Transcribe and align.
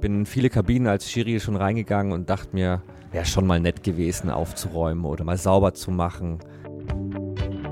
bin 0.00 0.20
in 0.20 0.26
viele 0.26 0.50
Kabinen 0.50 0.86
als 0.86 1.10
Schiri 1.10 1.38
schon 1.40 1.56
reingegangen 1.56 2.12
und 2.12 2.30
dachte 2.30 2.48
mir, 2.52 2.82
wäre 3.12 3.26
schon 3.26 3.46
mal 3.46 3.60
nett 3.60 3.82
gewesen, 3.82 4.30
aufzuräumen 4.30 5.04
oder 5.04 5.24
mal 5.24 5.36
sauber 5.36 5.74
zu 5.74 5.90
machen. 5.90 6.38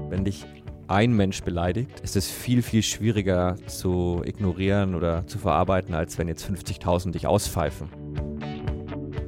Wenn 0.08 0.24
dich 0.24 0.44
ein 0.88 1.12
Mensch 1.12 1.42
beleidigt, 1.42 2.00
ist 2.00 2.16
es 2.16 2.30
viel, 2.30 2.62
viel 2.62 2.82
schwieriger 2.82 3.56
zu 3.66 4.22
ignorieren 4.24 4.94
oder 4.94 5.26
zu 5.26 5.38
verarbeiten, 5.38 5.94
als 5.94 6.18
wenn 6.18 6.28
jetzt 6.28 6.48
50.000 6.48 7.12
dich 7.12 7.26
auspfeifen. 7.26 7.88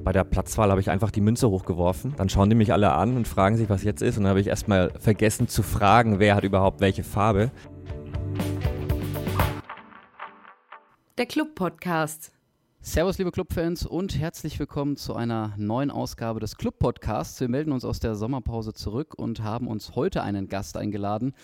Bei 0.02 0.12
der 0.12 0.24
Platzwahl 0.24 0.70
habe 0.70 0.80
ich 0.80 0.90
einfach 0.90 1.10
die 1.10 1.20
Münze 1.20 1.50
hochgeworfen. 1.50 2.14
Dann 2.16 2.30
schauen 2.30 2.48
die 2.48 2.56
mich 2.56 2.72
alle 2.72 2.92
an 2.92 3.16
und 3.16 3.28
fragen 3.28 3.56
sich, 3.56 3.68
was 3.68 3.84
jetzt 3.84 4.00
ist. 4.00 4.16
Und 4.16 4.24
dann 4.24 4.30
habe 4.30 4.40
ich 4.40 4.46
erstmal 4.46 4.90
vergessen 4.98 5.46
zu 5.46 5.62
fragen, 5.62 6.18
wer 6.18 6.34
hat 6.34 6.44
überhaupt 6.44 6.80
welche 6.80 7.04
Farbe. 7.04 7.50
Der 11.18 11.26
Club-Podcast. 11.26 12.32
Servus, 12.82 13.18
liebe 13.18 13.30
Clubfans, 13.30 13.84
und 13.84 14.18
herzlich 14.18 14.58
willkommen 14.58 14.96
zu 14.96 15.14
einer 15.14 15.52
neuen 15.58 15.90
Ausgabe 15.90 16.40
des 16.40 16.56
Club-Podcasts. 16.56 17.38
Wir 17.38 17.50
melden 17.50 17.72
uns 17.72 17.84
aus 17.84 18.00
der 18.00 18.14
Sommerpause 18.14 18.72
zurück 18.72 19.12
und 19.14 19.42
haben 19.42 19.68
uns 19.68 19.94
heute 19.96 20.22
einen 20.22 20.48
Gast 20.48 20.78
eingeladen, 20.78 21.34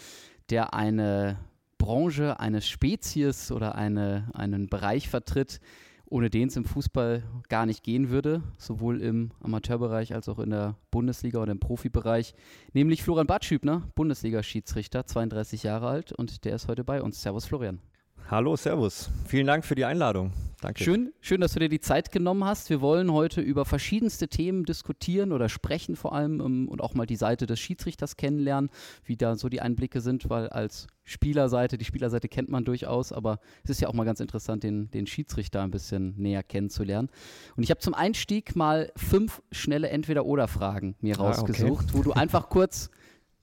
der 0.49 0.73
eine 0.73 1.37
Branche, 1.77 2.41
eine 2.41 2.63
Spezies 2.63 3.53
oder 3.53 3.75
eine, 3.75 4.31
einen 4.33 4.69
Bereich 4.69 5.11
vertritt, 5.11 5.61
ohne 6.07 6.31
den 6.31 6.49
es 6.49 6.57
im 6.57 6.65
Fußball 6.65 7.23
gar 7.51 7.67
nicht 7.67 7.83
gehen 7.83 8.09
würde, 8.09 8.43
sowohl 8.57 9.03
im 9.03 9.31
Amateurbereich 9.41 10.15
als 10.15 10.31
auch 10.31 10.39
in 10.39 10.49
der 10.49 10.77
Bundesliga 10.91 11.39
oder 11.43 11.53
im 11.53 11.61
Profibereich, 11.61 12.33
nämlich 12.73 13.03
Florian 13.03 13.27
Batschübner, 13.27 13.83
Bundesliga-Schiedsrichter, 13.95 15.05
32 15.05 15.65
Jahre 15.65 15.89
alt 15.89 16.13
und 16.13 16.47
der 16.47 16.57
ist 16.57 16.67
heute 16.67 16.83
bei 16.83 17.03
uns. 17.03 17.21
Servus, 17.21 17.45
Florian. 17.45 17.83
Hallo, 18.29 18.57
Servus. 18.57 19.09
Vielen 19.29 19.47
Dank 19.47 19.65
für 19.65 19.77
die 19.77 19.85
Einladung. 19.85 20.33
Danke. 20.61 20.83
Schön, 20.83 21.13
schön, 21.21 21.41
dass 21.41 21.53
du 21.53 21.61
dir 21.61 21.69
die 21.69 21.79
Zeit 21.79 22.11
genommen 22.11 22.45
hast. 22.45 22.71
Wir 22.71 22.81
wollen 22.81 23.13
heute 23.13 23.41
über 23.41 23.65
verschiedenste 23.65 24.27
Themen 24.27 24.65
diskutieren 24.65 25.31
oder 25.31 25.49
sprechen 25.49 25.95
vor 25.95 26.13
allem 26.13 26.41
um, 26.41 26.63
ähm, 26.63 26.69
und 26.69 26.81
auch 26.81 26.95
mal 26.95 27.07
die 27.07 27.15
Seite 27.15 27.47
des 27.47 27.61
Schiedsrichters 27.61 28.17
kennenlernen, 28.17 28.69
wie 29.05 29.17
da 29.17 29.37
so 29.37 29.49
die 29.49 29.61
Einblicke 29.61 30.01
sind, 30.01 30.29
weil 30.29 30.49
als 30.49 30.89
Spielerseite, 31.05 31.79
die 31.79 31.85
Spielerseite 31.85 32.27
kennt 32.27 32.49
man 32.49 32.65
durchaus, 32.65 33.13
aber 33.13 33.39
es 33.63 33.71
ist 33.71 33.81
ja 33.81 33.87
auch 33.87 33.95
mal 33.95 34.03
ganz 34.03 34.19
interessant, 34.19 34.65
den, 34.65 34.91
den 34.91 35.07
Schiedsrichter 35.07 35.63
ein 35.63 35.71
bisschen 35.71 36.17
näher 36.17 36.43
kennenzulernen. 36.43 37.11
Und 37.57 37.63
ich 37.63 37.71
habe 37.71 37.79
zum 37.79 37.95
Einstieg 37.95 38.57
mal 38.57 38.91
fünf 38.97 39.41
schnelle 39.53 39.89
Entweder-Oder-Fragen 39.91 40.97
mir 41.01 41.17
rausgesucht, 41.17 41.87
ah, 41.87 41.89
okay. 41.91 41.99
wo 41.99 42.03
du 42.03 42.13
einfach 42.13 42.49
kurz 42.51 42.91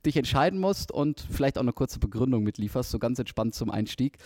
dich 0.05 0.17
entscheiden 0.17 0.59
musst 0.59 0.91
und 0.91 1.25
vielleicht 1.29 1.57
auch 1.57 1.61
eine 1.61 1.73
kurze 1.73 1.99
Begründung 1.99 2.43
mitlieferst, 2.43 2.91
so 2.91 2.99
ganz 2.99 3.19
entspannt 3.19 3.55
zum 3.55 3.71
Einstieg. 3.71 4.17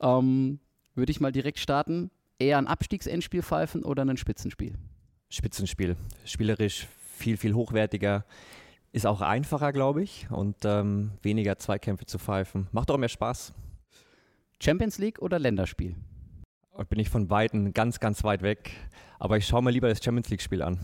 Ähm, 0.00 0.60
Würde 0.94 1.10
ich 1.10 1.20
mal 1.20 1.32
direkt 1.32 1.58
starten. 1.58 2.10
Eher 2.38 2.58
ein 2.58 2.66
Abstiegsendspiel 2.66 3.42
pfeifen 3.42 3.82
oder 3.82 4.04
ein 4.04 4.16
Spitzenspiel? 4.16 4.74
Spitzenspiel. 5.30 5.96
Spielerisch 6.24 6.86
viel, 7.16 7.36
viel 7.36 7.54
hochwertiger. 7.54 8.24
Ist 8.92 9.06
auch 9.06 9.20
einfacher, 9.20 9.72
glaube 9.72 10.02
ich. 10.02 10.30
Und 10.30 10.56
ähm, 10.64 11.12
weniger 11.22 11.58
Zweikämpfe 11.58 12.06
zu 12.06 12.18
pfeifen. 12.18 12.68
Macht 12.72 12.90
auch 12.90 12.98
mehr 12.98 13.08
Spaß. 13.08 13.52
Champions 14.62 14.98
League 14.98 15.20
oder 15.20 15.38
Länderspiel? 15.38 15.96
Bin 16.88 16.98
ich 16.98 17.08
von 17.08 17.30
Weitem 17.30 17.72
ganz, 17.72 18.00
ganz 18.00 18.22
weit 18.24 18.42
weg. 18.42 18.72
Aber 19.18 19.36
ich 19.38 19.46
schaue 19.46 19.62
mir 19.62 19.70
lieber 19.70 19.88
das 19.88 20.02
Champions 20.02 20.28
League-Spiel 20.28 20.62
an. 20.62 20.78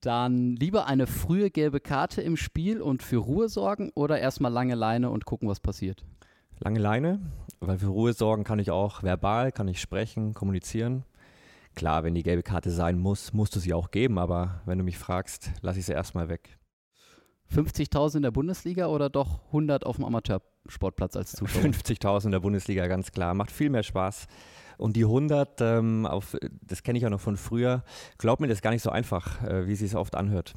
Dann 0.00 0.54
lieber 0.56 0.86
eine 0.86 1.06
frühe 1.06 1.50
gelbe 1.50 1.80
Karte 1.80 2.20
im 2.20 2.36
Spiel 2.36 2.82
und 2.82 3.02
für 3.02 3.16
Ruhe 3.16 3.48
sorgen 3.48 3.90
oder 3.94 4.18
erstmal 4.18 4.52
lange 4.52 4.74
Leine 4.74 5.10
und 5.10 5.24
gucken, 5.24 5.48
was 5.48 5.60
passiert? 5.60 6.04
Lange 6.60 6.78
Leine, 6.78 7.20
weil 7.66 7.78
für 7.78 7.88
Ruhe 7.88 8.12
sorgen 8.12 8.44
kann 8.44 8.58
ich 8.58 8.70
auch 8.70 9.02
verbal, 9.02 9.52
kann 9.52 9.68
ich 9.68 9.80
sprechen, 9.80 10.34
kommunizieren. 10.34 11.04
Klar, 11.74 12.04
wenn 12.04 12.14
die 12.14 12.22
gelbe 12.22 12.42
Karte 12.42 12.70
sein 12.70 12.98
muss, 12.98 13.32
musst 13.32 13.56
du 13.56 13.60
sie 13.60 13.74
auch 13.74 13.90
geben, 13.90 14.18
aber 14.18 14.62
wenn 14.64 14.78
du 14.78 14.84
mich 14.84 14.98
fragst, 14.98 15.50
lasse 15.60 15.80
ich 15.80 15.86
sie 15.86 15.92
erstmal 15.92 16.28
weg. 16.28 16.58
50.000 17.52 18.16
in 18.16 18.22
der 18.22 18.30
Bundesliga 18.30 18.86
oder 18.86 19.10
doch 19.10 19.44
100 19.46 19.84
auf 19.84 19.96
dem 19.96 20.04
Amateursportplatz 20.04 21.16
als 21.16 21.32
Zuschauer? 21.32 21.62
50.000 21.64 22.26
in 22.26 22.32
der 22.32 22.40
Bundesliga, 22.40 22.86
ganz 22.86 23.12
klar. 23.12 23.34
Macht 23.34 23.50
viel 23.50 23.70
mehr 23.70 23.82
Spaß. 23.82 24.26
Und 24.76 24.96
die 24.96 25.04
100, 25.04 25.60
ähm, 25.60 26.06
auf, 26.06 26.36
das 26.62 26.82
kenne 26.82 26.98
ich 26.98 27.06
auch 27.06 27.10
noch 27.10 27.20
von 27.20 27.36
früher, 27.36 27.84
glaub 28.18 28.40
mir, 28.40 28.48
das 28.48 28.58
ist 28.58 28.62
gar 28.62 28.70
nicht 28.70 28.82
so 28.82 28.90
einfach, 28.90 29.42
äh, 29.44 29.66
wie 29.66 29.76
sie 29.76 29.86
es 29.86 29.94
oft 29.94 30.16
anhört. 30.16 30.54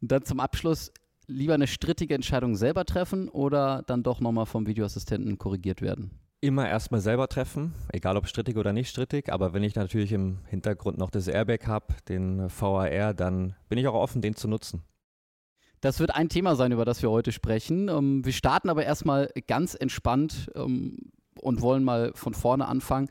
Und 0.00 0.12
dann 0.12 0.24
zum 0.24 0.38
Abschluss, 0.38 0.92
lieber 1.26 1.54
eine 1.54 1.66
strittige 1.66 2.14
Entscheidung 2.14 2.56
selber 2.56 2.84
treffen 2.84 3.28
oder 3.28 3.82
dann 3.86 4.02
doch 4.02 4.20
nochmal 4.20 4.46
vom 4.46 4.66
Videoassistenten 4.66 5.38
korrigiert 5.38 5.82
werden? 5.82 6.10
Immer 6.40 6.68
erstmal 6.68 7.00
selber 7.00 7.28
treffen, 7.28 7.72
egal 7.92 8.16
ob 8.18 8.28
strittig 8.28 8.56
oder 8.56 8.72
nicht 8.72 8.90
strittig. 8.90 9.32
Aber 9.32 9.54
wenn 9.54 9.62
ich 9.62 9.74
natürlich 9.74 10.12
im 10.12 10.40
Hintergrund 10.46 10.98
noch 10.98 11.10
das 11.10 11.26
Airbag 11.26 11.66
habe, 11.66 11.94
den 12.08 12.50
VAR, 12.50 13.14
dann 13.14 13.54
bin 13.68 13.78
ich 13.78 13.88
auch 13.88 13.94
offen, 13.94 14.20
den 14.20 14.36
zu 14.36 14.46
nutzen. 14.46 14.82
Das 15.80 16.00
wird 16.00 16.14
ein 16.14 16.28
Thema 16.28 16.56
sein, 16.56 16.72
über 16.72 16.84
das 16.84 17.02
wir 17.02 17.10
heute 17.10 17.32
sprechen. 17.32 17.88
Ähm, 17.88 18.24
wir 18.24 18.32
starten 18.32 18.70
aber 18.70 18.84
erstmal 18.84 19.30
ganz 19.46 19.74
entspannt 19.74 20.50
ähm, 20.54 21.10
und 21.40 21.60
wollen 21.60 21.84
mal 21.84 22.12
von 22.14 22.34
vorne 22.34 22.66
anfangen. 22.66 23.08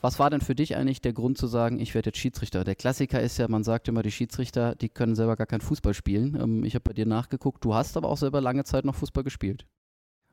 Was 0.00 0.18
war 0.18 0.30
denn 0.30 0.40
für 0.40 0.54
dich 0.54 0.76
eigentlich 0.76 1.00
der 1.00 1.12
Grund 1.12 1.38
zu 1.38 1.46
sagen, 1.46 1.80
ich 1.80 1.94
werde 1.94 2.08
jetzt 2.08 2.18
Schiedsrichter? 2.18 2.64
Der 2.64 2.74
Klassiker 2.74 3.20
ist 3.20 3.38
ja, 3.38 3.48
man 3.48 3.64
sagt 3.64 3.88
immer, 3.88 4.02
die 4.02 4.12
Schiedsrichter, 4.12 4.74
die 4.74 4.88
können 4.88 5.14
selber 5.14 5.36
gar 5.36 5.46
keinen 5.46 5.62
Fußball 5.62 5.94
spielen. 5.94 6.38
Ähm, 6.40 6.64
ich 6.64 6.74
habe 6.74 6.84
bei 6.84 6.92
dir 6.92 7.06
nachgeguckt, 7.06 7.64
du 7.64 7.74
hast 7.74 7.96
aber 7.96 8.08
auch 8.08 8.18
selber 8.18 8.40
lange 8.40 8.64
Zeit 8.64 8.84
noch 8.84 8.94
Fußball 8.94 9.24
gespielt. 9.24 9.66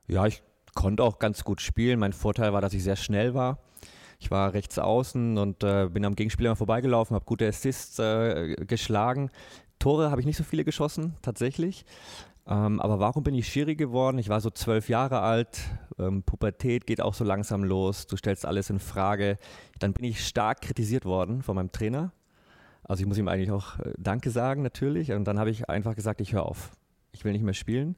Ja, 0.06 0.26
ich 0.26 0.42
konnte 0.74 1.02
auch 1.02 1.18
ganz 1.18 1.44
gut 1.44 1.60
spielen. 1.60 1.98
Mein 1.98 2.12
Vorteil 2.12 2.52
war, 2.52 2.60
dass 2.60 2.74
ich 2.74 2.82
sehr 2.82 2.96
schnell 2.96 3.34
war. 3.34 3.58
Ich 4.20 4.30
war 4.30 4.54
rechts 4.54 4.78
außen 4.78 5.38
und 5.38 5.64
äh, 5.64 5.88
bin 5.90 6.04
am 6.04 6.14
Gegenspieler 6.14 6.56
vorbeigelaufen, 6.56 7.14
habe 7.14 7.24
gute 7.24 7.46
Assists 7.46 7.98
äh, 7.98 8.56
geschlagen. 8.66 9.30
Tore 9.78 10.10
habe 10.10 10.20
ich 10.20 10.26
nicht 10.26 10.36
so 10.36 10.44
viele 10.44 10.64
geschossen, 10.64 11.14
tatsächlich. 11.20 11.84
Ähm, 12.46 12.80
aber 12.80 13.00
warum 13.00 13.22
bin 13.22 13.34
ich 13.34 13.48
Schiri 13.48 13.74
geworden? 13.74 14.18
Ich 14.18 14.28
war 14.28 14.40
so 14.40 14.50
zwölf 14.50 14.88
Jahre 14.88 15.20
alt, 15.20 15.62
ähm, 15.98 16.22
Pubertät 16.22 16.86
geht 16.86 17.00
auch 17.00 17.14
so 17.14 17.24
langsam 17.24 17.64
los, 17.64 18.06
du 18.06 18.16
stellst 18.16 18.44
alles 18.44 18.68
in 18.70 18.78
Frage. 18.78 19.38
Dann 19.78 19.92
bin 19.92 20.04
ich 20.04 20.26
stark 20.26 20.60
kritisiert 20.60 21.04
worden 21.04 21.42
von 21.42 21.56
meinem 21.56 21.72
Trainer. 21.72 22.12
Also 22.82 23.02
ich 23.02 23.06
muss 23.06 23.16
ihm 23.16 23.28
eigentlich 23.28 23.50
auch 23.50 23.78
äh, 23.78 23.94
Danke 23.96 24.30
sagen 24.30 24.62
natürlich. 24.62 25.12
Und 25.12 25.24
dann 25.24 25.38
habe 25.38 25.50
ich 25.50 25.70
einfach 25.70 25.94
gesagt, 25.94 26.20
ich 26.20 26.34
höre 26.34 26.44
auf. 26.44 26.72
Ich 27.12 27.24
will 27.24 27.32
nicht 27.32 27.44
mehr 27.44 27.54
spielen. 27.54 27.96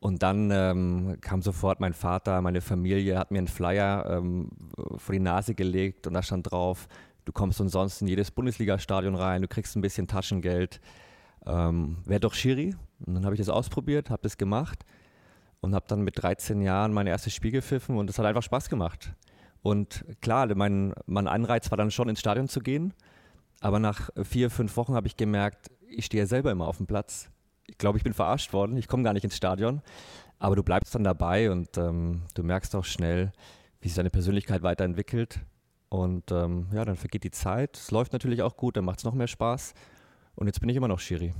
Und 0.00 0.22
dann 0.22 0.50
ähm, 0.52 1.18
kam 1.20 1.42
sofort 1.42 1.80
mein 1.80 1.92
Vater, 1.92 2.40
meine 2.40 2.60
Familie, 2.60 3.18
hat 3.18 3.30
mir 3.30 3.38
einen 3.38 3.48
Flyer 3.48 4.06
ähm, 4.08 4.50
vor 4.96 5.12
die 5.12 5.20
Nase 5.20 5.54
gelegt 5.54 6.06
und 6.06 6.14
da 6.14 6.22
stand 6.22 6.50
drauf, 6.50 6.86
du 7.24 7.32
kommst 7.32 7.60
umsonst 7.60 8.00
in 8.00 8.06
jedes 8.06 8.30
Bundesliga-Stadion 8.30 9.16
rein, 9.16 9.42
du 9.42 9.48
kriegst 9.48 9.74
ein 9.76 9.80
bisschen 9.80 10.06
Taschengeld 10.06 10.80
ähm, 11.46 11.96
wäre 12.04 12.20
doch 12.20 12.34
Schiri. 12.34 12.76
Und 13.04 13.14
dann 13.14 13.24
habe 13.24 13.34
ich 13.34 13.38
das 13.38 13.48
ausprobiert, 13.48 14.10
habe 14.10 14.22
das 14.22 14.36
gemacht 14.36 14.84
und 15.60 15.74
habe 15.74 15.86
dann 15.88 16.02
mit 16.02 16.22
13 16.22 16.60
Jahren 16.60 16.92
mein 16.92 17.06
erstes 17.06 17.34
Spiel 17.34 17.50
gepfiffen 17.50 17.96
und 17.96 18.10
es 18.10 18.18
hat 18.18 18.26
einfach 18.26 18.42
Spaß 18.42 18.68
gemacht. 18.68 19.12
Und 19.62 20.04
klar, 20.20 20.52
mein, 20.54 20.94
mein 21.06 21.26
Anreiz 21.26 21.70
war 21.70 21.78
dann 21.78 21.90
schon 21.90 22.08
ins 22.08 22.20
Stadion 22.20 22.48
zu 22.48 22.60
gehen, 22.60 22.94
aber 23.60 23.78
nach 23.78 24.10
vier, 24.22 24.50
fünf 24.50 24.76
Wochen 24.76 24.94
habe 24.94 25.06
ich 25.06 25.16
gemerkt, 25.16 25.70
ich 25.88 26.06
stehe 26.06 26.22
ja 26.22 26.26
selber 26.26 26.50
immer 26.50 26.68
auf 26.68 26.76
dem 26.76 26.86
Platz. 26.86 27.30
Ich 27.66 27.76
glaube, 27.76 27.98
ich 27.98 28.04
bin 28.04 28.14
verarscht 28.14 28.52
worden, 28.52 28.76
ich 28.76 28.88
komme 28.88 29.02
gar 29.02 29.12
nicht 29.12 29.24
ins 29.24 29.36
Stadion, 29.36 29.82
aber 30.38 30.56
du 30.56 30.62
bleibst 30.62 30.94
dann 30.94 31.04
dabei 31.04 31.50
und 31.50 31.76
ähm, 31.76 32.22
du 32.34 32.42
merkst 32.42 32.74
auch 32.76 32.84
schnell, 32.84 33.32
wie 33.80 33.88
sich 33.88 33.96
deine 33.96 34.10
Persönlichkeit 34.10 34.62
weiterentwickelt. 34.62 35.40
Und 35.88 36.30
ähm, 36.30 36.68
ja, 36.72 36.84
dann 36.84 36.96
vergeht 36.96 37.24
die 37.24 37.30
Zeit. 37.30 37.76
Es 37.76 37.90
läuft 37.90 38.12
natürlich 38.12 38.42
auch 38.42 38.56
gut, 38.56 38.76
dann 38.76 38.84
macht 38.84 38.98
es 38.98 39.04
noch 39.04 39.14
mehr 39.14 39.26
Spaß. 39.26 39.74
Und 40.34 40.46
jetzt 40.46 40.60
bin 40.60 40.68
ich 40.68 40.76
immer 40.76 40.88
noch 40.88 41.00
Schiri. 41.00 41.32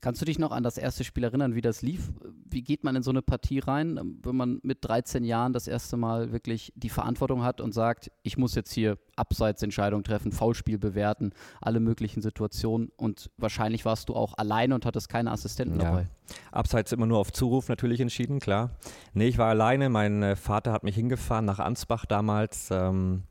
Kannst 0.00 0.22
du 0.22 0.24
dich 0.24 0.38
noch 0.38 0.50
an 0.50 0.62
das 0.62 0.78
erste 0.78 1.04
Spiel 1.04 1.24
erinnern, 1.24 1.54
wie 1.54 1.60
das 1.60 1.82
lief? 1.82 2.10
Wie 2.46 2.62
geht 2.62 2.84
man 2.84 2.96
in 2.96 3.02
so 3.02 3.10
eine 3.10 3.20
Partie 3.20 3.58
rein, 3.58 4.18
wenn 4.22 4.34
man 4.34 4.58
mit 4.62 4.78
13 4.82 5.24
Jahren 5.24 5.52
das 5.52 5.68
erste 5.68 5.98
Mal 5.98 6.32
wirklich 6.32 6.72
die 6.74 6.88
Verantwortung 6.88 7.42
hat 7.42 7.60
und 7.60 7.74
sagt, 7.74 8.10
ich 8.22 8.38
muss 8.38 8.54
jetzt 8.54 8.72
hier 8.72 8.96
Abseitsentscheidungen 9.16 10.02
treffen, 10.02 10.32
Foulspiel 10.32 10.78
bewerten, 10.78 11.32
alle 11.60 11.80
möglichen 11.80 12.22
Situationen 12.22 12.90
und 12.96 13.30
wahrscheinlich 13.36 13.84
warst 13.84 14.08
du 14.08 14.14
auch 14.14 14.38
alleine 14.38 14.74
und 14.74 14.86
hattest 14.86 15.10
keine 15.10 15.30
Assistenten 15.32 15.78
ja. 15.78 15.90
dabei. 15.90 16.06
Abseits 16.50 16.92
immer 16.92 17.06
nur 17.06 17.18
auf 17.18 17.32
Zuruf 17.32 17.68
natürlich 17.68 18.00
entschieden, 18.00 18.40
klar. 18.40 18.70
Nee, 19.12 19.28
ich 19.28 19.36
war 19.36 19.48
alleine, 19.48 19.90
mein 19.90 20.22
äh, 20.22 20.36
Vater 20.36 20.72
hat 20.72 20.82
mich 20.82 20.94
hingefahren 20.94 21.44
nach 21.44 21.58
Ansbach 21.58 22.06
damals, 22.06 22.70
ähm, 22.70 23.24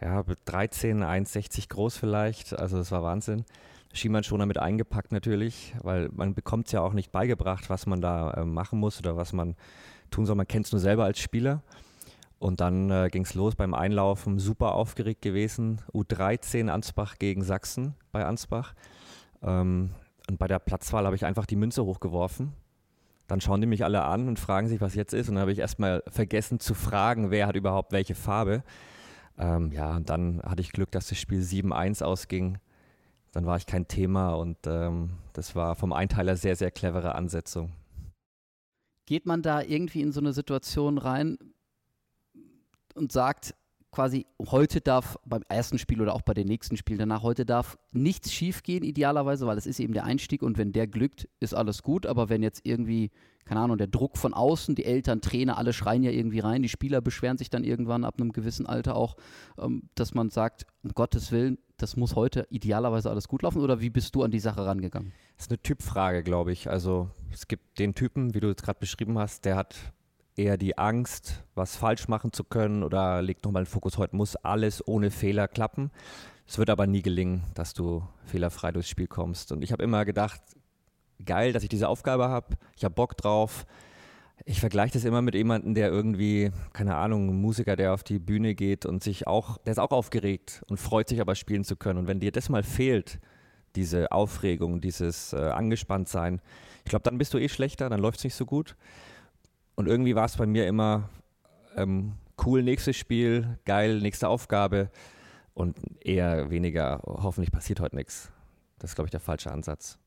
ja, 0.00 0.24
13, 0.46 1.04
1,60 1.04 1.68
groß 1.68 1.96
vielleicht, 1.96 2.58
also 2.58 2.76
das 2.78 2.90
war 2.90 3.04
Wahnsinn. 3.04 3.44
Schienbeinschoner 3.92 4.46
mit 4.46 4.58
eingepackt 4.58 5.12
natürlich, 5.12 5.74
weil 5.82 6.08
man 6.12 6.34
bekommt 6.34 6.66
es 6.66 6.72
ja 6.72 6.80
auch 6.80 6.92
nicht 6.92 7.12
beigebracht, 7.12 7.68
was 7.70 7.86
man 7.86 8.00
da 8.00 8.32
äh, 8.32 8.44
machen 8.44 8.78
muss 8.78 8.98
oder 8.98 9.16
was 9.16 9.32
man 9.32 9.54
tun 10.10 10.26
soll. 10.26 10.36
Man 10.36 10.48
kennt 10.48 10.66
es 10.66 10.72
nur 10.72 10.80
selber 10.80 11.04
als 11.04 11.18
Spieler. 11.18 11.62
Und 12.38 12.60
dann 12.60 12.90
äh, 12.90 13.08
ging 13.08 13.22
es 13.22 13.34
los 13.34 13.54
beim 13.54 13.72
Einlaufen, 13.72 14.40
super 14.40 14.74
aufgeregt 14.74 15.22
gewesen. 15.22 15.80
U13 15.92 16.68
Ansbach 16.68 17.18
gegen 17.18 17.44
Sachsen 17.44 17.94
bei 18.10 18.24
Ansbach. 18.24 18.74
Ähm, 19.42 19.90
und 20.28 20.38
bei 20.38 20.48
der 20.48 20.58
Platzwahl 20.58 21.04
habe 21.04 21.14
ich 21.14 21.24
einfach 21.24 21.46
die 21.46 21.54
Münze 21.54 21.84
hochgeworfen. 21.84 22.52
Dann 23.28 23.40
schauen 23.40 23.60
die 23.60 23.66
mich 23.66 23.84
alle 23.84 24.02
an 24.02 24.26
und 24.26 24.40
fragen 24.40 24.66
sich, 24.66 24.80
was 24.80 24.94
jetzt 24.94 25.14
ist. 25.14 25.28
Und 25.28 25.36
dann 25.36 25.42
habe 25.42 25.52
ich 25.52 25.60
erstmal 25.60 26.02
vergessen 26.08 26.58
zu 26.58 26.74
fragen, 26.74 27.30
wer 27.30 27.46
hat 27.46 27.54
überhaupt 27.54 27.92
welche 27.92 28.14
Farbe. 28.14 28.64
Ähm, 29.38 29.70
ja, 29.70 29.96
und 29.96 30.10
dann 30.10 30.42
hatte 30.42 30.62
ich 30.62 30.72
Glück, 30.72 30.90
dass 30.90 31.08
das 31.08 31.18
Spiel 31.18 31.42
7-1 31.42 32.02
ausging. 32.02 32.58
Dann 33.32 33.46
war 33.46 33.56
ich 33.56 33.66
kein 33.66 33.88
Thema 33.88 34.34
und 34.34 34.58
ähm, 34.66 35.18
das 35.32 35.56
war 35.56 35.74
vom 35.74 35.92
Einteiler 35.92 36.36
sehr, 36.36 36.54
sehr 36.54 36.70
clevere 36.70 37.14
Ansetzung. 37.14 37.72
Geht 39.06 39.26
man 39.26 39.42
da 39.42 39.62
irgendwie 39.62 40.02
in 40.02 40.12
so 40.12 40.20
eine 40.20 40.32
Situation 40.32 40.98
rein 40.98 41.38
und 42.94 43.10
sagt, 43.10 43.54
quasi 43.92 44.26
heute 44.50 44.80
darf 44.80 45.18
beim 45.24 45.42
ersten 45.48 45.78
Spiel 45.78 46.00
oder 46.00 46.14
auch 46.14 46.22
bei 46.22 46.32
den 46.32 46.48
nächsten 46.48 46.76
Spielen 46.78 46.98
danach, 46.98 47.22
heute 47.22 47.44
darf 47.44 47.78
nichts 47.92 48.32
schiefgehen 48.32 48.82
idealerweise, 48.82 49.46
weil 49.46 49.58
es 49.58 49.66
ist 49.66 49.78
eben 49.80 49.92
der 49.92 50.04
Einstieg 50.04 50.42
und 50.42 50.56
wenn 50.58 50.72
der 50.72 50.86
glückt, 50.86 51.28
ist 51.40 51.54
alles 51.54 51.82
gut. 51.82 52.06
Aber 52.06 52.30
wenn 52.30 52.42
jetzt 52.42 52.62
irgendwie, 52.64 53.10
keine 53.44 53.60
Ahnung, 53.60 53.76
der 53.76 53.86
Druck 53.86 54.16
von 54.16 54.32
außen, 54.32 54.74
die 54.74 54.86
Eltern, 54.86 55.20
Trainer, 55.20 55.58
alle 55.58 55.74
schreien 55.74 56.02
ja 56.02 56.10
irgendwie 56.10 56.40
rein, 56.40 56.62
die 56.62 56.70
Spieler 56.70 57.02
beschweren 57.02 57.36
sich 57.36 57.50
dann 57.50 57.64
irgendwann 57.64 58.04
ab 58.04 58.14
einem 58.18 58.32
gewissen 58.32 58.66
Alter 58.66 58.96
auch, 58.96 59.16
ähm, 59.58 59.90
dass 59.94 60.14
man 60.14 60.30
sagt, 60.30 60.66
um 60.82 60.90
Gottes 60.94 61.30
Willen, 61.30 61.58
das 61.76 61.96
muss 61.96 62.16
heute 62.16 62.46
idealerweise 62.48 63.10
alles 63.10 63.28
gut 63.28 63.42
laufen 63.42 63.60
oder 63.60 63.80
wie 63.80 63.90
bist 63.90 64.14
du 64.14 64.22
an 64.22 64.30
die 64.30 64.40
Sache 64.40 64.64
rangegangen? 64.64 65.12
Das 65.36 65.46
ist 65.46 65.50
eine 65.50 65.62
Typfrage, 65.62 66.22
glaube 66.22 66.52
ich. 66.52 66.70
Also 66.70 67.10
es 67.30 67.46
gibt 67.46 67.78
den 67.78 67.94
Typen, 67.94 68.34
wie 68.34 68.40
du 68.40 68.48
es 68.48 68.62
gerade 68.62 68.80
beschrieben 68.80 69.18
hast, 69.18 69.44
der 69.44 69.56
hat 69.56 69.92
eher 70.36 70.56
die 70.56 70.78
Angst, 70.78 71.44
was 71.54 71.76
falsch 71.76 72.08
machen 72.08 72.32
zu 72.32 72.44
können 72.44 72.82
oder 72.82 73.22
legt 73.22 73.44
nochmal 73.44 73.64
den 73.64 73.70
Fokus, 73.70 73.98
heute 73.98 74.16
muss 74.16 74.36
alles 74.36 74.86
ohne 74.86 75.10
Fehler 75.10 75.48
klappen. 75.48 75.90
Es 76.46 76.58
wird 76.58 76.70
aber 76.70 76.86
nie 76.86 77.02
gelingen, 77.02 77.44
dass 77.54 77.74
du 77.74 78.06
fehlerfrei 78.24 78.72
durchs 78.72 78.88
Spiel 78.88 79.06
kommst. 79.06 79.52
Und 79.52 79.62
ich 79.62 79.72
habe 79.72 79.82
immer 79.82 80.04
gedacht, 80.04 80.40
geil, 81.24 81.52
dass 81.52 81.62
ich 81.62 81.68
diese 81.68 81.88
Aufgabe 81.88 82.28
habe, 82.28 82.56
ich 82.76 82.84
habe 82.84 82.94
Bock 82.94 83.16
drauf. 83.16 83.66
Ich 84.44 84.58
vergleiche 84.58 84.94
das 84.94 85.04
immer 85.04 85.22
mit 85.22 85.34
jemandem, 85.34 85.74
der 85.74 85.88
irgendwie, 85.88 86.50
keine 86.72 86.96
Ahnung, 86.96 87.28
ein 87.28 87.40
Musiker, 87.40 87.76
der 87.76 87.94
auf 87.94 88.02
die 88.02 88.18
Bühne 88.18 88.56
geht 88.56 88.86
und 88.86 89.02
sich 89.02 89.28
auch, 89.28 89.58
der 89.58 89.72
ist 89.72 89.78
auch 89.78 89.92
aufgeregt 89.92 90.62
und 90.68 90.78
freut 90.78 91.08
sich 91.08 91.20
aber 91.20 91.36
spielen 91.36 91.62
zu 91.62 91.76
können. 91.76 92.00
Und 92.00 92.06
wenn 92.08 92.18
dir 92.18 92.32
das 92.32 92.48
mal 92.48 92.64
fehlt, 92.64 93.20
diese 93.76 94.10
Aufregung, 94.10 94.80
dieses 94.80 95.32
äh, 95.32 95.36
Angespanntsein, 95.36 96.40
ich 96.84 96.90
glaube, 96.90 97.04
dann 97.04 97.18
bist 97.18 97.32
du 97.34 97.38
eh 97.38 97.48
schlechter, 97.48 97.88
dann 97.88 98.00
läuft 98.00 98.18
es 98.18 98.24
nicht 98.24 98.34
so 98.34 98.44
gut. 98.44 98.76
Und 99.74 99.88
irgendwie 99.88 100.14
war 100.14 100.26
es 100.26 100.36
bei 100.36 100.46
mir 100.46 100.66
immer 100.66 101.08
ähm, 101.76 102.14
cool, 102.44 102.62
nächstes 102.62 102.96
Spiel, 102.96 103.58
geil, 103.64 104.00
nächste 104.00 104.28
Aufgabe 104.28 104.90
und 105.54 105.76
eher 106.00 106.50
weniger, 106.50 107.00
hoffentlich 107.04 107.52
passiert 107.52 107.80
heute 107.80 107.96
nichts. 107.96 108.30
Das 108.78 108.90
ist, 108.90 108.94
glaube 108.94 109.06
ich, 109.06 109.12
der 109.12 109.20
falsche 109.20 109.50
Ansatz. 109.50 109.98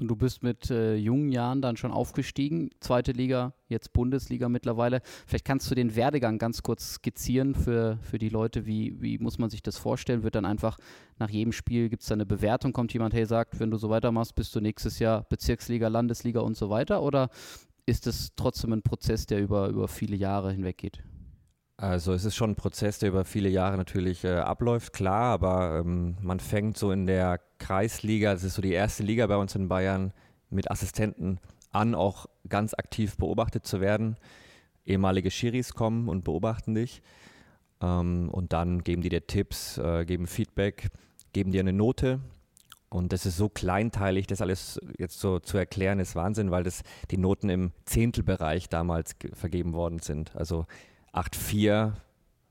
Und 0.00 0.08
du 0.08 0.16
bist 0.16 0.42
mit 0.42 0.70
äh, 0.70 0.96
jungen 0.96 1.32
Jahren 1.32 1.62
dann 1.62 1.76
schon 1.76 1.92
aufgestiegen, 1.92 2.70
zweite 2.80 3.12
Liga, 3.12 3.54
jetzt 3.68 3.92
Bundesliga 3.92 4.48
mittlerweile. 4.48 5.00
Vielleicht 5.26 5.44
kannst 5.44 5.70
du 5.70 5.74
den 5.74 5.94
Werdegang 5.94 6.38
ganz 6.38 6.62
kurz 6.62 6.94
skizzieren 6.94 7.54
für, 7.54 7.98
für 8.02 8.18
die 8.18 8.28
Leute. 8.28 8.66
Wie, 8.66 9.00
wie 9.00 9.18
muss 9.18 9.38
man 9.38 9.50
sich 9.50 9.62
das 9.62 9.76
vorstellen? 9.76 10.22
Wird 10.22 10.34
dann 10.34 10.46
einfach 10.46 10.78
nach 11.18 11.30
jedem 11.30 11.52
Spiel, 11.52 11.88
gibt 11.88 12.02
es 12.02 12.08
da 12.08 12.14
eine 12.14 12.26
Bewertung, 12.26 12.72
kommt 12.72 12.92
jemand, 12.92 13.14
hey, 13.14 13.26
sagt, 13.26 13.60
wenn 13.60 13.70
du 13.70 13.76
so 13.76 13.90
weitermachst, 13.90 14.34
bist 14.34 14.54
du 14.54 14.60
nächstes 14.60 14.98
Jahr 14.98 15.24
Bezirksliga, 15.24 15.88
Landesliga 15.88 16.40
und 16.40 16.56
so 16.56 16.70
weiter? 16.70 17.02
Oder 17.02 17.28
ist 17.86 18.06
es 18.06 18.32
trotzdem 18.36 18.72
ein 18.72 18.82
Prozess, 18.82 19.26
der 19.26 19.40
über, 19.40 19.68
über 19.68 19.88
viele 19.88 20.16
Jahre 20.16 20.52
hinweg 20.52 20.78
geht? 20.78 21.02
Also 21.76 22.12
es 22.12 22.24
ist 22.24 22.36
schon 22.36 22.50
ein 22.50 22.56
Prozess, 22.56 22.98
der 23.00 23.08
über 23.08 23.24
viele 23.24 23.48
Jahre 23.48 23.76
natürlich 23.76 24.22
äh, 24.24 24.34
abläuft, 24.34 24.92
klar, 24.92 25.32
aber 25.32 25.80
ähm, 25.80 26.16
man 26.20 26.38
fängt 26.38 26.76
so 26.76 26.92
in 26.92 27.06
der 27.06 27.40
Kreisliga, 27.58 28.32
das 28.32 28.44
ist 28.44 28.54
so 28.54 28.62
die 28.62 28.72
erste 28.72 29.02
Liga 29.02 29.26
bei 29.26 29.36
uns 29.36 29.54
in 29.56 29.68
Bayern, 29.68 30.12
mit 30.48 30.70
Assistenten 30.70 31.40
an, 31.72 31.94
auch 31.94 32.26
ganz 32.48 32.74
aktiv 32.74 33.16
beobachtet 33.16 33.66
zu 33.66 33.80
werden. 33.80 34.16
Ehemalige 34.84 35.30
Schiris 35.30 35.74
kommen 35.74 36.08
und 36.08 36.24
beobachten 36.24 36.74
dich 36.74 37.02
ähm, 37.80 38.28
und 38.30 38.52
dann 38.52 38.84
geben 38.84 39.02
die 39.02 39.08
dir 39.08 39.26
Tipps, 39.26 39.78
äh, 39.78 40.04
geben 40.04 40.26
Feedback, 40.26 40.90
geben 41.32 41.50
dir 41.50 41.60
eine 41.60 41.72
Note 41.72 42.20
und 42.92 43.12
das 43.12 43.24
ist 43.24 43.38
so 43.38 43.48
kleinteilig, 43.48 44.26
das 44.26 44.42
alles 44.42 44.78
jetzt 44.98 45.18
so 45.18 45.38
zu 45.38 45.56
erklären, 45.56 45.98
ist 45.98 46.14
Wahnsinn, 46.14 46.50
weil 46.50 46.62
das 46.62 46.82
die 47.10 47.16
Noten 47.16 47.48
im 47.48 47.72
Zehntelbereich 47.86 48.68
damals 48.68 49.16
vergeben 49.32 49.72
worden 49.72 50.00
sind. 50.00 50.36
Also 50.36 50.66
8,4 51.14 51.92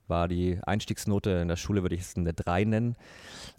war 0.08 0.28
die 0.28 0.60
Einstiegsnote. 0.66 1.30
In 1.30 1.48
der 1.48 1.58
Schule 1.58 1.84
würde 1.84 1.94
ich 1.94 2.02
es 2.02 2.16
eine 2.16 2.34
3 2.34 2.64
nennen. 2.64 2.96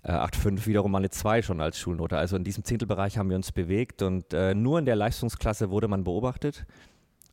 Äh, 0.03 0.11
8,5 0.11 0.67
wiederum 0.67 0.93
eine 0.97 1.09
2 1.09 1.43
schon 1.43 1.61
als 1.61 1.79
Schulnote. 1.79 2.19
Also 2.19 2.35
in 2.37 2.43
diesem 2.43 2.65
Zehntelbereich 2.65 3.17
haben 3.17 3.31
wir 3.31 3.37
uns 3.37 3.53
bewegt 3.53 4.03
und 4.03 4.35
äh, 4.35 4.53
nur 4.55 4.81
in 4.81 4.85
der 4.85 4.97
Leistungsklasse 4.97 5.71
wurde 5.71 5.87
man 5.87 6.03
beobachtet. 6.03 6.67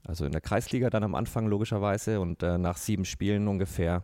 Also 0.06 0.26
in 0.26 0.32
der 0.32 0.42
Kreisliga 0.42 0.92
dann 0.92 1.04
am 1.04 1.16
Anfang 1.16 1.48
logischerweise 1.48 2.20
und 2.20 2.44
äh, 2.44 2.60
nach 2.60 2.78
sieben 2.78 3.04
Spielen 3.04 3.48
ungefähr 3.48 4.04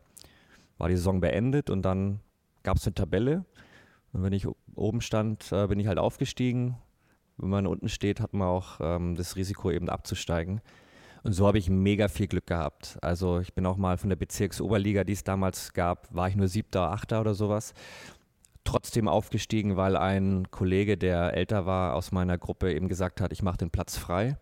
war 0.79 0.89
die 0.89 0.95
Saison 0.95 1.21
beendet 1.21 1.69
und 1.69 1.83
dann 1.83 2.19
gab 2.63 2.77
es 2.77 2.87
eine 2.87 2.95
Tabelle 2.95 3.45
und 4.15 4.23
wenn 4.23 4.31
ich 4.31 4.47
oben 4.75 5.01
stand, 5.01 5.51
äh, 5.51 5.67
bin 5.67 5.77
ich 5.77 5.87
halt 5.87 5.97
aufgestiegen. 5.97 6.77
Wenn 7.35 7.49
man 7.49 7.67
unten 7.67 7.89
steht, 7.89 8.21
hat 8.21 8.33
man 8.33 8.47
auch 8.47 8.79
ähm, 8.79 9.15
das 9.15 9.35
Risiko 9.35 9.71
eben 9.71 9.89
abzusteigen. 9.89 10.61
Und 11.23 11.33
so 11.33 11.45
habe 11.45 11.57
ich 11.57 11.69
mega 11.69 12.07
viel 12.07 12.27
Glück 12.27 12.47
gehabt. 12.47 12.97
Also 13.01 13.39
ich 13.41 13.53
bin 13.53 13.65
auch 13.65 13.75
mal 13.75 13.97
von 13.97 14.09
der 14.09 14.15
Bezirksoberliga, 14.15 15.03
die 15.03 15.11
es 15.11 15.25
damals 15.25 15.73
gab, 15.73 16.15
war 16.15 16.29
ich 16.29 16.37
nur 16.37 16.47
siebter, 16.47 16.91
achter 16.91 17.19
oder 17.19 17.33
sowas. 17.33 17.73
Trotzdem 18.63 19.09
aufgestiegen, 19.09 19.75
weil 19.75 19.97
ein 19.97 20.49
Kollege, 20.49 20.97
der 20.97 21.33
älter 21.33 21.65
war 21.65 21.93
aus 21.93 22.13
meiner 22.13 22.37
Gruppe, 22.37 22.73
eben 22.73 22.87
gesagt 22.87 23.19
hat, 23.19 23.33
ich 23.33 23.43
mache 23.43 23.57
den 23.57 23.69
Platz 23.69 23.97
frei. 23.97 24.37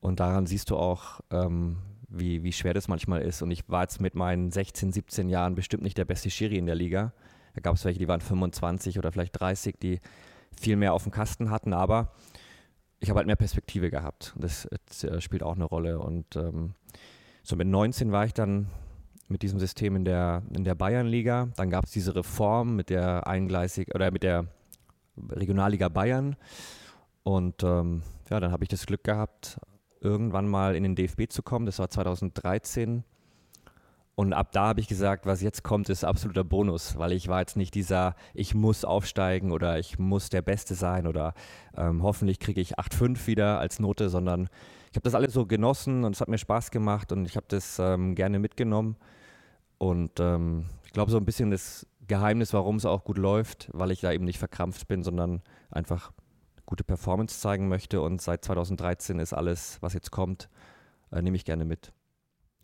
Und 0.00 0.20
daran 0.20 0.44
siehst 0.44 0.68
du 0.68 0.76
auch, 0.76 1.20
ähm, 1.30 1.78
wie, 2.10 2.42
wie 2.42 2.52
schwer 2.52 2.74
das 2.74 2.88
manchmal 2.88 3.22
ist. 3.22 3.40
Und 3.40 3.52
ich 3.52 3.66
war 3.70 3.82
jetzt 3.82 4.02
mit 4.02 4.14
meinen 4.14 4.50
16, 4.50 4.92
17 4.92 5.30
Jahren 5.30 5.54
bestimmt 5.54 5.82
nicht 5.82 5.96
der 5.96 6.04
beste 6.04 6.28
Schiri 6.28 6.58
in 6.58 6.66
der 6.66 6.74
Liga. 6.74 7.14
Da 7.54 7.60
gab 7.60 7.74
es 7.74 7.84
welche, 7.84 7.98
die 7.98 8.08
waren 8.08 8.20
25 8.20 8.98
oder 8.98 9.12
vielleicht 9.12 9.40
30, 9.40 9.76
die 9.80 10.00
viel 10.58 10.76
mehr 10.76 10.94
auf 10.94 11.04
dem 11.04 11.12
Kasten 11.12 11.50
hatten, 11.50 11.72
aber 11.72 12.12
ich 13.00 13.08
habe 13.08 13.18
halt 13.18 13.26
mehr 13.26 13.36
Perspektive 13.36 13.90
gehabt. 13.90 14.34
Das, 14.36 14.68
das 14.86 15.04
äh, 15.04 15.20
spielt 15.20 15.42
auch 15.42 15.54
eine 15.54 15.64
Rolle. 15.64 15.98
Und 15.98 16.36
ähm, 16.36 16.74
so 17.42 17.56
mit 17.56 17.66
19 17.66 18.12
war 18.12 18.26
ich 18.26 18.34
dann 18.34 18.68
mit 19.28 19.42
diesem 19.42 19.58
System 19.58 19.96
in 19.96 20.04
der, 20.04 20.42
in 20.54 20.64
der 20.64 20.74
Bayernliga. 20.74 21.48
Dann 21.56 21.70
gab 21.70 21.86
es 21.86 21.92
diese 21.92 22.14
Reform 22.14 22.76
mit 22.76 22.90
der 22.90 23.26
eingleisig 23.26 23.94
oder 23.94 24.10
mit 24.10 24.22
der 24.22 24.46
Regionalliga 25.30 25.88
Bayern. 25.88 26.36
Und 27.22 27.62
ähm, 27.62 28.02
ja, 28.28 28.40
dann 28.40 28.52
habe 28.52 28.64
ich 28.64 28.68
das 28.68 28.86
Glück 28.86 29.04
gehabt, 29.04 29.58
irgendwann 30.00 30.48
mal 30.48 30.74
in 30.74 30.82
den 30.82 30.94
DFB 30.94 31.28
zu 31.28 31.42
kommen. 31.42 31.66
Das 31.66 31.78
war 31.78 31.88
2013. 31.88 33.04
Und 34.20 34.34
ab 34.34 34.52
da 34.52 34.66
habe 34.66 34.80
ich 34.80 34.86
gesagt, 34.86 35.24
was 35.24 35.40
jetzt 35.40 35.62
kommt, 35.62 35.88
ist 35.88 36.04
absoluter 36.04 36.44
Bonus, 36.44 36.98
weil 36.98 37.12
ich 37.12 37.28
war 37.28 37.40
jetzt 37.40 37.56
nicht 37.56 37.74
dieser, 37.74 38.14
ich 38.34 38.54
muss 38.54 38.84
aufsteigen 38.84 39.50
oder 39.50 39.78
ich 39.78 39.98
muss 39.98 40.28
der 40.28 40.42
Beste 40.42 40.74
sein 40.74 41.06
oder 41.06 41.32
ähm, 41.74 42.02
hoffentlich 42.02 42.38
kriege 42.38 42.60
ich 42.60 42.78
8,5 42.78 43.26
wieder 43.26 43.58
als 43.58 43.78
Note, 43.78 44.10
sondern 44.10 44.50
ich 44.90 44.96
habe 44.96 45.04
das 45.04 45.14
alles 45.14 45.32
so 45.32 45.46
genossen 45.46 46.04
und 46.04 46.14
es 46.14 46.20
hat 46.20 46.28
mir 46.28 46.36
Spaß 46.36 46.70
gemacht 46.70 47.12
und 47.12 47.24
ich 47.24 47.36
habe 47.36 47.46
das 47.48 47.78
ähm, 47.78 48.14
gerne 48.14 48.38
mitgenommen. 48.38 48.96
Und 49.78 50.20
ähm, 50.20 50.66
ich 50.84 50.92
glaube, 50.92 51.10
so 51.10 51.16
ein 51.16 51.24
bisschen 51.24 51.50
das 51.50 51.86
Geheimnis, 52.06 52.52
warum 52.52 52.76
es 52.76 52.84
auch 52.84 53.04
gut 53.04 53.16
läuft, 53.16 53.70
weil 53.72 53.90
ich 53.90 54.02
da 54.02 54.12
eben 54.12 54.26
nicht 54.26 54.38
verkrampft 54.38 54.86
bin, 54.86 55.02
sondern 55.02 55.40
einfach 55.70 56.12
gute 56.66 56.84
Performance 56.84 57.40
zeigen 57.40 57.68
möchte. 57.68 58.02
Und 58.02 58.20
seit 58.20 58.44
2013 58.44 59.18
ist 59.18 59.32
alles, 59.32 59.78
was 59.80 59.94
jetzt 59.94 60.10
kommt, 60.10 60.50
äh, 61.10 61.22
nehme 61.22 61.36
ich 61.36 61.46
gerne 61.46 61.64
mit. 61.64 61.94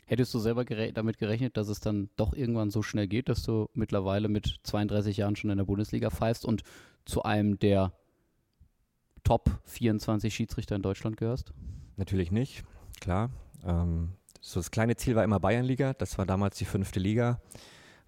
Hättest 0.08 0.32
du 0.34 0.38
selber 0.38 0.64
gere 0.64 0.92
damit 0.92 1.18
gerechnet, 1.18 1.56
dass 1.56 1.68
es 1.68 1.80
dann 1.80 2.10
doch 2.16 2.32
irgendwann 2.32 2.70
so 2.70 2.82
schnell 2.82 3.08
geht, 3.08 3.28
dass 3.28 3.42
du 3.42 3.68
mittlerweile 3.74 4.28
mit 4.28 4.60
32 4.62 5.16
Jahren 5.16 5.34
schon 5.34 5.50
in 5.50 5.58
der 5.58 5.64
Bundesliga 5.64 6.10
pfeifst 6.10 6.44
und 6.44 6.62
zu 7.04 7.24
einem 7.24 7.58
der 7.58 7.92
Top 9.24 9.50
24 9.64 10.32
Schiedsrichter 10.32 10.76
in 10.76 10.82
Deutschland 10.82 11.16
gehörst? 11.16 11.52
Natürlich 11.96 12.30
nicht, 12.30 12.62
klar. 13.00 13.30
Ähm, 13.64 14.12
so 14.40 14.60
das 14.60 14.70
kleine 14.70 14.94
Ziel 14.94 15.16
war 15.16 15.24
immer 15.24 15.40
Bayernliga. 15.40 15.92
Das 15.94 16.18
war 16.18 16.26
damals 16.26 16.56
die 16.56 16.66
fünfte 16.66 17.00
Liga, 17.00 17.40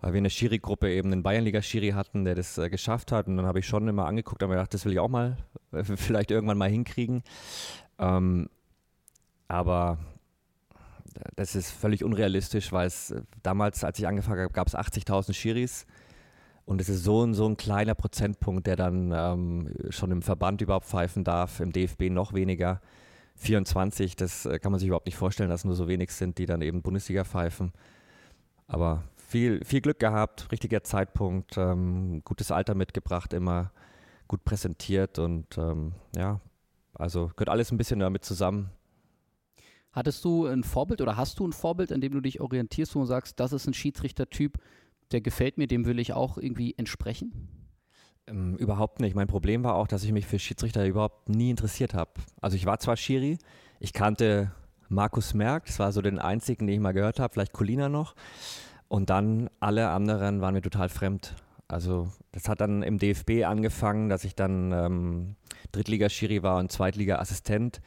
weil 0.00 0.12
wir 0.12 0.18
in 0.18 0.24
der 0.24 0.30
Schiri-Gruppe 0.30 0.92
eben 0.92 1.10
einen 1.10 1.24
Bayernliga-Schiri 1.24 1.90
hatten, 1.90 2.24
der 2.24 2.36
das 2.36 2.58
äh, 2.58 2.70
geschafft 2.70 3.10
hat. 3.10 3.26
Und 3.26 3.36
dann 3.36 3.46
habe 3.46 3.58
ich 3.58 3.66
schon 3.66 3.88
immer 3.88 4.06
angeguckt 4.06 4.40
mir 4.42 4.50
gedacht, 4.50 4.72
das 4.72 4.84
will 4.84 4.92
ich 4.92 5.00
auch 5.00 5.08
mal, 5.08 5.36
äh, 5.72 5.82
vielleicht 5.96 6.30
irgendwann 6.30 6.58
mal 6.58 6.70
hinkriegen. 6.70 7.24
Ähm, 7.98 8.48
aber 9.48 9.98
das 11.36 11.54
ist 11.54 11.70
völlig 11.70 12.04
unrealistisch, 12.04 12.72
weil 12.72 12.86
es 12.86 13.10
äh, 13.10 13.22
damals, 13.42 13.84
als 13.84 13.98
ich 13.98 14.06
angefangen 14.06 14.42
habe, 14.42 14.52
gab 14.52 14.66
es 14.66 14.76
80.000 14.76 15.32
Schiris. 15.32 15.86
Und 16.64 16.80
es 16.80 16.88
ist 16.88 17.02
so 17.02 17.24
ein, 17.24 17.32
so 17.32 17.46
ein 17.46 17.56
kleiner 17.56 17.94
Prozentpunkt, 17.94 18.66
der 18.66 18.76
dann 18.76 19.12
ähm, 19.14 19.74
schon 19.88 20.10
im 20.10 20.20
Verband 20.20 20.60
überhaupt 20.60 20.86
pfeifen 20.86 21.24
darf, 21.24 21.60
im 21.60 21.72
DFB 21.72 22.10
noch 22.10 22.34
weniger. 22.34 22.80
24, 23.36 24.16
das 24.16 24.46
äh, 24.46 24.58
kann 24.58 24.72
man 24.72 24.78
sich 24.78 24.88
überhaupt 24.88 25.06
nicht 25.06 25.16
vorstellen, 25.16 25.48
dass 25.48 25.64
nur 25.64 25.74
so 25.74 25.88
wenig 25.88 26.12
sind, 26.12 26.38
die 26.38 26.46
dann 26.46 26.60
eben 26.60 26.82
Bundesliga 26.82 27.24
pfeifen. 27.24 27.72
Aber 28.66 29.04
viel, 29.16 29.64
viel 29.64 29.80
Glück 29.80 29.98
gehabt, 29.98 30.50
richtiger 30.52 30.82
Zeitpunkt, 30.82 31.56
ähm, 31.56 32.22
gutes 32.24 32.50
Alter 32.50 32.74
mitgebracht, 32.74 33.32
immer 33.32 33.72
gut 34.26 34.44
präsentiert 34.44 35.18
und 35.18 35.56
ähm, 35.56 35.92
ja, 36.14 36.40
also 36.94 37.28
gehört 37.34 37.48
alles 37.48 37.72
ein 37.72 37.78
bisschen 37.78 38.00
damit 38.00 38.24
zusammen. 38.24 38.70
Hattest 39.98 40.24
du 40.24 40.46
ein 40.46 40.62
Vorbild 40.62 41.00
oder 41.00 41.16
hast 41.16 41.40
du 41.40 41.44
ein 41.48 41.52
Vorbild, 41.52 41.90
an 41.90 42.00
dem 42.00 42.12
du 42.12 42.20
dich 42.20 42.40
orientierst, 42.40 42.94
du 42.94 43.04
sagst, 43.04 43.40
das 43.40 43.52
ist 43.52 43.66
ein 43.66 43.74
Schiedsrichtertyp, 43.74 44.56
der 45.10 45.20
gefällt 45.20 45.58
mir, 45.58 45.66
dem 45.66 45.86
will 45.86 45.98
ich 45.98 46.12
auch 46.12 46.38
irgendwie 46.38 46.72
entsprechen? 46.78 47.48
Ähm, 48.28 48.54
überhaupt 48.58 49.00
nicht. 49.00 49.16
Mein 49.16 49.26
Problem 49.26 49.64
war 49.64 49.74
auch, 49.74 49.88
dass 49.88 50.04
ich 50.04 50.12
mich 50.12 50.24
für 50.24 50.38
Schiedsrichter 50.38 50.86
überhaupt 50.86 51.28
nie 51.28 51.50
interessiert 51.50 51.94
habe. 51.94 52.12
Also 52.40 52.56
ich 52.56 52.64
war 52.64 52.78
zwar 52.78 52.96
Schiri, 52.96 53.38
ich 53.80 53.92
kannte 53.92 54.52
Markus 54.88 55.34
Merck, 55.34 55.66
das 55.66 55.80
war 55.80 55.90
so 55.90 56.00
den 56.00 56.20
einzigen, 56.20 56.68
den 56.68 56.74
ich 56.74 56.80
mal 56.80 56.92
gehört 56.92 57.18
habe, 57.18 57.32
vielleicht 57.32 57.52
Colina 57.52 57.88
noch. 57.88 58.14
Und 58.86 59.10
dann 59.10 59.50
alle 59.58 59.88
anderen 59.88 60.40
waren 60.40 60.54
mir 60.54 60.62
total 60.62 60.90
fremd. 60.90 61.34
Also 61.66 62.08
das 62.30 62.48
hat 62.48 62.60
dann 62.60 62.84
im 62.84 62.98
DFB 62.98 63.44
angefangen, 63.44 64.08
dass 64.08 64.22
ich 64.22 64.36
dann 64.36 64.70
ähm, 64.70 65.34
Drittliga-Schiri 65.72 66.44
war 66.44 66.58
und 66.58 66.70
Zweitliga-Assistent. 66.70 67.80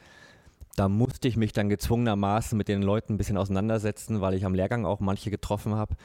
Da 0.76 0.88
musste 0.88 1.28
ich 1.28 1.36
mich 1.36 1.52
dann 1.52 1.68
gezwungenermaßen 1.68 2.56
mit 2.56 2.68
den 2.68 2.82
Leuten 2.82 3.14
ein 3.14 3.18
bisschen 3.18 3.36
auseinandersetzen, 3.36 4.20
weil 4.20 4.34
ich 4.34 4.44
am 4.44 4.54
Lehrgang 4.54 4.86
auch 4.86 5.00
manche 5.00 5.30
getroffen 5.30 5.74
habe. 5.74 5.96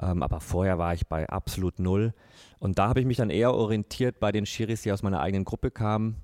Ähm, 0.00 0.22
aber 0.22 0.40
vorher 0.40 0.78
war 0.78 0.94
ich 0.94 1.06
bei 1.06 1.28
absolut 1.28 1.78
null. 1.78 2.14
Und 2.58 2.78
da 2.78 2.88
habe 2.88 3.00
ich 3.00 3.06
mich 3.06 3.18
dann 3.18 3.30
eher 3.30 3.52
orientiert 3.52 4.20
bei 4.20 4.32
den 4.32 4.46
Schiris, 4.46 4.82
die 4.82 4.92
aus 4.92 5.02
meiner 5.02 5.20
eigenen 5.20 5.44
Gruppe 5.44 5.70
kamen. 5.70 6.16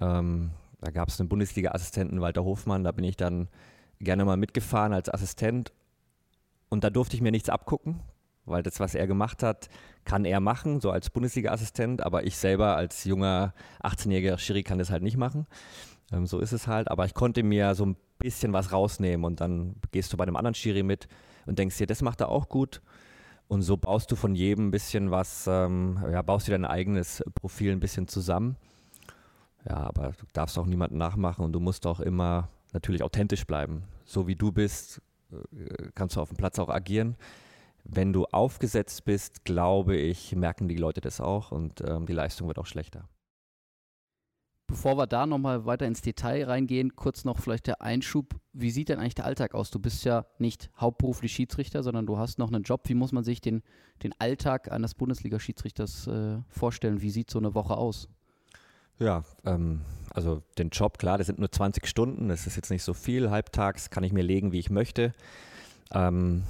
Ähm, 0.00 0.50
da 0.80 0.90
gab 0.90 1.08
es 1.08 1.20
einen 1.20 1.28
Bundesliga-Assistenten, 1.28 2.20
Walter 2.20 2.44
Hofmann, 2.44 2.84
da 2.84 2.92
bin 2.92 3.04
ich 3.04 3.16
dann 3.16 3.48
gerne 4.00 4.24
mal 4.24 4.36
mitgefahren 4.36 4.92
als 4.92 5.08
Assistent. 5.08 5.72
Und 6.68 6.84
da 6.84 6.90
durfte 6.90 7.16
ich 7.16 7.22
mir 7.22 7.32
nichts 7.32 7.48
abgucken, 7.48 8.00
weil 8.44 8.62
das, 8.62 8.78
was 8.78 8.94
er 8.94 9.06
gemacht 9.06 9.42
hat, 9.42 9.68
kann 10.04 10.24
er 10.24 10.40
machen, 10.40 10.80
so 10.80 10.90
als 10.90 11.10
Bundesliga-Assistent. 11.10 12.02
Aber 12.02 12.24
ich 12.24 12.36
selber 12.36 12.76
als 12.76 13.04
junger 13.04 13.54
18-jähriger 13.82 14.38
Schiri 14.38 14.62
kann 14.62 14.78
das 14.78 14.90
halt 14.90 15.02
nicht 15.02 15.16
machen. 15.16 15.46
Ähm, 16.12 16.26
so 16.26 16.38
ist 16.40 16.52
es 16.52 16.66
halt. 16.66 16.90
Aber 16.90 17.04
ich 17.04 17.14
konnte 17.14 17.42
mir 17.42 17.74
so 17.74 17.86
ein 17.86 17.96
bisschen 18.18 18.52
was 18.52 18.72
rausnehmen 18.72 19.24
und 19.24 19.40
dann 19.40 19.76
gehst 19.92 20.12
du 20.12 20.16
bei 20.16 20.24
einem 20.24 20.36
anderen 20.36 20.54
Schiri 20.54 20.82
mit 20.82 21.08
und 21.46 21.58
denkst 21.58 21.78
dir, 21.78 21.86
das 21.86 22.02
macht 22.02 22.20
er 22.20 22.28
auch 22.28 22.48
gut. 22.48 22.82
Und 23.48 23.62
so 23.62 23.76
baust 23.78 24.10
du 24.12 24.16
von 24.16 24.34
jedem 24.34 24.68
ein 24.68 24.70
bisschen 24.70 25.10
was, 25.10 25.46
ähm, 25.46 25.98
ja, 26.10 26.20
baust 26.20 26.48
dir 26.48 26.52
dein 26.52 26.66
eigenes 26.66 27.24
Profil 27.34 27.72
ein 27.72 27.80
bisschen 27.80 28.06
zusammen. 28.06 28.56
Ja, 29.66 29.76
aber 29.76 30.12
du 30.18 30.26
darfst 30.32 30.58
auch 30.58 30.66
niemanden 30.66 30.98
nachmachen 30.98 31.44
und 31.44 31.52
du 31.52 31.60
musst 31.60 31.86
auch 31.86 32.00
immer 32.00 32.48
natürlich 32.72 33.02
authentisch 33.02 33.46
bleiben. 33.46 33.84
So 34.04 34.26
wie 34.26 34.36
du 34.36 34.52
bist, 34.52 35.00
äh, 35.32 35.90
kannst 35.94 36.16
du 36.16 36.20
auf 36.20 36.28
dem 36.28 36.36
Platz 36.36 36.58
auch 36.58 36.68
agieren. 36.68 37.16
Wenn 37.84 38.12
du 38.12 38.26
aufgesetzt 38.26 39.06
bist, 39.06 39.44
glaube 39.44 39.96
ich, 39.96 40.36
merken 40.36 40.68
die 40.68 40.76
Leute 40.76 41.00
das 41.00 41.20
auch 41.20 41.50
und 41.50 41.80
ähm, 41.86 42.04
die 42.04 42.12
Leistung 42.12 42.48
wird 42.48 42.58
auch 42.58 42.66
schlechter. 42.66 43.08
Bevor 44.68 44.98
wir 44.98 45.06
da 45.06 45.26
nochmal 45.26 45.64
weiter 45.64 45.86
ins 45.86 46.02
Detail 46.02 46.44
reingehen, 46.44 46.94
kurz 46.94 47.24
noch 47.24 47.38
vielleicht 47.38 47.66
der 47.66 47.80
Einschub. 47.80 48.36
Wie 48.52 48.70
sieht 48.70 48.90
denn 48.90 48.98
eigentlich 48.98 49.14
der 49.14 49.24
Alltag 49.24 49.54
aus? 49.54 49.70
Du 49.70 49.78
bist 49.78 50.04
ja 50.04 50.26
nicht 50.38 50.70
hauptberuflich 50.78 51.32
Schiedsrichter, 51.32 51.82
sondern 51.82 52.04
du 52.04 52.18
hast 52.18 52.38
noch 52.38 52.48
einen 52.48 52.64
Job. 52.64 52.82
Wie 52.84 52.94
muss 52.94 53.10
man 53.10 53.24
sich 53.24 53.40
den, 53.40 53.62
den 54.02 54.12
Alltag 54.18 54.70
eines 54.70 54.94
Bundesliga-Schiedsrichters 54.94 56.06
äh, 56.08 56.36
vorstellen? 56.50 57.00
Wie 57.00 57.08
sieht 57.08 57.30
so 57.30 57.38
eine 57.38 57.54
Woche 57.54 57.78
aus? 57.78 58.10
Ja, 58.98 59.24
ähm, 59.46 59.80
also 60.10 60.42
den 60.58 60.68
Job, 60.68 60.98
klar, 60.98 61.16
das 61.16 61.28
sind 61.28 61.38
nur 61.38 61.50
20 61.50 61.86
Stunden, 61.86 62.28
das 62.28 62.46
ist 62.46 62.56
jetzt 62.56 62.70
nicht 62.70 62.82
so 62.82 62.92
viel. 62.92 63.30
Halbtags 63.30 63.88
kann 63.88 64.04
ich 64.04 64.12
mir 64.12 64.22
legen, 64.22 64.52
wie 64.52 64.58
ich 64.58 64.68
möchte. 64.68 65.14
Ähm, 65.92 66.42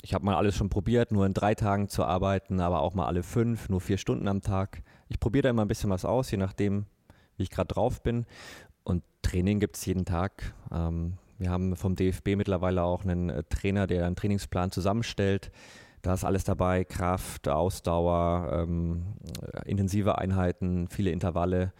ich 0.00 0.14
habe 0.14 0.24
mal 0.24 0.36
alles 0.36 0.56
schon 0.56 0.70
probiert, 0.70 1.12
nur 1.12 1.26
in 1.26 1.34
drei 1.34 1.54
Tagen 1.54 1.88
zu 1.90 2.04
arbeiten, 2.04 2.60
aber 2.60 2.80
auch 2.80 2.94
mal 2.94 3.06
alle 3.06 3.22
fünf, 3.22 3.68
nur 3.68 3.82
vier 3.82 3.98
Stunden 3.98 4.28
am 4.28 4.40
Tag. 4.40 4.82
Ich 5.08 5.20
probiere 5.20 5.42
da 5.42 5.50
immer 5.50 5.62
ein 5.64 5.68
bisschen 5.68 5.90
was 5.90 6.06
aus, 6.06 6.30
je 6.30 6.38
nachdem, 6.38 6.86
wie 7.36 7.44
ich 7.44 7.50
gerade 7.50 7.72
drauf 7.72 8.02
bin. 8.02 8.26
Und 8.84 9.02
Training 9.22 9.60
gibt 9.60 9.76
es 9.76 9.86
jeden 9.86 10.04
Tag. 10.04 10.54
Ähm, 10.72 11.14
wir 11.38 11.50
haben 11.50 11.76
vom 11.76 11.96
DFB 11.96 12.36
mittlerweile 12.36 12.82
auch 12.82 13.02
einen 13.02 13.30
äh, 13.30 13.42
Trainer, 13.44 13.86
der 13.86 14.06
einen 14.06 14.16
Trainingsplan 14.16 14.70
zusammenstellt. 14.70 15.50
Da 16.02 16.14
ist 16.14 16.24
alles 16.24 16.44
dabei, 16.44 16.84
Kraft, 16.84 17.48
Ausdauer, 17.48 18.50
ähm, 18.52 19.14
äh, 19.52 19.68
intensive 19.68 20.18
Einheiten, 20.18 20.88
viele 20.88 21.10
Intervalle. 21.10 21.72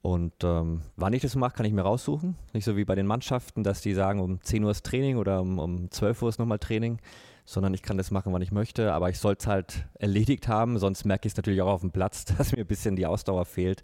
Und 0.00 0.32
ähm, 0.44 0.82
wann 0.96 1.12
ich 1.14 1.22
das 1.22 1.34
mache, 1.34 1.54
kann 1.54 1.66
ich 1.66 1.72
mir 1.72 1.82
raussuchen. 1.82 2.36
Nicht 2.52 2.64
so 2.64 2.76
wie 2.76 2.84
bei 2.84 2.94
den 2.94 3.06
Mannschaften, 3.06 3.62
dass 3.62 3.80
die 3.80 3.94
sagen, 3.94 4.20
um 4.20 4.40
10 4.40 4.64
Uhr 4.64 4.70
ist 4.70 4.84
Training 4.84 5.16
oder 5.16 5.40
um, 5.40 5.58
um 5.58 5.90
12 5.90 6.22
Uhr 6.22 6.28
ist 6.28 6.38
nochmal 6.38 6.58
Training, 6.58 6.98
sondern 7.46 7.72
ich 7.72 7.82
kann 7.82 7.96
das 7.96 8.10
machen, 8.10 8.32
wann 8.32 8.42
ich 8.42 8.52
möchte. 8.52 8.92
Aber 8.92 9.08
ich 9.08 9.18
soll 9.18 9.36
es 9.38 9.46
halt 9.46 9.86
erledigt 9.94 10.48
haben, 10.48 10.78
sonst 10.78 11.04
merke 11.04 11.26
ich 11.26 11.32
es 11.32 11.36
natürlich 11.36 11.62
auch 11.62 11.72
auf 11.72 11.80
dem 11.80 11.90
Platz, 11.90 12.24
dass 12.38 12.52
mir 12.52 12.64
ein 12.64 12.66
bisschen 12.66 12.96
die 12.96 13.06
Ausdauer 13.06 13.46
fehlt. 13.46 13.82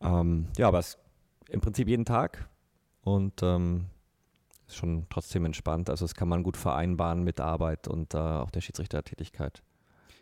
Ähm, 0.00 0.46
ja, 0.56 0.68
aber 0.68 0.78
es 0.78 0.98
im 1.48 1.60
Prinzip 1.60 1.88
jeden 1.88 2.04
Tag 2.04 2.48
und 3.02 3.42
ähm, 3.42 3.86
ist 4.66 4.76
schon 4.76 5.06
trotzdem 5.10 5.44
entspannt. 5.44 5.90
Also 5.90 6.04
das 6.04 6.14
kann 6.14 6.28
man 6.28 6.42
gut 6.42 6.56
vereinbaren 6.56 7.22
mit 7.22 7.40
Arbeit 7.40 7.88
und 7.88 8.14
äh, 8.14 8.18
auch 8.18 8.50
der 8.50 8.60
Schiedsrichtertätigkeit. 8.60 9.62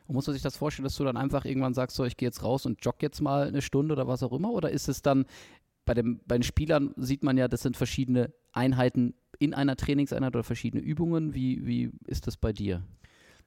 Und 0.06 0.14
muss 0.14 0.26
man 0.26 0.34
sich 0.34 0.42
das 0.42 0.56
vorstellen, 0.56 0.84
dass 0.84 0.96
du 0.96 1.04
dann 1.04 1.16
einfach 1.16 1.44
irgendwann 1.44 1.74
sagst, 1.74 1.96
so 1.96 2.04
ich 2.04 2.16
gehe 2.16 2.28
jetzt 2.28 2.42
raus 2.42 2.64
und 2.66 2.82
jogge 2.84 2.98
jetzt 3.02 3.20
mal 3.20 3.46
eine 3.46 3.62
Stunde 3.62 3.92
oder 3.92 4.08
was 4.08 4.22
auch 4.22 4.32
immer? 4.32 4.50
Oder 4.52 4.70
ist 4.70 4.88
es 4.88 5.02
dann, 5.02 5.26
bei, 5.84 5.94
dem, 5.94 6.20
bei 6.26 6.36
den 6.38 6.42
Spielern 6.42 6.94
sieht 6.96 7.22
man 7.22 7.36
ja, 7.36 7.46
das 7.46 7.62
sind 7.62 7.76
verschiedene 7.76 8.32
Einheiten 8.52 9.14
in 9.38 9.54
einer 9.54 9.76
Trainingseinheit 9.76 10.34
oder 10.34 10.44
verschiedene 10.44 10.82
Übungen. 10.82 11.34
Wie, 11.34 11.66
wie 11.66 11.90
ist 12.06 12.26
das 12.26 12.36
bei 12.36 12.52
dir? 12.52 12.82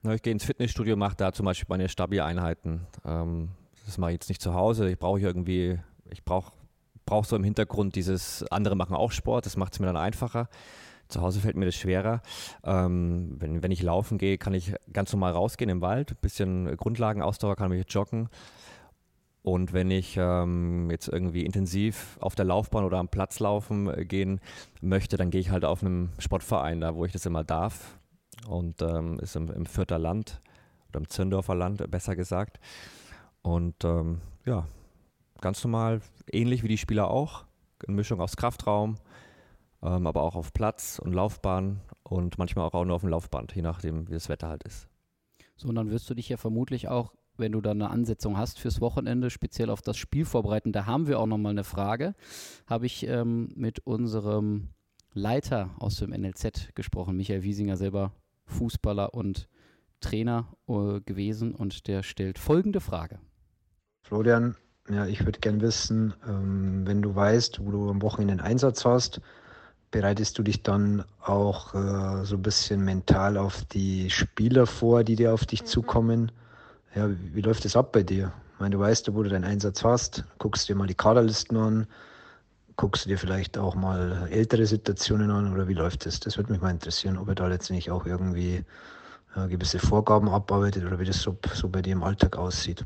Na, 0.02 0.14
ich 0.14 0.22
gehe 0.22 0.32
ins 0.32 0.44
Fitnessstudio, 0.44 0.96
mache 0.96 1.16
da 1.16 1.32
zum 1.32 1.46
Beispiel 1.46 1.66
meine 1.68 1.88
Stabi-Einheiten. 1.88 2.86
Ähm, 3.04 3.50
das 3.86 3.98
mache 3.98 4.12
ich 4.12 4.14
jetzt 4.14 4.28
nicht 4.28 4.40
zu 4.40 4.54
Hause. 4.54 4.88
Ich 4.88 4.98
brauche 4.98 5.20
irgendwie 5.20 5.78
ich 6.12 6.24
brauche 6.24 6.52
brauch 7.04 7.24
so 7.24 7.36
im 7.36 7.44
Hintergrund 7.44 7.96
dieses, 7.96 8.44
andere 8.50 8.76
machen 8.76 8.94
auch 8.94 9.12
Sport, 9.12 9.46
das 9.46 9.56
macht 9.56 9.72
es 9.72 9.80
mir 9.80 9.86
dann 9.86 9.96
einfacher. 9.96 10.48
Zu 11.08 11.20
Hause 11.20 11.40
fällt 11.40 11.56
mir 11.56 11.66
das 11.66 11.74
schwerer. 11.74 12.22
Ähm, 12.64 13.36
wenn, 13.38 13.62
wenn 13.62 13.70
ich 13.70 13.82
laufen 13.82 14.18
gehe, 14.18 14.38
kann 14.38 14.54
ich 14.54 14.74
ganz 14.92 15.12
normal 15.12 15.32
rausgehen 15.32 15.68
im 15.68 15.80
Wald, 15.80 16.12
ein 16.12 16.16
bisschen 16.22 16.76
Grundlagenausdauer, 16.76 17.56
kann 17.56 17.72
ich 17.72 17.92
joggen. 17.92 18.28
Und 19.42 19.72
wenn 19.72 19.90
ich 19.90 20.16
ähm, 20.16 20.88
jetzt 20.90 21.08
irgendwie 21.08 21.44
intensiv 21.44 22.16
auf 22.20 22.36
der 22.36 22.44
Laufbahn 22.44 22.84
oder 22.84 22.98
am 22.98 23.08
Platz 23.08 23.40
laufen 23.40 23.88
äh, 23.88 24.04
gehen 24.04 24.40
möchte, 24.80 25.16
dann 25.16 25.30
gehe 25.30 25.40
ich 25.40 25.50
halt 25.50 25.64
auf 25.64 25.82
einem 25.82 26.10
Sportverein, 26.18 26.80
da 26.80 26.94
wo 26.94 27.04
ich 27.04 27.12
das 27.12 27.26
immer 27.26 27.42
darf. 27.42 27.98
Und 28.46 28.80
ähm, 28.82 29.18
ist 29.18 29.34
im, 29.34 29.50
im 29.50 29.66
Vierter 29.66 29.98
Land 29.98 30.40
oder 30.88 31.00
im 31.00 31.08
Zirndorfer 31.08 31.56
Land, 31.56 31.90
besser 31.90 32.14
gesagt. 32.14 32.60
Und 33.42 33.84
ähm, 33.84 34.20
ja, 34.46 34.66
ganz 35.42 35.62
normal, 35.62 36.00
ähnlich 36.32 36.62
wie 36.62 36.68
die 36.68 36.78
Spieler 36.78 37.10
auch. 37.10 37.44
Eine 37.86 37.96
Mischung 37.96 38.20
aus 38.20 38.36
Kraftraum, 38.36 38.96
ähm, 39.82 40.06
aber 40.06 40.22
auch 40.22 40.36
auf 40.36 40.52
Platz 40.52 40.98
und 40.98 41.12
Laufbahn 41.12 41.80
und 42.02 42.38
manchmal 42.38 42.66
auch 42.66 42.84
nur 42.84 42.94
auf 42.94 43.02
dem 43.02 43.10
Laufband, 43.10 43.54
je 43.54 43.62
nachdem, 43.62 44.08
wie 44.08 44.12
das 44.12 44.28
Wetter 44.28 44.48
halt 44.48 44.62
ist. 44.62 44.88
So, 45.56 45.68
und 45.68 45.74
dann 45.74 45.90
wirst 45.90 46.08
du 46.08 46.14
dich 46.14 46.28
ja 46.28 46.36
vermutlich 46.36 46.88
auch, 46.88 47.12
wenn 47.36 47.52
du 47.52 47.60
dann 47.60 47.82
eine 47.82 47.90
Ansetzung 47.90 48.36
hast 48.36 48.58
fürs 48.58 48.80
Wochenende, 48.80 49.30
speziell 49.30 49.70
auf 49.70 49.82
das 49.82 49.96
Spiel 49.96 50.24
vorbereiten. 50.24 50.72
Da 50.72 50.86
haben 50.86 51.08
wir 51.08 51.18
auch 51.18 51.26
nochmal 51.26 51.50
eine 51.50 51.64
Frage. 51.64 52.14
Habe 52.66 52.86
ich 52.86 53.06
ähm, 53.06 53.48
mit 53.56 53.80
unserem 53.80 54.68
Leiter 55.12 55.70
aus 55.78 55.96
dem 55.96 56.10
NLZ 56.10 56.74
gesprochen, 56.74 57.16
Michael 57.16 57.42
Wiesinger, 57.42 57.76
selber 57.76 58.12
Fußballer 58.46 59.14
und 59.14 59.48
Trainer 60.00 60.56
äh, 60.68 61.00
gewesen, 61.00 61.54
und 61.54 61.86
der 61.86 62.02
stellt 62.02 62.38
folgende 62.38 62.80
Frage. 62.80 63.18
Florian, 64.02 64.56
ja, 64.90 65.06
ich 65.06 65.24
würde 65.24 65.38
gern 65.38 65.60
wissen, 65.60 66.14
ähm, 66.28 66.86
wenn 66.86 67.02
du 67.02 67.14
weißt, 67.14 67.64
wo 67.64 67.70
du 67.70 67.90
am 67.90 68.02
Wochenende 68.02 68.32
einen 68.34 68.52
Einsatz 68.52 68.84
hast, 68.84 69.20
bereitest 69.90 70.38
du 70.38 70.42
dich 70.42 70.62
dann 70.62 71.04
auch 71.20 71.74
äh, 71.74 72.24
so 72.24 72.36
ein 72.36 72.42
bisschen 72.42 72.84
mental 72.84 73.36
auf 73.36 73.64
die 73.66 74.10
Spieler 74.10 74.66
vor, 74.66 75.04
die 75.04 75.16
dir 75.16 75.32
auf 75.34 75.46
dich 75.46 75.62
mhm. 75.62 75.66
zukommen? 75.66 76.32
Ja, 76.94 77.08
wie, 77.10 77.34
wie 77.34 77.40
läuft 77.42 77.64
das 77.64 77.76
ab 77.76 77.92
bei 77.92 78.02
dir? 78.02 78.32
Ich 78.54 78.60
meine, 78.60 78.74
du 78.74 78.80
weißt, 78.80 79.12
wo 79.14 79.22
du 79.22 79.30
deinen 79.30 79.44
Einsatz 79.44 79.84
hast, 79.84 80.24
guckst 80.38 80.68
dir 80.68 80.74
mal 80.74 80.86
die 80.86 80.94
Kaderlisten 80.94 81.56
an, 81.56 81.86
guckst 82.76 83.04
du 83.04 83.08
dir 83.10 83.18
vielleicht 83.18 83.58
auch 83.58 83.74
mal 83.74 84.28
ältere 84.30 84.66
Situationen 84.66 85.30
an 85.30 85.52
oder 85.52 85.68
wie 85.68 85.74
läuft 85.74 86.06
das? 86.06 86.20
Das 86.20 86.36
würde 86.36 86.52
mich 86.52 86.60
mal 86.60 86.70
interessieren, 86.70 87.18
ob 87.18 87.28
er 87.28 87.34
da 87.34 87.46
letztendlich 87.46 87.90
auch 87.90 88.06
irgendwie 88.06 88.64
äh, 89.36 89.48
gewisse 89.48 89.78
Vorgaben 89.78 90.28
abarbeitet 90.28 90.84
oder 90.84 90.98
wie 90.98 91.04
das 91.04 91.20
so, 91.20 91.36
so 91.54 91.68
bei 91.68 91.82
dir 91.82 91.92
im 91.92 92.02
Alltag 92.02 92.36
aussieht. 92.36 92.84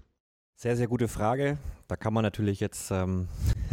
Sehr, 0.58 0.74
sehr 0.74 0.88
gute 0.88 1.06
Frage. 1.06 1.58
Da 1.86 1.96
kann 1.96 2.14
man 2.14 2.22
natürlich 2.22 2.60
jetzt 2.60 2.90
ähm, 2.90 3.28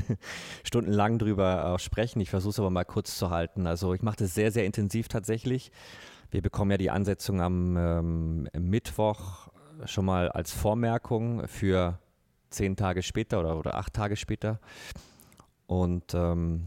stundenlang 0.66 1.18
drüber 1.18 1.76
äh, 1.76 1.80
sprechen. 1.80 2.20
Ich 2.20 2.30
versuche 2.30 2.50
es 2.50 2.60
aber 2.60 2.72
mal 2.72 2.84
kurz 2.84 3.18
zu 3.18 3.30
halten. 3.30 3.68
Also 3.68 3.94
ich 3.94 4.02
mache 4.02 4.18
das 4.18 4.34
sehr, 4.34 4.52
sehr 4.52 4.66
intensiv 4.66 5.08
tatsächlich. 5.08 5.72
Wir 6.30 6.42
bekommen 6.42 6.72
ja 6.72 6.78
die 6.78 6.90
Ansetzung 6.90 7.40
am 7.40 7.78
ähm, 7.78 8.50
Mittwoch 8.60 9.48
schon 9.86 10.04
mal 10.04 10.30
als 10.30 10.52
Vormerkung 10.52 11.48
für 11.48 12.00
zehn 12.50 12.76
Tage 12.76 13.02
später 13.02 13.40
oder, 13.40 13.58
oder 13.58 13.76
acht 13.76 13.94
Tage 13.94 14.18
später. 14.18 14.60
Und 15.68 16.14
ähm, 16.14 16.66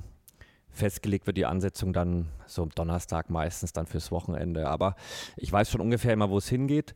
festgelegt 0.70 1.26
wird 1.26 1.36
die 1.36 1.44
Ansetzung 1.44 1.92
dann 1.92 2.28
so 2.46 2.62
am 2.62 2.70
Donnerstag 2.70 3.28
meistens 3.28 3.74
dann 3.74 3.86
fürs 3.86 4.10
Wochenende. 4.10 4.68
Aber 4.68 4.96
ich 5.36 5.52
weiß 5.52 5.70
schon 5.70 5.82
ungefähr 5.82 6.14
immer, 6.14 6.30
wo 6.30 6.38
es 6.38 6.48
hingeht. 6.48 6.94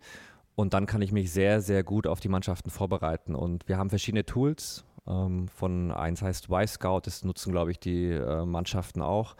Und 0.54 0.74
dann 0.74 0.86
kann 0.86 1.02
ich 1.02 1.12
mich 1.12 1.32
sehr, 1.32 1.60
sehr 1.60 1.82
gut 1.82 2.06
auf 2.06 2.20
die 2.20 2.28
Mannschaften 2.28 2.70
vorbereiten. 2.70 3.34
Und 3.34 3.68
wir 3.68 3.78
haben 3.78 3.90
verschiedene 3.90 4.26
Tools. 4.26 4.84
Ähm, 5.06 5.48
von 5.48 5.92
eins 5.92 6.22
heißt 6.22 6.48
Y-Scout, 6.50 7.02
das 7.04 7.24
nutzen, 7.24 7.52
glaube 7.52 7.70
ich, 7.70 7.80
die 7.80 8.10
äh, 8.10 8.44
Mannschaften 8.44 9.02
auch, 9.02 9.36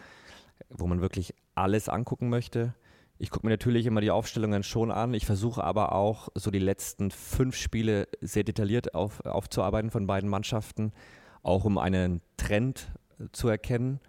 wo 0.70 0.86
man 0.86 1.00
wirklich 1.00 1.34
alles 1.54 1.88
angucken 1.88 2.28
möchte. 2.28 2.74
Ich 3.18 3.28
gucke 3.28 3.46
mir 3.46 3.50
natürlich 3.50 3.84
immer 3.84 4.00
die 4.00 4.10
Aufstellungen 4.10 4.62
schon 4.62 4.90
an. 4.90 5.12
Ich 5.12 5.26
versuche 5.26 5.62
aber 5.62 5.92
auch 5.92 6.30
so 6.34 6.50
die 6.50 6.58
letzten 6.58 7.10
fünf 7.10 7.54
Spiele 7.54 8.08
sehr 8.22 8.44
detailliert 8.44 8.94
auf, 8.94 9.24
aufzuarbeiten 9.26 9.90
von 9.90 10.06
beiden 10.06 10.30
Mannschaften, 10.30 10.92
auch 11.42 11.66
um 11.66 11.76
einen 11.76 12.22
Trend 12.38 12.90
zu 13.32 13.48
erkennen. 13.48 14.00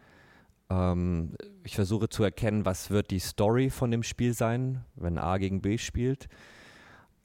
Ähm, 0.69 1.35
ich 1.63 1.75
versuche 1.75 2.07
zu 2.07 2.23
erkennen, 2.23 2.65
was 2.65 2.89
wird 2.89 3.11
die 3.11 3.19
Story 3.19 3.69
von 3.69 3.91
dem 3.91 4.03
Spiel 4.03 4.33
sein, 4.33 4.85
wenn 4.95 5.17
A 5.17 5.37
gegen 5.37 5.61
B 5.61 5.77
spielt. 5.77 6.29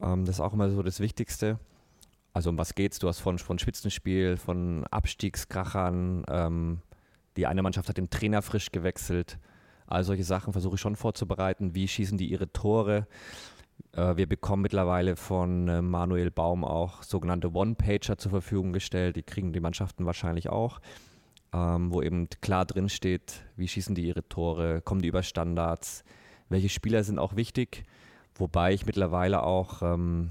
Ähm, 0.01 0.25
das 0.25 0.37
ist 0.37 0.41
auch 0.41 0.53
immer 0.53 0.71
so 0.71 0.83
das 0.83 1.01
Wichtigste. 1.01 1.59
Also 2.33 2.51
um 2.51 2.59
was 2.59 2.75
geht's? 2.75 2.99
Du 2.99 3.09
hast 3.09 3.21
von, 3.21 3.39
von 3.39 3.59
Spitzenspiel, 3.59 4.37
von 4.37 4.85
Abstiegskrachern. 4.91 6.25
Ähm, 6.29 6.81
die 7.37 7.47
eine 7.47 7.63
Mannschaft 7.63 7.89
hat 7.89 7.97
den 7.97 8.11
Trainer 8.11 8.43
frisch 8.43 8.73
gewechselt. 8.73 9.39
All 9.87 10.05
solche 10.05 10.25
Sachen 10.25 10.53
versuche 10.53 10.75
ich 10.75 10.81
schon 10.81 10.97
vorzubereiten. 10.97 11.75
Wie 11.75 11.89
schießen 11.89 12.19
die 12.19 12.31
ihre 12.31 12.53
Tore? 12.53 13.07
Äh, 13.93 14.17
wir 14.17 14.27
bekommen 14.27 14.63
mittlerweile 14.63 15.17
von 15.17 15.69
äh, 15.69 15.83
Manuel 15.83 16.31
Baum 16.31 16.65
auch 16.65 17.03
sogenannte 17.03 17.53
One-Pager 17.53 18.19
zur 18.19 18.31
Verfügung 18.31 18.73
gestellt. 18.73 19.17
Die 19.17 19.23
kriegen 19.23 19.53
die 19.53 19.61
Mannschaften 19.61 20.07
wahrscheinlich 20.07 20.49
auch 20.49 20.81
ähm, 21.57 21.93
wo 21.93 22.03
eben 22.03 22.29
klar 22.41 22.65
drin 22.65 22.89
steht, 22.89 23.45
wie 23.57 23.69
schießen 23.69 23.95
die 23.95 24.07
ihre 24.07 24.29
Tore, 24.29 24.83
kommen 24.83 25.03
die 25.03 25.09
über 25.09 25.23
Standards, 25.23 26.05
welche 26.49 26.69
Spieler 26.69 27.03
sind 27.03 27.19
auch 27.19 27.37
wichtig, 27.37 27.85
wobei 28.39 28.73
ich 28.73 28.87
mittlerweile 28.87 29.43
auch 29.43 29.83
ähm, 29.83 30.31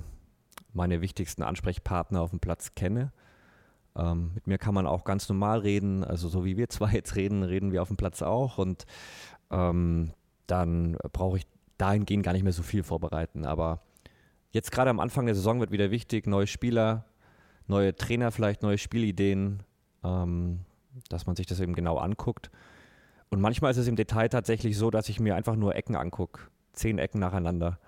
meine 0.74 1.02
wichtigsten 1.02 1.44
Ansprechpartner 1.44 2.22
auf 2.22 2.32
dem 2.32 2.40
Platz 2.40 2.76
kenne. 2.76 3.12
Ähm, 3.96 4.32
mit 4.36 4.48
mir 4.48 4.58
kann 4.58 4.74
man 4.74 4.88
auch 4.88 5.04
ganz 5.04 5.30
normal 5.30 5.60
reden, 5.60 6.04
also 6.04 6.28
so 6.28 6.46
wie 6.46 6.58
wir 6.58 6.70
zwei 6.70 6.92
jetzt 6.92 7.16
reden, 7.16 7.44
reden 7.44 7.72
wir 7.72 7.82
auf 7.82 7.88
dem 7.88 7.98
Platz 7.98 8.22
auch 8.22 8.58
und 8.58 8.86
ähm, 9.52 10.12
dann 10.48 10.98
brauche 11.14 11.38
ich 11.38 11.48
dahingehend 11.78 12.24
gar 12.24 12.34
nicht 12.34 12.44
mehr 12.44 12.54
so 12.54 12.64
viel 12.64 12.84
vorbereiten. 12.84 13.46
Aber 13.46 13.82
jetzt 14.52 14.72
gerade 14.72 14.90
am 14.90 15.00
Anfang 15.00 15.26
der 15.26 15.36
Saison 15.36 15.60
wird 15.60 15.72
wieder 15.72 15.92
wichtig, 15.92 16.28
neue 16.28 16.48
Spieler, 16.48 17.06
neue 17.68 17.96
Trainer, 17.96 18.32
vielleicht 18.32 18.62
neue 18.62 18.78
Spielideen. 18.78 19.64
Ähm, 20.04 20.60
dass 21.10 21.26
man 21.26 21.36
sich 21.36 21.46
das 21.46 21.60
eben 21.60 21.76
genau 21.76 21.98
anguckt. 21.98 22.52
Und 23.30 23.42
manchmal 23.42 23.72
ist 23.72 23.78
es 23.78 23.88
im 23.88 23.96
Detail 23.96 24.30
tatsächlich 24.30 24.78
so, 24.78 24.92
dass 24.92 25.10
ich 25.10 25.20
mir 25.20 25.36
einfach 25.36 25.56
nur 25.56 25.76
Ecken 25.76 25.96
angucke. 25.96 26.42
Zehn 26.74 27.00
Ecken 27.00 27.20
nacheinander. 27.20 27.80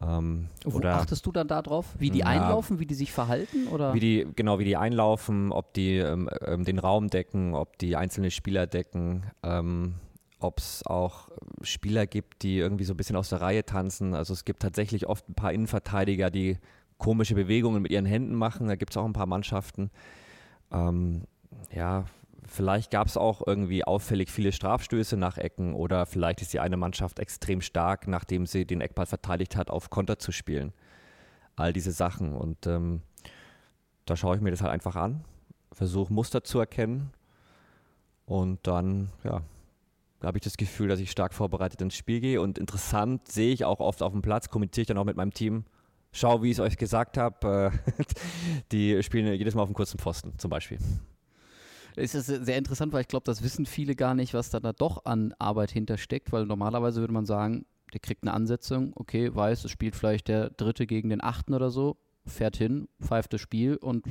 Ähm, 0.00 0.48
Wo 0.64 0.78
oder, 0.78 0.94
achtest 0.96 1.26
du 1.26 1.32
dann 1.32 1.48
darauf? 1.48 1.86
Wie 1.98 2.10
die 2.10 2.20
ja, 2.20 2.26
einlaufen, 2.26 2.78
wie 2.78 2.86
die 2.86 2.94
sich 2.94 3.12
verhalten? 3.12 3.68
Oder? 3.68 3.92
Wie 3.94 4.00
die, 4.00 4.26
genau, 4.34 4.58
wie 4.58 4.64
die 4.64 4.76
einlaufen, 4.76 5.52
ob 5.52 5.74
die 5.74 5.98
ähm, 5.98 6.30
ähm 6.44 6.64
den 6.64 6.78
Raum 6.78 7.08
decken, 7.08 7.54
ob 7.54 7.78
die 7.78 7.96
einzelne 7.96 8.30
Spieler 8.30 8.66
decken, 8.66 9.24
ähm, 9.42 9.94
ob 10.40 10.58
es 10.58 10.84
auch 10.86 11.28
Spieler 11.62 12.06
gibt, 12.06 12.42
die 12.42 12.58
irgendwie 12.58 12.84
so 12.84 12.94
ein 12.94 12.96
bisschen 12.96 13.16
aus 13.16 13.28
der 13.28 13.42
Reihe 13.42 13.64
tanzen. 13.64 14.14
Also 14.14 14.32
es 14.32 14.44
gibt 14.44 14.62
tatsächlich 14.62 15.06
oft 15.06 15.28
ein 15.28 15.34
paar 15.34 15.52
Innenverteidiger, 15.52 16.30
die 16.30 16.58
komische 16.98 17.34
Bewegungen 17.34 17.82
mit 17.82 17.92
ihren 17.92 18.06
Händen 18.06 18.34
machen. 18.34 18.68
Da 18.68 18.76
gibt 18.76 18.92
es 18.92 18.96
auch 18.96 19.04
ein 19.04 19.12
paar 19.12 19.26
Mannschaften. 19.26 19.90
Ähm, 20.72 21.24
ja, 21.74 22.06
Vielleicht 22.52 22.90
gab 22.90 23.06
es 23.06 23.16
auch 23.16 23.40
irgendwie 23.46 23.82
auffällig 23.82 24.30
viele 24.30 24.52
Strafstöße 24.52 25.16
nach 25.16 25.38
Ecken 25.38 25.72
oder 25.72 26.04
vielleicht 26.04 26.42
ist 26.42 26.52
die 26.52 26.60
eine 26.60 26.76
Mannschaft 26.76 27.18
extrem 27.18 27.62
stark, 27.62 28.06
nachdem 28.08 28.44
sie 28.44 28.66
den 28.66 28.82
Eckball 28.82 29.06
verteidigt 29.06 29.56
hat, 29.56 29.70
auf 29.70 29.88
Konter 29.88 30.18
zu 30.18 30.32
spielen. 30.32 30.74
All 31.56 31.72
diese 31.72 31.92
Sachen. 31.92 32.34
Und 32.34 32.66
ähm, 32.66 33.00
da 34.04 34.16
schaue 34.16 34.36
ich 34.36 34.42
mir 34.42 34.50
das 34.50 34.60
halt 34.60 34.70
einfach 34.70 34.96
an, 34.96 35.24
versuche 35.72 36.12
Muster 36.12 36.44
zu 36.44 36.58
erkennen 36.58 37.14
und 38.26 38.66
dann, 38.66 39.08
ja, 39.24 39.40
habe 40.22 40.36
ich 40.36 40.44
das 40.44 40.58
Gefühl, 40.58 40.88
dass 40.88 41.00
ich 41.00 41.10
stark 41.10 41.32
vorbereitet 41.32 41.80
ins 41.80 41.96
Spiel 41.96 42.20
gehe. 42.20 42.42
Und 42.42 42.58
interessant 42.58 43.28
sehe 43.28 43.54
ich 43.54 43.64
auch 43.64 43.80
oft 43.80 44.02
auf 44.02 44.12
dem 44.12 44.20
Platz, 44.20 44.50
kommuniziere 44.50 44.82
ich 44.82 44.88
dann 44.88 44.98
auch 44.98 45.06
mit 45.06 45.16
meinem 45.16 45.32
Team. 45.32 45.64
Schau, 46.12 46.42
wie 46.42 46.50
ich 46.50 46.58
es 46.58 46.60
euch 46.60 46.76
gesagt 46.76 47.16
habe. 47.16 47.72
Äh, 47.72 48.04
die 48.72 49.02
spielen 49.02 49.32
jedes 49.32 49.54
Mal 49.54 49.62
auf 49.62 49.70
dem 49.70 49.74
kurzen 49.74 49.98
Pfosten 49.98 50.38
zum 50.38 50.50
Beispiel 50.50 50.78
ist 51.96 52.14
es 52.14 52.26
sehr 52.26 52.58
interessant, 52.58 52.92
weil 52.92 53.02
ich 53.02 53.08
glaube, 53.08 53.24
das 53.24 53.42
wissen 53.42 53.66
viele 53.66 53.94
gar 53.94 54.14
nicht, 54.14 54.34
was 54.34 54.50
da, 54.50 54.60
da 54.60 54.72
doch 54.72 55.04
an 55.04 55.34
Arbeit 55.38 55.70
hintersteckt, 55.70 56.32
weil 56.32 56.46
normalerweise 56.46 57.00
würde 57.00 57.12
man 57.12 57.26
sagen, 57.26 57.66
der 57.92 58.00
kriegt 58.00 58.22
eine 58.22 58.32
Ansetzung, 58.32 58.92
okay, 58.94 59.34
weiß, 59.34 59.64
es 59.64 59.70
spielt 59.70 59.94
vielleicht 59.94 60.28
der 60.28 60.50
Dritte 60.50 60.86
gegen 60.86 61.10
den 61.10 61.22
Achten 61.22 61.54
oder 61.54 61.70
so, 61.70 61.96
fährt 62.24 62.56
hin, 62.56 62.88
pfeift 63.00 63.32
das 63.32 63.40
Spiel 63.40 63.76
und 63.76 64.06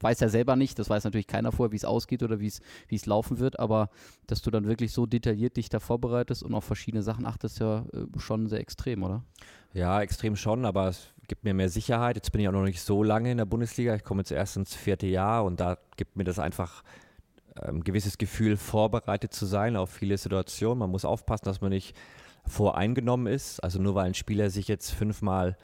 weiß 0.00 0.20
ja 0.20 0.28
selber 0.28 0.56
nicht, 0.56 0.78
das 0.78 0.90
weiß 0.90 1.04
natürlich 1.04 1.26
keiner 1.26 1.52
vorher, 1.52 1.72
wie 1.72 1.76
es 1.76 1.84
ausgeht 1.84 2.22
oder 2.22 2.40
wie 2.40 2.48
es 2.48 3.06
laufen 3.06 3.38
wird, 3.38 3.58
aber 3.60 3.88
dass 4.26 4.42
du 4.42 4.50
dann 4.50 4.66
wirklich 4.66 4.92
so 4.92 5.06
detailliert 5.06 5.56
dich 5.56 5.68
da 5.68 5.78
vorbereitest 5.78 6.42
und 6.42 6.54
auf 6.54 6.64
verschiedene 6.64 7.02
Sachen 7.02 7.24
achtest, 7.24 7.60
ja 7.60 7.86
äh, 7.92 8.06
schon 8.18 8.48
sehr 8.48 8.60
extrem, 8.60 9.02
oder? 9.04 9.24
Ja, 9.72 10.02
extrem 10.02 10.36
schon, 10.36 10.64
aber 10.64 10.88
es 10.88 11.08
gibt 11.28 11.44
mir 11.44 11.54
mehr 11.54 11.68
Sicherheit. 11.68 12.16
Jetzt 12.16 12.32
bin 12.32 12.40
ich 12.40 12.48
auch 12.48 12.52
noch 12.52 12.64
nicht 12.64 12.82
so 12.82 13.02
lange 13.02 13.30
in 13.30 13.38
der 13.38 13.46
Bundesliga. 13.46 13.94
Ich 13.94 14.04
komme 14.04 14.20
jetzt 14.20 14.32
erst 14.32 14.56
ins 14.56 14.74
vierte 14.74 15.06
Jahr 15.06 15.44
und 15.44 15.60
da 15.60 15.78
gibt 15.96 16.16
mir 16.16 16.24
das 16.24 16.38
einfach 16.38 16.82
ein 17.54 17.76
ähm, 17.76 17.84
gewisses 17.84 18.18
Gefühl, 18.18 18.56
vorbereitet 18.56 19.32
zu 19.32 19.46
sein 19.46 19.76
auf 19.76 19.90
viele 19.90 20.16
Situationen. 20.16 20.78
Man 20.78 20.90
muss 20.90 21.04
aufpassen, 21.04 21.44
dass 21.44 21.60
man 21.60 21.70
nicht 21.70 21.96
voreingenommen 22.46 23.32
ist. 23.32 23.60
Also 23.60 23.80
nur 23.80 23.94
weil 23.94 24.06
ein 24.06 24.14
Spieler 24.14 24.50
sich 24.50 24.68
jetzt 24.68 24.90
fünfmal 24.90 25.56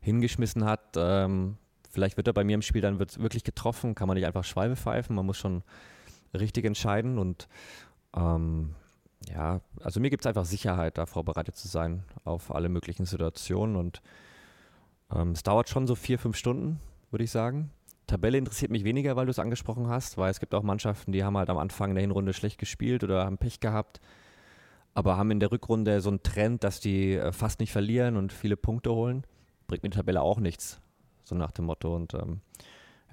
hingeschmissen 0.00 0.64
hat, 0.64 0.96
ähm, 0.96 1.56
vielleicht 1.90 2.16
wird 2.16 2.26
er 2.26 2.32
bei 2.32 2.42
mir 2.42 2.54
im 2.54 2.62
Spiel 2.62 2.80
dann 2.80 2.98
wirklich 2.98 3.44
getroffen, 3.44 3.94
kann 3.94 4.08
man 4.08 4.16
nicht 4.16 4.26
einfach 4.26 4.44
Schwalbe 4.44 4.76
pfeifen, 4.76 5.14
man 5.14 5.26
muss 5.26 5.38
schon 5.38 5.62
richtig 6.34 6.64
entscheiden 6.64 7.18
und 7.18 7.48
ähm, 8.16 8.74
ja, 9.28 9.60
also 9.80 10.00
mir 10.00 10.10
gibt 10.10 10.24
es 10.24 10.26
einfach 10.26 10.44
Sicherheit, 10.44 10.98
da 10.98 11.06
vorbereitet 11.06 11.54
zu 11.54 11.68
sein 11.68 12.02
auf 12.24 12.52
alle 12.52 12.68
möglichen 12.68 13.06
Situationen 13.06 13.76
und 13.76 14.02
ähm, 15.14 15.32
es 15.32 15.42
dauert 15.42 15.68
schon 15.68 15.86
so 15.86 15.94
vier, 15.94 16.18
fünf 16.18 16.36
Stunden, 16.36 16.80
würde 17.10 17.24
ich 17.24 17.30
sagen. 17.30 17.70
Tabelle 18.12 18.36
interessiert 18.36 18.70
mich 18.70 18.84
weniger, 18.84 19.16
weil 19.16 19.24
du 19.24 19.30
es 19.30 19.38
angesprochen 19.38 19.88
hast, 19.88 20.18
weil 20.18 20.30
es 20.30 20.38
gibt 20.38 20.54
auch 20.54 20.62
Mannschaften, 20.62 21.12
die 21.12 21.24
haben 21.24 21.38
halt 21.38 21.48
am 21.48 21.56
Anfang 21.56 21.94
der 21.94 22.02
Hinrunde 22.02 22.34
schlecht 22.34 22.58
gespielt 22.58 23.02
oder 23.02 23.24
haben 23.24 23.38
Pech 23.38 23.58
gehabt, 23.58 24.02
aber 24.92 25.16
haben 25.16 25.30
in 25.30 25.40
der 25.40 25.50
Rückrunde 25.50 26.02
so 26.02 26.10
einen 26.10 26.22
Trend, 26.22 26.62
dass 26.62 26.78
die 26.78 27.14
äh, 27.14 27.32
fast 27.32 27.58
nicht 27.58 27.72
verlieren 27.72 28.18
und 28.18 28.30
viele 28.30 28.58
Punkte 28.58 28.92
holen. 28.92 29.24
Bringt 29.66 29.82
mir 29.82 29.88
die 29.88 29.96
Tabelle 29.96 30.20
auch 30.20 30.40
nichts, 30.40 30.82
so 31.24 31.34
nach 31.34 31.52
dem 31.52 31.64
Motto. 31.64 31.96
Und 31.96 32.12
ähm, 32.12 32.42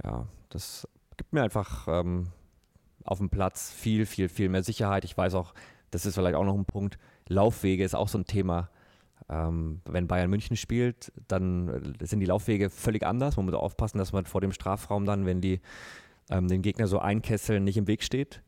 ja, 0.03 0.27
das 0.49 0.85
gibt 1.15 1.31
mir 1.31 1.43
einfach 1.43 1.87
ähm, 1.87 2.27
auf 3.05 3.19
dem 3.19 3.29
Platz 3.29 3.71
viel, 3.71 4.05
viel, 4.05 4.27
viel 4.27 4.49
mehr 4.49 4.63
Sicherheit. 4.63 5.05
Ich 5.05 5.17
weiß 5.17 5.33
auch, 5.35 5.53
das 5.91 6.05
ist 6.05 6.15
vielleicht 6.15 6.35
auch 6.35 6.43
noch 6.43 6.55
ein 6.55 6.65
Punkt, 6.65 6.99
Laufwege 7.29 7.85
ist 7.85 7.95
auch 7.95 8.09
so 8.09 8.17
ein 8.17 8.25
Thema 8.25 8.69
ähm, 9.27 9.81
wenn 9.85 10.07
Bayern 10.07 10.29
München 10.29 10.55
spielt, 10.55 11.11
dann 11.27 11.95
äh, 11.99 12.05
sind 12.05 12.19
die 12.19 12.25
Laufwege 12.25 12.69
völlig 12.69 13.05
anders. 13.05 13.37
Man 13.37 13.45
muss 13.45 13.55
aufpassen, 13.55 13.97
dass 13.97 14.13
man 14.13 14.25
vor 14.25 14.41
dem 14.41 14.51
Strafraum 14.51 15.05
dann, 15.05 15.25
wenn 15.25 15.41
die 15.41 15.61
ähm, 16.29 16.47
den 16.47 16.61
Gegner 16.61 16.87
so 16.87 16.99
einkesseln, 16.99 17.63
nicht 17.63 17.77
im 17.77 17.87
Weg 17.87 18.03
steht. 18.03 18.41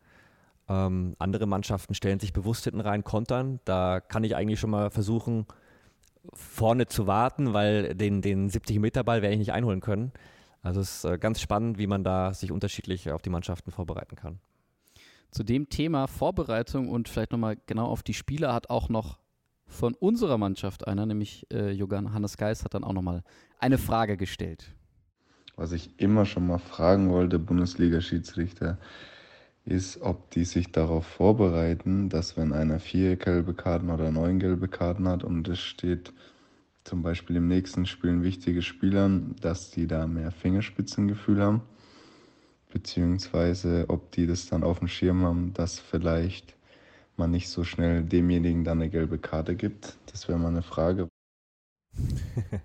Ähm, 0.70 1.16
andere 1.20 1.48
Mannschaften 1.48 1.94
stellen 1.94 2.20
sich 2.20 2.34
bewusst 2.34 2.64
hinten 2.64 2.82
rein, 2.82 3.04
kontern. 3.04 3.60
Da 3.66 4.00
kann 4.00 4.24
ich 4.24 4.36
eigentlich 4.36 4.60
schon 4.60 4.70
mal 4.70 4.90
versuchen, 4.90 5.46
vorne 6.34 6.88
zu 6.88 7.08
warten, 7.08 7.54
weil 7.54 7.96
den, 7.96 8.22
den 8.22 8.50
70-Meter-Ball 8.50 9.22
werde 9.22 9.34
ich 9.34 9.40
nicht 9.40 9.54
einholen 9.54 9.82
können. 9.82 10.12
Also 10.62 10.82
es 10.82 11.04
ist 11.04 11.06
äh, 11.06 11.18
ganz 11.18 11.42
spannend, 11.42 11.78
wie 11.78 11.88
man 11.88 12.04
da 12.04 12.34
sich 12.34 12.52
unterschiedlich 12.52 13.12
auf 13.12 13.22
die 13.22 13.32
Mannschaften 13.32 13.72
vorbereiten 13.72 14.16
kann. 14.16 14.40
Zu 15.32 15.44
dem 15.44 15.70
Thema 15.70 16.08
Vorbereitung 16.08 16.90
und 16.90 17.10
vielleicht 17.10 17.32
nochmal 17.32 17.58
genau 17.66 17.86
auf 17.86 18.04
die 18.04 18.14
Spieler 18.14 18.54
hat 18.54 18.70
auch 18.70 18.90
noch 18.90 19.18
von 19.72 19.96
unserer 19.96 20.38
Mannschaft 20.38 20.88
einer, 20.88 21.06
nämlich 21.06 21.48
äh, 21.52 21.72
Jogan 21.72 22.14
Hannes 22.14 22.38
Geis, 22.38 22.64
hat 22.64 22.74
dann 22.74 22.84
auch 22.84 22.94
nochmal 22.94 23.24
eine 23.60 23.78
Frage 23.78 24.18
gestellt. 24.18 24.66
Was 25.56 25.72
ich 25.72 26.00
immer 26.00 26.26
schon 26.26 26.48
mal 26.48 26.60
fragen 26.60 27.10
wollte, 27.10 27.40
Bundesliga-Schiedsrichter, 27.40 28.78
ist, 29.66 30.02
ob 30.02 30.32
die 30.32 30.44
sich 30.44 30.72
darauf 30.72 31.06
vorbereiten, 31.06 32.10
dass 32.10 32.36
wenn 32.36 32.52
einer 32.52 32.80
vier 32.80 33.16
gelbe 33.16 33.54
Karten 33.54 33.90
oder 33.90 34.12
neun 34.12 34.40
gelbe 34.40 34.68
Karten 34.68 35.08
hat 35.08 35.24
und 35.24 35.48
es 35.48 35.60
steht 35.60 36.14
zum 36.84 37.04
Beispiel 37.04 37.36
im 37.36 37.48
nächsten 37.48 37.86
Spiel 37.86 38.10
ein 38.10 38.24
wichtiges 38.24 38.66
Spielern, 38.66 39.36
dass 39.40 39.70
die 39.70 39.86
da 39.86 40.08
mehr 40.08 40.32
Fingerspitzengefühl 40.32 41.42
haben, 41.42 41.62
beziehungsweise 42.72 43.86
ob 43.88 44.12
die 44.12 44.26
das 44.26 44.48
dann 44.48 44.64
auf 44.64 44.80
dem 44.80 44.88
Schirm 44.88 45.24
haben, 45.24 45.54
dass 45.54 45.80
vielleicht 45.80 46.56
man 47.18 47.32
nicht 47.32 47.50
so 47.50 47.64
schnell 47.64 48.04
demjenigen 48.04 48.64
dann 48.64 48.80
eine 48.80 48.90
gelbe 48.90 49.18
Karte 49.18 49.56
gibt? 49.56 49.98
Das 50.08 50.28
wäre 50.28 50.40
mal 50.40 50.50
eine 50.50 50.62
Frage. 50.62 51.08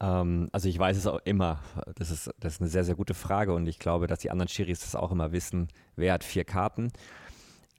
ähm, 0.00 0.48
also 0.52 0.68
ich 0.68 0.78
weiß 0.78 0.96
es 0.96 1.06
auch 1.06 1.20
immer. 1.24 1.60
Das 1.96 2.10
ist, 2.10 2.30
das 2.38 2.54
ist 2.54 2.60
eine 2.60 2.70
sehr, 2.70 2.84
sehr 2.84 2.94
gute 2.94 3.14
Frage 3.14 3.52
und 3.54 3.66
ich 3.66 3.78
glaube, 3.78 4.06
dass 4.06 4.20
die 4.20 4.30
anderen 4.30 4.48
Schiris 4.48 4.80
das 4.80 4.94
auch 4.94 5.12
immer 5.12 5.32
wissen, 5.32 5.68
wer 5.96 6.12
hat 6.12 6.24
vier 6.24 6.44
Karten. 6.44 6.90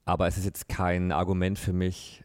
Aber 0.06 0.28
es 0.28 0.38
ist 0.38 0.46
jetzt 0.46 0.68
kein 0.70 1.12
Argument 1.12 1.60
für 1.60 1.74
mich, 1.74 2.24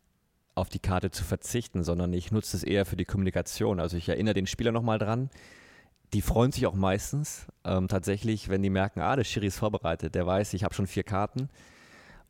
auf 0.54 0.68
die 0.68 0.78
Karte 0.78 1.10
zu 1.10 1.24
verzichten, 1.24 1.82
sondern 1.82 2.12
ich 2.12 2.30
nutze 2.30 2.56
es 2.56 2.62
eher 2.62 2.86
für 2.86 2.96
die 2.96 3.04
Kommunikation. 3.04 3.80
Also 3.80 3.96
ich 3.96 4.08
erinnere 4.08 4.34
den 4.34 4.46
Spieler 4.46 4.72
nochmal 4.72 4.98
dran. 4.98 5.28
Die 6.12 6.22
freuen 6.22 6.52
sich 6.52 6.66
auch 6.66 6.74
meistens 6.74 7.46
ähm, 7.64 7.88
tatsächlich, 7.88 8.48
wenn 8.48 8.62
die 8.62 8.70
merken, 8.70 9.00
ah, 9.00 9.16
der 9.16 9.24
Schiri 9.24 9.46
ist 9.46 9.58
vorbereitet, 9.58 10.14
der 10.14 10.26
weiß, 10.26 10.54
ich 10.54 10.62
habe 10.62 10.72
schon 10.72 10.86
vier 10.86 11.02
Karten 11.02 11.48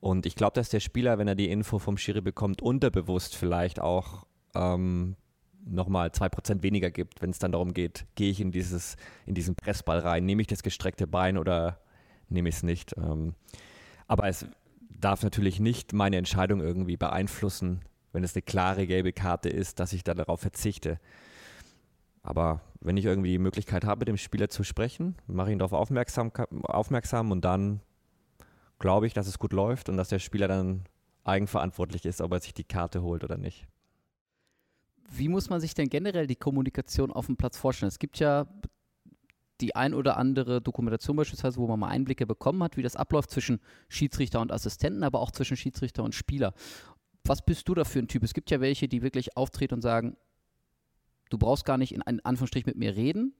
und 0.05 0.27
ich 0.27 0.35
glaube, 0.35 0.53
dass 0.53 0.69
der 0.69 0.81
Spieler, 0.81 1.17
wenn 1.17 1.29
er 1.29 1.35
die 1.35 1.49
Info 1.49 1.79
vom 1.79 1.97
Schiri 1.97 2.21
bekommt, 2.21 2.61
unterbewusst 2.61 3.35
vielleicht 3.35 3.81
auch 3.81 4.27
ähm, 4.55 5.17
nochmal 5.64 6.09
2% 6.09 6.62
weniger 6.62 6.90
gibt, 6.90 7.23
wenn 7.23 7.31
es 7.31 7.38
dann 7.38 7.53
darum 7.53 7.73
geht, 7.73 8.05
gehe 8.14 8.31
ich 8.31 8.38
in, 8.38 8.53
dieses, 8.53 8.97
in 9.25 9.35
diesen 9.35 9.55
Pressball 9.55 10.01
rein, 10.01 10.27
nehme 10.27 10.43
ich 10.43 10.47
das 10.47 10.62
gestreckte 10.62 11.07
Bein 11.07 11.38
oder 11.38 11.81
nehme 12.29 12.51
ich 12.51 12.57
es 12.57 12.62
nicht. 12.62 12.95
Ähm, 12.99 13.35
aber 14.07 14.29
es 14.29 14.45
darf 14.90 15.23
natürlich 15.23 15.59
nicht 15.59 15.95
meine 15.95 16.19
Entscheidung 16.19 16.61
irgendwie 16.61 16.99
beeinflussen, 16.99 17.81
wenn 18.12 18.25
es 18.25 18.35
eine 18.35 18.43
klare 18.43 18.87
gelbe 18.87 19.14
Karte 19.14 19.49
ist, 19.49 19.81
dass 19.81 19.95
ich 19.95 20.05
da 20.05 20.12
darauf 20.12 20.40
verzichte. 20.40 21.01
Aber 22.23 22.61
wenn 22.81 22.99
ich 22.99 23.07
irgendwie 23.07 23.31
die 23.31 23.38
Möglichkeit 23.38 23.87
habe, 23.87 24.01
mit 24.01 24.09
dem 24.09 24.19
Spieler 24.19 24.51
zu 24.51 24.64
sprechen, 24.64 25.17
mache 25.27 25.49
ich 25.49 25.53
ihn 25.55 25.61
darauf 25.61 25.73
aufmerksam, 25.73 26.31
aufmerksam 26.64 27.31
und 27.31 27.43
dann 27.43 27.81
glaube 28.79 29.07
ich, 29.07 29.15
dass 29.15 29.27
es 29.27 29.39
gut 29.39 29.53
läuft 29.53 29.89
und 29.89 29.97
dass 29.97 30.09
der 30.09 30.19
Spieler 30.19 30.49
dann 30.49 30.85
eigenverantwortlich 31.25 32.05
ist, 32.05 32.21
ob 32.21 32.33
er 32.33 32.41
sich 32.41 32.55
die 32.55 32.65
Karte 32.65 33.03
holt 33.03 33.25
oder 33.25 33.39
nicht. 33.39 33.67
Wie 35.11 35.29
muss 35.29 35.51
man 35.51 35.61
sich 35.61 35.75
denn 35.75 35.89
generell 35.89 36.27
die 36.27 36.37
Kommunikation 36.37 37.13
auf 37.13 37.27
dem 37.27 37.37
Platz 37.37 37.57
vorstellen? 37.57 37.89
Es 37.89 37.99
gibt 37.99 38.19
ja 38.19 38.47
die 39.61 39.77
ein 39.77 39.95
oder 39.95 40.17
andere 40.17 40.61
Dokumentation 40.61 41.17
beispielsweise, 41.17 41.59
wo 41.59 41.67
man 41.67 41.79
mal 41.79 41.89
Einblicke 41.89 42.27
bekommen 42.27 42.63
hat, 42.63 42.77
wie 42.77 42.83
das 42.83 42.97
abläuft 42.97 43.31
zwischen 43.31 43.61
Schiedsrichter 43.89 44.41
und 44.41 44.51
Assistenten, 44.51 45.05
aber 45.05 45.21
auch 45.21 45.31
zwischen 45.31 45.57
Schiedsrichter 45.57 46.03
und 46.03 46.15
Spieler. 46.15 46.55
Was 47.25 47.45
bist 47.45 47.69
du 47.69 47.75
da 47.75 47.85
für 47.85 48.01
ein 48.01 48.09
Typ? 48.09 48.23
Es 48.25 48.35
gibt 48.35 48.51
ja 48.51 48.61
welche, 48.61 48.89
die 48.89 49.03
wirklich 49.03 49.37
auftreten 49.37 49.75
und 49.75 49.83
sagen, 49.83 50.17
du 51.31 51.39
brauchst 51.39 51.65
gar 51.65 51.79
nicht 51.79 51.95
in 51.95 52.03
Anführungsstrich 52.03 52.67
mit 52.67 52.77
mir 52.77 52.97
reden, 52.97 53.35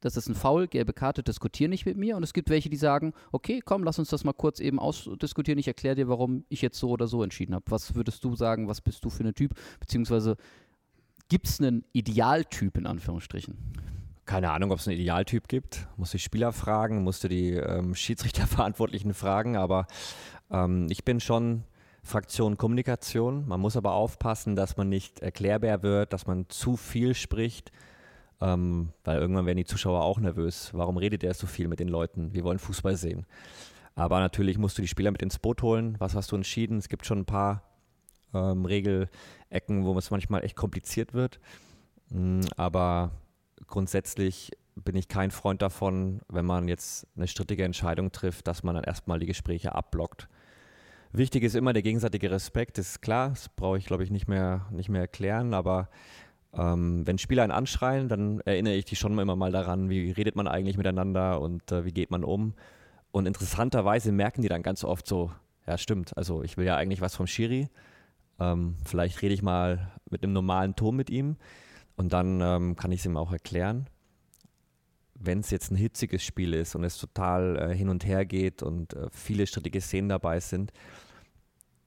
das 0.00 0.16
ist 0.16 0.28
ein 0.28 0.34
Foul, 0.34 0.68
gelbe 0.68 0.92
Karte, 0.92 1.22
diskutier 1.22 1.68
nicht 1.68 1.86
mit 1.86 1.96
mir. 1.96 2.16
Und 2.16 2.22
es 2.22 2.32
gibt 2.32 2.50
welche, 2.50 2.68
die 2.68 2.76
sagen, 2.76 3.12
okay, 3.32 3.62
komm, 3.64 3.82
lass 3.82 3.98
uns 3.98 4.10
das 4.10 4.24
mal 4.24 4.32
kurz 4.32 4.60
eben 4.60 4.78
ausdiskutieren. 4.78 5.58
Ich 5.58 5.68
erkläre 5.68 5.96
dir, 5.96 6.08
warum 6.08 6.44
ich 6.48 6.62
jetzt 6.62 6.78
so 6.78 6.90
oder 6.90 7.06
so 7.06 7.22
entschieden 7.22 7.54
habe. 7.54 7.64
Was 7.70 7.94
würdest 7.94 8.22
du 8.24 8.34
sagen, 8.36 8.68
was 8.68 8.80
bist 8.80 9.04
du 9.04 9.10
für 9.10 9.24
ein 9.24 9.34
Typ? 9.34 9.54
Beziehungsweise 9.80 10.36
gibt 11.28 11.48
es 11.48 11.60
einen 11.60 11.84
Idealtyp 11.92 12.76
in 12.76 12.86
Anführungsstrichen? 12.86 13.56
Keine 14.26 14.50
Ahnung, 14.50 14.72
ob 14.72 14.80
es 14.80 14.88
einen 14.88 14.98
Idealtyp 14.98 15.48
gibt. 15.48 15.86
Muss 15.96 16.10
die 16.10 16.18
Spieler 16.18 16.52
fragen, 16.52 17.02
musste 17.02 17.28
die 17.28 17.52
ähm, 17.52 17.94
Schiedsrichterverantwortlichen 17.94 19.14
fragen, 19.14 19.56
aber 19.56 19.86
ähm, 20.50 20.88
ich 20.90 21.04
bin 21.04 21.20
schon 21.20 21.62
Fraktion 22.02 22.56
Kommunikation. 22.56 23.46
Man 23.46 23.60
muss 23.60 23.76
aber 23.76 23.92
aufpassen, 23.92 24.56
dass 24.56 24.76
man 24.76 24.88
nicht 24.88 25.20
erklärbar 25.20 25.82
wird, 25.82 26.12
dass 26.12 26.26
man 26.26 26.48
zu 26.48 26.76
viel 26.76 27.14
spricht, 27.14 27.72
ähm, 28.40 28.92
weil 29.04 29.18
irgendwann 29.18 29.46
werden 29.46 29.58
die 29.58 29.64
Zuschauer 29.64 30.02
auch 30.02 30.18
nervös. 30.18 30.70
Warum 30.72 30.96
redet 30.96 31.24
er 31.24 31.34
so 31.34 31.46
viel 31.46 31.68
mit 31.68 31.80
den 31.80 31.88
Leuten? 31.88 32.32
Wir 32.34 32.44
wollen 32.44 32.58
Fußball 32.58 32.96
sehen. 32.96 33.26
Aber 33.94 34.20
natürlich 34.20 34.58
musst 34.58 34.76
du 34.76 34.82
die 34.82 34.88
Spieler 34.88 35.10
mit 35.10 35.22
ins 35.22 35.38
Boot 35.38 35.62
holen. 35.62 35.96
Was 35.98 36.14
hast 36.14 36.30
du 36.32 36.36
entschieden? 36.36 36.78
Es 36.78 36.88
gibt 36.88 37.06
schon 37.06 37.20
ein 37.20 37.24
paar 37.24 37.62
ähm, 38.34 38.66
Regelecken, 38.66 39.84
wo 39.84 39.96
es 39.98 40.10
manchmal 40.10 40.44
echt 40.44 40.56
kompliziert 40.56 41.14
wird. 41.14 41.40
Mhm, 42.10 42.42
aber 42.56 43.12
grundsätzlich 43.66 44.52
bin 44.74 44.96
ich 44.96 45.08
kein 45.08 45.30
Freund 45.30 45.62
davon, 45.62 46.20
wenn 46.28 46.44
man 46.44 46.68
jetzt 46.68 47.06
eine 47.16 47.26
strittige 47.26 47.64
Entscheidung 47.64 48.12
trifft, 48.12 48.46
dass 48.46 48.62
man 48.62 48.74
dann 48.74 48.84
erstmal 48.84 49.18
die 49.18 49.26
Gespräche 49.26 49.74
abblockt. 49.74 50.28
Wichtig 51.12 51.44
ist 51.44 51.56
immer 51.56 51.72
der 51.72 51.82
gegenseitige 51.82 52.30
Respekt, 52.30 52.76
das 52.76 52.90
ist 52.90 53.00
klar, 53.00 53.30
das 53.30 53.48
brauche 53.48 53.78
ich 53.78 53.86
glaube 53.86 54.04
ich 54.04 54.10
nicht 54.10 54.28
mehr, 54.28 54.66
nicht 54.70 54.90
mehr 54.90 55.00
erklären, 55.00 55.54
aber 55.54 55.88
ähm, 56.56 57.06
wenn 57.06 57.18
Spieler 57.18 57.42
einen 57.42 57.52
anschreien, 57.52 58.08
dann 58.08 58.40
erinnere 58.40 58.74
ich 58.74 58.84
die 58.84 58.96
schon 58.96 59.18
immer 59.18 59.36
mal 59.36 59.52
daran, 59.52 59.90
wie 59.90 60.10
redet 60.10 60.36
man 60.36 60.48
eigentlich 60.48 60.76
miteinander 60.76 61.40
und 61.40 61.70
äh, 61.70 61.84
wie 61.84 61.92
geht 61.92 62.10
man 62.10 62.24
um. 62.24 62.54
Und 63.10 63.26
interessanterweise 63.26 64.12
merken 64.12 64.42
die 64.42 64.48
dann 64.48 64.62
ganz 64.62 64.84
oft 64.84 65.06
so, 65.06 65.30
ja 65.66 65.78
stimmt, 65.78 66.16
also 66.16 66.42
ich 66.42 66.56
will 66.56 66.66
ja 66.66 66.76
eigentlich 66.76 67.00
was 67.00 67.14
vom 67.14 67.26
Schiri, 67.26 67.68
ähm, 68.38 68.76
vielleicht 68.84 69.22
rede 69.22 69.34
ich 69.34 69.42
mal 69.42 69.92
mit 70.10 70.22
einem 70.22 70.32
normalen 70.32 70.76
Ton 70.76 70.96
mit 70.96 71.10
ihm 71.10 71.36
und 71.96 72.12
dann 72.12 72.40
ähm, 72.40 72.76
kann 72.76 72.92
ich 72.92 73.00
es 73.00 73.06
ihm 73.06 73.16
auch 73.16 73.32
erklären. 73.32 73.88
Wenn 75.14 75.40
es 75.40 75.50
jetzt 75.50 75.70
ein 75.70 75.76
hitziges 75.76 76.22
Spiel 76.22 76.52
ist 76.52 76.74
und 76.74 76.84
es 76.84 76.98
total 76.98 77.56
äh, 77.56 77.74
hin 77.74 77.88
und 77.88 78.04
her 78.04 78.26
geht 78.26 78.62
und 78.62 78.92
äh, 78.92 79.08
viele 79.10 79.46
strittige 79.46 79.80
Szenen 79.80 80.10
dabei 80.10 80.40
sind, 80.40 80.72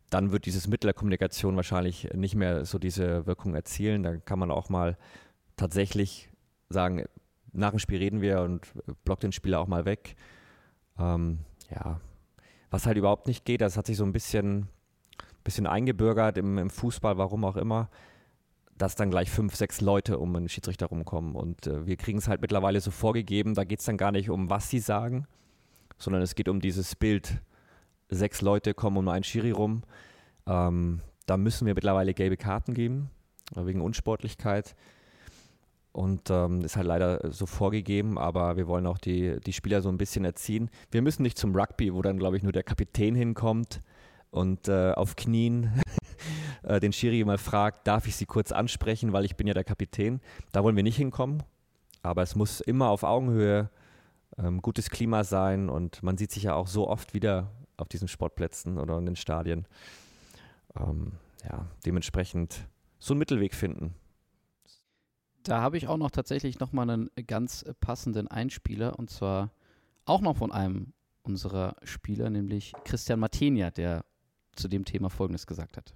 dann 0.10 0.32
wird 0.32 0.46
dieses 0.46 0.68
Mittel 0.68 0.88
der 0.88 0.94
Kommunikation 0.94 1.56
wahrscheinlich 1.56 2.10
nicht 2.14 2.36
mehr 2.36 2.66
so 2.66 2.80
diese 2.80 3.26
Wirkung 3.26 3.56
erzielen. 3.56 4.04
Da 4.04 4.18
kann 4.18 4.40
man 4.40 4.52
auch 4.52 4.70
mal 4.70 4.98
tatsächlich 5.56 6.30
sagen, 6.70 7.06
nach 7.52 7.72
dem 7.72 7.80
Spiel 7.80 8.00
reden 8.00 8.22
wir 8.22 8.42
und 8.42 8.68
blockt 9.04 9.24
den 9.24 9.32
Spieler 9.32 9.60
auch 9.60 9.68
mal 9.68 9.86
weg. 9.86 10.16
Ähm, 10.98 11.40
ja, 11.70 12.00
was 12.70 12.86
halt 12.86 12.98
überhaupt 12.98 13.28
nicht 13.28 13.46
geht, 13.46 13.62
das 13.62 13.78
hat 13.78 13.88
sich 13.88 13.98
so 13.98 14.04
ein 14.04 14.14
bisschen 14.14 14.68
bisschen 15.44 15.68
eingebürgert 15.68 16.38
im, 16.38 16.58
im 16.58 16.70
Fußball, 16.70 17.18
warum 17.18 17.44
auch 17.44 17.58
immer, 17.58 17.90
dass 18.78 18.96
dann 18.96 19.10
gleich 19.10 19.30
fünf, 19.30 19.56
sechs 19.56 19.82
Leute 19.82 20.20
um 20.20 20.36
einen 20.36 20.48
Schiedsrichter 20.48 20.86
rumkommen. 20.86 21.36
Und 21.36 21.68
äh, 21.68 21.86
wir 21.86 21.98
kriegen 21.98 22.20
es 22.20 22.28
halt 22.28 22.42
mittlerweile 22.42 22.80
so 22.82 22.92
vorgegeben, 22.92 23.56
da 23.56 23.64
geht 23.64 23.80
es 23.80 23.86
dann 23.86 23.98
gar 23.98 24.12
nicht 24.12 24.30
um, 24.30 24.50
was 24.50 24.70
sie 24.70 24.80
sagen, 24.80 25.26
sondern 25.98 26.22
es 26.22 26.36
geht 26.36 26.50
um 26.50 26.62
dieses 26.62 26.96
Bild. 26.96 27.42
Sechs 28.10 28.42
Leute 28.42 28.74
kommen 28.74 28.98
um 28.98 29.08
einen 29.08 29.24
Schiri 29.24 29.52
rum. 29.52 29.84
Ähm, 30.48 31.02
da 31.26 31.38
müssen 31.38 31.68
wir 31.68 31.76
mittlerweile 31.76 32.14
gelbe 32.14 32.38
Karten 32.38 32.74
geben, 32.74 33.12
äh, 33.56 33.66
wegen 33.66 33.82
Unsportlichkeit. 33.82 34.76
Und 35.92 36.30
ähm, 36.30 36.62
ist 36.62 36.76
halt 36.76 36.88
leider 36.88 37.32
so 37.32 37.46
vorgegeben, 37.46 38.18
aber 38.18 38.58
wir 38.58 38.68
wollen 38.68 38.86
auch 38.86 39.00
die, 39.00 39.40
die 39.42 39.54
Spieler 39.54 39.82
so 39.82 39.90
ein 39.90 39.98
bisschen 39.98 40.24
erziehen. 40.24 40.70
Wir 40.92 41.02
müssen 41.02 41.24
nicht 41.24 41.38
zum 41.38 41.56
Rugby, 41.56 41.94
wo 41.94 42.02
dann, 42.02 42.20
glaube 42.20 42.38
ich, 42.38 42.44
nur 42.44 42.52
der 42.52 42.64
Kapitän 42.64 43.16
hinkommt 43.16 43.82
und 44.30 44.68
äh, 44.68 44.92
auf 44.92 45.16
Knien 45.16 45.82
äh, 46.64 46.80
den 46.80 46.94
Schiri 46.94 47.24
mal 47.26 47.40
fragt, 47.40 47.88
darf 47.88 48.08
ich 48.08 48.16
Sie 48.16 48.28
kurz 48.28 48.52
ansprechen, 48.52 49.14
weil 49.14 49.26
ich 49.26 49.36
bin 49.36 49.48
ja 49.48 49.54
der 49.54 49.64
Kapitän. 49.64 50.22
Da 50.52 50.64
wollen 50.64 50.76
wir 50.76 50.84
nicht 50.84 50.98
hinkommen, 50.98 51.44
aber 52.04 52.22
es 52.22 52.36
muss 52.36 52.62
immer 52.62 52.90
auf 52.90 53.04
Augenhöhe 53.04 53.70
ähm, 54.38 54.62
gutes 54.62 54.90
Klima 54.92 55.24
sein 55.24 55.70
und 55.70 56.04
man 56.04 56.18
sieht 56.18 56.32
sich 56.32 56.44
ja 56.44 56.54
auch 56.54 56.68
so 56.68 56.88
oft 56.88 57.14
wieder 57.14 57.52
auf 57.82 57.90
diesen 57.90 58.08
Sportplätzen 58.08 58.78
oder 58.78 58.98
in 58.98 59.06
den 59.06 59.16
Stadien. 59.16 59.68
Ähm, 60.76 61.14
ja, 61.44 61.68
dementsprechend 61.86 62.68
so 63.00 63.14
einen 63.14 63.20
Mittelweg 63.20 63.54
finden. 63.54 63.96
Da 65.44 65.62
habe 65.62 65.78
ich 65.78 65.88
auch 65.88 65.98
noch 65.98 66.12
tatsächlich 66.12 66.60
nochmal 66.60 66.90
einen 66.90 67.10
ganz 67.28 67.66
passenden 67.80 68.28
Einspieler 68.28 69.00
und 69.00 69.10
zwar 69.10 69.52
auch 70.06 70.22
noch 70.22 70.38
von 70.38 70.52
einem 70.52 70.94
unserer 71.24 71.76
Spieler, 71.84 72.30
nämlich 72.30 72.74
Christian 72.84 73.20
Martenia, 73.20 73.72
der 73.72 74.04
zu 74.56 74.68
dem 74.68 74.86
Thema 74.86 75.10
Folgendes 75.10 75.48
gesagt 75.48 75.78
hat. 75.78 75.94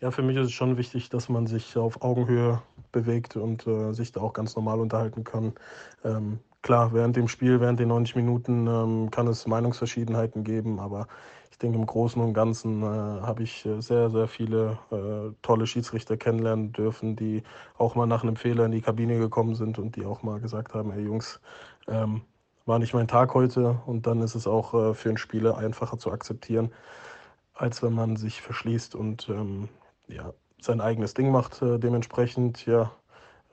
Ja, 0.00 0.10
für 0.10 0.22
mich 0.22 0.36
ist 0.36 0.46
es 0.46 0.52
schon 0.52 0.76
wichtig, 0.76 1.10
dass 1.10 1.28
man 1.28 1.46
sich 1.46 1.76
auf 1.76 2.02
Augenhöhe 2.02 2.60
bewegt 2.90 3.36
und 3.36 3.66
äh, 3.68 3.92
sich 3.92 4.10
da 4.10 4.20
auch 4.20 4.32
ganz 4.32 4.56
normal 4.56 4.80
unterhalten 4.80 5.22
kann. 5.22 5.54
Ähm, 6.02 6.40
klar, 6.62 6.92
während 6.92 7.16
dem 7.16 7.28
Spiel, 7.28 7.60
während 7.60 7.80
den 7.80 7.88
90 7.88 8.16
Minuten 8.16 8.66
ähm, 8.66 9.10
kann 9.10 9.26
es 9.26 9.46
Meinungsverschiedenheiten 9.46 10.44
geben, 10.44 10.80
aber 10.80 11.06
ich 11.50 11.58
denke, 11.58 11.78
im 11.78 11.86
Großen 11.86 12.20
und 12.20 12.34
Ganzen 12.34 12.82
äh, 12.82 12.86
habe 12.86 13.42
ich 13.42 13.66
äh, 13.66 13.80
sehr, 13.80 14.10
sehr 14.10 14.28
viele 14.28 14.78
äh, 14.90 15.34
tolle 15.42 15.66
Schiedsrichter 15.66 16.16
kennenlernen 16.16 16.72
dürfen, 16.72 17.16
die 17.16 17.42
auch 17.78 17.94
mal 17.94 18.06
nach 18.06 18.22
einem 18.22 18.36
Fehler 18.36 18.64
in 18.66 18.72
die 18.72 18.80
Kabine 18.80 19.18
gekommen 19.18 19.54
sind 19.54 19.78
und 19.78 19.96
die 19.96 20.04
auch 20.04 20.22
mal 20.22 20.40
gesagt 20.40 20.74
haben, 20.74 20.92
ey 20.92 21.02
Jungs, 21.02 21.40
ähm, 21.88 22.22
war 22.64 22.78
nicht 22.78 22.94
mein 22.94 23.08
Tag 23.08 23.34
heute 23.34 23.80
und 23.86 24.06
dann 24.06 24.22
ist 24.22 24.34
es 24.34 24.46
auch 24.46 24.72
äh, 24.74 24.94
für 24.94 25.08
einen 25.08 25.18
Spieler 25.18 25.58
einfacher 25.58 25.98
zu 25.98 26.12
akzeptieren 26.12 26.70
als 27.54 27.82
wenn 27.82 27.92
man 27.92 28.16
sich 28.16 28.42
verschließt 28.42 28.94
und 28.94 29.28
ähm, 29.28 29.68
ja, 30.08 30.32
sein 30.60 30.80
eigenes 30.80 31.14
Ding 31.14 31.30
macht. 31.30 31.62
Äh, 31.62 31.78
dementsprechend, 31.78 32.66
ja, 32.66 32.90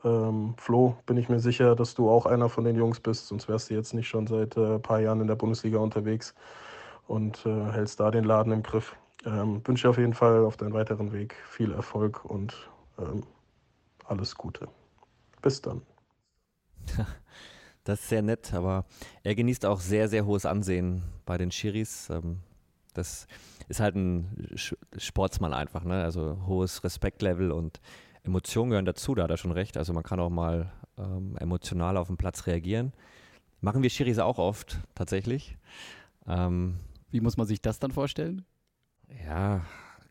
ähm, 0.04 0.54
Flo, 0.58 0.96
bin 1.06 1.18
ich 1.18 1.30
mir 1.30 1.40
sicher, 1.40 1.76
dass 1.76 1.96
du 1.96 2.10
auch 2.10 2.26
einer 2.26 2.50
von 2.50 2.64
den 2.64 2.76
Jungs 2.76 3.00
bist, 3.00 3.28
sonst 3.28 3.48
wärst 3.48 3.70
du 3.70 3.74
jetzt 3.74 3.94
nicht 3.94 4.08
schon 4.08 4.28
seit 4.28 4.58
ein 4.58 4.76
äh, 4.76 4.80
paar 4.80 5.00
Jahren 5.00 5.22
in 5.22 5.28
der 5.28 5.36
Bundesliga 5.36 5.80
unterwegs 5.80 6.34
und 7.08 7.46
äh, 7.46 7.72
hältst 7.72 8.00
da 8.00 8.12
den 8.12 8.24
Laden 8.24 8.54
im 8.54 8.64
Griff. 8.64 8.96
Ähm, 9.26 9.62
wünsche 9.66 9.90
auf 9.90 9.98
jeden 9.98 10.14
Fall 10.14 10.46
auf 10.46 10.56
deinem 10.58 10.74
weiteren 10.74 11.12
Weg 11.12 11.36
viel 11.50 11.74
Erfolg 11.74 12.24
und 12.24 12.70
ähm, 12.98 13.24
alles 14.06 14.36
Gute. 14.36 14.68
Bis 15.42 15.62
dann. 15.62 15.82
Das 17.86 18.02
ist 18.02 18.10
sehr 18.10 18.22
nett, 18.22 18.54
aber 18.54 18.86
er 19.24 19.34
genießt 19.34 19.66
auch 19.66 19.80
sehr, 19.80 20.10
sehr 20.10 20.26
hohes 20.26 20.46
Ansehen 20.46 21.02
bei 21.26 21.40
den 21.40 21.50
Schiris. 21.50 22.10
Ähm, 22.12 22.42
das 22.94 23.26
ist 23.68 23.80
halt 23.80 23.96
ein 23.96 24.54
Sportsmann 24.98 25.54
einfach, 25.54 25.84
ne? 25.86 26.04
Also 26.04 26.38
hohes 26.46 26.84
Respektlevel 26.84 27.52
und 27.52 27.80
Emotionen 28.30 28.70
gehören 28.70 28.86
dazu, 28.86 29.16
da 29.16 29.24
hat 29.24 29.32
er 29.32 29.38
schon 29.38 29.52
recht. 29.52 29.78
Also 29.78 29.94
man 29.94 30.04
kann 30.04 30.20
auch 30.20 30.30
mal 30.30 30.72
ähm, 30.98 31.36
emotional 31.38 31.98
auf 31.98 32.08
den 32.08 32.18
Platz 32.18 32.48
reagieren. 32.48 32.94
Machen 33.62 33.84
wir 33.84 33.90
Schiris 33.90 34.20
auch 34.20 34.38
oft, 34.38 34.80
tatsächlich. 34.96 35.58
Ähm, 36.28 36.80
Wie 37.12 37.22
muss 37.22 37.38
man 37.38 37.48
sich 37.48 37.62
das 37.62 37.80
dann 37.80 37.92
vorstellen? 37.92 38.46
Ja, 39.26 39.62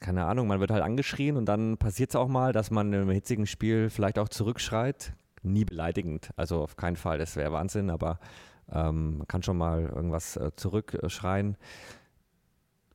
keine 0.01 0.27
Ahnung, 0.27 0.47
man 0.47 0.61
wird 0.61 0.71
halt 0.71 0.83
angeschrien 0.83 1.37
und 1.37 1.47
dann 1.47 1.79
passiert 1.79 2.11
es 2.11 2.17
auch 2.17 2.29
mal, 2.29 2.53
dass 2.53 2.71
man 2.71 2.93
im 2.93 3.11
hitzigen 3.11 3.47
Spiel 3.47 3.91
vielleicht 3.91 4.19
auch 4.19 4.29
zurückschreit. 4.29 5.13
Nie 5.43 5.65
beleidigend, 5.65 6.31
also 6.37 6.61
auf 6.63 6.77
keinen 6.77 6.97
Fall, 6.97 7.19
das 7.19 7.37
wäre 7.37 7.53
Wahnsinn, 7.53 7.91
aber 7.91 8.19
ähm, 8.71 9.19
man 9.19 9.29
kann 9.29 9.43
schon 9.43 9.57
mal 9.57 9.83
irgendwas 9.83 10.37
äh, 10.37 10.51
zurückschreien 10.57 11.57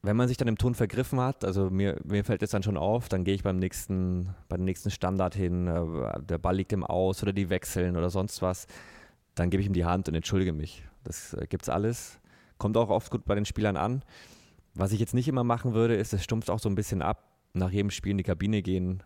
wenn 0.04 0.18
man 0.18 0.28
sich 0.28 0.36
dann 0.36 0.50
im 0.50 0.58
Ton 0.58 0.76
vergriffen 0.76 1.20
hat, 1.22 1.46
also 1.46 1.70
mir, 1.70 1.98
mir 2.04 2.26
fällt 2.26 2.44
es 2.44 2.52
dann 2.52 2.62
schon 2.62 2.76
auf, 2.76 3.08
dann 3.08 3.24
gehe 3.24 3.34
ich 3.34 3.42
beim 3.42 3.58
nächsten, 3.58 4.36
beim 4.50 4.66
nächsten 4.66 4.92
Standard 4.92 5.34
hin, 5.34 5.68
äh, 5.68 6.22
der 6.22 6.38
Ball 6.38 6.58
liegt 6.58 6.74
im 6.74 6.84
Aus 6.84 7.24
oder 7.24 7.32
die 7.32 7.50
wechseln 7.50 7.96
oder 7.96 8.10
sonst 8.10 8.42
was, 8.42 8.68
dann 9.34 9.50
gebe 9.50 9.62
ich 9.62 9.68
ihm 9.68 9.74
die 9.74 9.86
Hand 9.86 10.10
und 10.10 10.16
entschuldige 10.16 10.52
mich. 10.52 10.84
Das 11.06 11.34
äh, 11.34 11.48
gibt's 11.48 11.70
alles. 11.70 12.20
Kommt 12.58 12.76
auch 12.76 12.90
oft 12.90 13.12
gut 13.12 13.24
bei 13.26 13.34
den 13.34 13.46
Spielern 13.46 13.78
an. 13.78 14.04
Was 14.76 14.92
ich 14.92 15.00
jetzt 15.00 15.14
nicht 15.14 15.30
immer 15.30 15.46
machen 15.46 15.74
würde, 15.74 15.96
ist, 15.96 16.14
es 16.14 16.24
stumpft 16.24 16.50
auch 16.50 16.60
so 16.60 16.68
ein 16.68 16.76
bisschen 16.76 17.02
ab, 17.02 17.24
nach 17.54 17.72
jedem 17.72 17.90
Spiel 17.90 18.12
in 18.12 18.18
die 18.18 18.24
Kabine 18.24 18.62
gehen 18.62 19.04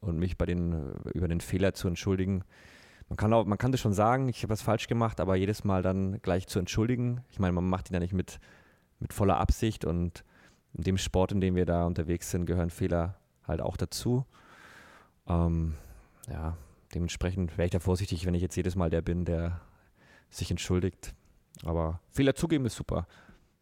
und 0.00 0.18
mich 0.18 0.38
bei 0.38 0.46
den, 0.46 0.72
äh, 0.72 1.10
über 1.10 1.28
den 1.28 1.42
Fehler 1.42 1.74
zu 1.74 1.88
entschuldigen. 1.88 2.42
Man 3.10 3.18
kann, 3.18 3.34
auch, 3.34 3.44
man 3.44 3.58
kann 3.58 3.72
das 3.72 3.80
schon 3.80 3.92
sagen, 3.92 4.30
ich 4.30 4.42
habe 4.44 4.52
was 4.52 4.62
falsch 4.62 4.86
gemacht, 4.86 5.20
aber 5.20 5.36
jedes 5.36 5.64
Mal 5.64 5.82
dann 5.82 6.22
gleich 6.22 6.46
zu 6.46 6.58
entschuldigen. 6.58 7.20
Ich 7.30 7.38
meine, 7.38 7.52
man 7.52 7.68
macht 7.68 7.90
ihn 7.90 7.94
ja 7.94 8.00
nicht 8.00 8.14
mit, 8.14 8.40
mit 8.98 9.12
voller 9.12 9.38
Absicht 9.38 9.84
und 9.84 10.24
in 10.74 10.84
dem 10.84 10.98
Sport, 10.98 11.32
in 11.32 11.40
dem 11.40 11.56
wir 11.56 11.66
da 11.66 11.84
unterwegs 11.86 12.30
sind, 12.30 12.46
gehören 12.46 12.70
Fehler 12.70 13.16
halt 13.46 13.60
auch 13.60 13.76
dazu. 13.76 14.24
Ähm, 15.26 15.74
ja, 16.30 16.56
dementsprechend 16.94 17.56
wäre 17.56 17.66
ich 17.66 17.72
da 17.72 17.80
vorsichtig, 17.80 18.26
wenn 18.26 18.34
ich 18.34 18.42
jetzt 18.42 18.56
jedes 18.56 18.76
Mal 18.76 18.90
der 18.90 19.02
bin, 19.02 19.24
der 19.24 19.60
sich 20.30 20.50
entschuldigt. 20.50 21.14
Aber 21.64 22.00
Fehler 22.10 22.34
zugeben 22.34 22.66
ist 22.66 22.76
super, 22.76 23.06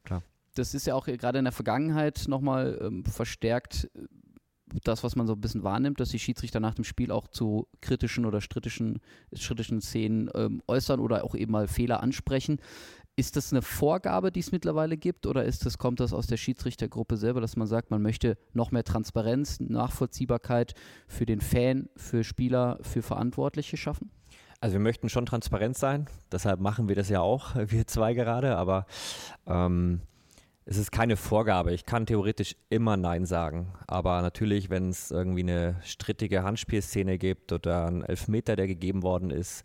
klar. 0.04 0.22
Das 0.54 0.74
ist 0.74 0.86
ja 0.86 0.94
auch 0.94 1.06
gerade 1.06 1.38
in 1.38 1.44
der 1.44 1.52
Vergangenheit 1.52 2.24
nochmal 2.28 2.78
ähm, 2.82 3.04
verstärkt 3.04 3.88
äh, 3.94 4.06
das, 4.82 5.04
was 5.04 5.14
man 5.14 5.28
so 5.28 5.34
ein 5.34 5.40
bisschen 5.40 5.62
wahrnimmt, 5.62 6.00
dass 6.00 6.08
die 6.08 6.18
Schiedsrichter 6.18 6.58
nach 6.58 6.74
dem 6.74 6.84
Spiel 6.84 7.12
auch 7.12 7.28
zu 7.28 7.68
kritischen 7.80 8.26
oder 8.26 8.40
strittischen, 8.40 9.00
strittischen 9.32 9.80
Szenen 9.80 10.28
ähm, 10.34 10.60
äußern 10.66 10.98
oder 10.98 11.22
auch 11.24 11.36
eben 11.36 11.52
mal 11.52 11.68
Fehler 11.68 12.02
ansprechen. 12.02 12.58
Ist 13.18 13.36
das 13.36 13.50
eine 13.50 13.62
Vorgabe, 13.62 14.30
die 14.30 14.40
es 14.40 14.52
mittlerweile 14.52 14.98
gibt, 14.98 15.26
oder 15.26 15.44
ist 15.44 15.64
das, 15.64 15.78
kommt 15.78 16.00
das 16.00 16.12
aus 16.12 16.26
der 16.26 16.36
Schiedsrichtergruppe 16.36 17.16
selber, 17.16 17.40
dass 17.40 17.56
man 17.56 17.66
sagt, 17.66 17.90
man 17.90 18.02
möchte 18.02 18.36
noch 18.52 18.72
mehr 18.72 18.84
Transparenz, 18.84 19.58
Nachvollziehbarkeit 19.58 20.74
für 21.08 21.24
den 21.24 21.40
Fan, 21.40 21.88
für 21.96 22.24
Spieler, 22.24 22.78
für 22.82 23.00
Verantwortliche 23.00 23.78
schaffen? 23.78 24.10
Also 24.60 24.74
wir 24.74 24.80
möchten 24.80 25.08
schon 25.08 25.24
transparent 25.24 25.78
sein, 25.78 26.06
deshalb 26.30 26.60
machen 26.60 26.88
wir 26.88 26.94
das 26.94 27.08
ja 27.08 27.20
auch, 27.20 27.54
wir 27.70 27.86
zwei 27.86 28.12
gerade, 28.12 28.54
aber 28.56 28.84
ähm, 29.46 30.02
es 30.66 30.76
ist 30.76 30.92
keine 30.92 31.16
Vorgabe. 31.16 31.72
Ich 31.72 31.86
kann 31.86 32.04
theoretisch 32.04 32.56
immer 32.68 32.98
Nein 32.98 33.24
sagen, 33.24 33.72
aber 33.86 34.20
natürlich, 34.20 34.68
wenn 34.68 34.90
es 34.90 35.10
irgendwie 35.10 35.42
eine 35.42 35.76
strittige 35.84 36.42
Handspielszene 36.42 37.16
gibt 37.16 37.52
oder 37.52 37.86
ein 37.86 38.02
Elfmeter, 38.02 38.56
der 38.56 38.66
gegeben 38.66 39.02
worden 39.02 39.30
ist, 39.30 39.64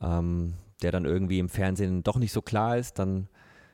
ähm, 0.00 0.54
der 0.82 0.92
dann 0.92 1.04
irgendwie 1.04 1.38
im 1.38 1.48
Fernsehen 1.48 2.02
doch 2.02 2.16
nicht 2.16 2.32
so 2.32 2.42
klar 2.42 2.76
ist, 2.76 2.98
dann 2.98 3.28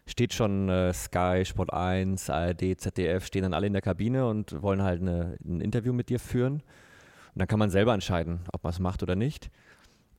steht 0.07 0.35
schon 0.35 0.69
äh, 0.69 0.93
Sky, 0.93 1.45
Sport 1.45 1.73
1, 1.73 2.31
ARD, 2.31 2.79
ZDF, 2.79 3.27
stehen 3.27 3.43
dann 3.43 3.55
alle 3.55 3.67
in 3.67 3.73
der 3.73 3.83
Kabine 3.83 4.27
und 4.27 4.63
wollen 4.63 4.83
halt 4.83 5.01
eine, 5.01 5.37
ein 5.45 5.61
Interview 5.61 5.93
mit 5.93 6.09
dir 6.09 6.21
führen. 6.21 6.55
Und 6.55 7.39
dann 7.39 7.49
kann 7.49 7.59
man 7.59 7.71
selber 7.71 7.95
entscheiden, 7.95 8.41
ob 8.53 8.63
man 8.63 8.73
es 8.73 8.79
macht 8.79 9.03
oder 9.03 9.17
nicht. 9.17 9.51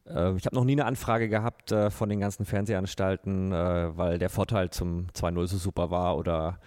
Äh, 0.08 0.36
ich 0.36 0.46
habe 0.46 0.56
noch 0.56 0.66
nie 0.66 0.74
eine 0.74 0.86
Anfrage 0.86 1.30
gehabt 1.30 1.72
äh, 1.72 1.92
von 1.92 2.10
den 2.10 2.20
ganzen 2.20 2.46
Fernsehanstalten, 2.46 3.52
äh, 3.52 3.98
weil 3.98 4.18
der 4.18 4.30
Vorteil 4.30 4.70
zum 4.72 5.08
2-0 5.14 5.48
so 5.48 5.58
super 5.58 5.92
war 5.92 6.18
oder 6.18 6.60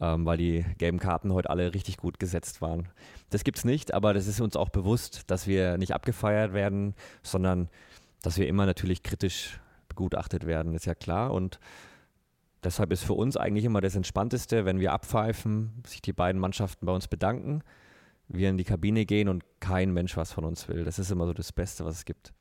ähm, 0.00 0.26
weil 0.26 0.36
die 0.36 0.64
gelben 0.78 0.98
Karten 0.98 1.32
heute 1.32 1.50
alle 1.50 1.72
richtig 1.72 1.96
gut 1.96 2.18
gesetzt 2.18 2.60
waren. 2.60 2.88
Das 3.30 3.44
gibt 3.44 3.58
es 3.58 3.64
nicht, 3.64 3.94
aber 3.94 4.12
das 4.12 4.26
ist 4.26 4.40
uns 4.40 4.56
auch 4.56 4.68
bewusst, 4.68 5.30
dass 5.30 5.46
wir 5.46 5.78
nicht 5.78 5.94
abgefeiert 5.94 6.52
werden, 6.52 6.94
sondern 7.22 7.68
dass 8.22 8.38
wir 8.38 8.48
immer 8.48 8.66
natürlich 8.66 9.02
kritisch 9.02 9.60
begutachtet 9.94 10.46
werden, 10.46 10.74
ist 10.74 10.86
ja 10.86 10.94
klar. 10.94 11.32
Und 11.32 11.60
deshalb 12.62 12.92
ist 12.92 13.04
für 13.04 13.14
uns 13.14 13.36
eigentlich 13.36 13.64
immer 13.64 13.80
das 13.80 13.94
Entspannteste, 13.94 14.64
wenn 14.64 14.80
wir 14.80 14.92
abpfeifen, 14.92 15.82
sich 15.86 16.02
die 16.02 16.12
beiden 16.12 16.40
Mannschaften 16.40 16.86
bei 16.86 16.92
uns 16.92 17.08
bedanken, 17.08 17.62
wir 18.28 18.50
in 18.50 18.56
die 18.56 18.64
Kabine 18.64 19.06
gehen 19.06 19.28
und 19.28 19.44
kein 19.60 19.92
Mensch 19.92 20.16
was 20.16 20.32
von 20.32 20.44
uns 20.44 20.68
will. 20.68 20.84
Das 20.84 20.98
ist 20.98 21.10
immer 21.10 21.26
so 21.26 21.32
das 21.32 21.52
Beste, 21.52 21.84
was 21.84 21.98
es 21.98 22.04
gibt. 22.04 22.32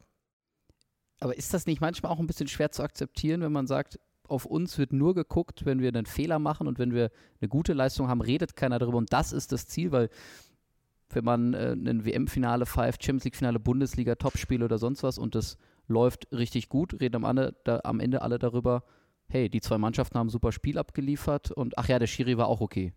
Aber 1.19 1.37
ist 1.37 1.53
das 1.53 1.65
nicht 1.65 1.81
manchmal 1.81 2.11
auch 2.11 2.19
ein 2.19 2.27
bisschen 2.27 2.47
schwer 2.47 2.71
zu 2.71 2.83
akzeptieren, 2.83 3.41
wenn 3.41 3.51
man 3.51 3.67
sagt, 3.67 3.99
auf 4.27 4.45
uns 4.45 4.77
wird 4.77 4.93
nur 4.93 5.13
geguckt, 5.13 5.65
wenn 5.65 5.81
wir 5.81 5.89
einen 5.89 6.05
Fehler 6.05 6.39
machen 6.39 6.67
und 6.67 6.79
wenn 6.79 6.93
wir 6.93 7.11
eine 7.39 7.49
gute 7.49 7.73
Leistung 7.73 8.07
haben, 8.07 8.21
redet 8.21 8.55
keiner 8.55 8.79
darüber 8.79 8.97
und 8.97 9.11
das 9.11 9.33
ist 9.33 9.51
das 9.51 9.67
Ziel, 9.67 9.91
weil 9.91 10.09
wenn 11.09 11.23
man 11.23 11.53
äh, 11.53 11.73
ein 11.73 12.05
WM-Finale 12.05 12.65
pfeift, 12.65 13.03
Champions 13.03 13.25
League-Finale, 13.25 13.59
Bundesliga, 13.59 14.15
Topspiel 14.15 14.63
oder 14.63 14.77
sonst 14.77 15.03
was 15.03 15.17
und 15.17 15.35
das 15.35 15.57
läuft 15.87 16.27
richtig 16.31 16.69
gut, 16.69 16.99
reden 16.99 17.17
am, 17.17 17.25
Ende, 17.25 17.55
da, 17.63 17.81
am 17.83 17.99
Ende 17.99 18.21
alle 18.21 18.39
darüber, 18.39 18.83
hey, 19.27 19.49
die 19.49 19.61
zwei 19.61 19.77
Mannschaften 19.77 20.17
haben 20.17 20.27
ein 20.27 20.31
super 20.31 20.51
Spiel 20.51 20.77
abgeliefert 20.77 21.51
und 21.51 21.77
ach 21.77 21.87
ja, 21.87 21.99
der 21.99 22.07
Schiri 22.07 22.37
war 22.37 22.47
auch 22.47 22.61
okay. 22.61 22.93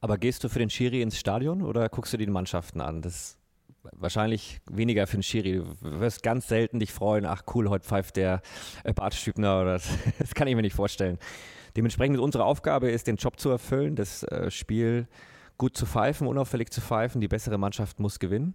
Aber 0.00 0.18
gehst 0.18 0.42
du 0.42 0.48
für 0.48 0.58
den 0.58 0.70
Schiri 0.70 1.00
ins 1.00 1.18
Stadion 1.18 1.62
oder 1.62 1.88
guckst 1.88 2.12
du 2.12 2.16
die 2.16 2.26
Mannschaften 2.26 2.80
an? 2.80 3.02
Das 3.02 3.14
ist 3.14 3.38
wahrscheinlich 3.92 4.60
weniger 4.70 5.06
für 5.06 5.16
den 5.16 5.22
Schiri. 5.22 5.58
Du 5.58 6.00
wirst 6.00 6.22
ganz 6.22 6.48
selten 6.48 6.80
dich 6.80 6.92
freuen, 6.92 7.24
ach 7.24 7.44
cool, 7.54 7.68
heute 7.68 7.86
pfeift 7.86 8.16
der 8.16 8.42
äh, 8.84 8.92
Bart 8.92 9.14
Stübner 9.14 9.60
oder 9.60 9.72
das, 9.74 9.88
das, 10.18 10.34
kann 10.34 10.48
ich 10.48 10.56
mir 10.56 10.62
nicht 10.62 10.74
vorstellen. 10.74 11.18
Dementsprechend 11.76 12.18
unsere 12.18 12.44
Aufgabe 12.44 12.90
ist, 12.90 13.06
den 13.06 13.16
Job 13.16 13.38
zu 13.38 13.48
erfüllen, 13.48 13.96
das 13.96 14.24
äh, 14.24 14.50
Spiel 14.50 15.06
gut 15.56 15.76
zu 15.76 15.86
pfeifen, 15.86 16.26
unauffällig 16.26 16.70
zu 16.70 16.80
pfeifen. 16.80 17.20
Die 17.20 17.28
bessere 17.28 17.58
Mannschaft 17.58 18.00
muss 18.00 18.18
gewinnen. 18.18 18.54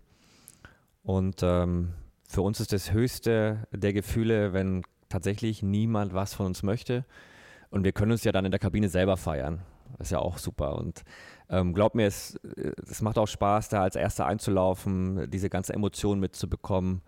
Und 1.03 1.41
ähm, 1.41 1.93
für 2.27 2.41
uns 2.41 2.59
ist 2.59 2.73
das 2.73 2.91
höchste 2.91 3.67
der 3.71 3.93
Gefühle, 3.93 4.53
wenn 4.53 4.83
tatsächlich 5.09 5.63
niemand 5.63 6.13
was 6.13 6.33
von 6.33 6.45
uns 6.45 6.61
möchte. 6.61 7.05
Und 7.69 7.83
wir 7.83 7.93
können 7.93 8.11
uns 8.11 8.23
ja 8.25 8.33
dann 8.33 8.45
in 8.45 8.51
der 8.51 8.59
Kabine 8.59 8.89
selber 8.89 9.17
feiern. 9.17 9.61
Das 9.97 10.07
ist 10.07 10.11
ja 10.11 10.19
auch 10.19 10.37
super. 10.37 10.75
Und 10.75 11.03
ähm, 11.49 11.73
glaub 11.73 11.95
mir, 11.95 12.05
es, 12.05 12.37
es 12.89 13.01
macht 13.01 13.17
auch 13.17 13.27
Spaß, 13.27 13.69
da 13.69 13.81
als 13.81 13.95
Erster 13.95 14.25
einzulaufen, 14.25 15.29
diese 15.31 15.49
ganze 15.49 15.73
Emotion 15.73 16.19
mitzubekommen. 16.19 17.01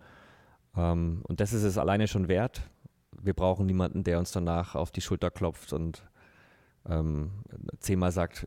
Ähm, 0.74 1.22
und 1.28 1.40
das 1.40 1.52
ist 1.52 1.64
es 1.64 1.76
alleine 1.76 2.08
schon 2.08 2.28
wert. 2.28 2.62
Wir 3.20 3.34
brauchen 3.34 3.66
niemanden, 3.66 4.02
der 4.04 4.18
uns 4.18 4.32
danach 4.32 4.74
auf 4.74 4.90
die 4.90 5.02
Schulter 5.02 5.30
klopft 5.30 5.74
und 5.74 6.02
ähm, 6.88 7.44
zehnmal 7.78 8.10
sagt, 8.10 8.46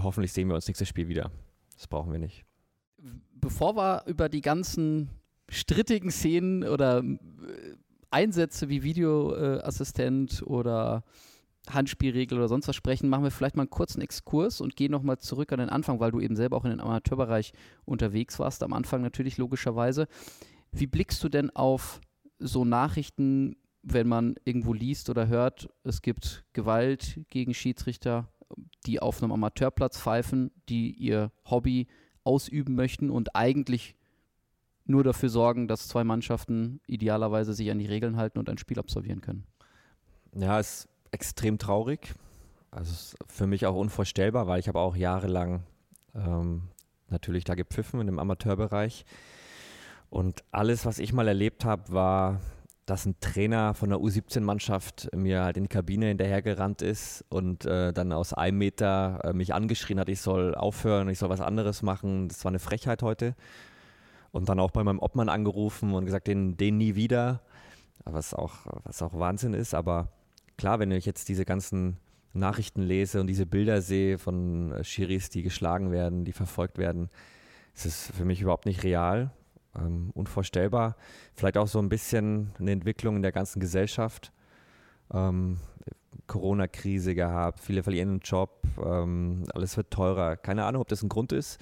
hoffentlich 0.00 0.32
sehen 0.32 0.46
wir 0.46 0.54
uns 0.54 0.68
nächstes 0.68 0.88
Spiel 0.88 1.08
wieder. 1.08 1.32
Das 1.74 1.88
brauchen 1.88 2.12
wir 2.12 2.20
nicht. 2.20 2.44
Bevor 3.34 3.76
wir 3.76 4.04
über 4.06 4.28
die 4.28 4.40
ganzen 4.40 5.10
strittigen 5.54 6.10
Szenen 6.10 6.64
oder 6.64 6.98
äh, 6.98 7.76
Einsätze 8.10 8.68
wie 8.68 8.82
Videoassistent 8.82 10.42
äh, 10.42 10.44
oder 10.44 11.04
Handspielregel 11.70 12.38
oder 12.38 12.48
sonst 12.48 12.68
was 12.68 12.76
sprechen, 12.76 13.08
machen 13.08 13.24
wir 13.24 13.30
vielleicht 13.30 13.56
mal 13.56 13.62
einen 13.62 13.70
kurzen 13.70 14.02
Exkurs 14.02 14.60
und 14.60 14.76
gehen 14.76 14.92
nochmal 14.92 15.18
zurück 15.18 15.52
an 15.52 15.60
den 15.60 15.70
Anfang, 15.70 15.98
weil 15.98 16.12
du 16.12 16.20
eben 16.20 16.36
selber 16.36 16.56
auch 16.56 16.64
in 16.64 16.70
den 16.70 16.80
Amateurbereich 16.80 17.52
unterwegs 17.84 18.38
warst, 18.38 18.62
am 18.62 18.72
Anfang 18.72 19.02
natürlich 19.02 19.38
logischerweise. 19.38 20.06
Wie 20.72 20.86
blickst 20.86 21.22
du 21.24 21.28
denn 21.28 21.50
auf 21.50 22.00
so 22.38 22.64
Nachrichten, 22.64 23.56
wenn 23.82 24.08
man 24.08 24.34
irgendwo 24.44 24.72
liest 24.72 25.08
oder 25.08 25.28
hört, 25.28 25.68
es 25.84 26.02
gibt 26.02 26.44
Gewalt 26.52 27.20
gegen 27.30 27.54
Schiedsrichter, 27.54 28.28
die 28.86 29.00
auf 29.00 29.22
einem 29.22 29.32
Amateurplatz 29.32 29.98
pfeifen, 29.98 30.50
die 30.68 30.92
ihr 30.92 31.32
Hobby 31.44 31.86
ausüben 32.24 32.74
möchten 32.74 33.10
und 33.10 33.34
eigentlich 33.36 33.94
nur 34.84 35.02
dafür 35.02 35.28
sorgen, 35.28 35.68
dass 35.68 35.88
zwei 35.88 36.04
Mannschaften 36.04 36.80
idealerweise 36.86 37.54
sich 37.54 37.70
an 37.70 37.78
die 37.78 37.86
Regeln 37.86 38.16
halten 38.16 38.38
und 38.38 38.48
ein 38.50 38.58
Spiel 38.58 38.78
absolvieren 38.78 39.20
können. 39.20 39.46
Ja, 40.34 40.58
ist 40.58 40.88
extrem 41.10 41.58
traurig. 41.58 42.14
Also 42.70 43.16
für 43.28 43.46
mich 43.46 43.66
auch 43.66 43.76
unvorstellbar, 43.76 44.46
weil 44.46 44.60
ich 44.60 44.68
habe 44.68 44.80
auch 44.80 44.96
jahrelang 44.96 45.62
ähm, 46.14 46.62
natürlich 47.08 47.44
da 47.44 47.54
gepfiffen 47.54 48.00
in 48.00 48.06
dem 48.06 48.18
Amateurbereich. 48.18 49.04
Und 50.10 50.44
alles, 50.50 50.84
was 50.84 50.98
ich 50.98 51.12
mal 51.12 51.28
erlebt 51.28 51.64
habe, 51.64 51.92
war, 51.92 52.40
dass 52.84 53.06
ein 53.06 53.16
Trainer 53.20 53.74
von 53.74 53.88
der 53.88 53.98
U17-Mannschaft 53.98 55.08
mir 55.14 55.44
halt 55.44 55.56
in 55.56 55.64
die 55.64 55.68
Kabine 55.68 56.06
hinterhergerannt 56.06 56.82
ist 56.82 57.24
und 57.30 57.64
äh, 57.64 57.92
dann 57.92 58.12
aus 58.12 58.34
einem 58.34 58.58
Meter 58.58 59.20
äh, 59.24 59.32
mich 59.32 59.54
angeschrien 59.54 59.98
hat, 59.98 60.08
ich 60.08 60.20
soll 60.20 60.54
aufhören, 60.54 61.08
ich 61.08 61.18
soll 61.18 61.30
was 61.30 61.40
anderes 61.40 61.82
machen. 61.82 62.28
Das 62.28 62.44
war 62.44 62.50
eine 62.50 62.58
Frechheit 62.58 63.02
heute 63.02 63.34
und 64.34 64.48
dann 64.48 64.58
auch 64.58 64.72
bei 64.72 64.82
meinem 64.82 64.98
Obmann 64.98 65.28
angerufen 65.28 65.94
und 65.94 66.06
gesagt, 66.06 66.26
den, 66.26 66.56
den 66.56 66.76
nie 66.76 66.96
wieder, 66.96 67.40
was 68.04 68.34
auch, 68.34 68.66
was 68.82 69.00
auch 69.00 69.14
Wahnsinn 69.16 69.54
ist. 69.54 69.74
Aber 69.74 70.08
klar, 70.58 70.80
wenn 70.80 70.90
ich 70.90 71.06
jetzt 71.06 71.28
diese 71.28 71.44
ganzen 71.44 71.98
Nachrichten 72.32 72.82
lese 72.82 73.20
und 73.20 73.28
diese 73.28 73.46
Bilder 73.46 73.80
sehe 73.80 74.18
von 74.18 74.72
äh, 74.72 74.82
Schiris, 74.82 75.30
die 75.30 75.44
geschlagen 75.44 75.92
werden, 75.92 76.24
die 76.24 76.32
verfolgt 76.32 76.78
werden, 76.78 77.10
ist 77.76 77.86
es 77.86 78.10
für 78.10 78.24
mich 78.24 78.40
überhaupt 78.40 78.66
nicht 78.66 78.82
real, 78.82 79.30
ähm, 79.78 80.10
unvorstellbar. 80.14 80.96
Vielleicht 81.34 81.56
auch 81.56 81.68
so 81.68 81.78
ein 81.78 81.88
bisschen 81.88 82.50
eine 82.58 82.72
Entwicklung 82.72 83.14
in 83.14 83.22
der 83.22 83.32
ganzen 83.32 83.60
Gesellschaft. 83.60 84.32
Ähm, 85.12 85.58
Corona-Krise 86.26 87.14
gehabt, 87.14 87.60
viele 87.60 87.84
verlieren 87.84 88.18
den 88.18 88.20
Job, 88.20 88.62
ähm, 88.84 89.44
alles 89.54 89.76
wird 89.76 89.92
teurer. 89.92 90.36
Keine 90.36 90.64
Ahnung, 90.64 90.82
ob 90.82 90.88
das 90.88 91.04
ein 91.04 91.08
Grund 91.08 91.30
ist. 91.30 91.60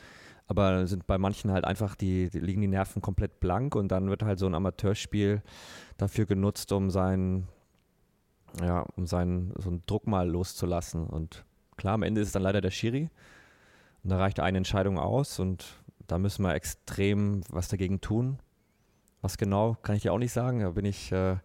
Aber 0.52 0.86
sind 0.86 1.06
bei 1.06 1.16
manchen 1.16 1.50
halt 1.50 1.64
einfach, 1.64 1.94
die, 1.94 2.28
die, 2.28 2.38
liegen 2.38 2.60
die 2.60 2.68
Nerven 2.68 3.00
komplett 3.00 3.40
blank 3.40 3.74
und 3.74 3.88
dann 3.88 4.10
wird 4.10 4.22
halt 4.22 4.38
so 4.38 4.44
ein 4.44 4.54
Amateurspiel 4.54 5.40
dafür 5.96 6.26
genutzt, 6.26 6.72
um 6.72 6.90
seinen, 6.90 7.48
ja, 8.60 8.84
um 8.96 9.06
seinen 9.06 9.54
so 9.56 9.70
einen 9.70 9.82
Druck 9.86 10.06
mal 10.06 10.28
loszulassen. 10.28 11.06
Und 11.06 11.46
klar, 11.78 11.94
am 11.94 12.02
Ende 12.02 12.20
ist 12.20 12.26
es 12.26 12.32
dann 12.34 12.42
leider 12.42 12.60
der 12.60 12.70
Schiri. 12.70 13.08
Und 14.04 14.10
da 14.10 14.18
reicht 14.18 14.40
eine 14.40 14.58
Entscheidung 14.58 14.98
aus 14.98 15.38
und 15.38 15.64
da 16.06 16.18
müssen 16.18 16.42
wir 16.42 16.52
extrem 16.52 17.40
was 17.48 17.68
dagegen 17.68 18.02
tun. 18.02 18.38
Was 19.22 19.38
genau, 19.38 19.78
kann 19.80 19.96
ich 19.96 20.02
dir 20.02 20.12
auch 20.12 20.18
nicht 20.18 20.34
sagen. 20.34 20.60
Da 20.60 20.72
bin 20.72 20.84
ich 20.84 21.12
äh, 21.12 21.36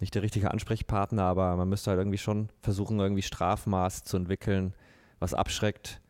nicht 0.00 0.14
der 0.14 0.22
richtige 0.22 0.50
Ansprechpartner, 0.50 1.24
aber 1.24 1.56
man 1.56 1.68
müsste 1.68 1.90
halt 1.90 1.98
irgendwie 1.98 2.16
schon 2.16 2.48
versuchen, 2.62 2.98
irgendwie 3.00 3.20
Strafmaß 3.20 4.04
zu 4.04 4.16
entwickeln, 4.16 4.72
was 5.18 5.34
abschreckt. 5.34 6.00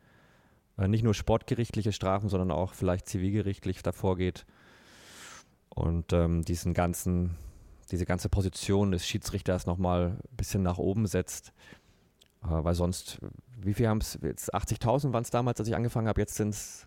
Äh, 0.78 0.88
nicht 0.88 1.04
nur 1.04 1.14
sportgerichtliche 1.14 1.92
Strafen, 1.92 2.28
sondern 2.28 2.50
auch 2.50 2.74
vielleicht 2.74 3.08
zivilgerichtlich 3.08 3.82
davor 3.82 4.16
geht. 4.16 4.46
Und 5.68 6.12
ähm, 6.12 6.42
diesen 6.42 6.74
ganzen, 6.74 7.36
diese 7.90 8.06
ganze 8.06 8.28
Position 8.28 8.92
des 8.92 9.06
Schiedsrichters 9.06 9.66
nochmal 9.66 10.18
ein 10.30 10.36
bisschen 10.36 10.62
nach 10.62 10.78
oben 10.78 11.06
setzt. 11.06 11.52
Äh, 12.42 12.48
weil 12.48 12.74
sonst, 12.74 13.20
wie 13.58 13.74
viel 13.74 13.88
haben 13.88 13.98
es, 13.98 14.18
80.000 14.22 15.12
waren 15.12 15.22
es 15.22 15.30
damals, 15.30 15.60
als 15.60 15.68
ich 15.68 15.76
angefangen 15.76 16.08
habe, 16.08 16.20
jetzt 16.20 16.36
sind 16.36 16.50
es 16.50 16.86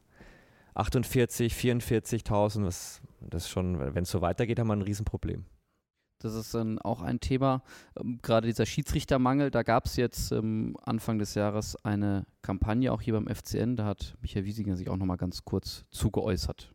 48, 0.75 1.54
44.000, 1.54 2.63
das, 2.65 3.02
ist 3.34 3.49
schon, 3.49 3.80
wenn 3.80 4.04
es 4.04 4.12
so 4.12 4.21
weitergeht, 4.21 4.60
haben 4.60 4.67
wir 4.67 4.75
ein 4.75 4.82
Riesenproblem. 4.82 5.45
Das 6.19 6.36
ist 6.36 6.53
dann 6.53 6.79
auch 6.79 7.01
ein 7.01 7.21
Thema, 7.21 7.63
ähm, 7.97 8.19
gerade 8.21 8.47
dieser 8.47 8.65
Schiedsrichtermangel. 8.65 9.51
Da 9.51 9.63
gab 9.63 9.86
es 9.86 9.95
jetzt 9.95 10.34
ähm, 10.34 10.75
Anfang 10.84 11.17
des 11.17 11.34
Jahres 11.34 11.77
eine 11.86 12.25
Kampagne, 12.41 12.91
auch 12.91 13.01
hier 13.01 13.13
beim 13.13 13.27
FCN. 13.27 13.77
Da 13.77 13.86
hat 13.86 14.15
Michael 14.21 14.43
Wiesinger 14.45 14.75
sich 14.75 14.89
auch 14.89 14.97
nochmal 14.97 15.17
ganz 15.17 15.45
kurz 15.45 15.86
zugeäußert. 15.91 16.73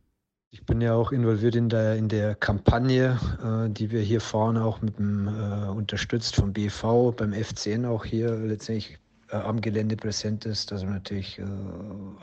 Ich 0.50 0.64
bin 0.64 0.80
ja 0.80 0.94
auch 0.94 1.12
involviert 1.12 1.56
in 1.56 1.68
der, 1.68 1.96
in 1.96 2.08
der 2.08 2.36
Kampagne, 2.36 3.18
äh, 3.42 3.68
die 3.68 3.90
wir 3.90 4.00
hier 4.00 4.20
fahren, 4.20 4.56
auch 4.56 4.80
mit 4.80 4.98
dem, 4.98 5.28
äh, 5.28 5.68
unterstützt 5.68 6.36
vom 6.36 6.52
BV, 6.52 7.12
beim 7.12 7.32
FCN 7.32 7.84
auch 7.84 8.04
hier 8.04 8.34
letztendlich 8.36 8.98
äh, 9.30 9.36
am 9.36 9.60
Gelände 9.60 9.96
präsent 9.96 10.46
ist, 10.46 10.70
dass 10.70 10.82
wir 10.82 10.90
natürlich 10.90 11.38
äh, 11.38 11.44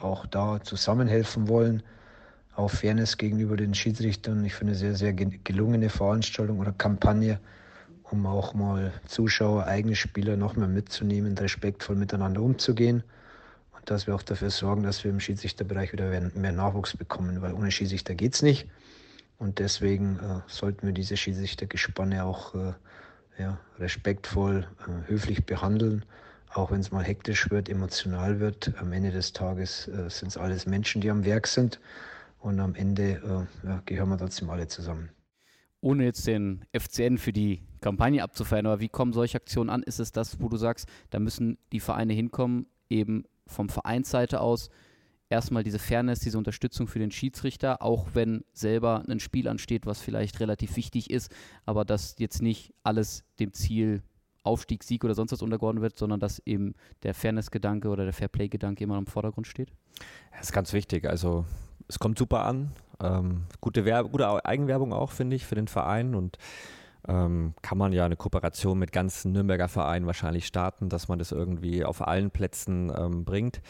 auch 0.02 0.26
da 0.26 0.60
zusammenhelfen 0.64 1.50
wollen. 1.50 1.84
Auch 2.62 2.70
Fairness 2.70 3.18
gegenüber 3.18 3.58
den 3.58 3.74
Schiedsrichtern. 3.74 4.46
Ich 4.46 4.54
finde 4.54 4.76
sehr, 4.76 4.94
sehr 4.94 5.14
gelungene 5.14 5.90
Veranstaltung 5.90 6.60
oder 6.60 6.72
Kampagne, 6.72 7.40
um 8.04 8.28
auch 8.28 8.54
mal 8.54 8.94
Zuschauer, 9.08 9.66
eigene 9.66 9.96
Spieler 9.96 10.38
noch 10.38 10.56
mehr 10.56 10.68
mitzunehmen, 10.68 11.36
respektvoll 11.36 11.96
miteinander 11.96 12.44
umzugehen. 12.44 13.02
Und 13.76 13.90
dass 13.90 14.06
wir 14.06 14.14
auch 14.14 14.22
dafür 14.22 14.52
sorgen, 14.52 14.84
dass 14.84 15.04
wir 15.04 15.10
im 15.10 15.20
Schiedsrichterbereich 15.20 15.92
wieder 15.92 16.12
mehr 16.36 16.52
Nachwuchs 16.52 16.96
bekommen, 16.96 17.42
weil 17.42 17.54
ohne 17.54 17.72
Schiedsrichter 17.72 18.14
geht 18.14 18.36
es 18.36 18.44
nicht. 18.44 18.68
Und 19.40 19.58
deswegen 19.58 20.20
äh, 20.20 20.42
sollten 20.46 20.86
wir 20.86 20.94
diese 20.94 21.18
Schiedsrichtergespanne 21.18 22.24
auch 22.24 22.54
äh, 22.54 22.74
ja, 23.40 23.58
respektvoll, 23.80 24.68
äh, 24.88 25.10
höflich 25.10 25.48
behandeln 25.48 26.06
auch 26.54 26.70
wenn 26.70 26.82
es 26.82 26.92
mal 26.92 27.04
hektisch 27.04 27.50
wird, 27.50 27.70
emotional 27.70 28.42
wird. 28.42 28.74
Am 28.78 28.92
Ende 28.92 29.12
des 29.12 29.32
Tages 29.32 29.88
äh, 29.88 30.10
sind 30.10 30.28
es 30.28 30.38
alles 30.38 30.66
Menschen, 30.66 31.00
die 31.00 31.10
am 31.10 31.24
Werk 31.24 31.48
sind. 31.48 31.80
Und 32.42 32.60
am 32.60 32.76
Ende 32.76 33.48
äh, 33.64 33.68
ja, 33.68 33.82
gehören 33.86 34.10
wir 34.10 34.18
trotzdem 34.18 34.50
alle 34.50 34.68
zusammen. 34.68 35.10
Ohne 35.80 36.04
jetzt 36.04 36.28
den 36.28 36.66
FCN 36.78 37.18
für 37.18 37.34
die 37.34 37.64
Kampagne 37.82 38.24
abzufeiern, 38.24 38.66
aber 38.68 38.80
wie 38.80 38.90
kommen 38.90 39.14
solche 39.14 39.38
Aktionen 39.38 39.70
an? 39.70 39.84
Ist 39.84 40.00
es 40.00 40.12
das, 40.12 40.40
wo 40.40 40.50
du 40.50 40.58
sagst, 40.58 40.88
da 41.10 41.20
müssen 41.20 41.58
die 41.72 41.80
Vereine 41.80 42.14
hinkommen, 42.14 42.68
eben 42.90 43.24
vom 43.48 43.70
Vereinsseite 43.70 44.42
aus, 44.42 44.70
erstmal 45.30 45.64
diese 45.64 45.80
Fairness, 45.80 46.20
diese 46.20 46.38
Unterstützung 46.38 46.88
für 46.88 47.00
den 47.00 47.10
Schiedsrichter, 47.10 47.82
auch 47.82 48.10
wenn 48.14 48.44
selber 48.54 49.04
ein 49.08 49.20
Spiel 49.20 49.48
ansteht, 49.48 49.86
was 49.86 50.02
vielleicht 50.02 50.40
relativ 50.40 50.76
wichtig 50.76 51.10
ist, 51.10 51.34
aber 51.66 51.86
dass 51.86 52.16
jetzt 52.20 52.42
nicht 52.42 52.74
alles 52.84 53.24
dem 53.40 53.54
Ziel 53.54 54.04
Aufstieg, 54.44 54.84
Sieg 54.84 55.04
oder 55.04 55.14
sonst 55.14 55.32
was 55.32 55.44
untergeordnet 55.44 55.84
wird, 55.84 55.98
sondern 56.00 56.20
dass 56.20 56.40
eben 56.46 56.74
der 57.04 57.14
Fairness-Gedanke 57.14 57.90
oder 57.90 58.06
der 58.06 58.14
Fairplay-Gedanke 58.14 58.84
immer 58.84 58.98
im 58.98 59.06
Vordergrund 59.06 59.46
steht? 59.46 59.72
Das 60.32 60.48
ist 60.48 60.52
ganz 60.52 60.74
wichtig. 60.74 61.06
Also 61.06 61.46
es 61.92 62.00
kommt 62.00 62.18
super 62.18 62.46
an. 62.46 62.72
Ähm, 63.02 63.44
gute, 63.60 63.84
Werb 63.86 64.12
gute 64.12 64.46
Eigenwerbung 64.46 64.94
auch, 64.94 65.12
finde 65.12 65.36
ich, 65.36 65.46
für 65.46 65.56
den 65.56 65.68
Verein 65.68 66.16
und 66.16 66.38
ähm, 67.08 67.54
kann 67.62 67.78
man 67.78 67.94
ja 67.94 68.06
eine 68.06 68.16
Kooperation 68.16 68.78
mit 68.80 68.92
ganzen 68.92 69.32
Nürnberger 69.32 69.68
Vereinen 69.68 70.06
wahrscheinlich 70.06 70.46
starten, 70.46 70.88
dass 70.88 71.08
man 71.08 71.20
das 71.20 71.32
irgendwie 71.32 71.84
auf 71.84 72.08
allen 72.08 72.32
Plätzen 72.32 72.92
ähm, 72.96 73.26
bringt. 73.26 73.62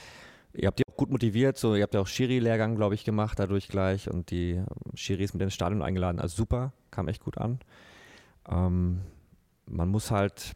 Ihr 0.54 0.68
habt 0.68 0.80
die 0.80 0.84
auch 0.88 0.98
gut 0.98 1.10
motiviert, 1.10 1.58
so 1.58 1.76
ihr 1.76 1.84
habt 1.84 1.94
ja 1.94 2.02
auch 2.02 2.08
Schiri-Lehrgang, 2.08 2.76
glaube 2.76 2.94
ich, 2.94 3.06
gemacht 3.06 3.40
dadurch 3.40 3.70
gleich 3.70 4.10
und 4.10 4.32
die 4.32 4.52
ähm, 4.52 4.66
Schiris 4.96 5.34
mit 5.34 5.42
ins 5.42 5.54
Stadion 5.54 5.82
eingeladen. 5.82 6.20
Also 6.20 6.36
super, 6.36 6.74
kam 6.92 7.08
echt 7.08 7.24
gut 7.24 7.38
an. 7.38 7.60
Ähm, 8.50 9.02
man 9.66 9.90
muss 9.90 10.12
halt 10.12 10.52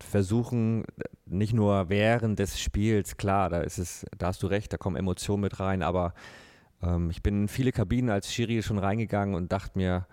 versuchen, 0.00 0.84
nicht 1.24 1.52
nur 1.52 1.88
während 1.88 2.38
des 2.38 2.60
Spiels, 2.60 3.16
klar, 3.16 3.48
da 3.48 3.60
ist 3.60 3.78
es, 3.78 4.04
da 4.18 4.28
hast 4.28 4.42
du 4.42 4.48
recht, 4.48 4.72
da 4.72 4.76
kommen 4.76 4.96
Emotionen 4.96 5.42
mit 5.42 5.60
rein, 5.60 5.82
aber 5.82 6.14
ähm, 6.82 7.10
ich 7.10 7.22
bin 7.22 7.42
in 7.42 7.48
viele 7.48 7.72
Kabinen 7.72 8.10
als 8.10 8.32
Schiri 8.32 8.62
schon 8.62 8.78
reingegangen 8.78 9.34
und 9.34 9.52
dachte 9.52 9.78
mir, 9.78 10.06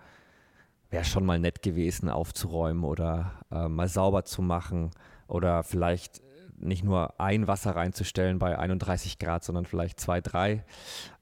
wäre 0.90 1.04
schon 1.04 1.26
mal 1.26 1.38
nett 1.38 1.62
gewesen, 1.62 2.08
aufzuräumen 2.08 2.84
oder 2.84 3.32
äh, 3.50 3.68
mal 3.68 3.88
sauber 3.88 4.24
zu 4.24 4.42
machen 4.42 4.90
oder 5.26 5.62
vielleicht 5.62 6.22
nicht 6.56 6.82
nur 6.82 7.20
ein 7.20 7.46
Wasser 7.46 7.76
reinzustellen 7.76 8.38
bei 8.38 8.58
31 8.58 9.18
Grad, 9.18 9.44
sondern 9.44 9.64
vielleicht 9.64 10.00
zwei, 10.00 10.20
drei. 10.20 10.64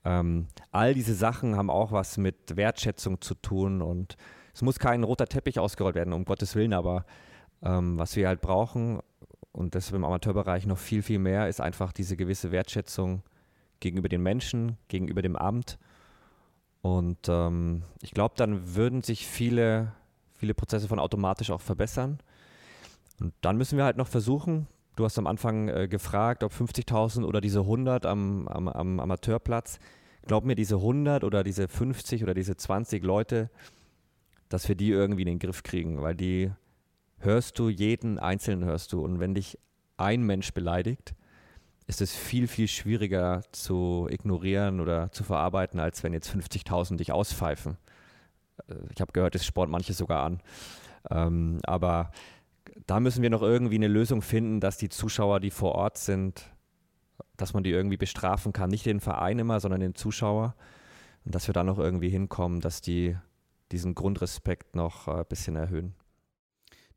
Ähm, 0.05 0.47
all 0.71 0.95
diese 0.95 1.15
Sachen 1.15 1.57
haben 1.57 1.69
auch 1.69 1.93
was 1.93 2.17
mit 2.17 2.57
Wertschätzung 2.57 3.21
zu 3.21 3.35
tun 3.35 3.83
und 3.83 4.17
es 4.55 4.63
muss 4.63 4.79
kein 4.79 5.05
roter 5.05 5.27
Teppich 5.27 5.59
ausgerollt 5.59 5.97
werden, 5.97 6.15
um 6.15 6.25
Gottes 6.25 6.55
Willen, 6.55 6.73
aber 6.73 7.05
ähm, 7.63 7.99
was 7.99 8.17
wir 8.17 8.29
halt 8.29 8.41
brauchen, 8.41 9.01
und 9.53 9.75
das 9.75 9.91
im 9.91 10.05
Amateurbereich 10.05 10.67
noch 10.67 10.77
viel, 10.77 11.03
viel 11.03 11.19
mehr, 11.19 11.49
ist 11.49 11.63
einfach 11.63 11.93
diese 11.93 12.17
gewisse 12.17 12.53
Wertschätzung 12.53 13.23
gegenüber 13.81 14.09
den 14.09 14.23
Menschen, 14.23 14.77
gegenüber 14.89 15.23
dem 15.23 15.37
Amt. 15.37 15.79
Und 16.83 17.29
ähm, 17.29 17.83
ich 18.03 18.13
glaube, 18.13 18.35
dann 18.37 18.77
würden 18.77 19.03
sich 19.03 19.27
viele, 19.27 19.93
viele 20.35 20.55
Prozesse 20.55 20.89
von 20.89 20.99
automatisch 20.99 21.51
auch 21.51 21.61
verbessern. 21.61 22.19
Und 23.21 23.33
dann 23.41 23.57
müssen 23.57 23.77
wir 23.77 23.85
halt 23.85 23.97
noch 23.97 24.09
versuchen, 24.09 24.67
du 24.95 25.05
hast 25.05 25.19
am 25.19 25.27
Anfang 25.27 25.69
äh, 25.69 25.89
gefragt, 25.89 26.45
ob 26.45 26.53
50.000 26.53 27.25
oder 27.25 27.41
diese 27.41 27.61
100 27.61 28.07
am, 28.07 28.47
am, 28.49 28.69
am 28.69 29.01
Amateurplatz. 29.01 29.79
Glaub 30.27 30.45
mir, 30.45 30.55
diese 30.57 30.77
100 30.77 31.25
oder 31.25 31.45
diese 31.45 31.69
50 31.69 32.23
oder 32.23 32.35
diese 32.35 32.57
20 32.57 33.03
Leute, 33.05 33.51
dass 34.49 34.69
wir 34.69 34.75
die 34.75 34.91
irgendwie 34.91 35.23
in 35.23 35.29
den 35.29 35.39
Griff 35.39 35.63
kriegen, 35.63 36.03
weil 36.03 36.15
die 36.15 36.53
hörst 37.19 37.59
du 37.59 37.69
jeden 37.69 38.19
Einzelnen 38.19 38.65
hörst 38.65 38.93
du. 38.93 39.03
Und 39.03 39.21
wenn 39.21 39.35
dich 39.35 39.59
ein 39.97 40.23
Mensch 40.23 40.53
beleidigt, 40.53 41.15
ist 41.87 42.01
es 42.01 42.15
viel, 42.15 42.49
viel 42.49 42.69
schwieriger 42.69 43.43
zu 43.53 44.09
ignorieren 44.11 44.81
oder 44.81 45.13
zu 45.13 45.23
verarbeiten, 45.25 45.79
als 45.79 46.03
wenn 46.03 46.13
jetzt 46.13 46.31
50.000 46.31 46.97
dich 46.97 47.13
auspfeifen. 47.13 47.77
Äh, 48.69 48.75
ich 48.95 49.01
habe 49.01 49.13
gehört, 49.13 49.35
es 49.35 49.47
sport 49.47 49.71
manche 49.71 49.93
sogar 49.93 50.25
an. 50.25 50.41
Ähm, 51.11 51.61
aber 51.65 52.11
da 52.87 53.01
müssen 53.01 53.23
wir 53.23 53.31
noch 53.31 53.43
irgendwie 53.43 53.77
eine 53.77 53.89
Lösung 53.89 54.23
finden, 54.23 54.61
dass 54.61 54.77
die 54.77 54.89
Zuschauer, 54.89 55.41
die 55.41 55.51
vor 55.51 55.75
Ort 55.75 55.99
sind, 55.99 56.51
dass 57.37 57.55
man 57.55 57.63
die 57.63 57.71
irgendwie 57.71 57.97
bestrafen 57.97 58.53
kann. 58.53 58.71
Nicht 58.71 58.87
den 58.87 59.01
Verein 59.01 59.39
immer, 59.39 59.61
sondern 59.61 59.81
den 59.81 59.95
Zuschauer. 59.95 60.55
Und 61.25 61.35
dass 61.35 61.49
wir 61.49 61.55
da 61.55 61.63
noch 61.63 61.79
irgendwie 61.79 62.09
hinkommen, 62.09 62.61
dass 62.61 62.81
die 62.81 63.17
diesen 63.73 63.95
Grundrespekt 63.95 64.75
noch 64.77 65.09
ein 65.09 65.21
äh, 65.21 65.25
bisschen 65.29 65.57
erhöhen. 65.57 65.95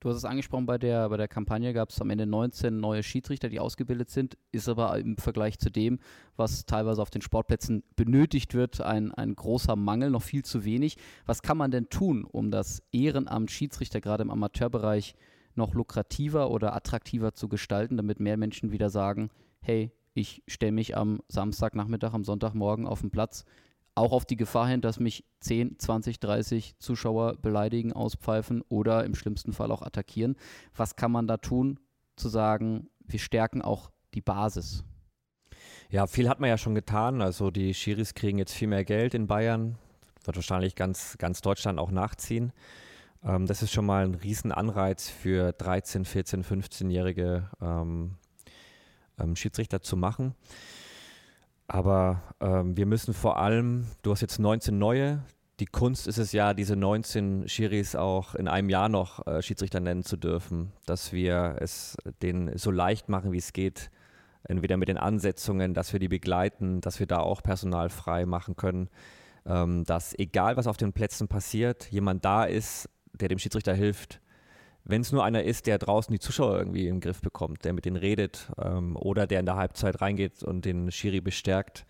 Du 0.02 0.08
hast 0.08 0.16
es 0.16 0.26
angesprochen, 0.26 0.66
bei 0.66 0.78
der, 0.78 1.10
bei 1.10 1.18
der 1.18 1.28
Kampagne 1.28 1.74
gab 1.74 1.90
es 1.90 2.00
am 2.00 2.10
Ende 2.10 2.26
19 2.26 2.80
neue 2.80 3.04
Schiedsrichter, 3.04 3.50
die 3.50 3.60
ausgebildet 3.60 4.10
sind, 4.10 4.38
ist 4.54 4.70
aber 4.70 4.98
im 4.98 5.18
Vergleich 5.18 5.60
zu 5.60 5.70
dem, 5.70 6.00
was 6.38 6.66
teilweise 6.66 7.02
auf 7.02 7.10
den 7.10 7.22
Sportplätzen 7.22 7.84
benötigt 7.98 8.54
wird, 8.54 8.80
ein, 8.80 9.14
ein 9.14 9.36
großer 9.36 9.76
Mangel, 9.76 10.10
noch 10.10 10.22
viel 10.22 10.46
zu 10.46 10.64
wenig. 10.64 10.96
Was 11.26 11.42
kann 11.42 11.58
man 11.58 11.72
denn 11.72 11.90
tun, 11.90 12.24
um 12.24 12.50
das 12.50 12.82
Ehrenamt 12.94 13.52
Schiedsrichter 13.52 14.00
gerade 14.00 14.24
im 14.24 14.32
Amateurbereich 14.32 15.16
noch 15.56 15.74
lukrativer 15.74 16.50
oder 16.50 16.74
attraktiver 16.74 17.34
zu 17.34 17.50
gestalten, 17.50 17.98
damit 17.98 18.22
mehr 18.22 18.38
Menschen 18.38 18.72
wieder 18.72 18.90
sagen, 18.90 19.30
hey, 19.60 19.92
ich 20.14 20.44
stelle 20.48 20.72
mich 20.72 20.96
am 20.96 21.20
Samstagnachmittag, 21.28 22.14
am 22.14 22.24
Sonntagmorgen 22.24 22.88
auf 22.88 23.02
den 23.02 23.12
Platz, 23.12 23.44
auch 24.00 24.12
auf 24.12 24.26
die 24.26 24.38
Gefahr 24.38 24.68
hin, 24.68 24.82
dass 24.82 25.00
mich 25.00 25.26
10, 25.42 25.78
20, 25.80 26.20
30 26.20 26.80
Zuschauer 26.80 27.36
beleidigen, 27.42 27.94
auspfeifen 27.94 28.62
oder 28.70 29.04
im 29.06 29.16
schlimmsten 29.16 29.54
Fall 29.54 29.72
auch 29.72 29.82
attackieren. 29.82 30.36
Was 30.76 30.96
kann 30.96 31.12
man 31.12 31.28
da 31.28 31.38
tun, 31.38 31.80
zu 32.16 32.30
sagen, 32.30 32.90
wir 33.06 33.20
stärken 33.20 33.62
auch 33.62 33.92
die 34.14 34.22
Basis? 34.22 34.84
Ja, 35.90 36.08
viel 36.08 36.30
hat 36.30 36.40
man 36.40 36.50
ja 36.50 36.58
schon 36.58 36.76
getan. 36.76 37.22
Also 37.22 37.52
die 37.52 37.74
Schiris 37.74 38.14
kriegen 38.14 38.38
jetzt 38.38 38.54
viel 38.54 38.68
mehr 38.68 38.86
Geld 38.86 39.14
in 39.14 39.28
Bayern. 39.28 39.78
Wird 40.24 40.38
wahrscheinlich 40.38 40.76
ganz, 40.76 41.18
ganz 41.18 41.42
Deutschland 41.42 41.80
auch 41.80 41.92
nachziehen. 41.92 42.54
Ähm, 43.24 43.48
das 43.48 43.62
ist 43.62 43.72
schon 43.72 43.86
mal 43.86 44.06
ein 44.06 44.16
Riesenanreiz 44.16 45.10
für 45.10 45.52
13, 45.54 46.06
14, 46.06 46.44
15-jährige 46.44 47.50
ähm, 47.62 48.16
ähm, 49.20 49.36
Schiedsrichter 49.36 49.82
zu 49.82 49.98
machen. 49.98 50.36
Aber 51.70 52.22
ähm, 52.42 52.76
wir 52.76 52.86
müssen 52.86 53.14
vor 53.14 53.38
allem, 53.38 53.88
du 54.02 54.12
hast 54.12 54.22
jetzt 54.22 54.40
19 54.40 54.78
neue. 54.78 55.24
Die 55.62 55.66
Kunst 55.66 56.08
ist 56.08 56.18
es 56.18 56.34
ja, 56.34 56.54
diese 56.54 56.76
19 56.76 57.48
Schiris 57.48 57.96
auch 57.96 58.36
in 58.36 58.50
einem 58.50 58.70
Jahr 58.70 58.90
noch 58.90 59.26
äh, 59.28 59.42
Schiedsrichter 59.42 59.80
nennen 59.80 60.04
zu 60.04 60.18
dürfen, 60.18 60.74
dass 60.86 61.14
wir 61.14 61.56
es 61.60 61.96
denen 62.22 62.58
so 62.58 62.72
leicht 62.72 63.08
machen, 63.08 63.32
wie 63.32 63.38
es 63.38 63.54
geht, 63.54 63.90
Entweder 64.44 64.78
mit 64.78 64.88
den 64.88 64.98
Ansetzungen, 64.98 65.74
dass 65.74 65.92
wir 65.92 66.00
die 66.00 66.08
begleiten, 66.08 66.82
dass 66.82 67.00
wir 67.00 67.08
da 67.08 67.20
auch 67.20 67.44
Personal 67.44 67.90
frei 67.90 68.26
machen 68.26 68.56
können, 68.56 68.90
ähm, 69.46 69.84
dass 69.84 70.18
egal 70.18 70.56
was 70.58 70.68
auf 70.68 70.78
den 70.78 70.94
Plätzen 70.94 71.28
passiert, 71.28 71.86
jemand 71.92 72.24
da 72.24 72.46
ist, 72.46 72.90
der 73.14 73.28
dem 73.28 73.38
Schiedsrichter 73.38 73.74
hilft. 73.74 74.22
Wenn 74.84 75.02
es 75.02 75.12
nur 75.12 75.24
einer 75.24 75.44
ist, 75.44 75.68
der 75.68 75.78
draußen 75.78 76.12
die 76.12 76.20
Zuschauer 76.20 76.58
irgendwie 76.58 76.86
den 76.86 77.00
Griff 77.00 77.22
bekommt, 77.22 77.66
der 77.66 77.74
mit 77.74 77.86
denen 77.86 77.98
redet 77.98 78.52
ähm, 78.58 78.96
oder 78.96 79.28
der 79.28 79.40
in 79.40 79.46
der 79.46 79.56
Halbzeit 79.56 80.02
reingeht 80.02 80.44
und 80.44 80.66
den 80.66 80.92
Schiri 80.92 81.22
bestärkt. 81.22 81.86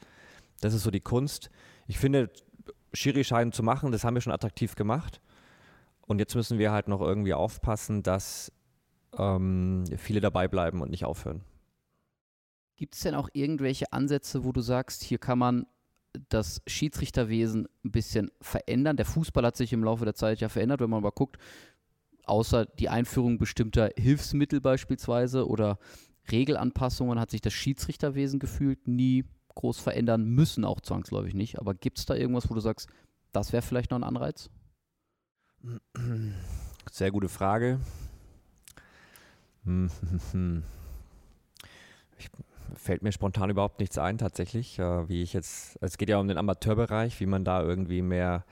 Das 0.61 0.73
ist 0.73 0.83
so 0.83 0.91
die 0.91 0.99
Kunst. 0.99 1.49
Ich 1.87 1.97
finde, 1.97 2.29
Schiri-Scheiden 2.93 3.53
zu 3.53 3.63
machen, 3.63 3.91
das 3.91 4.03
haben 4.03 4.15
wir 4.15 4.21
schon 4.21 4.33
attraktiv 4.33 4.75
gemacht. 4.75 5.21
Und 6.01 6.19
jetzt 6.19 6.35
müssen 6.35 6.57
wir 6.57 6.71
halt 6.71 6.87
noch 6.87 7.01
irgendwie 7.01 7.33
aufpassen, 7.33 8.03
dass 8.03 8.51
ähm, 9.17 9.85
viele 9.97 10.21
dabei 10.21 10.47
bleiben 10.47 10.81
und 10.81 10.89
nicht 10.89 11.05
aufhören. 11.05 11.43
Gibt 12.75 12.95
es 12.95 13.01
denn 13.01 13.15
auch 13.15 13.29
irgendwelche 13.33 13.91
Ansätze, 13.91 14.43
wo 14.43 14.51
du 14.51 14.61
sagst, 14.61 15.03
hier 15.03 15.17
kann 15.17 15.37
man 15.37 15.67
das 16.29 16.61
Schiedsrichterwesen 16.65 17.67
ein 17.83 17.91
bisschen 17.91 18.31
verändern? 18.41 18.97
Der 18.97 19.05
Fußball 19.05 19.45
hat 19.45 19.57
sich 19.57 19.73
im 19.73 19.83
Laufe 19.83 20.05
der 20.05 20.15
Zeit 20.15 20.39
ja 20.39 20.49
verändert, 20.49 20.79
wenn 20.79 20.89
man 20.89 21.03
mal 21.03 21.11
guckt, 21.11 21.37
außer 22.25 22.65
die 22.65 22.89
Einführung 22.89 23.37
bestimmter 23.37 23.89
Hilfsmittel 23.95 24.61
beispielsweise 24.61 25.47
oder 25.47 25.79
Regelanpassungen 26.31 27.19
hat 27.19 27.31
sich 27.31 27.41
das 27.41 27.53
Schiedsrichterwesen 27.53 28.39
gefühlt 28.39 28.87
nie 28.87 29.25
groß 29.55 29.79
verändern 29.79 30.25
müssen, 30.25 30.63
auch 30.63 30.81
zwangsläufig 30.81 31.33
nicht. 31.33 31.59
Aber 31.59 31.73
gibt 31.73 31.97
es 31.97 32.05
da 32.05 32.15
irgendwas, 32.15 32.49
wo 32.49 32.53
du 32.53 32.61
sagst, 32.61 32.89
das 33.31 33.51
wäre 33.51 33.61
vielleicht 33.61 33.91
noch 33.91 33.99
ein 33.99 34.03
Anreiz? 34.03 34.49
Sehr 36.91 37.11
gute 37.11 37.29
Frage. 37.29 37.79
Ich, 42.17 42.29
fällt 42.75 43.03
mir 43.03 43.11
spontan 43.11 43.49
überhaupt 43.49 43.79
nichts 43.79 43.97
ein, 43.97 44.17
tatsächlich. 44.17 44.79
Äh, 44.79 45.09
wie 45.09 45.21
ich 45.21 45.33
jetzt, 45.33 45.77
es 45.81 45.97
geht 45.97 46.09
ja 46.09 46.19
um 46.19 46.27
den 46.27 46.37
Amateurbereich, 46.37 47.19
wie 47.19 47.25
man 47.25 47.43
da 47.43 47.61
irgendwie 47.61 48.01
mehr, 48.01 48.45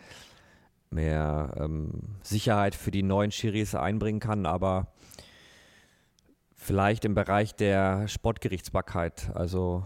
mehr 0.89 1.53
ähm, 1.59 2.17
Sicherheit 2.21 2.75
für 2.75 2.91
die 2.91 3.03
neuen 3.03 3.31
Schiris 3.31 3.75
einbringen 3.75 4.19
kann, 4.19 4.45
aber 4.45 4.93
vielleicht 6.55 7.05
im 7.05 7.13
Bereich 7.13 7.55
der 7.55 8.07
Sportgerichtsbarkeit. 8.07 9.31
Also 9.33 9.85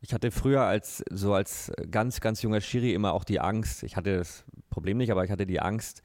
ich 0.00 0.12
hatte 0.12 0.30
früher 0.30 0.62
als 0.62 1.02
so 1.10 1.34
als 1.34 1.72
ganz, 1.90 2.20
ganz 2.20 2.42
junger 2.42 2.60
Schiri 2.60 2.92
immer 2.92 3.12
auch 3.12 3.24
die 3.24 3.40
Angst, 3.40 3.82
ich 3.82 3.96
hatte 3.96 4.18
das 4.18 4.44
Problem 4.70 4.98
nicht, 4.98 5.10
aber 5.10 5.24
ich 5.24 5.30
hatte 5.30 5.46
die 5.46 5.60
Angst, 5.60 6.02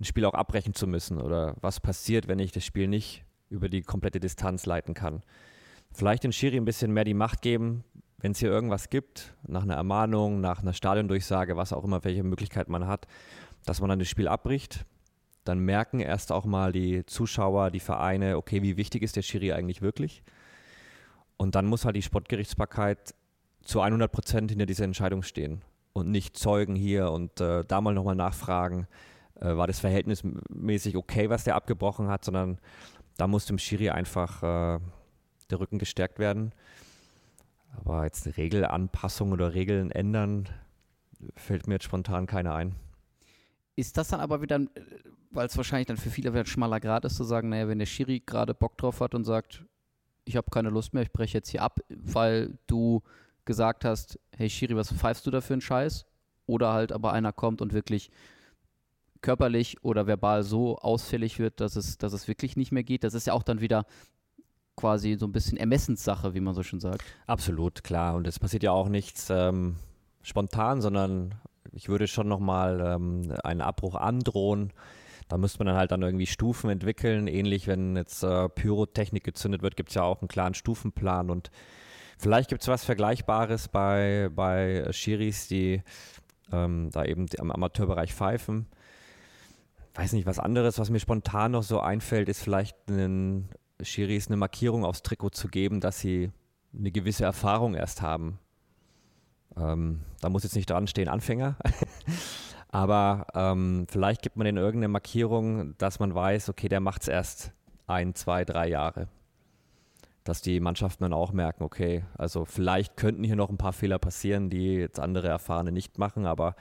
ein 0.00 0.04
Spiel 0.04 0.24
auch 0.24 0.34
abbrechen 0.34 0.74
zu 0.74 0.86
müssen 0.86 1.20
oder 1.20 1.56
was 1.60 1.80
passiert, 1.80 2.28
wenn 2.28 2.38
ich 2.38 2.52
das 2.52 2.64
Spiel 2.64 2.88
nicht 2.88 3.24
über 3.50 3.68
die 3.68 3.82
komplette 3.82 4.20
Distanz 4.20 4.66
leiten 4.66 4.94
kann. 4.94 5.22
Vielleicht 5.92 6.24
den 6.24 6.32
Schiri 6.32 6.56
ein 6.56 6.64
bisschen 6.64 6.92
mehr 6.92 7.04
die 7.04 7.14
Macht 7.14 7.42
geben, 7.42 7.84
wenn 8.18 8.32
es 8.32 8.38
hier 8.38 8.50
irgendwas 8.50 8.90
gibt, 8.90 9.34
nach 9.46 9.62
einer 9.62 9.76
Ermahnung, 9.76 10.40
nach 10.40 10.60
einer 10.60 10.72
Stadiondurchsage, 10.72 11.56
was 11.56 11.72
auch 11.72 11.84
immer, 11.84 12.04
welche 12.04 12.24
Möglichkeit 12.24 12.68
man 12.68 12.86
hat, 12.86 13.06
dass 13.64 13.80
man 13.80 13.90
dann 13.90 13.98
das 13.98 14.08
Spiel 14.08 14.28
abbricht. 14.28 14.84
Dann 15.44 15.60
merken 15.60 16.00
erst 16.00 16.32
auch 16.32 16.44
mal 16.44 16.72
die 16.72 17.06
Zuschauer, 17.06 17.70
die 17.70 17.80
Vereine, 17.80 18.36
okay, 18.36 18.62
wie 18.62 18.76
wichtig 18.76 19.02
ist 19.02 19.16
der 19.16 19.22
Schiri 19.22 19.52
eigentlich 19.52 19.82
wirklich? 19.82 20.22
Und 21.36 21.54
dann 21.54 21.66
muss 21.66 21.84
halt 21.84 21.96
die 21.96 22.02
Sportgerichtsbarkeit 22.02 23.14
zu 23.62 23.80
100 23.80 24.10
Prozent 24.10 24.50
hinter 24.50 24.66
dieser 24.66 24.84
Entscheidung 24.84 25.22
stehen 25.22 25.62
und 25.92 26.10
nicht 26.10 26.36
Zeugen 26.36 26.74
hier 26.74 27.10
und 27.10 27.40
äh, 27.40 27.64
da 27.64 27.80
mal 27.80 27.94
nochmal 27.94 28.16
nachfragen, 28.16 28.86
äh, 29.40 29.56
war 29.56 29.66
das 29.66 29.80
verhältnismäßig 29.80 30.96
okay, 30.96 31.30
was 31.30 31.44
der 31.44 31.54
abgebrochen 31.54 32.08
hat, 32.08 32.24
sondern 32.24 32.58
da 33.16 33.26
muss 33.26 33.46
dem 33.46 33.58
Schiri 33.58 33.90
einfach 33.90 34.42
äh, 34.42 34.80
der 35.50 35.60
Rücken 35.60 35.78
gestärkt 35.78 36.18
werden. 36.18 36.52
Aber 37.76 38.04
jetzt 38.04 38.36
Regelanpassung 38.36 39.32
oder 39.32 39.54
Regeln 39.54 39.90
ändern, 39.90 40.48
fällt 41.36 41.66
mir 41.66 41.74
jetzt 41.74 41.84
spontan 41.84 42.26
keine 42.26 42.54
ein. 42.54 42.74
Ist 43.78 43.96
das 43.96 44.08
dann 44.08 44.18
aber 44.18 44.42
wieder, 44.42 44.58
weil 45.30 45.46
es 45.46 45.56
wahrscheinlich 45.56 45.86
dann 45.86 45.98
für 45.98 46.10
viele 46.10 46.32
wieder 46.32 46.40
ein 46.40 46.46
schmaler 46.46 46.80
Grad 46.80 47.04
ist, 47.04 47.14
zu 47.14 47.22
sagen, 47.22 47.50
naja, 47.50 47.68
wenn 47.68 47.78
der 47.78 47.86
Schiri 47.86 48.18
gerade 48.26 48.52
Bock 48.52 48.76
drauf 48.76 49.00
hat 49.00 49.14
und 49.14 49.22
sagt, 49.22 49.62
ich 50.24 50.36
habe 50.36 50.50
keine 50.50 50.70
Lust 50.70 50.94
mehr, 50.94 51.04
ich 51.04 51.12
breche 51.12 51.38
jetzt 51.38 51.48
hier 51.48 51.62
ab, 51.62 51.78
weil 51.88 52.58
du 52.66 53.02
gesagt 53.44 53.84
hast, 53.84 54.18
hey 54.36 54.50
Schiri, 54.50 54.74
was 54.74 54.92
pfeifst 54.92 55.24
du 55.28 55.30
da 55.30 55.40
für 55.40 55.52
einen 55.52 55.60
Scheiß? 55.60 56.06
Oder 56.46 56.72
halt 56.72 56.90
aber 56.90 57.12
einer 57.12 57.32
kommt 57.32 57.62
und 57.62 57.72
wirklich 57.72 58.10
körperlich 59.20 59.76
oder 59.84 60.08
verbal 60.08 60.42
so 60.42 60.78
ausfällig 60.78 61.38
wird, 61.38 61.60
dass 61.60 61.76
es, 61.76 61.98
dass 61.98 62.12
es 62.12 62.26
wirklich 62.26 62.56
nicht 62.56 62.72
mehr 62.72 62.82
geht. 62.82 63.04
Das 63.04 63.14
ist 63.14 63.28
ja 63.28 63.32
auch 63.32 63.44
dann 63.44 63.60
wieder 63.60 63.86
quasi 64.74 65.14
so 65.14 65.26
ein 65.28 65.32
bisschen 65.32 65.56
Ermessenssache, 65.56 66.34
wie 66.34 66.40
man 66.40 66.54
so 66.54 66.64
schon 66.64 66.80
sagt. 66.80 67.04
Absolut, 67.28 67.84
klar. 67.84 68.16
Und 68.16 68.26
es 68.26 68.40
passiert 68.40 68.64
ja 68.64 68.72
auch 68.72 68.88
nichts 68.88 69.28
ähm, 69.30 69.76
spontan, 70.22 70.80
sondern 70.80 71.36
ich 71.78 71.88
würde 71.88 72.06
schon 72.06 72.28
nochmal 72.28 72.80
ähm, 72.80 73.32
einen 73.42 73.60
Abbruch 73.60 73.94
androhen. 73.94 74.72
Da 75.28 75.38
müsste 75.38 75.60
man 75.60 75.68
dann 75.68 75.76
halt 75.76 75.92
dann 75.92 76.02
irgendwie 76.02 76.26
Stufen 76.26 76.70
entwickeln. 76.70 77.26
Ähnlich, 77.26 77.66
wenn 77.66 77.96
jetzt 77.96 78.22
äh, 78.22 78.48
Pyrotechnik 78.48 79.24
gezündet 79.24 79.62
wird, 79.62 79.76
gibt 79.76 79.90
es 79.90 79.94
ja 79.94 80.02
auch 80.02 80.20
einen 80.20 80.28
klaren 80.28 80.54
Stufenplan 80.54 81.30
und 81.30 81.50
Vielleicht 82.20 82.50
gibt 82.50 82.62
es 82.62 82.68
was 82.68 82.84
Vergleichbares 82.84 83.68
bei, 83.68 84.28
bei 84.34 84.88
Schiris, 84.90 85.46
die 85.46 85.82
ähm, 86.52 86.90
da 86.92 87.04
eben 87.04 87.26
am 87.38 87.52
Amateurbereich 87.52 88.12
pfeifen. 88.12 88.66
Weiß 89.94 90.12
nicht, 90.12 90.26
was 90.26 90.40
anderes, 90.40 90.80
was 90.80 90.90
mir 90.90 90.98
spontan 90.98 91.52
noch 91.52 91.62
so 91.62 91.78
einfällt, 91.78 92.28
ist 92.28 92.42
vielleicht 92.42 92.76
einen 92.88 93.48
Schiris 93.80 94.26
eine 94.26 94.36
Markierung 94.36 94.84
aufs 94.84 95.02
Trikot 95.02 95.30
zu 95.30 95.46
geben, 95.46 95.80
dass 95.80 96.00
sie 96.00 96.32
eine 96.76 96.90
gewisse 96.90 97.24
Erfahrung 97.24 97.74
erst 97.74 98.02
haben. 98.02 98.40
Ähm, 99.60 100.00
da 100.20 100.28
muss 100.28 100.44
jetzt 100.44 100.56
nicht 100.56 100.70
dran 100.70 100.86
stehen, 100.86 101.08
Anfänger. 101.08 101.56
Aber 102.70 103.26
ähm, 103.34 103.86
vielleicht 103.88 104.22
gibt 104.22 104.36
man 104.36 104.46
in 104.46 104.56
irgendeine 104.56 104.88
Markierung, 104.88 105.76
dass 105.78 106.00
man 106.00 106.14
weiß, 106.14 106.50
okay, 106.50 106.68
der 106.68 106.80
macht 106.80 107.02
es 107.02 107.08
erst 107.08 107.52
ein, 107.86 108.14
zwei, 108.14 108.44
drei 108.44 108.68
Jahre 108.68 109.08
dass 110.28 110.42
die 110.42 110.60
Mannschaften 110.60 111.04
dann 111.04 111.14
auch 111.14 111.32
merken, 111.32 111.64
okay, 111.64 112.04
also 112.18 112.44
vielleicht 112.44 112.98
könnten 112.98 113.24
hier 113.24 113.34
noch 113.34 113.48
ein 113.48 113.56
paar 113.56 113.72
Fehler 113.72 113.98
passieren, 113.98 114.50
die 114.50 114.74
jetzt 114.74 115.00
andere 115.00 115.28
Erfahrene 115.28 115.72
nicht 115.72 115.96
machen, 115.96 116.26
aber 116.26 116.54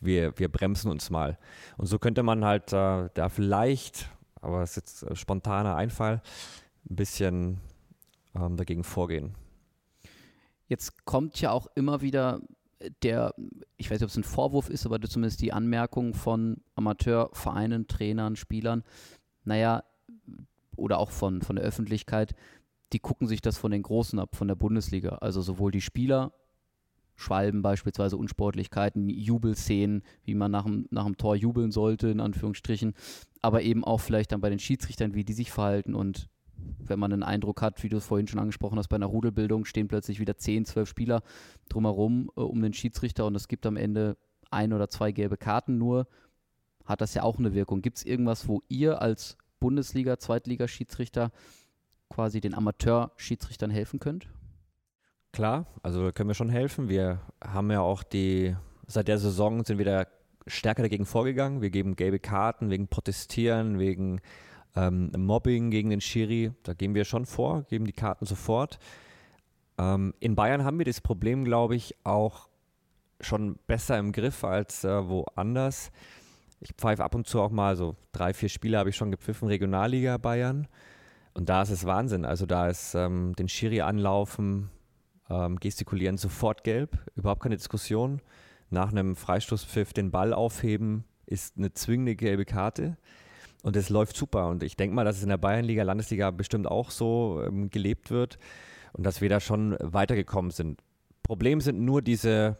wir, 0.00 0.38
wir 0.38 0.48
bremsen 0.48 0.88
uns 0.88 1.10
mal. 1.10 1.36
Und 1.76 1.86
so 1.86 1.98
könnte 1.98 2.22
man 2.22 2.44
halt 2.44 2.72
äh, 2.72 3.08
da 3.12 3.28
vielleicht, 3.28 4.08
aber 4.40 4.62
es 4.62 4.76
ist 4.76 5.02
jetzt 5.02 5.18
spontaner 5.18 5.74
Einfall, 5.74 6.22
ein 6.88 6.96
bisschen 6.96 7.60
ähm, 8.36 8.56
dagegen 8.56 8.84
vorgehen. 8.84 9.34
Jetzt 10.72 11.04
kommt 11.04 11.38
ja 11.38 11.50
auch 11.50 11.66
immer 11.74 12.00
wieder 12.00 12.40
der, 13.02 13.34
ich 13.76 13.90
weiß 13.90 14.00
nicht, 14.00 14.04
ob 14.04 14.08
es 14.08 14.16
ein 14.16 14.24
Vorwurf 14.24 14.70
ist, 14.70 14.86
aber 14.86 14.98
zumindest 15.02 15.42
die 15.42 15.52
Anmerkung 15.52 16.14
von 16.14 16.62
Amateurvereinen, 16.76 17.88
Trainern, 17.88 18.36
Spielern, 18.36 18.82
naja, 19.44 19.84
oder 20.74 20.96
auch 20.96 21.10
von, 21.10 21.42
von 21.42 21.56
der 21.56 21.64
Öffentlichkeit, 21.66 22.34
die 22.94 23.00
gucken 23.00 23.28
sich 23.28 23.42
das 23.42 23.58
von 23.58 23.70
den 23.70 23.82
Großen 23.82 24.18
ab, 24.18 24.34
von 24.34 24.48
der 24.48 24.54
Bundesliga. 24.54 25.16
Also 25.16 25.42
sowohl 25.42 25.72
die 25.72 25.82
Spieler, 25.82 26.32
Schwalben 27.16 27.60
beispielsweise, 27.60 28.16
Unsportlichkeiten, 28.16 29.10
Jubelszenen, 29.10 30.02
wie 30.24 30.34
man 30.34 30.52
nach 30.52 30.64
dem, 30.64 30.86
nach 30.88 31.04
dem 31.04 31.18
Tor 31.18 31.36
jubeln 31.36 31.70
sollte, 31.70 32.08
in 32.08 32.20
Anführungsstrichen, 32.20 32.94
aber 33.42 33.60
eben 33.60 33.84
auch 33.84 34.00
vielleicht 34.00 34.32
dann 34.32 34.40
bei 34.40 34.48
den 34.48 34.58
Schiedsrichtern, 34.58 35.12
wie 35.12 35.24
die 35.24 35.34
sich 35.34 35.52
verhalten 35.52 35.94
und 35.94 36.30
wenn 36.56 36.98
man 36.98 37.12
einen 37.12 37.22
Eindruck 37.22 37.62
hat, 37.62 37.82
wie 37.82 37.88
du 37.88 37.96
es 37.96 38.06
vorhin 38.06 38.26
schon 38.26 38.40
angesprochen 38.40 38.78
hast, 38.78 38.88
bei 38.88 38.96
einer 38.96 39.06
Rudelbildung 39.06 39.64
stehen 39.64 39.88
plötzlich 39.88 40.20
wieder 40.20 40.36
10, 40.36 40.64
12 40.64 40.88
Spieler 40.88 41.22
drumherum 41.68 42.30
äh, 42.36 42.40
um 42.40 42.60
den 42.62 42.72
Schiedsrichter 42.72 43.26
und 43.26 43.34
es 43.34 43.48
gibt 43.48 43.66
am 43.66 43.76
Ende 43.76 44.16
ein 44.50 44.72
oder 44.72 44.88
zwei 44.88 45.12
gelbe 45.12 45.36
Karten 45.36 45.78
nur, 45.78 46.06
hat 46.84 47.00
das 47.00 47.14
ja 47.14 47.22
auch 47.22 47.38
eine 47.38 47.54
Wirkung. 47.54 47.80
Gibt 47.80 47.98
es 47.98 48.04
irgendwas, 48.04 48.48
wo 48.48 48.62
ihr 48.68 49.00
als 49.00 49.38
Bundesliga, 49.60 50.18
Zweitligaschiedsrichter 50.18 51.30
quasi 52.10 52.40
den 52.40 52.54
Amateur-Schiedsrichtern 52.54 53.70
helfen 53.70 54.00
könnt? 54.00 54.28
Klar, 55.32 55.66
also 55.82 56.12
können 56.12 56.28
wir 56.28 56.34
schon 56.34 56.50
helfen. 56.50 56.88
Wir 56.88 57.20
haben 57.42 57.70
ja 57.70 57.80
auch 57.80 58.02
die, 58.02 58.54
seit 58.86 59.08
der 59.08 59.18
Saison 59.18 59.64
sind 59.64 59.78
wir 59.78 59.86
da 59.86 60.06
stärker 60.46 60.82
dagegen 60.82 61.06
vorgegangen. 61.06 61.62
Wir 61.62 61.70
geben 61.70 61.96
gelbe 61.96 62.18
Karten 62.18 62.68
wegen 62.70 62.88
Protestieren, 62.88 63.78
wegen 63.78 64.20
ähm, 64.76 65.12
Mobbing 65.16 65.70
gegen 65.70 65.90
den 65.90 66.00
Schiri. 66.00 66.52
Da 66.62 66.74
gehen 66.74 66.94
wir 66.94 67.04
schon 67.04 67.26
vor, 67.26 67.62
geben 67.64 67.84
die 67.84 67.92
Karten 67.92 68.26
sofort. 68.26 68.78
Ähm, 69.78 70.14
in 70.20 70.34
Bayern 70.34 70.64
haben 70.64 70.78
wir 70.78 70.86
das 70.86 71.00
Problem, 71.00 71.44
glaube 71.44 71.76
ich, 71.76 71.94
auch 72.04 72.48
schon 73.20 73.58
besser 73.66 73.98
im 73.98 74.12
Griff 74.12 74.44
als 74.44 74.84
äh, 74.84 75.08
woanders. 75.08 75.90
Ich 76.60 76.72
pfeife 76.74 77.04
ab 77.04 77.14
und 77.14 77.26
zu 77.26 77.40
auch 77.40 77.50
mal 77.50 77.76
so 77.76 77.96
drei, 78.12 78.34
vier 78.34 78.48
Spiele 78.48 78.78
habe 78.78 78.90
ich 78.90 78.96
schon 78.96 79.10
gepfiffen, 79.10 79.48
Regionalliga 79.48 80.16
Bayern. 80.16 80.68
Und 81.34 81.48
da 81.48 81.62
ist 81.62 81.70
es 81.70 81.84
Wahnsinn. 81.86 82.24
Also 82.24 82.46
da 82.46 82.68
ist 82.68 82.94
ähm, 82.94 83.34
den 83.36 83.48
Schiri 83.48 83.80
anlaufen, 83.80 84.70
ähm, 85.30 85.58
gestikulieren 85.58 86.18
sofort 86.18 86.62
gelb, 86.62 86.98
überhaupt 87.16 87.42
keine 87.42 87.56
Diskussion. 87.56 88.20
Nach 88.70 88.90
einem 88.90 89.16
Freistoßpfiff 89.16 89.92
den 89.92 90.10
Ball 90.10 90.32
aufheben 90.32 91.04
ist 91.26 91.56
eine 91.56 91.72
zwingende 91.72 92.16
gelbe 92.16 92.44
Karte. 92.44 92.96
Und 93.62 93.76
es 93.76 93.88
läuft 93.88 94.16
super. 94.16 94.48
Und 94.48 94.62
ich 94.62 94.76
denke 94.76 94.94
mal, 94.94 95.04
dass 95.04 95.16
es 95.16 95.22
in 95.22 95.28
der 95.28 95.38
Bayernliga, 95.38 95.82
Landesliga 95.84 96.30
bestimmt 96.30 96.66
auch 96.66 96.90
so 96.90 97.42
ähm, 97.46 97.70
gelebt 97.70 98.10
wird. 98.10 98.38
und 98.92 99.04
dass 99.04 99.20
wir 99.20 99.28
da 99.28 99.40
schon 99.40 99.76
weitergekommen 99.80 100.50
sind. 100.50 100.80
Problem 101.22 101.60
sind 101.60 101.80
nur 101.80 102.02
diese, 102.02 102.58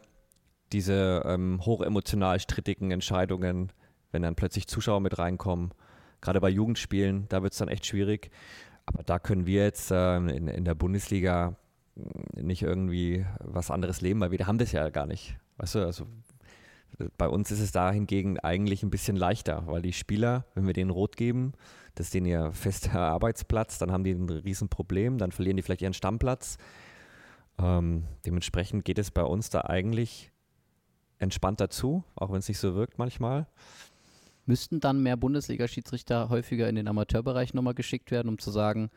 diese 0.71 1.23
ähm, 1.25 1.61
hochemotional 1.65 2.39
strittigen 2.39 2.91
Entscheidungen, 2.91 3.71
wenn 4.11 4.23
dann 4.23 4.35
plötzlich 4.35 4.67
Zuschauer 4.67 5.01
mit 5.01 5.17
reinkommen. 5.19 5.73
Gerade 6.21 6.39
bei 6.39 6.49
Jugendspielen, 6.49 7.27
da 7.29 7.43
wird 7.43 7.53
es 7.53 7.59
dann 7.59 7.67
echt 7.67 7.85
schwierig. 7.85 8.31
Aber 8.85 9.03
da 9.03 9.19
können 9.19 9.45
wir 9.45 9.63
jetzt 9.63 9.91
äh, 9.91 10.17
in, 10.17 10.47
in 10.47 10.65
der 10.65 10.75
Bundesliga 10.75 11.55
nicht 12.35 12.63
irgendwie 12.63 13.25
was 13.39 13.69
anderes 13.69 14.01
leben, 14.01 14.19
weil 14.21 14.31
wir 14.31 14.47
haben 14.47 14.57
das 14.57 14.71
ja 14.71 14.89
gar 14.89 15.05
nicht. 15.05 15.37
Weißt 15.57 15.75
du, 15.75 15.85
also 15.85 16.07
bei 17.17 17.27
uns 17.27 17.51
ist 17.51 17.59
es 17.59 17.71
da 17.71 17.91
hingegen 17.91 18.39
eigentlich 18.39 18.83
ein 18.83 18.89
bisschen 18.89 19.15
leichter, 19.15 19.63
weil 19.67 19.81
die 19.81 19.93
Spieler, 19.93 20.45
wenn 20.53 20.67
wir 20.67 20.73
denen 20.73 20.91
rot 20.91 21.17
geben, 21.17 21.53
das 21.95 22.07
ist 22.07 22.13
denen 22.13 22.25
ihr 22.25 22.51
fester 22.51 22.99
Arbeitsplatz, 22.99 23.77
dann 23.77 23.91
haben 23.91 24.03
die 24.03 24.11
ein 24.11 24.29
Riesenproblem, 24.29 25.17
dann 25.17 25.31
verlieren 25.31 25.57
die 25.57 25.63
vielleicht 25.63 25.81
ihren 25.81 25.93
Stammplatz. 25.93 26.57
Ähm, 27.59 28.03
dementsprechend 28.25 28.85
geht 28.85 28.97
es 28.97 29.11
bei 29.11 29.23
uns 29.23 29.49
da 29.49 29.61
eigentlich 29.61 30.31
entspannt 31.19 31.59
dazu, 31.59 32.03
auch 32.15 32.31
wenn 32.31 32.39
es 32.39 32.47
nicht 32.47 32.59
so 32.59 32.75
wirkt 32.75 32.97
manchmal. 32.97 33.47
Müssten 34.45 34.79
dann 34.79 35.01
mehr 35.01 35.15
Bundesliga-Schiedsrichter 35.15 36.29
häufiger 36.29 36.67
in 36.67 36.75
den 36.75 36.87
Amateurbereich 36.87 37.53
nochmal 37.53 37.75
geschickt 37.75 38.11
werden, 38.11 38.27
um 38.27 38.39
zu 38.39 38.51
sagen, 38.51 38.89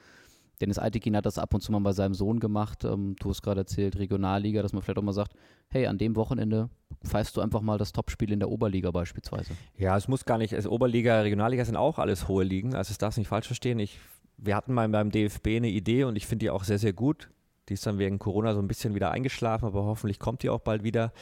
Dennis 0.60 0.78
Eitekin 0.78 1.16
hat 1.16 1.26
das 1.26 1.38
ab 1.38 1.52
und 1.52 1.60
zu 1.60 1.70
mal 1.72 1.80
bei 1.80 1.92
seinem 1.92 2.14
Sohn 2.14 2.40
gemacht. 2.40 2.84
Ähm, 2.84 3.16
du 3.20 3.30
hast 3.30 3.42
gerade 3.42 3.60
erzählt, 3.60 3.96
Regionalliga, 3.98 4.62
dass 4.62 4.72
man 4.72 4.82
vielleicht 4.82 4.98
auch 4.98 5.02
mal 5.02 5.12
sagt, 5.12 5.34
hey, 5.68 5.86
an 5.86 5.98
dem 5.98 6.16
Wochenende 6.16 6.70
pfeifst 7.04 7.36
du 7.36 7.40
einfach 7.40 7.60
mal 7.60 7.78
das 7.78 7.92
Topspiel 7.92 8.32
in 8.32 8.40
der 8.40 8.50
Oberliga 8.50 8.90
beispielsweise. 8.90 9.52
Ja, 9.76 9.96
es 9.96 10.08
muss 10.08 10.24
gar 10.24 10.38
nicht, 10.38 10.54
also 10.54 10.70
Oberliga, 10.70 11.20
Regionalliga 11.20 11.64
sind 11.64 11.76
auch 11.76 11.98
alles 11.98 12.28
hohe 12.28 12.44
Ligen, 12.44 12.74
also 12.74 12.90
es 12.90 12.98
darf 12.98 13.16
nicht 13.16 13.28
falsch 13.28 13.46
verstehen. 13.46 13.78
Ich, 13.78 13.98
wir 14.38 14.56
hatten 14.56 14.72
mal 14.72 14.88
beim 14.88 15.10
DFB 15.10 15.48
eine 15.56 15.68
Idee 15.68 16.04
und 16.04 16.16
ich 16.16 16.26
finde 16.26 16.44
die 16.44 16.50
auch 16.50 16.64
sehr, 16.64 16.78
sehr 16.78 16.92
gut. 16.92 17.28
Die 17.68 17.74
ist 17.74 17.86
dann 17.86 17.98
wegen 17.98 18.18
Corona 18.18 18.54
so 18.54 18.60
ein 18.60 18.68
bisschen 18.68 18.94
wieder 18.94 19.10
eingeschlafen, 19.10 19.66
aber 19.66 19.84
hoffentlich 19.84 20.18
kommt 20.18 20.42
die 20.42 20.50
auch 20.50 20.60
bald 20.60 20.84
wieder, 20.84 21.12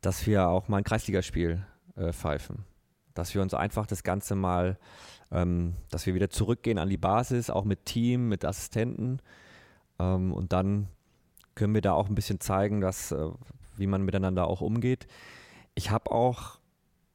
dass 0.00 0.26
wir 0.26 0.48
auch 0.48 0.68
mal 0.68 0.78
ein 0.78 0.84
Kreisligaspiel 0.84 1.64
äh, 1.96 2.12
pfeifen. 2.12 2.64
Dass 3.14 3.34
wir 3.34 3.42
uns 3.42 3.54
einfach 3.54 3.86
das 3.86 4.02
Ganze 4.02 4.34
mal 4.34 4.76
ähm, 5.34 5.74
dass 5.90 6.06
wir 6.06 6.14
wieder 6.14 6.30
zurückgehen 6.30 6.78
an 6.78 6.88
die 6.88 6.96
Basis, 6.96 7.50
auch 7.50 7.64
mit 7.64 7.84
Team, 7.84 8.28
mit 8.28 8.44
Assistenten. 8.44 9.20
Ähm, 9.98 10.32
und 10.32 10.52
dann 10.52 10.88
können 11.54 11.74
wir 11.74 11.82
da 11.82 11.92
auch 11.92 12.08
ein 12.08 12.14
bisschen 12.14 12.40
zeigen, 12.40 12.80
dass, 12.80 13.12
äh, 13.12 13.28
wie 13.76 13.86
man 13.86 14.02
miteinander 14.02 14.46
auch 14.46 14.60
umgeht. 14.60 15.06
Ich 15.74 15.90
habe 15.90 16.12
auch 16.12 16.58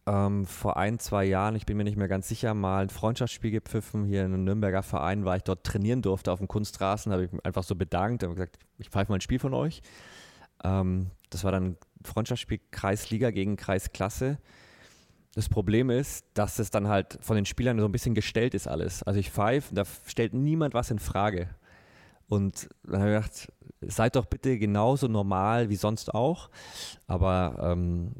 ähm, 0.06 0.46
vor 0.46 0.76
ein, 0.76 1.00
zwei 1.00 1.24
Jahren, 1.24 1.56
ich 1.56 1.66
bin 1.66 1.78
mir 1.78 1.86
nicht 1.86 1.98
mehr 1.98 2.10
ganz 2.10 2.28
sicher, 2.28 2.54
mal 2.54 2.84
ein 2.84 2.90
Freundschaftsspiel 2.90 3.52
gepfiffen 3.52 4.04
hier 4.04 4.26
in 4.26 4.34
einem 4.34 4.44
Nürnberger 4.44 4.84
Verein, 4.84 5.24
weil 5.24 5.38
ich 5.38 5.44
dort 5.44 5.64
trainieren 5.64 6.02
durfte 6.02 6.32
auf 6.32 6.40
dem 6.40 6.48
Kunstrasen, 6.48 7.14
habe 7.14 7.26
ich 7.26 7.32
mich 7.32 7.46
einfach 7.46 7.64
so 7.64 7.76
bedankt, 7.76 8.24
habe 8.24 8.34
gesagt, 8.34 8.60
ich 8.78 8.90
pfeife 8.90 9.12
mal 9.12 9.18
ein 9.18 9.22
Spiel 9.22 9.40
von 9.40 9.54
euch. 9.54 9.82
Ähm, 10.64 11.12
das 11.30 11.46
war 11.46 11.54
dann 11.54 11.64
ein 11.64 11.78
Freundschaftsspiel 12.04 12.60
Kreisliga 12.72 13.32
gegen 13.32 13.56
Kreisklasse. 13.56 14.40
Das 15.36 15.48
Problem 15.48 15.90
ist, 15.90 16.26
dass 16.34 16.60
es 16.60 16.72
dann 16.72 16.88
halt 16.88 17.20
von 17.22 17.36
den 17.36 17.46
Spielern 17.46 17.80
so 17.80 17.86
ein 17.86 17.92
bisschen 17.92 18.16
gestellt 18.16 18.54
ist 18.54 18.68
alles. 18.68 19.04
Also 19.04 19.20
ich 19.20 19.32
pfeife, 19.32 19.74
da 19.76 19.84
stellt 20.06 20.34
niemand 20.34 20.74
was 20.74 20.90
in 20.90 21.00
Frage. 21.00 21.50
Und 22.28 22.70
dann 22.84 23.02
habe 23.02 23.10
ich 23.12 23.16
gedacht, 23.16 23.54
seid 23.82 24.16
doch 24.16 24.26
bitte 24.26 24.58
genauso 24.58 25.08
normal 25.08 25.70
wie 25.70 25.76
sonst 25.76 26.14
auch. 26.14 26.50
Aber 27.08 27.58
ähm, 27.62 28.14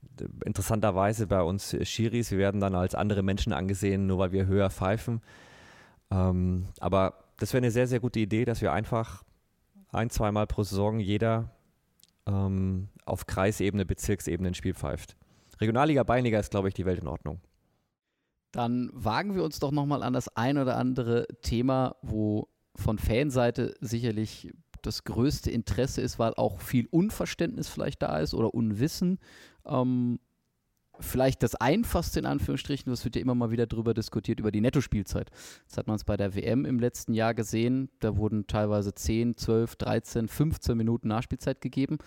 interessanterweise 0.46 1.28
bei 1.28 1.42
uns 1.42 1.76
Schiris, 1.84 2.32
wir 2.32 2.38
werden 2.38 2.62
dann 2.62 2.76
als 2.76 2.96
andere 2.96 3.24
Menschen 3.24 3.54
angesehen, 3.54 4.08
nur 4.08 4.20
weil 4.20 4.32
wir 4.32 4.48
höher 4.48 4.70
pfeifen. 4.70 5.22
Ähm, 6.12 6.66
aber 6.80 7.26
das 7.38 7.54
wäre 7.54 7.60
eine 7.60 7.72
sehr, 7.72 7.88
sehr 7.88 8.00
gute 8.00 8.20
Idee, 8.20 8.46
dass 8.46 8.62
wir 8.62 8.72
einfach 8.74 9.24
ein, 9.92 10.10
zweimal 10.10 10.48
pro 10.48 10.64
Saison 10.64 11.00
jeder 11.00 11.52
ähm, 12.26 12.90
auf 13.06 13.28
Kreisebene, 13.28 13.86
Bezirksebene 13.86 14.50
ein 14.50 14.56
Spiel 14.56 14.74
pfeift. 14.74 15.16
Regionalliga, 15.60 16.04
Beinliga 16.04 16.40
ist, 16.40 16.52
glaube 16.52 16.68
ich, 16.68 16.74
die 16.74 16.86
Welt 16.86 17.02
in 17.02 17.08
Ordnung. 17.08 17.42
Dann 18.52 18.90
wagen 18.94 19.36
wir 19.36 19.44
uns 19.44 19.60
doch 19.60 19.72
nochmal 19.72 20.02
an 20.04 20.14
das 20.14 20.36
ein 20.36 20.58
oder 20.58 20.78
andere 20.78 21.28
Thema, 21.42 21.96
wo 22.02 22.48
von 22.76 22.98
Fanseite 22.98 23.76
sicherlich 23.80 24.52
das 24.82 25.04
größte 25.04 25.52
Interesse 25.52 26.02
ist, 26.02 26.20
weil 26.20 26.34
auch 26.36 26.62
viel 26.62 26.88
Unverständnis 26.90 27.68
vielleicht 27.68 28.02
da 28.02 28.20
ist 28.20 28.34
oder 28.34 28.54
Unwissen. 28.54 29.20
Ähm, 29.66 30.20
vielleicht 31.00 31.44
das 31.44 31.56
einfachste 31.56 32.20
in 32.20 32.26
Anführungsstrichen, 32.26 32.90
das 32.90 33.06
wird 33.06 33.16
ja 33.16 33.22
immer 33.22 33.36
mal 33.36 33.52
wieder 33.52 33.68
drüber 33.68 33.94
diskutiert, 33.94 34.40
über 34.40 34.52
die 34.52 34.62
Nettospielzeit. 34.62 35.30
Das 35.68 35.78
hat 35.78 35.88
man 35.88 35.96
es 35.96 36.04
bei 36.04 36.18
der 36.18 36.36
WM 36.36 36.66
im 36.66 36.80
letzten 36.80 37.14
Jahr 37.14 37.34
gesehen. 37.34 37.90
Da 38.00 38.18
wurden 38.18 38.48
teilweise 38.48 38.94
10, 38.94 39.38
12, 39.38 39.76
13, 39.76 40.28
15 40.28 40.78
Minuten 40.78 41.08
Nachspielzeit 41.08 41.62
gegeben. 41.62 41.98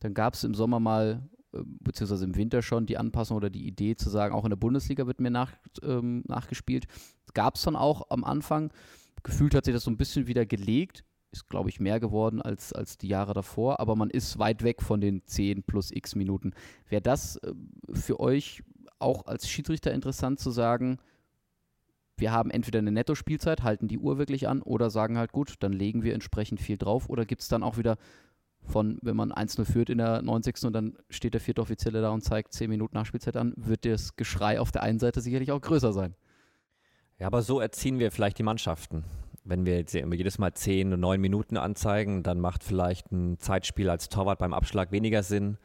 Dann 0.00 0.14
gab 0.14 0.34
es 0.34 0.44
im 0.44 0.54
Sommer 0.54 0.80
mal 0.80 1.28
beziehungsweise 1.64 2.24
im 2.24 2.36
Winter 2.36 2.62
schon 2.62 2.86
die 2.86 2.98
Anpassung 2.98 3.36
oder 3.36 3.50
die 3.50 3.66
Idee 3.66 3.96
zu 3.96 4.10
sagen, 4.10 4.34
auch 4.34 4.44
in 4.44 4.50
der 4.50 4.56
Bundesliga 4.56 5.06
wird 5.06 5.20
mir 5.20 5.30
nach, 5.30 5.52
ähm, 5.82 6.22
nachgespielt. 6.26 6.86
Gab 7.34 7.56
es 7.56 7.62
dann 7.62 7.76
auch 7.76 8.10
am 8.10 8.24
Anfang. 8.24 8.72
Gefühlt 9.22 9.54
hat 9.54 9.64
sich 9.64 9.74
das 9.74 9.84
so 9.84 9.90
ein 9.90 9.96
bisschen 9.96 10.26
wieder 10.26 10.46
gelegt. 10.46 11.04
Ist, 11.32 11.48
glaube 11.48 11.68
ich, 11.68 11.80
mehr 11.80 12.00
geworden 12.00 12.40
als, 12.40 12.72
als 12.72 12.98
die 12.98 13.08
Jahre 13.08 13.34
davor, 13.34 13.80
aber 13.80 13.96
man 13.96 14.10
ist 14.10 14.38
weit 14.38 14.62
weg 14.62 14.80
von 14.80 15.00
den 15.00 15.26
10 15.26 15.64
plus 15.64 15.90
x 15.90 16.14
Minuten. 16.14 16.52
Wäre 16.88 17.02
das 17.02 17.36
äh, 17.36 17.52
für 17.92 18.20
euch 18.20 18.62
auch 18.98 19.26
als 19.26 19.48
Schiedsrichter 19.48 19.92
interessant 19.92 20.38
zu 20.40 20.50
sagen, 20.50 20.98
wir 22.18 22.32
haben 22.32 22.50
entweder 22.50 22.78
eine 22.78 22.92
Netto-Spielzeit, 22.92 23.62
halten 23.62 23.88
die 23.88 23.98
Uhr 23.98 24.16
wirklich 24.18 24.48
an 24.48 24.62
oder 24.62 24.88
sagen 24.88 25.18
halt, 25.18 25.32
gut, 25.32 25.56
dann 25.60 25.72
legen 25.72 26.02
wir 26.02 26.14
entsprechend 26.14 26.60
viel 26.60 26.78
drauf 26.78 27.10
oder 27.10 27.26
gibt 27.26 27.42
es 27.42 27.48
dann 27.48 27.62
auch 27.62 27.76
wieder 27.76 27.98
von, 28.66 28.98
wenn 29.02 29.16
man 29.16 29.32
1-0 29.32 29.64
führt 29.64 29.90
in 29.90 29.98
der 29.98 30.22
90. 30.22 30.64
und 30.64 30.72
dann 30.72 30.96
steht 31.08 31.34
der 31.34 31.40
vierte 31.40 31.60
Offizielle 31.60 32.00
da 32.02 32.10
und 32.10 32.22
zeigt 32.22 32.52
10 32.52 32.68
Minuten 32.68 32.96
Nachspielzeit 32.96 33.36
an, 33.36 33.52
wird 33.56 33.84
das 33.84 34.16
Geschrei 34.16 34.60
auf 34.60 34.72
der 34.72 34.82
einen 34.82 34.98
Seite 34.98 35.20
sicherlich 35.20 35.52
auch 35.52 35.60
größer 35.60 35.92
sein. 35.92 36.14
Ja, 37.18 37.28
aber 37.28 37.42
so 37.42 37.60
erziehen 37.60 37.98
wir 37.98 38.10
vielleicht 38.10 38.38
die 38.38 38.42
Mannschaften. 38.42 39.04
Wenn 39.44 39.64
wir 39.64 39.78
jetzt 39.78 39.94
jedes 39.94 40.38
Mal 40.38 40.52
10 40.52 40.92
und 40.92 41.00
9 41.00 41.20
Minuten 41.20 41.56
anzeigen, 41.56 42.22
dann 42.22 42.40
macht 42.40 42.64
vielleicht 42.64 43.12
ein 43.12 43.38
Zeitspiel 43.38 43.88
als 43.88 44.08
Torwart 44.08 44.38
beim 44.38 44.52
Abschlag 44.52 44.92
weniger 44.92 45.22
Sinn. 45.22 45.56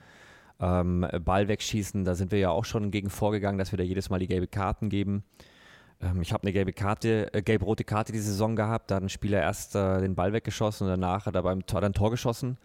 Ähm, 0.59 1.07
Ball 1.25 1.47
wegschießen, 1.47 2.05
da 2.05 2.13
sind 2.13 2.31
wir 2.31 2.37
ja 2.37 2.51
auch 2.51 2.65
schon 2.65 2.91
gegen 2.91 3.09
vorgegangen, 3.09 3.57
dass 3.57 3.71
wir 3.73 3.77
da 3.77 3.83
jedes 3.83 4.11
Mal 4.11 4.19
die 4.19 4.27
gelbe 4.27 4.47
Karten 4.47 4.89
geben. 4.89 5.23
Ähm, 5.99 6.21
ich 6.21 6.31
habe 6.31 6.43
eine 6.43 6.53
gelbe 6.53 6.73
Karte, 6.73 7.33
äh, 7.33 7.41
gelb-rote 7.41 7.83
Karte 7.83 8.11
die 8.11 8.19
Saison 8.19 8.55
gehabt, 8.55 8.91
da 8.91 8.95
hat 8.95 9.03
ein 9.03 9.09
Spieler 9.09 9.41
erst 9.41 9.75
äh, 9.75 9.99
den 10.01 10.13
Ball 10.13 10.33
weggeschossen 10.33 10.85
und 10.85 10.91
danach 10.91 11.25
hat 11.25 11.35
er 11.35 11.41
beim 11.41 11.65
Tor, 11.65 11.81
dann 11.81 11.93
Tor 11.93 12.11
geschossen 12.11 12.57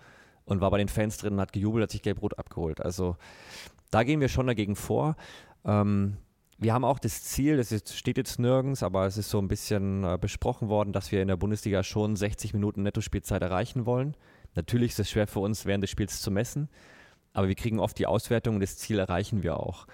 und 0.46 0.60
war 0.60 0.70
bei 0.70 0.78
den 0.78 0.88
Fans 0.88 1.18
drin 1.18 1.34
und 1.34 1.40
hat 1.40 1.52
gejubelt, 1.52 1.82
hat 1.82 1.90
sich 1.90 2.02
Gelb-Rot 2.02 2.38
abgeholt. 2.38 2.80
Also 2.80 3.16
da 3.90 4.02
gehen 4.02 4.20
wir 4.20 4.28
schon 4.28 4.46
dagegen 4.46 4.76
vor. 4.76 5.16
Ähm, 5.64 6.16
wir 6.58 6.72
haben 6.72 6.84
auch 6.84 6.98
das 6.98 7.22
Ziel, 7.22 7.58
das 7.58 7.68
steht 7.94 8.16
jetzt 8.16 8.38
nirgends, 8.38 8.82
aber 8.82 9.06
es 9.06 9.18
ist 9.18 9.28
so 9.28 9.38
ein 9.38 9.48
bisschen 9.48 10.04
äh, 10.04 10.16
besprochen 10.18 10.68
worden, 10.68 10.92
dass 10.92 11.12
wir 11.12 11.20
in 11.20 11.28
der 11.28 11.36
Bundesliga 11.36 11.82
schon 11.82 12.16
60 12.16 12.54
Minuten 12.54 12.82
Nettospielzeit 12.82 13.42
erreichen 13.42 13.84
wollen. 13.84 14.16
Natürlich 14.54 14.92
ist 14.92 15.00
es 15.00 15.10
schwer 15.10 15.26
für 15.26 15.40
uns, 15.40 15.66
während 15.66 15.82
des 15.82 15.90
Spiels 15.90 16.22
zu 16.22 16.30
messen, 16.30 16.70
aber 17.34 17.48
wir 17.48 17.54
kriegen 17.54 17.78
oft 17.78 17.98
die 17.98 18.06
Auswertung 18.06 18.54
und 18.54 18.60
das 18.62 18.78
Ziel 18.78 18.98
erreichen 18.98 19.42
wir 19.42 19.60
auch. 19.60 19.86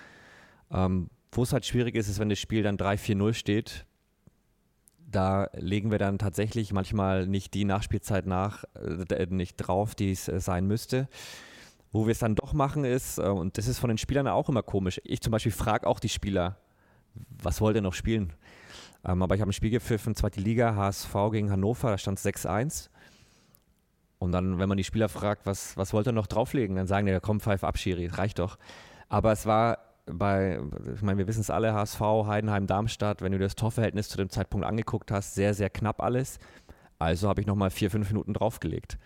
Ähm, 0.70 1.10
wo 1.32 1.42
es 1.42 1.52
halt 1.52 1.66
schwierig 1.66 1.96
ist, 1.96 2.08
ist, 2.08 2.20
wenn 2.20 2.28
das 2.28 2.38
Spiel 2.38 2.62
dann 2.62 2.76
3-4-0 2.76 3.34
steht, 3.34 3.86
da 5.12 5.48
legen 5.54 5.90
wir 5.90 5.98
dann 5.98 6.18
tatsächlich 6.18 6.72
manchmal 6.72 7.26
nicht 7.26 7.54
die 7.54 7.64
Nachspielzeit 7.64 8.26
nach, 8.26 8.64
äh, 8.74 9.26
nicht 9.30 9.56
drauf, 9.56 9.94
die 9.94 10.12
es 10.12 10.28
äh, 10.28 10.40
sein 10.40 10.66
müsste. 10.66 11.08
Wo 11.92 12.06
wir 12.06 12.12
es 12.12 12.20
dann 12.20 12.34
doch 12.34 12.54
machen 12.54 12.84
ist, 12.84 13.18
äh, 13.18 13.22
und 13.22 13.58
das 13.58 13.68
ist 13.68 13.78
von 13.78 13.88
den 13.88 13.98
Spielern 13.98 14.26
auch 14.26 14.48
immer 14.48 14.62
komisch. 14.62 15.00
Ich 15.04 15.20
zum 15.20 15.30
Beispiel 15.30 15.52
frage 15.52 15.86
auch 15.86 16.00
die 16.00 16.08
Spieler, 16.08 16.56
was 17.42 17.60
wollt 17.60 17.76
ihr 17.76 17.82
noch 17.82 17.94
spielen? 17.94 18.32
Ähm, 19.04 19.22
aber 19.22 19.34
ich 19.34 19.40
habe 19.40 19.50
ein 19.50 19.54
Spiel 19.54 19.70
gepfiffen, 19.70 20.14
zweite 20.14 20.40
Liga, 20.40 20.74
HSV 20.74 21.14
gegen 21.30 21.50
Hannover, 21.50 21.90
da 21.90 21.98
stand 21.98 22.18
6-1. 22.18 22.88
Und 24.18 24.32
dann, 24.32 24.58
wenn 24.58 24.68
man 24.68 24.78
die 24.78 24.84
Spieler 24.84 25.08
fragt, 25.08 25.46
was, 25.46 25.76
was 25.76 25.92
wollt 25.92 26.06
ihr 26.06 26.12
noch 26.12 26.28
drauflegen, 26.28 26.76
dann 26.76 26.86
sagen 26.86 27.06
die, 27.06 27.18
komm, 27.20 27.40
pfeif 27.40 27.64
ab, 27.64 27.76
Schiri, 27.76 28.06
reicht 28.06 28.38
doch. 28.38 28.56
Aber 29.08 29.32
es 29.32 29.46
war 29.46 29.78
bei, 30.06 30.60
ich 30.94 31.02
meine, 31.02 31.18
wir 31.18 31.26
wissen 31.26 31.40
es 31.40 31.50
alle, 31.50 31.74
HSV, 31.74 32.00
Heidenheim, 32.00 32.66
Darmstadt, 32.66 33.22
wenn 33.22 33.32
du 33.32 33.38
das 33.38 33.54
Torverhältnis 33.54 34.08
zu 34.08 34.16
dem 34.16 34.30
Zeitpunkt 34.30 34.66
angeguckt 34.66 35.10
hast, 35.10 35.34
sehr, 35.34 35.54
sehr 35.54 35.70
knapp 35.70 36.02
alles. 36.02 36.38
Also 36.98 37.28
habe 37.28 37.40
ich 37.40 37.46
nochmal 37.46 37.70
vier, 37.70 37.90
fünf 37.90 38.08
Minuten 38.10 38.34
draufgelegt. 38.34 38.98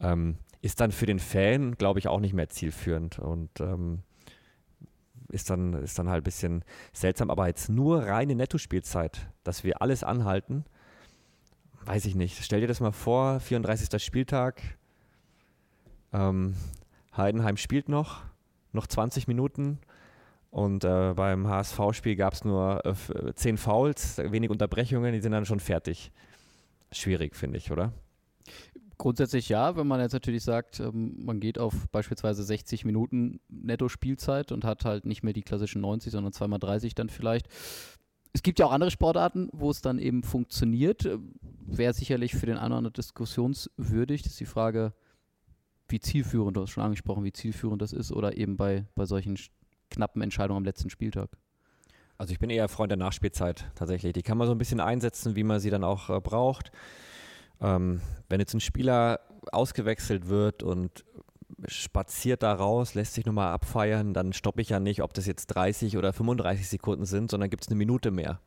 Ähm, 0.00 0.38
ist 0.62 0.80
dann 0.80 0.92
für 0.92 1.06
den 1.06 1.18
Fan, 1.18 1.76
glaube 1.76 1.98
ich, 1.98 2.08
auch 2.08 2.20
nicht 2.20 2.34
mehr 2.34 2.48
zielführend 2.48 3.18
und 3.18 3.60
ähm, 3.60 4.02
ist, 5.28 5.48
dann, 5.50 5.74
ist 5.74 5.98
dann 5.98 6.08
halt 6.08 6.22
ein 6.22 6.24
bisschen 6.24 6.64
seltsam. 6.92 7.30
Aber 7.30 7.46
jetzt 7.46 7.68
nur 7.68 8.02
reine 8.02 8.34
Nettospielzeit, 8.34 9.28
dass 9.42 9.64
wir 9.64 9.80
alles 9.80 10.04
anhalten, 10.04 10.64
weiß 11.84 12.04
ich 12.06 12.14
nicht. 12.14 12.42
Stell 12.44 12.60
dir 12.60 12.66
das 12.66 12.80
mal 12.80 12.92
vor, 12.92 13.40
34. 13.40 14.02
Spieltag, 14.02 14.60
ähm, 16.12 16.56
Heidenheim 17.16 17.56
spielt 17.56 17.88
noch, 17.88 18.22
noch 18.72 18.86
20 18.86 19.28
Minuten 19.28 19.78
und 20.50 20.84
äh, 20.84 21.14
beim 21.14 21.46
HSV-Spiel 21.46 22.16
gab 22.16 22.32
es 22.32 22.44
nur 22.44 22.84
äh, 22.84 23.34
zehn 23.34 23.56
Fouls, 23.56 24.18
wenig 24.18 24.50
Unterbrechungen, 24.50 25.12
die 25.12 25.20
sind 25.20 25.32
dann 25.32 25.46
schon 25.46 25.60
fertig. 25.60 26.10
Schwierig, 26.90 27.36
finde 27.36 27.58
ich, 27.58 27.70
oder? 27.70 27.92
Grundsätzlich 28.98 29.48
ja, 29.48 29.76
wenn 29.76 29.86
man 29.86 30.00
jetzt 30.00 30.12
natürlich 30.12 30.42
sagt, 30.42 30.80
ähm, 30.80 31.24
man 31.24 31.38
geht 31.38 31.58
auf 31.58 31.88
beispielsweise 31.92 32.42
60 32.42 32.84
Minuten 32.84 33.40
Netto-Spielzeit 33.48 34.50
und 34.50 34.64
hat 34.64 34.84
halt 34.84 35.06
nicht 35.06 35.22
mehr 35.22 35.32
die 35.32 35.42
klassischen 35.42 35.82
90, 35.82 36.12
sondern 36.12 36.32
zweimal 36.32 36.58
30 36.58 36.96
dann 36.96 37.08
vielleicht. 37.08 37.46
Es 38.32 38.42
gibt 38.42 38.58
ja 38.58 38.66
auch 38.66 38.72
andere 38.72 38.90
Sportarten, 38.90 39.48
wo 39.52 39.70
es 39.70 39.80
dann 39.80 39.98
eben 39.98 40.24
funktioniert. 40.24 41.08
Wäre 41.66 41.94
sicherlich 41.94 42.34
für 42.34 42.46
den 42.46 42.56
einen 42.56 42.72
oder 42.72 42.78
anderen 42.78 42.92
diskussionswürdig. 42.94 44.22
Das 44.22 44.32
ist 44.32 44.40
die 44.40 44.46
Frage, 44.46 44.92
wie 45.88 46.00
zielführend, 46.00 46.56
du 46.56 46.62
hast 46.62 46.70
schon 46.70 46.84
angesprochen, 46.84 47.24
wie 47.24 47.32
zielführend 47.32 47.80
das 47.80 47.92
ist 47.92 48.12
oder 48.12 48.36
eben 48.36 48.56
bei, 48.56 48.86
bei 48.94 49.06
solchen 49.06 49.36
knappen 49.90 50.22
Entscheidungen 50.22 50.58
am 50.58 50.64
letzten 50.64 50.90
Spieltag. 50.90 51.30
Also 52.18 52.32
ich 52.32 52.38
bin 52.38 52.50
eher 52.50 52.68
Freund 52.68 52.90
der 52.90 52.98
Nachspielzeit 52.98 53.70
tatsächlich. 53.74 54.12
Die 54.12 54.22
kann 54.22 54.36
man 54.36 54.46
so 54.46 54.52
ein 54.52 54.58
bisschen 54.58 54.80
einsetzen, 54.80 55.36
wie 55.36 55.44
man 55.44 55.58
sie 55.58 55.70
dann 55.70 55.84
auch 55.84 56.10
äh, 56.10 56.20
braucht. 56.20 56.70
Ähm, 57.60 58.00
wenn 58.28 58.40
jetzt 58.40 58.54
ein 58.54 58.60
Spieler 58.60 59.20
ausgewechselt 59.52 60.28
wird 60.28 60.62
und 60.62 61.04
spaziert 61.66 62.42
da 62.42 62.52
raus, 62.52 62.94
lässt 62.94 63.14
sich 63.14 63.26
nochmal 63.26 63.52
abfeiern, 63.52 64.14
dann 64.14 64.32
stoppe 64.32 64.62
ich 64.62 64.70
ja 64.70 64.80
nicht, 64.80 65.02
ob 65.02 65.14
das 65.14 65.26
jetzt 65.26 65.46
30 65.48 65.96
oder 65.96 66.12
35 66.12 66.68
Sekunden 66.68 67.06
sind, 67.06 67.30
sondern 67.30 67.50
gibt 67.50 67.64
es 67.64 67.68
eine 67.68 67.76
Minute 67.76 68.10
mehr. 68.10 68.40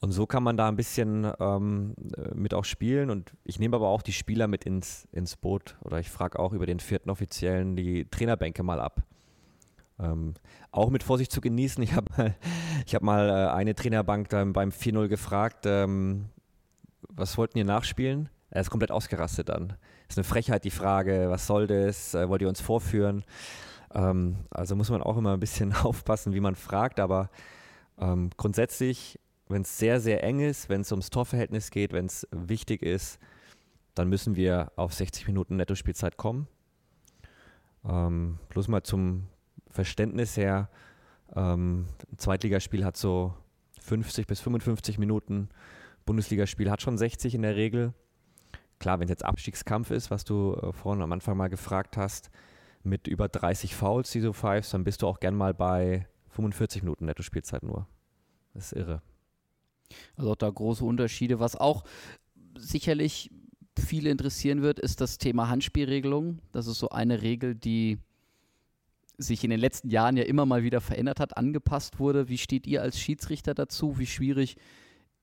Und 0.00 0.10
so 0.10 0.26
kann 0.26 0.42
man 0.42 0.56
da 0.56 0.66
ein 0.66 0.74
bisschen 0.74 1.30
ähm, 1.38 1.94
mit 2.34 2.54
auch 2.54 2.64
spielen. 2.64 3.08
Und 3.08 3.32
ich 3.44 3.60
nehme 3.60 3.76
aber 3.76 3.86
auch 3.86 4.02
die 4.02 4.12
Spieler 4.12 4.48
mit 4.48 4.64
ins, 4.64 5.06
ins 5.12 5.36
Boot. 5.36 5.76
Oder 5.82 6.00
ich 6.00 6.10
frage 6.10 6.40
auch 6.40 6.52
über 6.52 6.66
den 6.66 6.80
vierten 6.80 7.08
Offiziellen 7.08 7.76
die 7.76 8.06
Trainerbänke 8.06 8.64
mal 8.64 8.80
ab. 8.80 9.04
Ähm, 9.98 10.34
auch 10.70 10.90
mit 10.90 11.02
Vorsicht 11.02 11.30
zu 11.30 11.40
genießen. 11.40 11.82
Ich 11.82 11.94
habe 11.94 12.10
mal, 12.16 12.34
hab 12.92 13.02
mal 13.02 13.28
äh, 13.28 13.52
eine 13.52 13.74
Trainerbank 13.74 14.28
beim 14.30 14.70
4-0 14.70 15.08
gefragt, 15.08 15.64
ähm, 15.66 16.26
was 17.08 17.36
wollten 17.36 17.58
ihr 17.58 17.64
nachspielen? 17.64 18.28
Er 18.50 18.60
ist 18.60 18.70
komplett 18.70 18.90
ausgerastet 18.90 19.48
dann. 19.48 19.74
Ist 20.08 20.18
eine 20.18 20.24
Frechheit 20.24 20.64
die 20.64 20.70
Frage, 20.70 21.30
was 21.30 21.46
soll 21.46 21.66
das? 21.66 22.14
Äh, 22.14 22.28
wollt 22.28 22.42
ihr 22.42 22.48
uns 22.48 22.60
vorführen? 22.60 23.24
Ähm, 23.94 24.36
also 24.50 24.76
muss 24.76 24.90
man 24.90 25.02
auch 25.02 25.16
immer 25.16 25.34
ein 25.34 25.40
bisschen 25.40 25.72
aufpassen, 25.82 26.34
wie 26.34 26.40
man 26.40 26.54
fragt, 26.54 27.00
aber 27.00 27.30
ähm, 27.98 28.30
grundsätzlich, 28.36 29.18
wenn 29.48 29.62
es 29.62 29.78
sehr, 29.78 30.00
sehr 30.00 30.24
eng 30.24 30.40
ist, 30.40 30.68
wenn 30.68 30.82
es 30.82 30.92
ums 30.92 31.10
Torverhältnis 31.10 31.70
geht, 31.70 31.92
wenn 31.92 32.06
es 32.06 32.26
wichtig 32.30 32.82
ist, 32.82 33.18
dann 33.94 34.08
müssen 34.08 34.36
wir 34.36 34.72
auf 34.76 34.94
60 34.94 35.26
Minuten 35.26 35.56
Netto-Spielzeit 35.56 36.16
kommen. 36.16 36.48
Ähm, 37.84 38.38
bloß 38.48 38.68
mal 38.68 38.82
zum 38.82 39.28
Verständnis 39.72 40.36
her, 40.36 40.68
ähm, 41.34 41.86
ein 42.10 42.18
Zweitligaspiel 42.18 42.84
hat 42.84 42.96
so 42.96 43.34
50 43.80 44.26
bis 44.26 44.40
55 44.40 44.98
Minuten 44.98 45.48
Bundesligaspiel 46.04 46.70
hat 46.70 46.82
schon 46.82 46.98
60 46.98 47.34
in 47.34 47.42
der 47.42 47.56
Regel. 47.56 47.94
Klar, 48.78 48.98
wenn 48.98 49.04
es 49.04 49.10
jetzt 49.10 49.24
Abstiegskampf 49.24 49.90
ist, 49.90 50.10
was 50.10 50.24
du 50.24 50.54
äh, 50.54 50.72
vorhin 50.72 51.02
am 51.02 51.12
Anfang 51.12 51.36
mal 51.36 51.48
gefragt 51.48 51.96
hast, 51.96 52.30
mit 52.82 53.06
über 53.06 53.28
30 53.28 53.76
Fouls, 53.76 54.10
die 54.10 54.20
du 54.20 54.32
pfeifst, 54.32 54.74
dann 54.74 54.82
bist 54.82 55.02
du 55.02 55.06
auch 55.06 55.20
gern 55.20 55.36
mal 55.36 55.54
bei 55.54 56.08
45 56.30 56.82
Minuten 56.82 57.04
Netto-Spielzeit 57.04 57.62
nur. 57.62 57.86
Das 58.54 58.72
ist 58.72 58.72
irre. 58.72 59.02
Also 60.16 60.32
auch 60.32 60.36
da 60.36 60.50
große 60.50 60.84
Unterschiede. 60.84 61.38
Was 61.38 61.54
auch 61.54 61.84
sicherlich 62.56 63.30
viele 63.78 64.10
interessieren 64.10 64.62
wird, 64.62 64.80
ist 64.80 65.00
das 65.00 65.18
Thema 65.18 65.48
Handspielregelung. 65.48 66.40
Das 66.50 66.66
ist 66.66 66.78
so 66.78 66.88
eine 66.88 67.22
Regel, 67.22 67.54
die 67.54 67.98
sich 69.18 69.44
in 69.44 69.50
den 69.50 69.60
letzten 69.60 69.88
Jahren 69.88 70.16
ja 70.16 70.24
immer 70.24 70.46
mal 70.46 70.62
wieder 70.62 70.80
verändert 70.80 71.20
hat, 71.20 71.36
angepasst 71.36 71.98
wurde. 71.98 72.28
Wie 72.28 72.38
steht 72.38 72.66
ihr 72.66 72.82
als 72.82 72.98
Schiedsrichter 72.98 73.54
dazu? 73.54 73.98
Wie 73.98 74.06
schwierig 74.06 74.56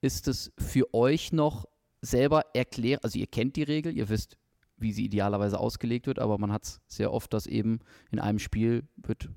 ist 0.02 0.28
es 0.28 0.52
für 0.58 0.94
euch 0.94 1.32
noch 1.32 1.66
selber 2.02 2.46
erklärt, 2.54 3.04
also 3.04 3.20
ihr 3.20 3.28
kennt 3.28 3.56
die 3.56 3.64
Regel, 3.64 3.96
ihr 3.96 4.10
wisst, 4.10 4.38
wie 4.78 4.94
sie 4.94 5.06
idealerweise 5.06 5.60
ausgelegt 5.60 6.08
wird, 6.08 6.20
aber 6.20 6.38
man 6.38 6.52
hat 6.52 6.64
es 6.64 6.82
sehr 6.88 7.12
oft, 7.12 7.34
dass 7.34 7.46
eben 7.46 7.80
in 8.12 8.20
einem 8.20 8.40
Spiel 8.40 8.88
wird 8.96 9.30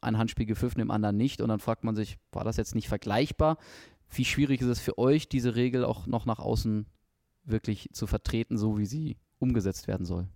ein 0.00 0.18
Handspiel 0.18 0.46
gepfiffen, 0.46 0.80
im 0.80 0.90
anderen 0.90 1.16
nicht 1.16 1.40
und 1.40 1.48
dann 1.48 1.60
fragt 1.60 1.84
man 1.84 1.94
sich, 1.94 2.18
war 2.32 2.44
das 2.44 2.56
jetzt 2.56 2.74
nicht 2.74 2.88
vergleichbar? 2.88 3.58
Wie 4.10 4.24
schwierig 4.24 4.60
ist 4.60 4.68
es 4.68 4.80
für 4.80 4.98
euch, 4.98 5.28
diese 5.28 5.54
Regel 5.54 5.84
auch 5.84 6.06
noch 6.06 6.26
nach 6.26 6.38
außen 6.38 6.86
wirklich 7.44 7.90
zu 7.92 8.06
vertreten, 8.06 8.58
so 8.58 8.78
wie 8.78 8.86
sie 8.86 9.16
umgesetzt 9.38 9.86
werden 9.86 10.06
soll? 10.06 10.28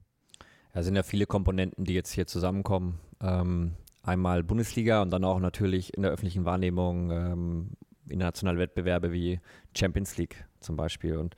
Ja, 0.75 0.83
sind 0.83 0.97
ja 0.97 1.03
viele 1.03 1.27
Komponenten, 1.27 1.85
die 1.85 1.95
jetzt 1.95 2.13
hier 2.13 2.27
zusammenkommen. 2.27 2.99
Ähm, 3.23 3.75
einmal 4.03 4.43
Bundesliga 4.43 5.03
und 5.03 5.11
dann 5.11 5.25
auch 5.25 5.39
natürlich 5.39 5.95
in 5.95 6.03
der 6.03 6.11
öffentlichen 6.11 6.45
Wahrnehmung 6.45 7.11
ähm, 7.11 7.71
internationale 8.09 8.59
Wettbewerbe 8.59 9.13
wie 9.13 9.41
Champions 9.77 10.17
League 10.17 10.45
zum 10.61 10.77
Beispiel. 10.77 11.17
Und 11.17 11.35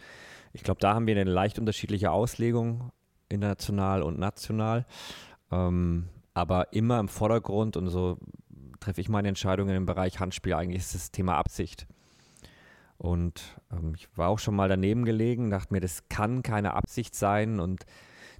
ich 0.52 0.62
glaube, 0.62 0.80
da 0.80 0.94
haben 0.94 1.06
wir 1.06 1.14
eine 1.18 1.30
leicht 1.30 1.58
unterschiedliche 1.58 2.10
Auslegung, 2.10 2.90
international 3.28 4.02
und 4.02 4.18
national. 4.18 4.86
Ähm, 5.50 6.08
aber 6.32 6.72
immer 6.72 6.98
im 6.98 7.08
Vordergrund 7.08 7.76
und 7.76 7.88
so 7.88 8.18
treffe 8.80 9.00
ich 9.00 9.08
meine 9.08 9.28
Entscheidungen 9.28 9.76
im 9.76 9.86
Bereich 9.86 10.20
Handspiel. 10.20 10.54
Eigentlich 10.54 10.82
ist 10.82 10.94
das 10.94 11.10
Thema 11.10 11.36
Absicht. 11.36 11.86
Und 12.98 13.42
ähm, 13.72 13.92
ich 13.96 14.08
war 14.16 14.28
auch 14.28 14.38
schon 14.38 14.56
mal 14.56 14.68
daneben 14.68 15.04
gelegen, 15.04 15.50
dachte 15.50 15.72
mir, 15.72 15.80
das 15.80 16.08
kann 16.08 16.42
keine 16.42 16.74
Absicht 16.74 17.14
sein. 17.14 17.60
Und 17.60 17.84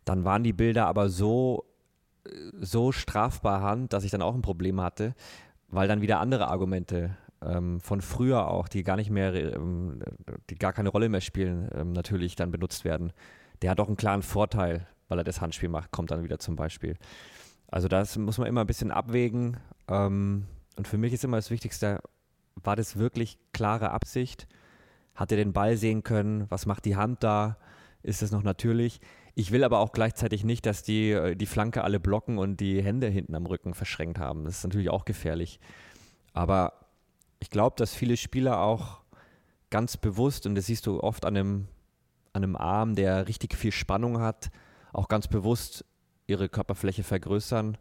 dann 0.05 0.24
waren 0.24 0.45
die 0.45 0.53
Bilder 0.53 0.86
aber 0.86 1.09
so, 1.09 1.64
so 2.60 2.92
strafbar 2.92 3.60
Hand, 3.62 3.92
dass 3.92 4.04
ich 4.04 4.10
dann 4.10 4.22
auch 4.22 4.34
ein 4.34 4.42
Problem 4.42 4.80
hatte, 4.80 5.14
weil 5.68 5.88
dann 5.88 6.00
wieder 6.00 6.20
andere 6.20 6.48
Argumente 6.48 7.16
ähm, 7.42 7.80
von 7.80 8.00
früher 8.00 8.48
auch, 8.48 8.68
die 8.68 8.82
gar 8.82 8.96
nicht 8.96 9.10
mehr, 9.10 9.34
ähm, 9.34 10.00
die 10.50 10.56
gar 10.56 10.72
keine 10.72 10.88
Rolle 10.88 11.08
mehr 11.08 11.20
spielen, 11.20 11.68
ähm, 11.74 11.92
natürlich 11.92 12.36
dann 12.36 12.50
benutzt 12.50 12.84
werden. 12.84 13.12
Der 13.62 13.70
hat 13.70 13.80
auch 13.80 13.88
einen 13.88 13.96
klaren 13.96 14.22
Vorteil, 14.22 14.86
weil 15.08 15.18
er 15.18 15.24
das 15.24 15.40
Handspiel 15.40 15.68
macht, 15.68 15.90
kommt 15.90 16.10
dann 16.10 16.24
wieder 16.24 16.38
zum 16.38 16.56
Beispiel. 16.56 16.96
Also 17.68 17.88
das 17.88 18.16
muss 18.16 18.38
man 18.38 18.46
immer 18.46 18.62
ein 18.62 18.66
bisschen 18.66 18.90
abwägen. 18.90 19.58
Ähm, 19.88 20.46
und 20.76 20.88
für 20.88 20.98
mich 20.98 21.12
ist 21.12 21.24
immer 21.24 21.36
das 21.36 21.50
Wichtigste, 21.50 22.00
war 22.56 22.76
das 22.76 22.96
wirklich 22.96 23.38
klare 23.52 23.90
Absicht? 23.90 24.46
Hat 25.14 25.30
er 25.30 25.36
den 25.36 25.52
Ball 25.52 25.76
sehen 25.76 26.02
können? 26.02 26.46
Was 26.50 26.66
macht 26.66 26.84
die 26.84 26.96
Hand 26.96 27.22
da? 27.22 27.56
Ist 28.02 28.22
das 28.22 28.32
noch 28.32 28.42
natürlich? 28.42 29.00
Ich 29.37 29.51
will 29.51 29.64
aber 29.64 29.80
auch 29.80 29.93
gleichzeitig 29.93 30.45
nicht, 30.45 30.64
dass 30.66 30.82
die 30.82 31.11
äh, 31.11 31.35
die 31.35 31.47
Flanke 31.47 31.82
alle 31.82 32.01
blocken 32.01 32.39
und 32.39 32.61
die 32.61 32.82
Hände 32.82 33.09
hinten 33.09 33.35
am 33.35 33.47
Rücken 33.47 33.74
verschränkt 33.74 34.18
haben. 34.18 34.45
Das 34.45 34.59
ist 34.59 34.64
natürlich 34.64 34.91
auch 34.91 35.05
gefährlich. 35.05 35.59
Aber 36.32 36.72
ich 37.41 37.51
glaube, 37.51 37.76
dass 37.76 37.95
viele 37.95 38.16
Spieler 38.16 38.61
auch 38.61 39.01
ganz 39.70 39.97
bewusst, 39.97 40.47
und 40.47 40.55
das 40.55 40.66
siehst 40.66 40.87
du 40.87 41.01
oft 41.01 41.24
an 41.24 41.37
einem, 41.37 41.68
an 42.32 42.45
einem 42.45 42.57
Arm, 42.57 42.95
der 42.95 43.26
richtig 43.26 43.55
viel 43.55 43.72
Spannung 43.72 44.20
hat, 44.20 44.51
auch 44.93 45.09
ganz 45.09 45.26
bewusst 45.26 45.85
ihre 46.26 46.49
Körperfläche 46.49 47.03
vergrößern 47.03 47.76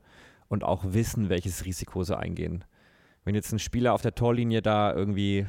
und 0.48 0.64
auch 0.64 0.84
wissen, 0.88 1.30
welches 1.30 1.66
Risiko 1.66 2.04
sie 2.04 2.18
eingehen. 2.18 2.66
Wenn 3.26 3.36
jetzt 3.36 3.54
ein 3.54 3.60
Spieler 3.60 3.94
auf 3.94 4.02
der 4.02 4.16
Torlinie 4.16 4.62
da 4.62 4.94
irgendwie 4.94 5.48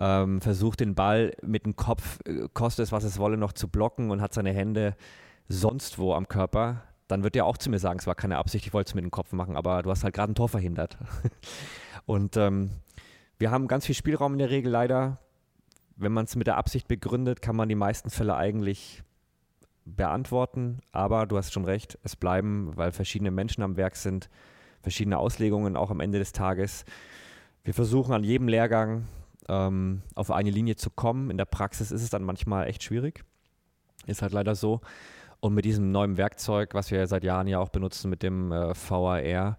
ähm, 0.00 0.40
versucht, 0.40 0.80
den 0.80 0.94
Ball 0.94 1.32
mit 1.42 1.66
dem 1.66 1.76
Kopf, 1.76 2.18
äh, 2.24 2.48
kostet 2.52 2.84
es, 2.84 2.92
was 2.92 3.04
es 3.04 3.18
wolle, 3.18 3.36
noch 3.36 3.52
zu 3.52 3.68
blocken 3.68 4.10
und 4.10 4.20
hat 4.20 4.34
seine 4.34 4.52
Hände 4.52 4.96
sonst 5.48 5.98
wo 5.98 6.14
am 6.14 6.28
Körper, 6.28 6.82
dann 7.08 7.22
wird 7.22 7.36
er 7.36 7.46
auch 7.46 7.58
zu 7.58 7.70
mir 7.70 7.78
sagen, 7.78 7.98
es 7.98 8.06
war 8.06 8.14
keine 8.14 8.38
Absicht, 8.38 8.66
ich 8.66 8.72
wollte 8.72 8.90
es 8.90 8.94
mit 8.94 9.04
dem 9.04 9.10
Kopf 9.10 9.32
machen, 9.32 9.56
aber 9.56 9.82
du 9.82 9.90
hast 9.90 10.04
halt 10.04 10.14
gerade 10.14 10.32
ein 10.32 10.34
Tor 10.34 10.48
verhindert. 10.48 10.96
und 12.06 12.36
ähm, 12.36 12.70
wir 13.38 13.50
haben 13.50 13.68
ganz 13.68 13.86
viel 13.86 13.94
Spielraum 13.94 14.32
in 14.32 14.38
der 14.38 14.50
Regel 14.50 14.70
leider. 14.70 15.18
Wenn 15.96 16.12
man 16.12 16.24
es 16.24 16.34
mit 16.34 16.46
der 16.46 16.56
Absicht 16.56 16.88
begründet, 16.88 17.42
kann 17.42 17.56
man 17.56 17.68
die 17.68 17.74
meisten 17.74 18.10
Fälle 18.10 18.36
eigentlich 18.36 19.02
beantworten. 19.84 20.80
Aber 20.92 21.26
du 21.26 21.36
hast 21.36 21.52
schon 21.52 21.64
recht, 21.64 21.98
es 22.02 22.16
bleiben, 22.16 22.72
weil 22.76 22.90
verschiedene 22.90 23.30
Menschen 23.30 23.62
am 23.62 23.76
Werk 23.76 23.96
sind, 23.96 24.30
verschiedene 24.82 25.18
Auslegungen 25.18 25.76
auch 25.76 25.90
am 25.90 26.00
Ende 26.00 26.18
des 26.18 26.32
Tages. 26.32 26.84
Wir 27.64 27.74
versuchen 27.74 28.14
an 28.14 28.24
jedem 28.24 28.48
Lehrgang 28.48 29.06
ähm, 29.48 30.02
auf 30.14 30.30
eine 30.30 30.50
Linie 30.50 30.76
zu 30.76 30.90
kommen. 30.90 31.30
In 31.30 31.36
der 31.36 31.44
Praxis 31.44 31.90
ist 31.90 32.02
es 32.02 32.10
dann 32.10 32.24
manchmal 32.24 32.66
echt 32.66 32.82
schwierig. 32.82 33.24
Ist 34.06 34.22
halt 34.22 34.32
leider 34.32 34.54
so. 34.54 34.80
Und 35.44 35.52
mit 35.52 35.66
diesem 35.66 35.92
neuen 35.92 36.16
Werkzeug, 36.16 36.72
was 36.72 36.90
wir 36.90 37.06
seit 37.06 37.22
Jahren 37.22 37.46
ja 37.46 37.58
auch 37.58 37.68
benutzen, 37.68 38.08
mit 38.08 38.22
dem 38.22 38.50
äh, 38.50 38.72
VAR, 38.74 39.58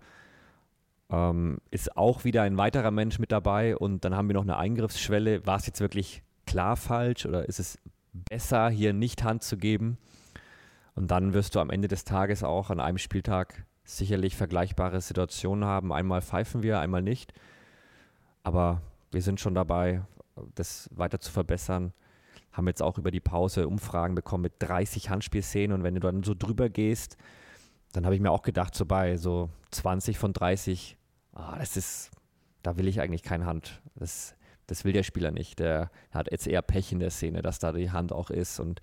ähm, 1.11 1.59
ist 1.69 1.95
auch 1.95 2.23
wieder 2.23 2.41
ein 2.41 2.57
weiterer 2.57 2.89
Mensch 2.89 3.19
mit 3.19 3.31
dabei 3.31 3.77
und 3.77 4.03
dann 4.03 4.15
haben 4.15 4.27
wir 4.27 4.33
noch 4.33 4.41
eine 4.41 4.57
Eingriffsschwelle. 4.57 5.45
War 5.45 5.57
es 5.57 5.67
jetzt 5.67 5.81
wirklich 5.81 6.23
klar 6.47 6.75
falsch 6.75 7.27
oder 7.27 7.47
ist 7.47 7.59
es 7.59 7.77
besser, 8.13 8.69
hier 8.69 8.93
nicht 8.93 9.23
Hand 9.23 9.43
zu 9.43 9.57
geben? 9.57 9.99
Und 10.95 11.11
dann 11.11 11.35
wirst 11.35 11.53
du 11.53 11.59
am 11.59 11.69
Ende 11.69 11.87
des 11.87 12.03
Tages 12.03 12.43
auch 12.43 12.71
an 12.71 12.79
einem 12.79 12.97
Spieltag 12.97 13.63
sicherlich 13.83 14.35
vergleichbare 14.35 15.01
Situationen 15.01 15.65
haben. 15.65 15.93
Einmal 15.93 16.23
pfeifen 16.23 16.63
wir, 16.63 16.79
einmal 16.79 17.03
nicht. 17.03 17.31
Aber 18.41 18.81
wir 19.11 19.21
sind 19.21 19.39
schon 19.39 19.53
dabei, 19.53 20.01
das 20.55 20.89
weiter 20.95 21.19
zu 21.19 21.31
verbessern. 21.31 21.93
Haben 22.55 22.67
jetzt 22.67 22.81
auch 22.81 22.97
über 22.97 23.11
die 23.11 23.19
Pause 23.19 23.67
Umfragen 23.67 24.15
bekommen 24.15 24.43
mit 24.43 24.53
30 24.59 25.09
Handspielszenen 25.09 25.73
und 25.73 25.83
wenn 25.83 25.95
du 25.95 25.99
dann 25.99 26.23
so 26.23 26.33
drüber 26.33 26.69
gehst, 26.69 27.17
dann 27.91 28.05
habe 28.05 28.15
ich 28.15 28.21
mir 28.21 28.31
auch 28.31 28.43
gedacht, 28.43 28.75
so 28.75 28.85
bei 28.85 29.17
so 29.17 29.49
20 29.71 30.17
von 30.17 30.33
30, 30.33 30.97
oh, 31.33 31.39
ah, 31.39 31.55
das 31.59 31.77
ist, 31.77 32.11
da 32.63 32.77
will 32.77 32.87
ich 32.87 33.01
eigentlich 33.01 33.23
keine 33.23 33.45
Hand. 33.45 33.81
Das, 33.95 34.35
das 34.67 34.85
will 34.85 34.93
der 34.93 35.03
Spieler 35.03 35.31
nicht. 35.31 35.59
Der 35.59 35.89
hat 36.11 36.31
jetzt 36.31 36.47
eher 36.47 36.61
Pech 36.61 36.91
in 36.91 36.99
der 36.99 37.11
Szene, 37.11 37.41
dass 37.41 37.59
da 37.59 37.71
die 37.71 37.91
Hand 37.91 38.11
auch 38.11 38.29
ist. 38.29 38.59
Und 38.59 38.81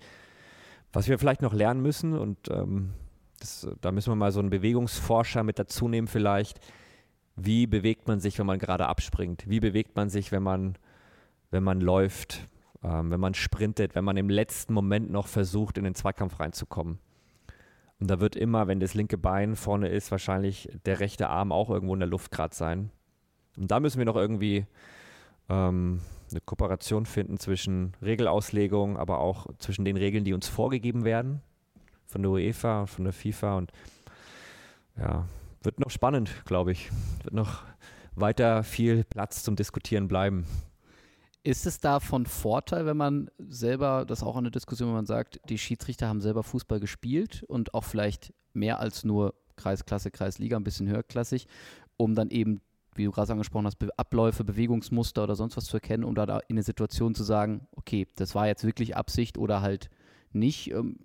Was 0.91 1.07
wir 1.07 1.19
vielleicht 1.19 1.41
noch 1.41 1.53
lernen 1.53 1.81
müssen, 1.81 2.17
und 2.17 2.49
ähm, 2.49 2.93
das, 3.39 3.67
da 3.81 3.91
müssen 3.91 4.11
wir 4.11 4.15
mal 4.15 4.31
so 4.31 4.39
einen 4.39 4.49
Bewegungsforscher 4.49 5.43
mit 5.43 5.59
dazu 5.59 5.87
nehmen 5.87 6.07
vielleicht, 6.07 6.59
wie 7.35 7.67
bewegt 7.67 8.07
man 8.07 8.19
sich, 8.19 8.37
wenn 8.39 8.45
man 8.45 8.59
gerade 8.59 8.85
abspringt? 8.85 9.49
Wie 9.49 9.59
bewegt 9.59 9.95
man 9.95 10.09
sich, 10.09 10.31
wenn 10.31 10.43
man, 10.43 10.77
wenn 11.51 11.63
man 11.63 11.81
läuft, 11.81 12.47
ähm, 12.83 13.11
wenn 13.11 13.19
man 13.19 13.33
sprintet, 13.33 13.95
wenn 13.95 14.05
man 14.05 14.17
im 14.17 14.29
letzten 14.29 14.73
Moment 14.73 15.09
noch 15.11 15.27
versucht, 15.27 15.77
in 15.77 15.83
den 15.83 15.95
Zweikampf 15.95 16.39
reinzukommen? 16.39 16.99
Und 17.99 18.09
da 18.09 18.19
wird 18.19 18.35
immer, 18.35 18.67
wenn 18.67 18.79
das 18.79 18.93
linke 18.93 19.17
Bein 19.17 19.55
vorne 19.55 19.87
ist, 19.87 20.11
wahrscheinlich 20.11 20.69
der 20.85 20.99
rechte 20.99 21.29
Arm 21.29 21.51
auch 21.51 21.69
irgendwo 21.69 21.93
in 21.93 22.01
der 22.01 22.09
Luft 22.09 22.31
gerade 22.31 22.55
sein. 22.55 22.91
Und 23.55 23.71
da 23.71 23.79
müssen 23.79 23.99
wir 23.99 24.05
noch 24.05 24.15
irgendwie 24.15 24.65
ähm, 25.49 26.01
eine 26.31 26.41
Kooperation 26.41 27.05
finden 27.05 27.37
zwischen 27.37 27.93
Regelauslegung, 28.01 28.97
aber 28.97 29.19
auch 29.19 29.47
zwischen 29.59 29.85
den 29.85 29.97
Regeln, 29.97 30.25
die 30.25 30.33
uns 30.33 30.47
vorgegeben 30.47 31.05
werden 31.05 31.41
von 32.05 32.21
der 32.21 32.31
UEFA, 32.31 32.85
von 32.85 33.05
der 33.05 33.13
FIFA 33.13 33.57
und 33.57 33.71
ja, 34.97 35.25
wird 35.63 35.79
noch 35.79 35.89
spannend, 35.89 36.43
glaube 36.45 36.71
ich. 36.71 36.91
Wird 37.23 37.33
noch 37.33 37.63
weiter 38.15 38.63
viel 38.63 39.03
Platz 39.03 39.43
zum 39.43 39.55
Diskutieren 39.55 40.07
bleiben. 40.07 40.45
Ist 41.43 41.65
es 41.65 41.79
da 41.79 41.99
von 41.99 42.25
Vorteil, 42.25 42.85
wenn 42.85 42.97
man 42.97 43.29
selber, 43.37 44.05
das 44.05 44.19
ist 44.19 44.23
auch 44.23 44.37
eine 44.37 44.51
Diskussion, 44.51 44.89
wenn 44.89 44.95
man 44.95 45.05
sagt, 45.05 45.41
die 45.49 45.57
Schiedsrichter 45.57 46.07
haben 46.07 46.21
selber 46.21 46.43
Fußball 46.43 46.79
gespielt 46.79 47.43
und 47.47 47.73
auch 47.73 47.83
vielleicht 47.83 48.33
mehr 48.53 48.79
als 48.79 49.03
nur 49.03 49.33
Kreisklasse, 49.57 50.09
Kreisliga, 50.09 50.57
ein 50.57 50.63
bisschen 50.63 50.87
höherklassig, 50.87 51.47
um 51.97 52.15
dann 52.15 52.29
eben 52.29 52.61
wie 52.95 53.05
du 53.05 53.11
gerade 53.11 53.31
angesprochen 53.31 53.65
hast, 53.65 53.77
Abläufe, 53.97 54.43
Bewegungsmuster 54.43 55.23
oder 55.23 55.35
sonst 55.35 55.57
was 55.57 55.65
zu 55.65 55.77
erkennen, 55.77 56.03
um 56.03 56.15
da, 56.15 56.25
da 56.25 56.39
in 56.39 56.55
eine 56.55 56.63
Situation 56.63 57.15
zu 57.15 57.23
sagen, 57.23 57.67
okay, 57.71 58.07
das 58.15 58.35
war 58.35 58.47
jetzt 58.47 58.63
wirklich 58.63 58.95
Absicht 58.95 59.37
oder 59.37 59.61
halt 59.61 59.89
nicht. 60.31 60.71
Ähm, 60.71 60.97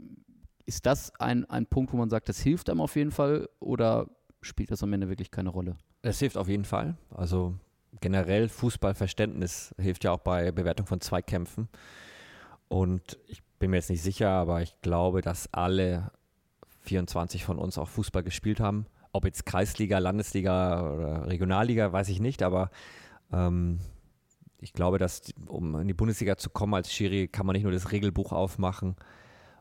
ist 0.67 0.87
das 0.87 1.13
ein, 1.19 1.47
ein 1.47 1.67
Punkt, 1.67 1.93
wo 1.93 1.97
man 1.97 2.11
sagt, 2.11 2.29
das 2.29 2.41
hilft 2.41 2.69
einem 2.69 2.81
auf 2.81 2.97
jeden 2.97 3.11
Fall 3.11 3.49
oder 3.59 4.09
spielt 4.43 4.71
das 4.71 4.83
am 4.83 4.93
Ende 4.93 5.09
wirklich 5.09 5.31
keine 5.31 5.49
Rolle? 5.49 5.77
Es 6.03 6.19
hilft 6.19 6.37
auf 6.37 6.49
jeden 6.49 6.65
Fall. 6.65 6.97
Also 7.11 7.55
generell 8.01 8.49
Fußballverständnis 8.49 9.75
hilft 9.79 10.05
ja 10.05 10.13
auch 10.13 10.21
bei 10.21 10.53
Bewertung 10.53 10.87
von 10.87 11.01
Zweikämpfen. 11.01 11.69
Und 12.69 13.19
ich 13.27 13.43
bin 13.59 13.71
mir 13.71 13.77
jetzt 13.77 13.91
nicht 13.91 14.03
sicher, 14.03 14.31
aber 14.31 14.63
ich 14.63 14.81
glaube, 14.83 15.21
dass 15.21 15.53
alle 15.53 16.13
24 16.83 17.45
von 17.45 17.59
uns 17.59 17.79
auch 17.79 17.89
Fußball 17.89 18.23
gespielt 18.23 18.61
haben 18.61 18.87
ob 19.13 19.25
jetzt 19.25 19.47
Kreisliga, 19.47 19.99
Landesliga 19.99 20.93
oder 20.93 21.27
Regionalliga, 21.27 21.93
weiß 21.93 22.09
ich 22.09 22.21
nicht, 22.21 22.43
aber 22.43 22.71
ähm, 23.33 23.81
ich 24.61 24.73
glaube, 24.73 24.99
dass 24.99 25.23
um 25.47 25.77
in 25.81 25.89
die 25.89 25.95
Bundesliga 25.95 26.37
zu 26.37 26.51
kommen 26.51 26.75
als 26.75 26.93
Schiri, 26.93 27.29
kann 27.29 27.47
man 27.47 27.55
nicht 27.55 27.63
nur 27.63 27.73
das 27.73 27.93
Regelbuch 27.93 28.33
aufmachen 28.33 28.97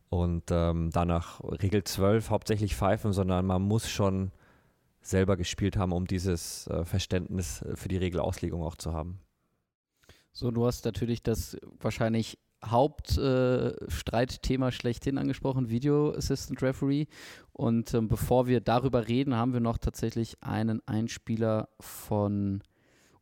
und 0.09 0.43
ähm, 0.51 0.89
danach 0.91 1.41
Regel 1.43 1.83
12 1.83 2.29
hauptsächlich 2.29 2.75
pfeifen, 2.75 3.13
sondern 3.13 3.45
man 3.45 3.61
muss 3.61 3.89
schon 3.89 4.31
selber 5.09 5.37
gespielt 5.37 5.77
haben, 5.77 5.91
um 5.91 6.05
dieses 6.05 6.67
äh, 6.67 6.85
Verständnis 6.85 7.63
für 7.75 7.87
die 7.87 7.97
Regelauslegung 7.97 8.63
auch 8.63 8.75
zu 8.75 8.93
haben. 8.93 9.19
So, 10.31 10.51
du 10.51 10.67
hast 10.67 10.85
natürlich 10.85 11.23
das 11.23 11.57
wahrscheinlich 11.79 12.37
Hauptstreitthema 12.63 14.67
äh, 14.67 14.71
schlechthin 14.71 15.17
angesprochen, 15.17 15.69
Video 15.69 16.13
Assistant 16.13 16.61
Referee. 16.61 17.05
Und 17.53 17.93
ähm, 17.93 18.07
bevor 18.07 18.47
wir 18.47 18.61
darüber 18.61 19.07
reden, 19.07 19.35
haben 19.35 19.53
wir 19.53 19.59
noch 19.59 19.77
tatsächlich 19.77 20.41
einen 20.41 20.81
Einspieler 20.87 21.69
von 21.79 22.63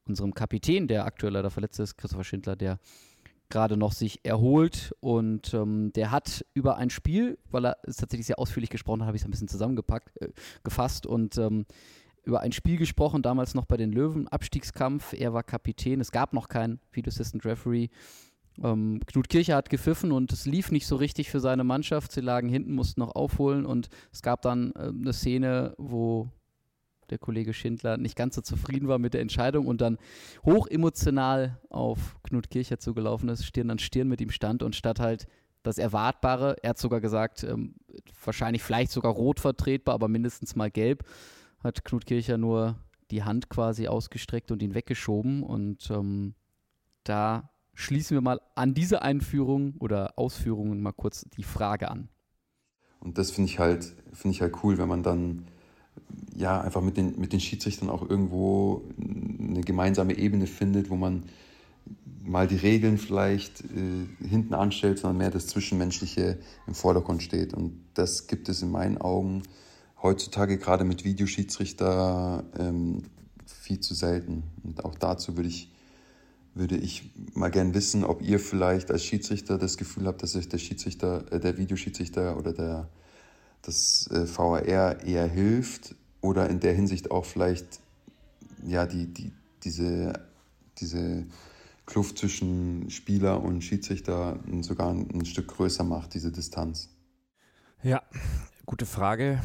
unserem 0.06 0.34
Kapitän, 0.34 0.88
der 0.88 1.06
aktuell 1.06 1.34
leider 1.34 1.50
verletzt 1.50 1.80
ist, 1.80 1.98
Christopher 1.98 2.24
Schindler, 2.24 2.56
der 2.56 2.80
gerade 3.50 3.78
noch 3.78 3.92
sich 3.92 4.24
erholt 4.24 4.96
und 5.00 5.54
ähm, 5.54 5.92
der 5.94 6.12
hat 6.12 6.46
über 6.54 6.78
ein 6.78 6.90
Spiel, 6.90 7.38
weil 7.52 7.66
er 7.66 7.78
es 7.84 7.98
tatsächlich 7.98 8.28
sehr 8.28 8.40
ausführlich 8.40 8.70
gesprochen 8.70 9.02
hat, 9.02 9.08
habe 9.08 9.18
ich 9.18 9.24
es 9.24 9.28
ein 9.28 9.32
bisschen 9.32 9.48
zusammengepackt, 9.48 10.22
äh, 10.22 10.30
gefasst 10.64 11.06
und 11.06 11.38
ähm, 11.38 11.66
über 12.24 12.42
ein 12.42 12.52
Spiel 12.52 12.78
gesprochen, 12.78 13.22
damals 13.22 13.54
noch 13.54 13.66
bei 13.66 13.78
den 13.78 13.92
Löwen, 13.92 14.28
Abstiegskampf. 14.28 15.14
Er 15.14 15.34
war 15.34 15.44
Kapitän, 15.44 16.02
es 16.02 16.12
gab 16.12 16.34
noch 16.34 16.48
keinen 16.48 16.80
Video 16.92 17.10
Assistant 17.10 17.46
Referee 17.46 17.90
ähm, 18.64 19.00
Knut 19.06 19.30
Kircher 19.30 19.56
hat 19.56 19.70
gepfiffen 19.70 20.12
und 20.12 20.32
es 20.32 20.46
lief 20.46 20.72
nicht 20.72 20.88
so 20.88 20.96
richtig 20.96 21.30
für 21.30 21.40
seine 21.40 21.64
Mannschaft. 21.64 22.12
Sie 22.12 22.22
lagen 22.22 22.50
hinten, 22.50 22.74
mussten 22.74 23.02
noch 23.02 23.16
aufholen 23.16 23.66
und 23.66 23.90
es 24.12 24.22
gab 24.22 24.42
dann 24.42 24.72
äh, 24.76 24.88
eine 24.88 25.14
Szene, 25.14 25.74
wo 25.78 26.30
der 27.10 27.18
Kollege 27.18 27.54
Schindler 27.54 27.98
nicht 27.98 28.16
ganz 28.16 28.36
so 28.36 28.42
zufrieden 28.42 28.88
war 28.88 29.00
mit 29.00 29.14
der 29.14 29.22
Entscheidung 29.22 29.68
und 29.68 29.82
dann 29.82 29.98
hoch 30.44 30.68
emotional 30.68 31.60
auf 31.70 32.18
Knut 32.24 32.50
Kircher 32.50 32.80
zugelaufen 32.80 33.30
ist, 33.30 33.46
Stirn 33.46 33.70
an 33.70 33.80
Stirn 33.80 34.08
mit 34.08 34.22
ihm 34.22 34.32
stand 34.32 34.64
und 34.64 34.76
statt 34.76 35.00
halt 35.00 35.28
das 35.64 35.78
Erwartbare, 35.78 36.58
er 36.62 36.72
hat 36.72 36.78
sogar 36.78 37.02
gesagt, 37.02 37.44
ähm, 37.44 37.76
wahrscheinlich 38.24 38.62
vielleicht 38.62 38.92
sogar 38.92 39.12
rot 39.12 39.40
vertretbar, 39.40 39.96
aber 39.96 40.08
mindestens 40.08 40.56
mal 40.56 40.70
gelb, 40.70 41.04
hat 41.64 41.84
Knut 41.84 42.06
Kircher 42.06 42.38
nur 42.38 42.76
die 43.12 43.24
Hand 43.24 43.50
quasi 43.50 43.88
ausgestreckt 43.88 44.52
und 44.52 44.62
ihn 44.62 44.76
weggeschoben 44.76 45.44
und 45.44 45.90
ähm, 45.92 46.36
da 47.04 47.50
schließen 47.74 48.16
wir 48.16 48.22
mal 48.22 48.42
an 48.56 48.74
diese 48.74 49.02
Einführung 49.02 49.76
oder 49.80 50.18
Ausführungen 50.18 50.82
mal 50.82 50.94
kurz 50.94 51.26
die 51.36 51.44
Frage 51.44 51.90
an. 51.90 52.10
Und 53.00 53.18
das 53.18 53.32
finde 53.32 53.52
ich 53.52 53.60
halt, 53.60 53.96
finde 54.14 54.36
ich 54.36 54.42
halt 54.42 54.64
cool, 54.64 54.78
wenn 54.78 54.88
man 54.88 55.04
dann 55.04 55.48
ja 56.36 56.60
einfach 56.62 56.82
mit 56.82 56.98
den, 56.98 57.20
mit 57.20 57.34
den 57.34 57.40
Schiedsrichtern 57.40 57.90
auch 57.90 58.08
irgendwo 58.08 58.84
eine 58.98 59.62
gemeinsame 59.62 60.18
Ebene 60.18 60.48
findet, 60.48 60.90
wo 60.90 60.96
man 60.96 61.24
mal 62.24 62.48
die 62.48 62.56
Regeln 62.56 62.98
vielleicht 62.98 63.62
äh, 63.62 64.28
hinten 64.28 64.54
anstellt, 64.54 65.00
sondern 65.00 65.18
mehr 65.18 65.32
das 65.32 65.48
Zwischenmenschliche 65.48 66.40
im 66.68 66.74
Vordergrund 66.74 67.24
steht. 67.24 67.54
Und 67.54 67.80
das 67.94 68.28
gibt 68.28 68.50
es 68.50 68.62
in 68.62 68.72
meinen 68.72 68.98
Augen 68.98 69.44
heutzutage 70.02 70.58
gerade 70.58 70.84
mit 70.84 71.06
Videoschiedsrichter 71.06 72.44
ähm, 72.58 73.04
viel 73.46 73.80
zu 73.80 73.94
selten. 73.94 74.44
Und 74.64 74.84
auch 74.84 74.96
dazu 74.96 75.38
würde 75.38 75.50
ich 75.50 75.72
würde 76.56 76.78
ich 76.78 77.12
mal 77.34 77.52
gern 77.52 77.74
wissen, 77.74 78.06
ob 78.06 78.22
ihr 78.22 78.40
vielleicht 78.40 78.90
als 78.90 79.04
Schiedsrichter 79.04 79.58
das 79.58 79.78
Gefühl 79.78 80.08
habt, 80.08 80.24
dass 80.24 80.38
euch 80.38 80.48
der 80.48 80.58
Schiedsrichter, 80.58 81.32
äh, 81.32 81.40
der 81.40 81.58
Videoschiedsrichter 81.58 82.38
oder 82.38 82.54
der, 82.54 82.90
das 83.66 84.10
äh, 84.12 84.26
VAR 84.28 84.64
eher 84.66 85.28
hilft 85.28 85.96
oder 86.22 86.50
in 86.50 86.60
der 86.60 86.74
Hinsicht 86.74 87.12
auch 87.12 87.26
vielleicht 87.26 87.80
ja, 88.64 88.86
die, 88.86 89.14
die, 89.14 89.32
diese, 89.64 90.14
diese 90.80 91.26
Kluft 91.86 92.18
zwischen 92.18 92.90
Spieler 92.90 93.44
und 93.44 93.62
Schiedsrichter 93.62 94.40
sogar 94.62 94.92
ein, 94.92 95.26
Stück 95.26 95.50
größer 95.50 95.84
macht, 95.84 96.14
diese 96.14 96.32
Distanz. 96.32 96.90
Ja, 97.84 98.02
gute 98.66 98.86
Frage. 98.86 99.42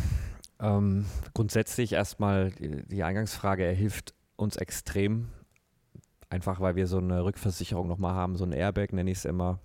Ähm, 0.59 1.05
grundsätzlich 1.35 1.93
erstmal 1.93 2.51
die, 2.53 2.87
die 2.87 3.03
Eingangsfrage, 3.03 3.65
er 3.65 3.75
hilft 3.75 4.15
uns 4.37 4.57
extrem 4.57 5.29
Einfach 6.31 6.61
weil 6.61 6.77
wir 6.77 6.87
so 6.87 6.99
eine 6.99 7.25
Rückversicherung 7.25 7.89
nochmal 7.89 8.15
haben, 8.15 8.37
so 8.37 8.45
ein 8.45 8.53
Airbag 8.53 8.93
nenne 8.93 9.11
ich 9.11 9.19
es 9.19 9.25
immer. 9.25 9.59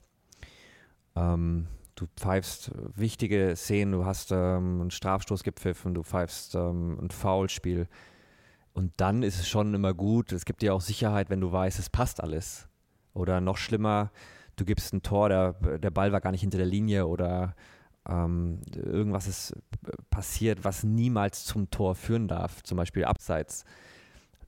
Ähm, 1.16 1.68
du 1.96 2.08
pfeifst 2.16 2.72
wichtige 2.96 3.56
Szenen, 3.56 3.94
du 3.94 4.06
hast 4.06 4.32
ähm, 4.32 4.82
einen 4.82 4.92
Strafstoß 4.92 5.44
gepfiffen, 5.44 5.94
du 5.94 6.04
pfeifst 6.04 6.56
ähm, 6.56 7.00
ein 7.02 7.10
Foulspiel. 7.10 7.88
Und 8.74 8.92
dann 8.98 9.24
ist 9.24 9.40
es 9.40 9.48
schon 9.48 9.74
immer 9.74 9.94
gut, 9.94 10.32
es 10.32 10.46
gibt 10.46 10.62
dir 10.62 10.74
auch 10.74 10.82
Sicherheit, 10.82 11.30
wenn 11.30 11.42
du 11.42 11.52
weißt, 11.52 11.80
es 11.80 11.90
passt 11.90 12.22
alles. 12.22 12.68
Oder 13.14 13.40
noch 13.40 13.58
schlimmer, 13.58 14.12
du 14.58 14.66
gibst 14.66 14.94
ein 14.94 15.02
Tor, 15.02 15.30
der, 15.30 15.54
der 15.54 15.92
Ball 15.92 16.12
war 16.12 16.22
gar 16.22 16.32
nicht 16.32 16.42
hinter 16.42 16.58
der 16.58 16.68
Linie 16.68 17.08
oder 17.08 17.56
ähm, 18.08 18.60
irgendwas 18.76 19.28
ist 19.28 19.54
passiert, 20.10 20.64
was 20.64 20.84
niemals 20.84 21.46
zum 21.46 21.72
Tor 21.72 21.96
führen 21.96 22.28
darf, 22.28 22.62
zum 22.64 22.78
Beispiel 22.78 23.06
abseits 23.06 23.66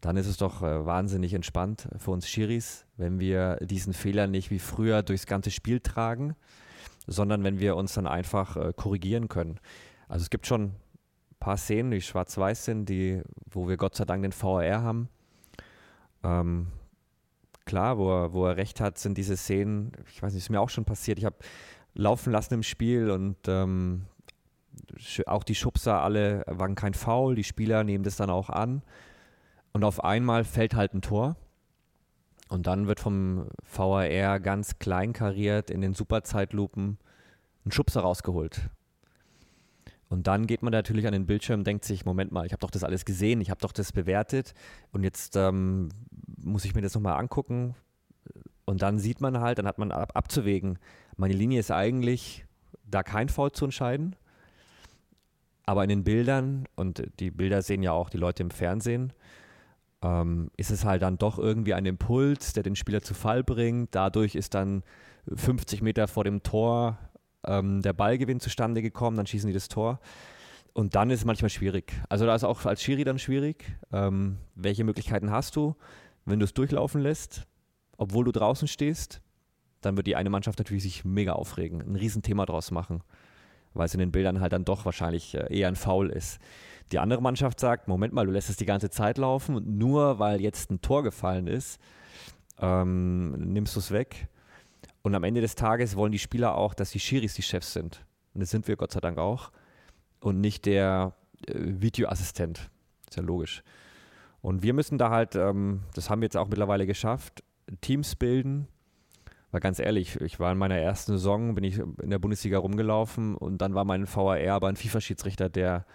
dann 0.02 0.18
ist 0.18 0.28
es 0.28 0.38
doch 0.38 0.62
äh, 0.62 0.86
wahnsinnig 0.86 1.34
entspannt 1.34 1.88
für 1.98 2.12
uns 2.12 2.28
Schiris, 2.28 2.86
wenn 2.98 3.20
wir 3.20 3.58
diesen 3.62 3.94
Fehler 3.94 4.28
nicht 4.28 4.52
wie 4.52 4.60
früher 4.60 5.04
durchs 5.04 5.26
ganze 5.26 5.52
Spiel 5.52 5.80
tragen, 5.80 6.36
sondern 7.08 7.44
wenn 7.44 7.60
wir 7.60 7.76
uns 7.76 7.94
dann 7.94 8.08
einfach 8.08 8.58
äh, 8.58 8.74
korrigieren 8.76 9.30
können. 9.30 9.60
Also 10.08 10.24
es 10.24 10.30
gibt 10.30 10.46
schon 10.46 10.64
ein 10.64 10.76
paar 11.40 11.58
Szenen, 11.58 11.92
die 11.92 12.02
schwarz-weiß 12.02 12.66
sind, 12.66 12.88
die, 12.90 13.22
wo 13.50 13.68
wir 13.68 13.78
Gott 13.78 13.96
sei 13.96 14.06
Dank 14.06 14.22
den 14.24 14.34
VAR 14.34 14.82
haben. 14.82 15.10
Ähm, 16.24 16.68
klar, 17.66 17.98
wo 17.98 18.12
er, 18.12 18.34
wo 18.34 18.46
er 18.46 18.58
recht 18.58 18.82
hat, 18.82 18.98
sind 18.98 19.18
diese 19.18 19.38
Szenen, 19.38 19.92
ich 20.10 20.22
weiß 20.22 20.34
nicht, 20.34 20.44
ist 20.44 20.50
mir 20.50 20.62
auch 20.62 20.70
schon 20.70 20.86
passiert, 20.86 21.18
ich 21.18 21.26
habe 21.26 21.38
laufen 21.94 22.32
lassen 22.32 22.56
im 22.56 22.64
Spiel 22.64 23.10
und 23.10 23.38
ähm, 23.48 24.06
auch 25.26 25.44
die 25.44 25.56
Schubser 25.56 26.02
alle 26.02 26.44
waren 26.48 26.76
kein 26.76 26.94
Foul, 26.94 27.36
die 27.36 27.44
Spieler 27.44 27.84
nehmen 27.84 28.04
das 28.04 28.18
dann 28.18 28.30
auch 28.30 28.50
an. 28.50 28.84
Und 29.74 29.84
auf 29.84 30.04
einmal 30.04 30.44
fällt 30.44 30.76
halt 30.76 30.94
ein 30.94 31.02
Tor. 31.02 31.36
Und 32.50 32.68
dann 32.68 32.88
wird 32.88 33.00
vom 33.00 33.48
VAR 33.64 34.40
ganz 34.40 34.80
klein 34.80 35.14
kariert 35.14 35.70
in 35.70 35.82
den 35.82 35.94
Superzeitlupen 35.94 36.98
ein 37.66 37.72
Schubser 37.72 38.02
rausgeholt. 38.02 38.70
Und 40.10 40.28
dann 40.28 40.48
geht 40.48 40.64
man 40.64 40.72
natürlich 40.72 41.06
an 41.06 41.14
den 41.14 41.26
Bildschirm 41.26 41.60
und 41.60 41.68
denkt 41.68 41.84
sich, 41.84 42.06
Moment 42.06 42.32
mal, 42.32 42.46
ich 42.46 42.54
habe 42.54 42.62
doch 42.62 42.72
das 42.72 42.84
alles 42.84 43.04
gesehen, 43.04 43.42
ich 43.42 43.50
habe 43.50 43.60
doch 43.60 43.74
das 43.74 43.92
bewertet 43.92 44.54
und 44.94 45.04
jetzt 45.04 45.36
ähm, 45.36 45.90
muss 46.38 46.64
ich 46.64 46.76
mir 46.76 46.82
das 46.82 46.94
nochmal 46.96 47.20
angucken. 47.20 47.76
Und 48.64 48.82
dann 48.82 49.00
sieht 49.00 49.20
man 49.20 49.40
halt, 49.40 49.60
dann 49.60 49.68
hat 49.68 49.78
man 49.78 49.92
ab, 49.92 50.12
abzuwägen, 50.16 50.80
meine 51.18 51.34
Linie 51.34 51.60
ist 51.60 51.72
eigentlich 51.72 52.46
da 52.86 53.04
kein 53.04 53.28
Foul 53.28 53.52
zu 53.52 53.66
entscheiden. 53.66 54.16
Aber 55.66 55.84
in 55.84 55.90
den 55.90 56.04
Bildern, 56.06 56.66
und 56.76 57.04
die 57.20 57.32
Bilder 57.32 57.62
sehen 57.62 57.84
ja 57.84 57.92
auch 57.92 58.10
die 58.10 58.18
Leute 58.18 58.44
im 58.44 58.52
Fernsehen, 58.52 59.12
ähm, 60.08 60.50
ist 60.58 60.72
es 60.72 60.86
halt 60.86 61.02
dann 61.02 61.18
doch 61.18 61.38
irgendwie 61.38 61.74
ein 61.74 61.86
Impuls, 61.86 62.54
der 62.54 62.64
den 62.64 62.76
Spieler 62.76 63.02
zu 63.02 63.14
Fall 63.14 63.44
bringt. 63.44 63.94
Dadurch 63.94 64.36
ist 64.36 64.54
dann 64.54 64.84
50 65.34 65.82
Meter 65.82 66.08
vor 66.08 66.24
dem 66.24 66.44
Tor 66.44 66.98
ähm, 67.46 67.82
der 67.82 67.94
Ballgewinn 67.94 68.40
zustande 68.40 68.82
gekommen, 68.82 69.18
dann 69.18 69.28
schießen 69.28 69.48
die 69.48 69.54
das 69.54 69.68
Tor. 69.68 70.00
Und 70.74 70.96
dann 70.96 71.10
ist 71.10 71.20
es 71.20 71.26
manchmal 71.26 71.50
schwierig. 71.50 71.94
Also 72.08 72.26
da 72.26 72.36
ist 72.36 72.44
auch 72.44 72.66
als 72.66 72.84
Schiri 72.84 73.04
dann 73.04 73.20
schwierig. 73.20 73.66
Ähm, 73.92 74.38
welche 74.56 74.84
Möglichkeiten 74.84 75.32
hast 75.32 75.56
du, 75.56 75.76
wenn 76.26 76.40
du 76.40 76.46
es 76.46 76.54
durchlaufen 76.54 77.02
lässt, 77.02 77.48
obwohl 77.98 78.26
du 78.26 78.32
draußen 78.32 78.68
stehst? 78.68 79.22
Dann 79.82 79.98
wird 79.98 80.08
die 80.08 80.16
eine 80.16 80.30
Mannschaft 80.30 80.60
natürlich 80.60 80.84
sich 80.84 81.04
mega 81.06 81.34
aufregen, 81.34 81.82
ein 81.82 81.96
Riesenthema 81.96 82.46
draus 82.46 82.72
machen, 82.72 83.02
weil 83.78 83.86
es 83.86 83.94
in 83.94 84.00
den 84.00 84.12
Bildern 84.12 84.40
halt 84.40 84.54
dann 84.54 84.66
doch 84.66 84.86
wahrscheinlich 84.86 85.36
äh, 85.36 85.48
eher 85.56 85.68
ein 85.68 85.76
Foul 85.76 86.10
ist. 86.10 86.40
Die 86.92 87.00
andere 87.00 87.22
Mannschaft 87.22 87.60
sagt, 87.60 87.88
Moment 87.88 88.14
mal, 88.14 88.26
du 88.26 88.32
lässt 88.32 88.50
es 88.50 88.56
die 88.56 88.66
ganze 88.66 88.90
Zeit 88.90 89.18
laufen 89.18 89.56
und 89.56 89.68
nur 89.68 90.20
weil 90.20 90.42
jetzt 90.42 90.72
ein 90.72 90.82
Tor 90.82 91.04
gefallen 91.04 91.48
ist, 91.48 91.80
ähm, 92.60 93.32
nimmst 93.32 93.76
du 93.76 93.80
es 93.80 93.92
weg. 93.92 94.28
Und 95.02 95.16
am 95.16 95.24
Ende 95.24 95.42
des 95.42 95.56
Tages 95.56 95.96
wollen 95.96 96.12
die 96.12 96.20
Spieler 96.20 96.56
auch, 96.56 96.74
dass 96.74 96.92
die 96.92 97.00
Schiris 97.00 97.34
die 97.34 97.42
Chefs 97.42 97.74
sind. 97.74 98.06
Und 98.34 98.42
das 98.42 98.50
sind 98.50 98.68
wir 98.68 98.76
Gott 98.76 98.92
sei 98.92 99.00
Dank 99.00 99.18
auch. 99.18 99.52
Und 100.20 100.42
nicht 100.42 100.66
der 100.66 101.14
äh, 101.48 101.54
Videoassistent. 101.56 102.70
Ist 103.08 103.18
ja 103.18 103.24
logisch. 103.24 103.64
Und 104.42 104.64
wir 104.64 104.74
müssen 104.74 104.98
da 104.98 105.10
halt, 105.10 105.36
ähm, 105.36 105.82
das 105.94 106.10
haben 106.10 106.22
wir 106.22 106.26
jetzt 106.26 106.38
auch 106.38 106.48
mittlerweile 106.48 106.86
geschafft, 106.86 107.44
Teams 107.82 108.16
bilden. 108.16 108.68
Weil 109.52 109.62
ganz 109.62 109.80
ehrlich, 109.80 110.20
ich 110.20 110.40
war 110.40 110.52
in 110.52 110.58
meiner 110.58 110.78
ersten 110.78 111.14
Saison, 111.14 111.56
bin 111.56 111.64
ich 111.64 111.80
in 111.80 112.10
der 112.10 112.20
Bundesliga 112.20 112.58
rumgelaufen 112.58 113.36
und 113.36 113.60
dann 113.60 113.76
war 113.76 113.86
mein 113.86 114.06
VAR 114.08 114.38
aber 114.50 114.68
ein 114.68 114.76
FIFA-Schiedsrichter, 114.76 115.50
der 115.50 115.86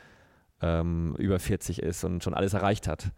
ähm, 0.63 1.15
über 1.19 1.39
40 1.39 1.83
ist 1.83 2.05
und 2.05 2.25
schon 2.25 2.35
alles 2.35 2.55
erreicht 2.55 2.89
hat. 2.89 3.11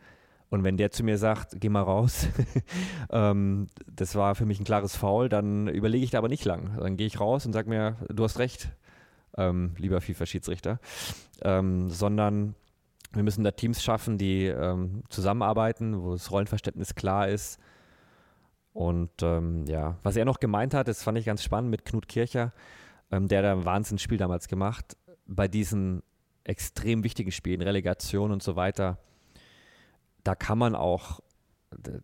Und 0.50 0.64
wenn 0.64 0.76
der 0.76 0.90
zu 0.90 1.04
mir 1.04 1.18
sagt, 1.18 1.60
geh 1.60 1.68
mal 1.68 1.82
raus, 1.82 2.28
ähm, 3.10 3.68
das 3.86 4.14
war 4.14 4.34
für 4.34 4.46
mich 4.46 4.60
ein 4.60 4.64
klares 4.64 4.96
Foul, 4.96 5.28
dann 5.28 5.68
überlege 5.68 6.04
ich 6.04 6.10
da 6.10 6.18
aber 6.18 6.28
nicht 6.28 6.44
lang. 6.44 6.76
Dann 6.78 6.96
gehe 6.96 7.06
ich 7.06 7.20
raus 7.20 7.46
und 7.46 7.52
sage 7.52 7.68
mir, 7.68 7.96
du 8.08 8.24
hast 8.24 8.38
recht, 8.38 8.68
ähm, 9.36 9.74
lieber 9.78 10.00
FIFA-Schiedsrichter, 10.00 10.78
ähm, 11.42 11.90
sondern 11.90 12.54
wir 13.12 13.22
müssen 13.22 13.44
da 13.44 13.52
Teams 13.52 13.82
schaffen, 13.82 14.18
die 14.18 14.46
ähm, 14.46 15.02
zusammenarbeiten, 15.08 16.02
wo 16.02 16.12
das 16.12 16.30
Rollenverständnis 16.30 16.94
klar 16.94 17.28
ist. 17.28 17.58
Und 18.74 19.22
ähm, 19.22 19.64
ja, 19.66 19.96
was 20.02 20.16
er 20.16 20.24
noch 20.24 20.40
gemeint 20.40 20.74
hat, 20.74 20.88
das 20.88 21.02
fand 21.02 21.16
ich 21.16 21.24
ganz 21.24 21.42
spannend 21.44 21.70
mit 21.70 21.84
Knut 21.84 22.08
Kircher, 22.08 22.52
ähm, 23.10 23.28
der 23.28 23.38
hat 23.38 23.58
ein 23.58 23.64
Wahnsinnsspiel 23.64 24.18
damals 24.18 24.48
gemacht. 24.48 24.96
Bei 25.26 25.46
diesen 25.46 26.02
extrem 26.42 27.04
wichtigen 27.04 27.30
Spielen, 27.30 27.62
Relegation 27.62 28.32
und 28.32 28.42
so 28.42 28.56
weiter, 28.56 28.98
da 30.24 30.34
kann 30.34 30.58
man 30.58 30.74
auch, 30.74 31.20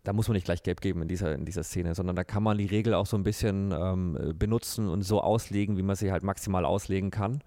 da 0.03 0.13
muss 0.13 0.29
man 0.29 0.35
nicht 0.35 0.45
gleich 0.45 0.63
gelb 0.63 0.79
geben 0.79 1.01
in 1.01 1.09
dieser, 1.09 1.35
in 1.35 1.43
dieser 1.43 1.63
Szene, 1.63 1.93
sondern 1.93 2.15
da 2.15 2.23
kann 2.23 2.41
man 2.41 2.57
die 2.57 2.67
Regel 2.67 2.93
auch 2.93 3.05
so 3.05 3.17
ein 3.17 3.23
bisschen 3.23 3.73
ähm, 3.73 4.33
benutzen 4.37 4.87
und 4.87 5.01
so 5.01 5.21
auslegen, 5.21 5.75
wie 5.75 5.83
man 5.83 5.97
sie 5.97 6.11
halt 6.11 6.23
maximal 6.23 6.63
auslegen 6.63 7.11
kann. 7.11 7.43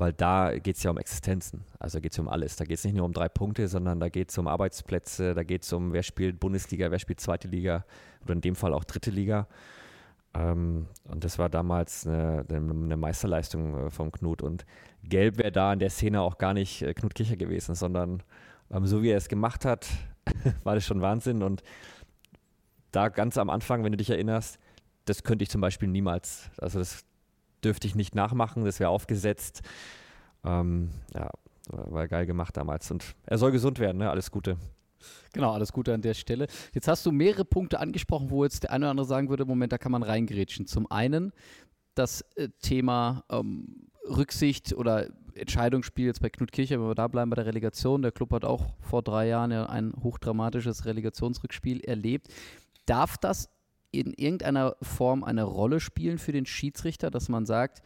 Weil 0.00 0.14
da 0.14 0.56
geht 0.58 0.76
es 0.76 0.82
ja 0.82 0.90
um 0.90 0.96
Existenzen. 0.96 1.62
Also 1.78 2.00
geht 2.00 2.12
es 2.12 2.18
um 2.18 2.26
alles. 2.26 2.56
Da 2.56 2.64
geht 2.64 2.78
es 2.78 2.84
nicht 2.84 2.96
nur 2.96 3.04
um 3.04 3.12
drei 3.12 3.28
Punkte, 3.28 3.68
sondern 3.68 4.00
da 4.00 4.08
geht 4.08 4.30
es 4.30 4.38
um 4.38 4.46
Arbeitsplätze, 4.46 5.34
da 5.34 5.42
geht 5.42 5.62
es 5.62 5.70
um, 5.74 5.92
wer 5.92 6.02
spielt 6.02 6.40
Bundesliga, 6.40 6.90
wer 6.90 6.98
spielt 6.98 7.20
zweite 7.20 7.48
Liga 7.48 7.84
oder 8.24 8.32
in 8.32 8.40
dem 8.40 8.56
Fall 8.56 8.72
auch 8.72 8.84
dritte 8.84 9.10
Liga. 9.10 9.46
Ähm, 10.32 10.86
und 11.04 11.22
das 11.22 11.38
war 11.38 11.50
damals 11.50 12.06
eine, 12.06 12.46
eine 12.48 12.96
Meisterleistung 12.96 13.88
äh, 13.88 13.90
vom 13.90 14.10
Knut. 14.10 14.40
Und 14.40 14.64
Gelb 15.04 15.36
wäre 15.36 15.52
da 15.52 15.70
in 15.74 15.80
der 15.80 15.90
Szene 15.90 16.22
auch 16.22 16.38
gar 16.38 16.54
nicht 16.54 16.80
äh, 16.80 16.94
Knut 16.94 17.14
Kircher 17.14 17.36
gewesen, 17.36 17.74
sondern 17.74 18.22
ähm, 18.70 18.86
so 18.86 19.02
wie 19.02 19.10
er 19.10 19.18
es 19.18 19.28
gemacht 19.28 19.66
hat, 19.66 19.86
war 20.64 20.76
das 20.76 20.86
schon 20.86 21.02
Wahnsinn. 21.02 21.42
Und 21.42 21.62
da 22.90 23.10
ganz 23.10 23.36
am 23.36 23.50
Anfang, 23.50 23.84
wenn 23.84 23.92
du 23.92 23.98
dich 23.98 24.08
erinnerst, 24.08 24.58
das 25.04 25.24
könnte 25.24 25.42
ich 25.42 25.50
zum 25.50 25.60
Beispiel 25.60 25.88
niemals, 25.88 26.48
also 26.56 26.78
das 26.78 27.04
dürfte 27.64 27.86
ich 27.86 27.94
nicht 27.94 28.14
nachmachen, 28.14 28.64
das 28.64 28.80
wäre 28.80 28.90
aufgesetzt. 28.90 29.62
Ähm, 30.44 30.90
ja, 31.14 31.30
war 31.68 32.08
geil 32.08 32.26
gemacht 32.26 32.56
damals. 32.56 32.90
Und 32.90 33.14
er 33.26 33.38
soll 33.38 33.52
gesund 33.52 33.78
werden, 33.78 33.98
ne? 33.98 34.10
alles 34.10 34.30
Gute. 34.30 34.56
Genau, 35.32 35.52
alles 35.52 35.72
Gute 35.72 35.94
an 35.94 36.02
der 36.02 36.14
Stelle. 36.14 36.46
Jetzt 36.72 36.88
hast 36.88 37.06
du 37.06 37.12
mehrere 37.12 37.44
Punkte 37.44 37.80
angesprochen, 37.80 38.30
wo 38.30 38.44
jetzt 38.44 38.64
der 38.64 38.72
eine 38.72 38.86
oder 38.86 38.90
andere 38.90 39.06
sagen 39.06 39.28
würde, 39.28 39.44
Moment, 39.44 39.72
da 39.72 39.78
kann 39.78 39.92
man 39.92 40.02
reingrätschen. 40.02 40.66
Zum 40.66 40.90
einen 40.90 41.32
das 41.94 42.22
äh, 42.36 42.48
Thema 42.60 43.24
ähm, 43.30 43.88
Rücksicht 44.08 44.74
oder 44.74 45.08
Entscheidungsspiel 45.34 46.06
jetzt 46.06 46.20
bei 46.20 46.28
Knut 46.28 46.52
Kircher, 46.52 46.80
wenn 46.80 46.88
wir 46.88 46.94
da 46.94 47.08
bleiben 47.08 47.30
bei 47.30 47.36
der 47.36 47.46
Relegation. 47.46 48.02
Der 48.02 48.12
Club 48.12 48.32
hat 48.32 48.44
auch 48.44 48.74
vor 48.80 49.02
drei 49.02 49.28
Jahren 49.28 49.50
ja 49.50 49.66
ein 49.66 49.92
hochdramatisches 50.02 50.84
Relegationsrückspiel 50.84 51.80
erlebt. 51.80 52.28
Darf 52.86 53.16
das 53.18 53.48
in 53.92 54.12
irgendeiner 54.12 54.76
Form 54.82 55.24
eine 55.24 55.44
Rolle 55.44 55.80
spielen 55.80 56.18
für 56.18 56.32
den 56.32 56.46
Schiedsrichter, 56.46 57.10
dass 57.10 57.28
man 57.28 57.46
sagt, 57.46 57.82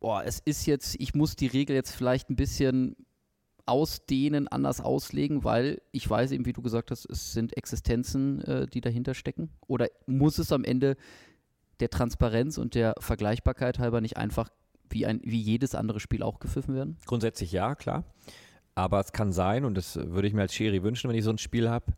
boah, 0.00 0.24
es 0.24 0.40
ist 0.40 0.66
jetzt, 0.66 0.96
ich 0.98 1.14
muss 1.14 1.36
die 1.36 1.46
Regel 1.46 1.74
jetzt 1.74 1.92
vielleicht 1.92 2.30
ein 2.30 2.36
bisschen 2.36 2.96
ausdehnen, 3.66 4.46
anders 4.48 4.80
auslegen, 4.80 5.42
weil 5.44 5.82
ich 5.90 6.08
weiß 6.08 6.30
eben, 6.30 6.46
wie 6.46 6.52
du 6.52 6.62
gesagt 6.62 6.90
hast, 6.90 7.04
es 7.10 7.32
sind 7.32 7.56
Existenzen, 7.56 8.40
äh, 8.42 8.66
die 8.66 8.80
dahinter 8.80 9.14
stecken? 9.14 9.50
Oder 9.66 9.88
muss 10.06 10.38
es 10.38 10.52
am 10.52 10.64
Ende 10.64 10.96
der 11.80 11.90
Transparenz 11.90 12.58
und 12.58 12.74
der 12.74 12.94
Vergleichbarkeit 13.00 13.78
halber 13.78 14.00
nicht 14.00 14.16
einfach 14.16 14.50
wie, 14.88 15.04
ein, 15.04 15.20
wie 15.24 15.40
jedes 15.40 15.74
andere 15.74 15.98
Spiel 15.98 16.22
auch 16.22 16.38
gepfiffen 16.38 16.74
werden? 16.74 16.96
Grundsätzlich 17.06 17.50
ja, 17.52 17.74
klar. 17.74 18.04
Aber 18.76 19.00
es 19.00 19.12
kann 19.12 19.32
sein, 19.32 19.64
und 19.64 19.74
das 19.74 19.96
würde 19.96 20.28
ich 20.28 20.34
mir 20.34 20.42
als 20.42 20.54
Schiri 20.54 20.82
wünschen, 20.82 21.10
wenn 21.10 21.16
ich 21.16 21.24
so 21.24 21.30
ein 21.30 21.38
Spiel 21.38 21.68
habe, 21.68 21.94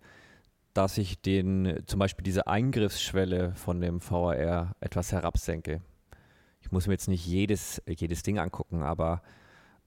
dass 0.78 0.96
ich 0.96 1.20
den, 1.20 1.82
zum 1.86 1.98
Beispiel 1.98 2.22
diese 2.22 2.46
Eingriffsschwelle 2.46 3.52
von 3.56 3.80
dem 3.80 4.00
VAR 4.00 4.76
etwas 4.78 5.10
herabsenke. 5.10 5.80
Ich 6.60 6.70
muss 6.70 6.86
mir 6.86 6.92
jetzt 6.92 7.08
nicht 7.08 7.26
jedes, 7.26 7.82
jedes 7.88 8.22
Ding 8.22 8.38
angucken, 8.38 8.84
aber 8.84 9.20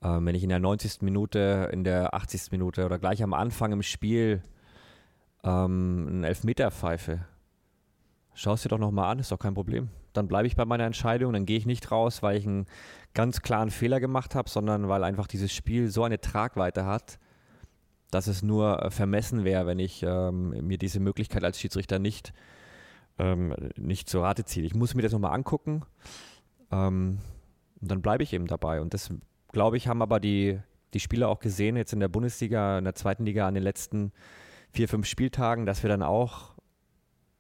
äh, 0.02 0.10
wenn 0.20 0.36
ich 0.36 0.44
in 0.44 0.50
der 0.50 0.60
90. 0.60 1.02
Minute, 1.02 1.70
in 1.72 1.86
der 1.86 2.14
80. 2.14 2.52
Minute 2.52 2.86
oder 2.86 3.00
gleich 3.00 3.24
am 3.24 3.34
Anfang 3.34 3.72
im 3.72 3.84
Spiel 3.84 4.44
ähm, 5.46 6.08
einen 6.10 6.24
Elfmeter 6.26 6.70
pfeife, 6.72 7.26
schau 8.34 8.56
es 8.56 8.64
dir 8.64 8.70
doch 8.70 8.78
nochmal 8.78 9.14
an, 9.14 9.20
ist 9.20 9.32
doch 9.32 9.40
kein 9.40 9.54
Problem. 9.54 9.92
Dann 10.12 10.28
bleibe 10.28 10.48
ich 10.48 10.58
bei 10.58 10.66
meiner 10.66 10.84
Entscheidung, 10.84 11.32
dann 11.32 11.46
gehe 11.46 11.58
ich 11.58 11.66
nicht 11.66 11.90
raus, 11.90 12.22
weil 12.22 12.36
ich 12.36 12.46
einen 12.46 12.66
ganz 13.14 13.42
klaren 13.42 13.72
Fehler 13.72 14.02
gemacht 14.02 14.36
habe, 14.36 14.50
sondern 14.50 14.90
weil 14.90 15.06
einfach 15.06 15.28
dieses 15.28 15.54
Spiel 15.54 15.88
so 15.88 16.04
eine 16.04 16.20
Tragweite 16.20 16.86
hat, 16.86 17.18
dass 18.12 18.28
es 18.28 18.44
nur 18.44 18.84
äh, 18.84 18.92
vermessen 18.92 19.44
wäre, 19.44 19.66
wenn 19.66 19.80
ich 19.80 20.04
ähm, 20.04 20.50
mir 20.68 20.78
diese 20.78 21.00
Möglichkeit 21.00 21.44
als 21.44 21.60
Schiedsrichter 21.60 21.98
nicht, 21.98 22.34
ähm, 23.18 23.56
nicht 23.78 24.10
zur 24.10 24.24
Rate 24.24 24.46
ziehe. 24.46 24.66
Ich 24.66 24.76
muss 24.76 24.94
mir 24.94 25.02
das 25.02 25.14
nochmal 25.14 25.34
angucken 25.34 25.84
ähm, 26.72 27.20
und 27.82 27.92
dann 27.92 28.02
bleibe 28.02 28.24
ich 28.24 28.34
eben 28.34 28.48
dabei. 28.48 28.82
Und 28.82 28.94
das, 28.94 29.10
glaube 29.52 29.78
ich, 29.78 29.88
haben 29.88 30.02
aber 30.02 30.20
die, 30.20 30.60
die 30.94 31.00
Spieler 31.00 31.30
auch 31.30 31.40
gesehen, 31.40 31.78
jetzt 31.78 31.94
in 31.94 32.02
der 32.02 32.10
Bundesliga, 32.10 32.78
in 32.78 32.84
der 32.84 32.96
zweiten 32.96 33.26
Liga 33.26 33.48
an 33.48 33.56
den 33.56 33.64
letzten 33.64 34.12
vier, 34.72 34.88
fünf 34.88 35.08
Spieltagen, 35.08 35.66
dass 35.66 35.84
wir 35.84 35.90
dann 35.90 36.04
auch 36.04 36.52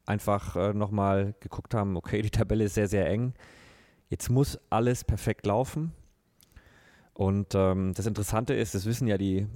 einfach 0.05 0.55
äh, 0.55 0.73
nochmal 0.73 1.35
geguckt 1.39 1.73
haben, 1.73 1.95
okay, 1.95 2.21
die 2.21 2.29
Tabelle 2.29 2.65
ist 2.65 2.73
sehr, 2.73 2.87
sehr 2.87 3.09
eng. 3.09 3.33
Jetzt 4.09 4.29
muss 4.29 4.59
alles 4.69 5.03
perfekt 5.03 5.45
laufen. 5.45 5.93
Und 7.13 7.55
ähm, 7.55 7.93
das 7.93 8.05
Interessante 8.05 8.53
ist, 8.53 8.73
das 8.73 8.85
wissen 8.85 9.07
ja 9.07 9.17
die, 9.17 9.47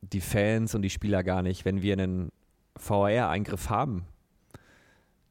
die 0.00 0.20
Fans 0.20 0.74
und 0.74 0.82
die 0.82 0.90
Spieler 0.90 1.22
gar 1.22 1.42
nicht, 1.42 1.64
wenn 1.64 1.82
wir 1.82 1.94
einen 1.94 2.30
VAR-Eingriff 2.74 3.70
haben, 3.70 4.04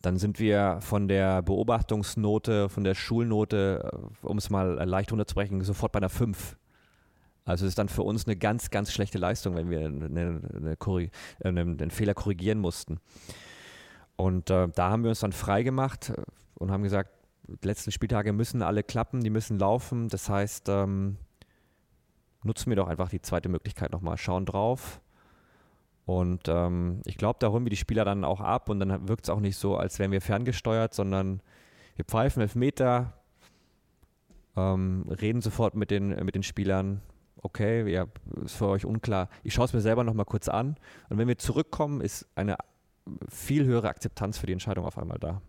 dann 0.01 0.17
sind 0.17 0.39
wir 0.39 0.79
von 0.81 1.07
der 1.07 1.41
Beobachtungsnote, 1.41 2.69
von 2.69 2.83
der 2.83 2.95
Schulnote, 2.95 3.91
äh, 3.91 4.25
um 4.25 4.37
es 4.37 4.49
mal 4.49 4.83
leicht 4.87 5.11
runterzubrechen, 5.11 5.61
sofort 5.63 5.91
bei 5.91 5.97
einer 5.97 6.09
5. 6.09 6.57
Also 7.45 7.65
es 7.65 7.69
ist 7.69 7.77
dann 7.77 7.89
für 7.89 8.03
uns 8.03 8.25
eine 8.25 8.35
ganz, 8.35 8.69
ganz 8.69 8.91
schlechte 8.91 9.17
Leistung, 9.17 9.55
wenn 9.55 9.69
wir 9.69 9.85
eine, 9.85 10.41
eine, 10.53 10.77
äh, 11.43 11.47
einen 11.47 11.91
Fehler 11.91 12.13
korrigieren 12.13 12.59
mussten. 12.59 12.99
Und 14.17 14.49
äh, 14.49 14.67
da 14.67 14.89
haben 14.89 15.03
wir 15.03 15.09
uns 15.09 15.21
dann 15.21 15.31
frei 15.31 15.63
gemacht 15.63 16.09
äh, 16.09 16.21
und 16.55 16.71
haben 16.71 16.83
gesagt, 16.83 17.11
die 17.47 17.67
letzten 17.67 17.91
Spieltage 17.91 18.33
müssen 18.33 18.61
alle 18.61 18.83
klappen, 18.83 19.23
die 19.23 19.29
müssen 19.29 19.57
laufen. 19.57 20.09
Das 20.09 20.27
heißt, 20.27 20.67
ähm, 20.67 21.17
nutzen 22.43 22.69
wir 22.69 22.75
doch 22.75 22.87
einfach 22.87 23.09
die 23.09 23.21
zweite 23.21 23.49
Möglichkeit 23.49 23.91
nochmal, 23.91 24.17
schauen 24.17 24.45
drauf. 24.45 25.01
Und 26.05 26.47
ähm, 26.47 27.01
ich 27.05 27.17
glaube, 27.17 27.37
da 27.39 27.49
holen 27.49 27.65
wir 27.65 27.69
die 27.69 27.75
Spieler 27.75 28.05
dann 28.05 28.23
auch 28.23 28.39
ab 28.39 28.69
und 28.69 28.79
dann 28.79 29.09
wirkt 29.09 29.25
es 29.25 29.29
auch 29.29 29.41
nicht 29.41 29.57
so, 29.57 29.75
als 29.75 29.99
wären 29.99 30.11
wir 30.11 30.21
ferngesteuert, 30.21 30.93
sondern 30.93 31.41
wir 31.97 32.05
pfeifen 32.05 32.41
Elfmeter, 32.41 33.13
ähm, 34.55 35.05
reden 35.09 35.41
sofort 35.41 35.75
mit 35.75 35.91
den, 35.91 36.09
mit 36.23 36.35
den 36.35 36.43
Spielern. 36.43 37.01
Okay, 37.41 37.91
ja, 37.91 38.07
ist 38.43 38.55
für 38.55 38.67
euch 38.67 38.85
unklar. 38.85 39.29
Ich 39.43 39.53
schaue 39.53 39.65
es 39.65 39.73
mir 39.73 39.81
selber 39.81 40.03
nochmal 40.03 40.25
kurz 40.25 40.47
an. 40.47 40.77
Und 41.09 41.17
wenn 41.17 41.27
wir 41.27 41.37
zurückkommen, 41.37 42.01
ist 42.01 42.25
eine 42.35 42.57
viel 43.29 43.65
höhere 43.65 43.89
Akzeptanz 43.89 44.37
für 44.37 44.47
die 44.47 44.53
Entscheidung 44.53 44.85
auf 44.85 44.97
einmal 44.97 45.19
da. 45.19 45.41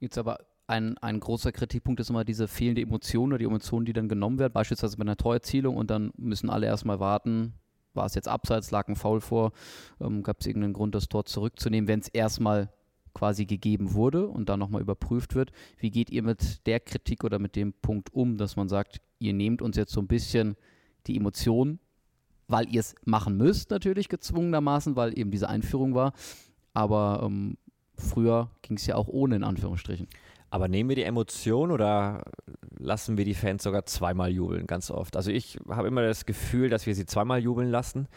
Jetzt 0.00 0.18
aber 0.18 0.38
ein, 0.66 0.98
ein 0.98 1.20
großer 1.20 1.52
Kritikpunkt 1.52 2.00
ist 2.00 2.10
immer 2.10 2.24
diese 2.24 2.48
fehlende 2.48 2.82
Emotion 2.82 3.30
oder 3.30 3.38
die 3.38 3.44
Emotionen, 3.44 3.86
die 3.86 3.92
dann 3.92 4.08
genommen 4.08 4.38
werden, 4.38 4.52
beispielsweise 4.52 4.96
bei 4.96 5.02
einer 5.02 5.16
Torerzielung 5.16 5.76
und 5.76 5.90
dann 5.90 6.12
müssen 6.16 6.50
alle 6.50 6.66
erstmal 6.66 7.00
warten, 7.00 7.54
war 7.94 8.06
es 8.06 8.14
jetzt 8.14 8.28
abseits, 8.28 8.70
lag 8.70 8.88
ein 8.88 8.96
Foul 8.96 9.20
vor, 9.20 9.52
ähm, 10.00 10.22
gab 10.22 10.40
es 10.40 10.46
irgendeinen 10.46 10.74
Grund, 10.74 10.94
das 10.94 11.08
Tor 11.08 11.24
zurückzunehmen, 11.24 11.88
wenn 11.88 12.00
es 12.00 12.08
erstmal 12.08 12.68
quasi 13.14 13.46
gegeben 13.46 13.94
wurde 13.94 14.28
und 14.28 14.48
dann 14.48 14.58
nochmal 14.58 14.82
überprüft 14.82 15.34
wird. 15.34 15.50
Wie 15.78 15.90
geht 15.90 16.10
ihr 16.10 16.22
mit 16.22 16.66
der 16.66 16.80
Kritik 16.80 17.24
oder 17.24 17.38
mit 17.38 17.56
dem 17.56 17.72
Punkt 17.72 18.12
um, 18.12 18.36
dass 18.36 18.56
man 18.56 18.68
sagt, 18.68 19.00
ihr 19.18 19.32
nehmt 19.32 19.62
uns 19.62 19.76
jetzt 19.76 19.92
so 19.92 20.00
ein 20.00 20.06
bisschen 20.06 20.56
die 21.06 21.16
Emotionen, 21.16 21.78
weil 22.48 22.68
ihr 22.72 22.80
es 22.80 22.94
machen 23.04 23.38
müsst, 23.38 23.70
natürlich 23.70 24.08
gezwungenermaßen, 24.08 24.96
weil 24.96 25.18
eben 25.18 25.30
diese 25.30 25.48
Einführung 25.48 25.94
war. 25.94 26.12
Aber 26.74 27.22
ähm, 27.24 27.56
früher 27.94 28.50
ging 28.60 28.76
es 28.76 28.86
ja 28.86 28.96
auch 28.96 29.08
ohne 29.08 29.36
in 29.36 29.44
Anführungsstrichen. 29.44 30.08
Aber 30.50 30.68
nehmen 30.68 30.88
wir 30.88 30.96
die 30.96 31.02
Emotion 31.02 31.70
oder 31.70 32.22
lassen 32.78 33.16
wir 33.16 33.24
die 33.24 33.34
Fans 33.34 33.62
sogar 33.62 33.84
zweimal 33.86 34.30
jubeln, 34.30 34.66
ganz 34.66 34.90
oft? 34.90 35.16
Also 35.16 35.30
ich 35.30 35.58
habe 35.68 35.88
immer 35.88 36.02
das 36.02 36.26
Gefühl, 36.26 36.68
dass 36.68 36.86
wir 36.86 36.94
sie 36.94 37.06
zweimal 37.06 37.40
jubeln 37.40 37.70
lassen. 37.70 38.08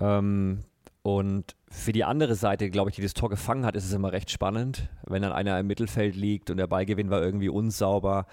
Ähm, 0.00 0.60
und 1.02 1.54
für 1.70 1.92
die 1.92 2.04
andere 2.04 2.34
Seite, 2.34 2.68
glaube 2.70 2.90
ich, 2.90 2.96
die 2.96 3.02
das 3.02 3.14
Tor 3.14 3.30
gefangen 3.30 3.64
hat, 3.64 3.76
ist 3.76 3.84
es 3.84 3.92
immer 3.92 4.12
recht 4.12 4.30
spannend. 4.30 4.88
Wenn 5.06 5.22
dann 5.22 5.32
einer 5.32 5.58
im 5.58 5.66
Mittelfeld 5.66 6.16
liegt 6.16 6.50
und 6.50 6.56
der 6.56 6.66
Ballgewinn 6.66 7.10
war 7.10 7.22
irgendwie 7.22 7.48
unsauber, 7.48 8.26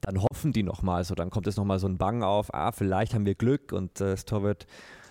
dann 0.00 0.22
hoffen 0.22 0.52
die 0.52 0.62
nochmal 0.62 1.04
so. 1.04 1.14
Dann 1.14 1.30
kommt 1.30 1.46
es 1.46 1.56
nochmal 1.56 1.78
so 1.78 1.86
ein 1.86 1.98
Bang 1.98 2.22
auf, 2.22 2.52
ah, 2.54 2.72
vielleicht 2.72 3.14
haben 3.14 3.26
wir 3.26 3.34
Glück 3.34 3.72
und 3.72 4.00
äh, 4.00 4.12
das 4.12 4.24
Tor 4.24 4.42
wird 4.42 4.66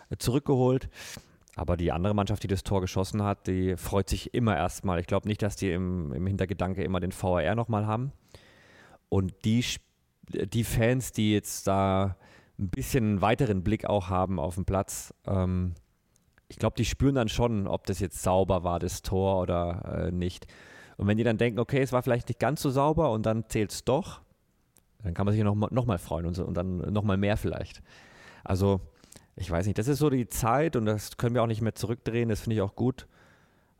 äh, 0.09 0.17
zurückgeholt. 0.17 0.89
Aber 1.55 1.77
die 1.77 1.91
andere 1.91 2.15
Mannschaft, 2.15 2.43
die 2.43 2.47
das 2.47 2.63
Tor 2.63 2.81
geschossen 2.81 3.21
hat, 3.23 3.47
die 3.47 3.77
freut 3.77 4.09
sich 4.09 4.33
immer 4.33 4.57
erstmal. 4.57 4.99
Ich 4.99 5.07
glaube 5.07 5.27
nicht, 5.27 5.41
dass 5.41 5.55
die 5.55 5.71
im, 5.71 6.11
im 6.13 6.25
Hintergedanke 6.25 6.83
immer 6.83 6.99
den 6.99 7.11
VAR 7.11 7.55
nochmal 7.55 7.85
haben. 7.85 8.11
Und 9.09 9.45
die, 9.45 9.63
die 10.29 10.63
Fans, 10.63 11.11
die 11.11 11.33
jetzt 11.33 11.67
da 11.67 12.17
ein 12.57 12.69
bisschen 12.69 13.21
weiteren 13.21 13.63
Blick 13.63 13.85
auch 13.85 14.09
haben 14.09 14.39
auf 14.39 14.55
den 14.55 14.65
Platz, 14.65 15.13
ähm, 15.27 15.75
ich 16.47 16.57
glaube, 16.57 16.75
die 16.75 16.85
spüren 16.85 17.15
dann 17.15 17.29
schon, 17.29 17.67
ob 17.67 17.85
das 17.85 17.99
jetzt 17.99 18.21
sauber 18.21 18.63
war, 18.63 18.79
das 18.79 19.01
Tor 19.01 19.39
oder 19.39 20.07
äh, 20.07 20.11
nicht. 20.11 20.47
Und 20.97 21.07
wenn 21.07 21.17
die 21.17 21.23
dann 21.23 21.37
denken, 21.37 21.59
okay, 21.59 21.81
es 21.81 21.91
war 21.91 22.03
vielleicht 22.03 22.27
nicht 22.27 22.39
ganz 22.39 22.61
so 22.61 22.69
sauber 22.69 23.11
und 23.11 23.25
dann 23.25 23.49
zählt 23.49 23.71
es 23.71 23.83
doch, 23.83 24.21
dann 25.03 25.13
kann 25.13 25.25
man 25.25 25.33
sich 25.33 25.43
noch, 25.43 25.55
noch 25.55 25.99
freuen 25.99 26.25
und, 26.25 26.39
und 26.39 26.55
dann 26.55 26.77
noch 26.77 27.03
mal 27.03 27.17
mehr 27.17 27.37
vielleicht. 27.37 27.81
Also 28.43 28.81
ich 29.35 29.49
weiß 29.49 29.65
nicht, 29.65 29.77
das 29.77 29.87
ist 29.87 29.99
so 29.99 30.09
die 30.09 30.27
Zeit 30.27 30.75
und 30.75 30.85
das 30.85 31.17
können 31.17 31.35
wir 31.35 31.43
auch 31.43 31.47
nicht 31.47 31.61
mehr 31.61 31.75
zurückdrehen, 31.75 32.29
das 32.29 32.41
finde 32.41 32.55
ich 32.55 32.61
auch 32.61 32.75
gut, 32.75 33.07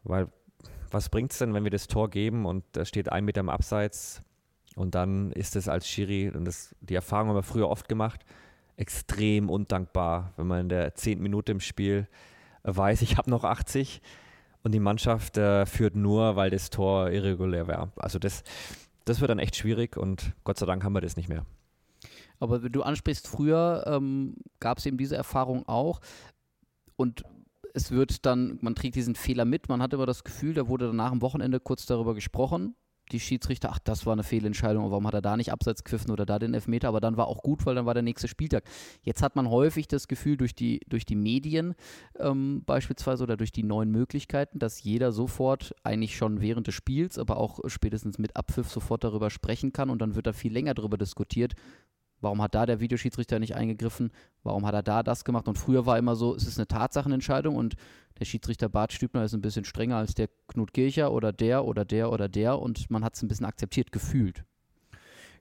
weil 0.03 0.27
was 0.89 1.09
bringt 1.09 1.31
es 1.31 1.39
denn, 1.39 1.53
wenn 1.53 1.63
wir 1.63 1.71
das 1.71 1.87
Tor 1.87 2.09
geben 2.09 2.45
und 2.45 2.63
da 2.73 2.85
steht 2.85 3.11
ein 3.11 3.25
Meter 3.25 3.41
im 3.41 3.49
Abseits 3.49 4.21
und 4.75 4.95
dann 4.95 5.31
ist 5.31 5.55
es 5.55 5.67
als 5.67 5.87
Schiri, 5.87 6.29
und 6.29 6.45
das, 6.45 6.75
die 6.81 6.95
Erfahrung 6.95 7.29
haben 7.29 7.35
wir 7.35 7.43
früher 7.43 7.69
oft 7.69 7.87
gemacht, 7.87 8.25
extrem 8.77 9.49
undankbar, 9.49 10.33
wenn 10.37 10.47
man 10.47 10.61
in 10.61 10.69
der 10.69 10.95
zehnten 10.95 11.23
Minute 11.23 11.51
im 11.51 11.59
Spiel 11.59 12.07
weiß, 12.63 13.01
ich 13.01 13.17
habe 13.17 13.29
noch 13.29 13.43
80 13.43 14.01
und 14.63 14.71
die 14.71 14.79
Mannschaft 14.79 15.37
äh, 15.37 15.65
führt 15.65 15.95
nur, 15.95 16.35
weil 16.35 16.49
das 16.49 16.69
Tor 16.69 17.09
irregulär 17.09 17.67
war. 17.67 17.91
Also 17.97 18.17
das, 18.19 18.43
das 19.05 19.19
wird 19.19 19.29
dann 19.29 19.39
echt 19.39 19.55
schwierig 19.55 19.97
und 19.97 20.33
Gott 20.43 20.57
sei 20.57 20.65
Dank 20.65 20.83
haben 20.83 20.93
wir 20.93 21.01
das 21.01 21.17
nicht 21.17 21.29
mehr. 21.29 21.45
Aber 22.43 22.59
du 22.59 22.81
ansprichst, 22.83 23.25
früher 23.25 23.85
ähm, 23.87 24.35
gab 24.59 24.77
es 24.77 24.85
eben 24.85 24.97
diese 24.97 25.15
Erfahrung 25.15 25.65
auch. 25.65 26.01
Und 26.97 27.23
es 27.73 27.89
wird 27.89 28.25
dann, 28.25 28.59
man 28.61 28.75
trägt 28.75 28.95
diesen 28.95 29.15
Fehler 29.15 29.45
mit, 29.45 29.69
man 29.69 29.81
hat 29.81 29.93
immer 29.93 30.05
das 30.05 30.25
Gefühl, 30.25 30.53
da 30.53 30.67
wurde 30.67 30.87
danach 30.87 31.13
am 31.13 31.21
Wochenende 31.21 31.61
kurz 31.61 31.85
darüber 31.85 32.13
gesprochen. 32.13 32.75
Die 33.13 33.21
Schiedsrichter, 33.21 33.69
ach, 33.71 33.79
das 33.79 34.05
war 34.05 34.11
eine 34.11 34.23
Fehlentscheidung, 34.23 34.91
warum 34.91 35.07
hat 35.07 35.13
er 35.13 35.21
da 35.21 35.37
nicht 35.37 35.53
abseits 35.53 35.85
gepfiffen 35.85 36.11
oder 36.11 36.25
da 36.25 36.37
den 36.37 36.53
Elfmeter, 36.53 36.89
aber 36.89 36.99
dann 36.99 37.15
war 37.15 37.27
auch 37.27 37.43
gut, 37.43 37.65
weil 37.65 37.75
dann 37.75 37.85
war 37.85 37.93
der 37.93 38.03
nächste 38.03 38.27
Spieltag. 38.27 38.65
Jetzt 39.03 39.21
hat 39.21 39.37
man 39.37 39.49
häufig 39.49 39.87
das 39.87 40.09
Gefühl 40.09 40.35
durch 40.35 40.53
die, 40.53 40.81
durch 40.89 41.05
die 41.05 41.15
Medien 41.15 41.75
ähm, 42.19 42.63
beispielsweise 42.65 43.23
oder 43.23 43.37
durch 43.37 43.53
die 43.53 43.63
neuen 43.63 43.91
Möglichkeiten, 43.91 44.59
dass 44.59 44.83
jeder 44.83 45.13
sofort 45.13 45.73
eigentlich 45.83 46.17
schon 46.17 46.41
während 46.41 46.67
des 46.67 46.75
Spiels, 46.75 47.17
aber 47.17 47.37
auch 47.37 47.61
spätestens 47.67 48.17
mit 48.17 48.35
Abpfiff 48.35 48.69
sofort 48.69 49.05
darüber 49.05 49.29
sprechen 49.29 49.71
kann 49.71 49.89
und 49.89 50.01
dann 50.01 50.15
wird 50.15 50.27
da 50.27 50.33
viel 50.33 50.51
länger 50.51 50.73
darüber 50.73 50.97
diskutiert, 50.97 51.53
Warum 52.23 52.41
hat 52.41 52.55
da 52.55 52.65
der 52.65 52.79
Videoschiedsrichter 52.79 53.37
nicht 53.37 53.55
eingegriffen? 53.55 54.11
Warum 54.43 54.65
hat 54.65 54.73
er 54.73 54.81
da 54.81 55.03
das 55.03 55.25
gemacht? 55.25 55.49
Und 55.49 55.57
früher 55.57 55.85
war 55.85 55.97
immer 55.97 56.15
so, 56.15 56.33
es 56.33 56.47
ist 56.47 56.57
eine 56.57 56.67
Tatsachenentscheidung 56.67 57.57
und 57.57 57.75
der 58.17 58.23
Schiedsrichter 58.23 58.69
Bart 58.69 58.93
Stübner 58.93 59.25
ist 59.25 59.33
ein 59.33 59.41
bisschen 59.41 59.65
strenger 59.65 59.97
als 59.97 60.15
der 60.15 60.29
Knut 60.47 60.73
Kircher 60.73 61.11
oder 61.11 61.33
der 61.33 61.65
oder 61.65 61.83
der 61.83 62.11
oder 62.11 62.29
der 62.29 62.59
und 62.59 62.89
man 62.89 63.03
hat 63.03 63.15
es 63.15 63.23
ein 63.23 63.27
bisschen 63.27 63.45
akzeptiert 63.45 63.91
gefühlt. 63.91 64.45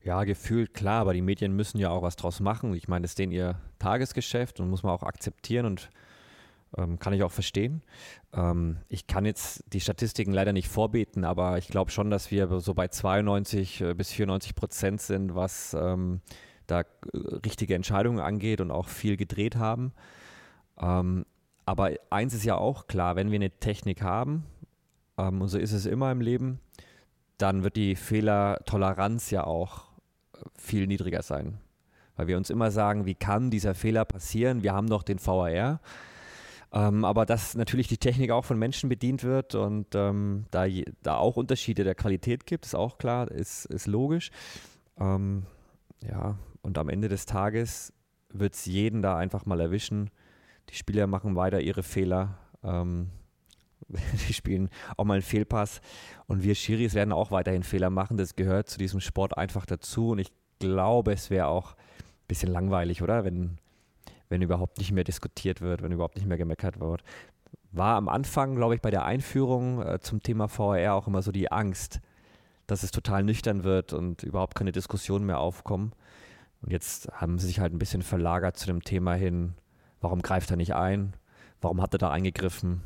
Ja, 0.03 0.24
gefühlt, 0.24 0.74
klar, 0.74 1.03
aber 1.03 1.14
die 1.14 1.22
Medien 1.22 1.55
müssen 1.55 1.78
ja 1.78 1.91
auch 1.91 2.03
was 2.03 2.16
draus 2.16 2.41
machen. 2.41 2.74
Ich 2.74 2.89
meine, 2.89 3.03
das 3.03 3.12
ist 3.12 3.20
denen 3.20 3.30
ihr 3.30 3.61
Tagesgeschäft 3.78 4.59
und 4.59 4.68
muss 4.68 4.83
man 4.83 4.93
auch 4.93 5.05
akzeptieren 5.05 5.66
und 5.66 5.89
ähm, 6.76 6.99
kann 6.99 7.12
ich 7.12 7.22
auch 7.22 7.30
verstehen. 7.30 7.83
Ähm, 8.33 8.78
ich 8.89 9.07
kann 9.07 9.24
jetzt 9.24 9.62
die 9.72 9.80
Statistiken 9.80 10.33
leider 10.33 10.53
nicht 10.53 10.66
vorbeten, 10.66 11.24
aber 11.24 11.59
ich 11.59 11.68
glaube 11.68 11.93
schon, 11.93 12.11
dass 12.11 12.33
wir 12.33 12.59
so 12.59 12.74
bei 12.74 12.89
92 12.89 13.83
äh, 13.83 13.95
bis 13.95 14.11
94 14.11 14.57
Prozent 14.57 15.01
sind, 15.01 15.37
was 15.37 15.74
ähm, 15.74 16.20
da 16.67 16.81
äh, 16.81 16.85
richtige 17.45 17.75
Entscheidungen 17.75 18.21
angeht 18.21 18.61
und 18.61 18.71
auch 18.71 18.89
viel 18.89 19.17
gedreht 19.17 19.57
haben. 19.57 19.93
Ähm, 20.81 21.25
aber 21.65 21.93
eins 22.11 22.35
ist 22.35 22.45
ja 22.45 22.57
auch 22.57 22.87
klar, 22.87 23.17
wenn 23.17 23.31
wir 23.31 23.37
eine 23.37 23.51
Technik 23.51 24.03
haben, 24.03 24.45
ähm, 25.19 25.41
und 25.43 25.49
so 25.49 25.59
ist 25.59 25.73
es 25.73 25.87
immer 25.87 26.11
im 26.11 26.21
Leben, 26.21 26.61
dann 27.39 27.65
wird 27.65 27.77
die 27.77 27.97
Fehlertoleranz 27.97 29.31
ja 29.31 29.45
auch 29.45 29.91
äh, 30.35 30.39
viel 30.57 30.87
niedriger 30.87 31.23
sein. 31.23 31.59
Weil 32.17 32.27
wir 32.27 32.37
uns 32.37 32.51
immer 32.51 32.71
sagen, 32.71 33.07
wie 33.07 33.15
kann 33.15 33.51
dieser 33.51 33.75
Fehler 33.75 34.05
passieren? 34.05 34.63
Wir 34.63 34.75
haben 34.75 34.89
doch 34.89 35.03
den 35.03 35.25
VAR. 35.25 35.81
Ähm, 36.75 37.05
aber 37.05 37.27
dass 37.27 37.55
natürlich 37.55 37.89
die 37.89 37.99
Technik 37.99 38.31
auch 38.31 38.45
von 38.45 38.59
Menschen 38.59 38.89
bedient 38.89 39.25
wird 39.25 39.55
und 39.55 39.95
ähm, 39.95 40.47
da, 40.51 40.67
da 41.03 41.17
auch 41.17 41.37
Unterschiede 41.37 41.85
der 41.85 41.95
Qualität 41.95 42.47
gibt, 42.47 42.65
ist 42.65 42.75
auch 42.75 42.97
klar, 42.97 43.31
ist, 43.31 43.67
ist 43.67 43.87
logisch. 43.87 44.31
Ähm, 44.99 45.45
ja, 46.03 46.39
und 46.63 46.79
am 46.79 46.89
Ende 46.89 47.09
des 47.09 47.27
Tages 47.27 47.93
wird 48.31 48.55
es 48.55 48.67
jeden 48.67 49.03
da 49.03 49.17
einfach 49.17 49.47
mal 49.47 49.61
erwischen. 49.61 50.11
Die 50.71 50.75
Spieler 50.75 51.07
machen 51.07 51.37
weiter 51.37 51.61
ihre 51.61 51.83
Fehler. 51.83 52.39
Ähm, 52.63 53.11
die 53.89 54.33
spielen 54.33 54.71
auch 54.97 55.05
mal 55.05 55.15
einen 55.15 55.23
Fehlpass. 55.23 55.81
Und 56.27 56.43
wir 56.43 56.55
Schiris 56.55 56.95
werden 56.95 57.13
auch 57.13 57.31
weiterhin 57.31 57.63
Fehler 57.63 57.91
machen. 57.91 58.17
Das 58.17 58.37
gehört 58.37 58.69
zu 58.69 58.79
diesem 58.79 59.01
Sport 59.01 59.37
einfach 59.37 59.67
dazu. 59.67 60.11
Und 60.11 60.19
ich 60.19 60.33
glaube, 60.59 61.13
es 61.13 61.31
wäre 61.31 61.49
auch 61.49 61.73
ein 61.75 62.29
bisschen 62.29 62.51
langweilig, 62.51 63.03
oder? 63.03 63.25
Wenn, 63.25 63.59
wenn 64.29 64.43
überhaupt 64.43 64.79
nicht 64.79 64.93
mehr 64.93 65.05
diskutiert 65.05 65.61
wird, 65.61 65.83
wenn 65.83 65.93
überhaupt 65.93 66.17
nicht 66.17 66.27
mehr 66.27 66.39
gemeckert 66.39 66.81
wird. 66.81 67.03
War 67.73 67.97
am 67.97 68.09
Anfang, 68.09 68.55
glaube 68.55 68.75
ich, 68.75 68.81
bei 68.81 68.91
der 68.91 69.05
Einführung 69.05 69.83
äh, 69.83 69.99
zum 70.01 70.23
Thema 70.23 70.49
VR 70.49 70.95
auch 70.95 71.07
immer 71.07 71.23
so 71.23 71.33
die 71.33 71.51
Angst, 71.51 72.01
dass 72.67 72.83
es 72.83 72.91
total 72.91 73.25
nüchtern 73.25 73.65
wird 73.65 73.93
und 73.93 74.23
überhaupt 74.23 74.55
keine 74.55 74.73
Diskussionen 74.73 75.27
mehr 75.27 75.39
aufkommen. 75.39 75.93
Und 76.63 76.71
jetzt 76.71 77.09
haben 77.13 77.39
sie 77.39 77.47
sich 77.47 77.61
halt 77.61 77.73
ein 77.73 77.79
bisschen 77.79 78.03
verlagert 78.03 78.57
zu 78.57 78.67
dem 78.67 78.83
Thema 78.83 79.15
hin, 79.15 79.55
warum 80.01 80.23
greift 80.23 80.51
er 80.51 80.57
nicht 80.57 80.75
ein? 80.75 81.15
Warum 81.61 81.81
hat 81.83 81.95
er 81.95 81.99
da 81.99 82.11
eingegriffen? 82.11 82.83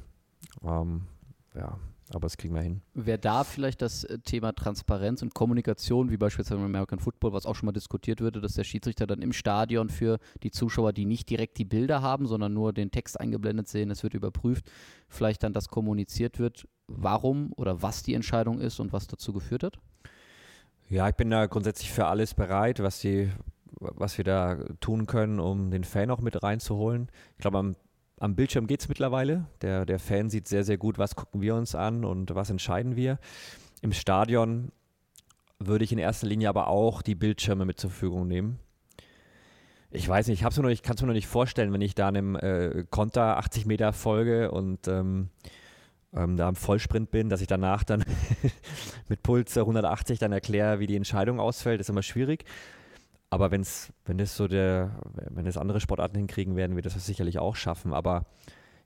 Ähm, 0.63 1.07
ja, 1.55 1.79
aber 2.11 2.21
das 2.21 2.37
kriegen 2.37 2.55
wir 2.55 2.63
hin. 2.63 2.83
Wäre 2.95 3.19
da 3.19 3.43
vielleicht 3.43 3.83
das 3.83 4.05
äh, 4.05 4.19
Thema 4.19 4.53
Transparenz 4.53 5.23
und 5.23 5.35
Kommunikation, 5.35 6.11
wie 6.11 6.17
beispielsweise 6.17 6.61
im 6.61 6.67
American 6.67 6.99
Football, 6.99 7.33
was 7.33 7.47
auch 7.47 7.55
schon 7.55 7.67
mal 7.67 7.73
diskutiert 7.73 8.21
würde, 8.21 8.41
dass 8.41 8.55
der 8.55 8.65
Schiedsrichter 8.65 9.07
dann 9.07 9.23
im 9.23 9.33
Stadion 9.33 9.89
für 9.89 10.19
die 10.43 10.51
Zuschauer, 10.51 10.93
die 10.93 11.05
nicht 11.05 11.29
direkt 11.29 11.59
die 11.59 11.65
Bilder 11.65 12.03
haben, 12.03 12.27
sondern 12.27 12.55
nur 12.55 12.73
den 12.73 12.91
Text 12.91 13.19
eingeblendet 13.19 13.69
sehen, 13.69 13.91
es 13.91 14.03
wird 14.03 14.15
überprüft, 14.15 14.71
vielleicht 15.09 15.43
dann 15.43 15.53
das 15.53 15.69
kommuniziert 15.69 16.39
wird, 16.39 16.69
warum 16.87 17.53
oder 17.57 17.83
was 17.83 18.03
die 18.03 18.15
Entscheidung 18.15 18.61
ist 18.61 18.79
und 18.79 18.93
was 18.93 19.07
dazu 19.07 19.33
geführt 19.33 19.65
hat? 19.65 19.79
Ja, 20.89 21.09
ich 21.09 21.17
bin 21.17 21.31
da 21.31 21.47
grundsätzlich 21.47 21.91
für 21.91 22.07
alles 22.07 22.35
bereit, 22.35 22.81
was 22.81 23.01
die 23.01 23.33
was 23.81 24.17
wir 24.17 24.25
da 24.25 24.59
tun 24.81 25.07
können, 25.07 25.41
um 25.41 25.71
den 25.71 25.85
Fan 25.85 26.11
auch 26.11 26.21
mit 26.21 26.43
reinzuholen. 26.43 27.09
Ich 27.33 27.43
glaube, 27.43 27.59
am, 27.59 27.77
am 28.19 28.35
Bildschirm 28.35 28.67
geht 28.67 28.81
es 28.81 28.89
mittlerweile. 28.89 29.47
Der, 29.63 29.85
der 29.85 29.99
Fan 29.99 30.31
sieht 30.31 30.49
sehr, 30.49 30.65
sehr 30.65 30.79
gut, 30.79 30.99
was 30.99 31.17
gucken 31.17 31.41
wir 31.41 31.55
uns 31.55 31.75
an 31.75 32.05
und 32.05 32.35
was 32.35 32.51
entscheiden 32.51 32.97
wir. 32.97 33.19
Im 33.83 33.93
Stadion 33.93 34.73
würde 35.59 35.85
ich 35.85 35.93
in 35.93 35.99
erster 35.99 36.27
Linie 36.27 36.49
aber 36.49 36.69
auch 36.69 37.03
die 37.03 37.15
Bildschirme 37.15 37.65
mit 37.65 37.79
zur 37.79 37.91
Verfügung 37.91 38.27
nehmen. 38.27 38.59
Ich 39.91 40.09
weiß 40.09 40.27
nicht, 40.27 40.39
ich 40.39 40.43
kann 40.43 40.95
es 40.95 41.01
mir 41.01 41.07
noch 41.07 41.15
nicht 41.15 41.27
vorstellen, 41.27 41.73
wenn 41.73 41.81
ich 41.81 41.95
da 41.95 42.09
einem 42.09 42.37
äh, 42.37 42.85
Konter 42.91 43.39
80 43.39 43.67
Meter 43.67 43.93
folge 43.93 44.51
und 44.51 44.89
ähm, 44.89 45.31
ähm, 46.15 46.37
da 46.37 46.49
im 46.49 46.57
Vollsprint 46.57 47.11
bin, 47.11 47.29
dass 47.29 47.41
ich 47.41 47.47
danach 47.47 47.85
dann 47.85 48.05
mit 49.09 49.23
Puls 49.23 49.57
180 49.57 50.19
dann 50.19 50.33
erkläre, 50.33 50.81
wie 50.81 50.87
die 50.87 50.97
Entscheidung 50.97 51.41
ausfällt, 51.41 51.81
ist 51.81 51.89
immer 51.89 52.03
schwierig. 52.03 52.45
Aber 53.31 53.51
wenn's, 53.51 53.93
wenn 54.05 54.21
es 54.21 54.37
so 54.37 54.47
der, 54.47 55.01
wenn 55.31 55.47
es 55.47 55.57
andere 55.57 55.81
Sportarten 55.81 56.17
hinkriegen, 56.17 56.57
werden 56.57 56.77
wir 56.77 56.83
das 56.83 56.95
sicherlich 57.05 57.39
auch 57.39 57.57
schaffen. 57.57 57.93
Aber 57.93 58.25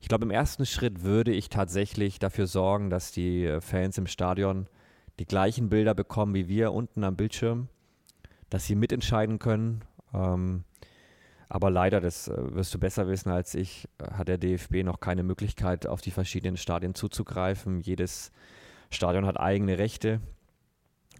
ich 0.01 0.09
glaube, 0.09 0.25
im 0.25 0.31
ersten 0.31 0.65
Schritt 0.65 1.03
würde 1.03 1.33
ich 1.33 1.51
tatsächlich 1.51 2.19
dafür 2.19 2.47
sorgen, 2.47 2.89
dass 2.89 3.13
die 3.13 3.59
Fans 3.61 3.99
im 3.99 4.07
Stadion 4.07 4.67
die 5.19 5.27
gleichen 5.27 5.69
Bilder 5.69 5.95
bekommen 5.95 6.35
wie 6.35 6.49
wir 6.49 6.73
unten 6.73 7.05
am 7.05 7.17
Bildschirm, 7.17 7.69
dass 8.49 8.65
sie 8.65 8.75
mitentscheiden 8.75 9.39
können. 9.39 9.85
Ähm, 10.15 10.65
aber 11.51 11.71
leider, 11.71 12.01
das 12.01 12.29
äh, 12.29 12.55
wirst 12.55 12.73
du 12.75 12.79
besser 12.79 13.09
wissen 13.09 13.29
als 13.29 13.55
ich, 13.55 13.89
hat 14.01 14.29
der 14.29 14.39
DFB 14.39 14.85
noch 14.85 15.01
keine 15.01 15.23
Möglichkeit, 15.23 15.87
auf 15.87 16.01
die 16.01 16.13
verschiedenen 16.13 16.57
Stadien 16.57 16.95
zuzugreifen. 16.95 17.81
Jedes 17.81 18.33
Stadion 18.91 19.27
hat 19.27 19.39
eigene 19.39 19.77
Rechte. 19.77 20.21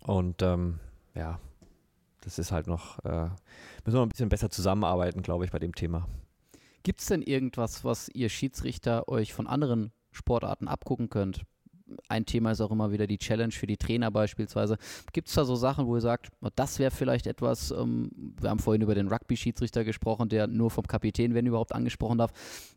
Und 0.03 0.41
ähm, 0.41 0.79
ja, 1.15 1.39
das 2.21 2.39
ist 2.39 2.53
halt 2.53 2.67
noch, 2.67 2.99
äh, 3.05 3.29
müssen 3.85 3.99
wir 3.99 4.03
ein 4.03 4.09
bisschen 4.09 4.29
besser 4.29 4.51
zusammenarbeiten, 4.51 5.23
glaube 5.23 5.45
ich, 5.45 5.51
bei 5.51 5.59
dem 5.59 5.75
Thema. 5.75 6.09
Gibt 6.83 7.01
es 7.01 7.07
denn 7.07 7.23
irgendwas, 7.23 7.85
was 7.85 8.09
ihr 8.09 8.29
Schiedsrichter 8.29 9.09
euch 9.09 9.33
von 9.33 9.47
anderen 9.47 9.93
Sportarten 10.13 10.69
abgucken 10.69 11.11
könnt? 11.11 11.43
Ein 12.09 12.27
Thema 12.27 12.53
ist 12.53 12.61
auch 12.61 12.71
immer 12.71 12.93
wieder 12.93 13.07
die 13.07 13.19
Challenge 13.19 13.53
für 13.53 13.67
die 13.67 13.77
Trainer 13.77 14.11
beispielsweise. 14.11 14.77
Gibt 15.13 15.29
es 15.29 15.35
da 15.35 15.45
so 15.45 15.55
Sachen, 15.55 15.87
wo 15.87 15.97
ihr 15.97 16.01
sagt, 16.01 16.29
das 16.57 16.79
wäre 16.79 16.91
vielleicht 16.91 17.27
etwas, 17.27 17.71
ähm, 17.71 18.11
wir 18.41 18.51
haben 18.51 18.59
vorhin 18.59 18.83
über 18.83 18.95
den 18.95 19.09
Rugby-Schiedsrichter 19.09 19.85
gesprochen, 19.85 20.29
der 20.29 20.47
nur 20.47 20.71
vom 20.71 20.87
Kapitän, 20.87 21.35
wenn 21.35 21.47
überhaupt, 21.47 21.75
angesprochen 21.75 22.19
darf, 22.19 22.33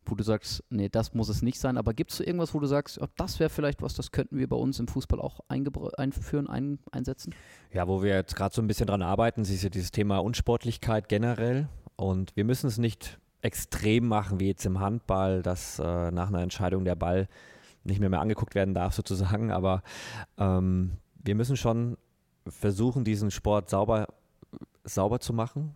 wo 0.05 0.15
du 0.15 0.23
sagst, 0.23 0.63
nee, 0.69 0.89
das 0.89 1.13
muss 1.13 1.29
es 1.29 1.41
nicht 1.41 1.59
sein, 1.59 1.77
aber 1.77 1.93
gibt 1.93 2.11
es 2.11 2.19
irgendwas, 2.19 2.53
wo 2.53 2.59
du 2.59 2.67
sagst, 2.67 2.99
das 3.17 3.39
wäre 3.39 3.49
vielleicht 3.49 3.81
was, 3.81 3.95
das 3.95 4.11
könnten 4.11 4.37
wir 4.37 4.47
bei 4.47 4.55
uns 4.55 4.79
im 4.79 4.87
Fußball 4.87 5.19
auch 5.19 5.39
einführen, 5.47 6.47
ein 6.47 6.79
einsetzen? 6.91 7.33
Ja, 7.71 7.87
wo 7.87 8.03
wir 8.03 8.15
jetzt 8.15 8.35
gerade 8.35 8.53
so 8.53 8.61
ein 8.61 8.67
bisschen 8.67 8.87
dran 8.87 9.01
arbeiten, 9.01 9.41
ist 9.41 9.63
ja 9.63 9.69
dieses 9.69 9.91
Thema 9.91 10.19
Unsportlichkeit 10.19 11.09
generell 11.09 11.67
und 11.95 12.35
wir 12.35 12.43
müssen 12.43 12.67
es 12.67 12.77
nicht 12.77 13.19
extrem 13.41 14.07
machen 14.07 14.39
wie 14.39 14.47
jetzt 14.47 14.65
im 14.65 14.79
Handball, 14.79 15.43
dass 15.43 15.77
äh, 15.79 16.11
nach 16.11 16.29
einer 16.29 16.41
Entscheidung 16.41 16.85
der 16.85 16.95
Ball 16.95 17.27
nicht 17.83 17.99
mehr, 17.99 18.09
mehr 18.09 18.21
angeguckt 18.21 18.55
werden 18.55 18.73
darf 18.73 18.93
sozusagen. 18.93 19.51
Aber 19.51 19.83
ähm, 20.37 20.97
wir 21.23 21.35
müssen 21.35 21.57
schon 21.57 21.97
versuchen, 22.47 23.03
diesen 23.03 23.31
Sport 23.31 23.69
sauber, 23.69 24.07
sauber 24.83 25.19
zu 25.19 25.33
machen, 25.33 25.75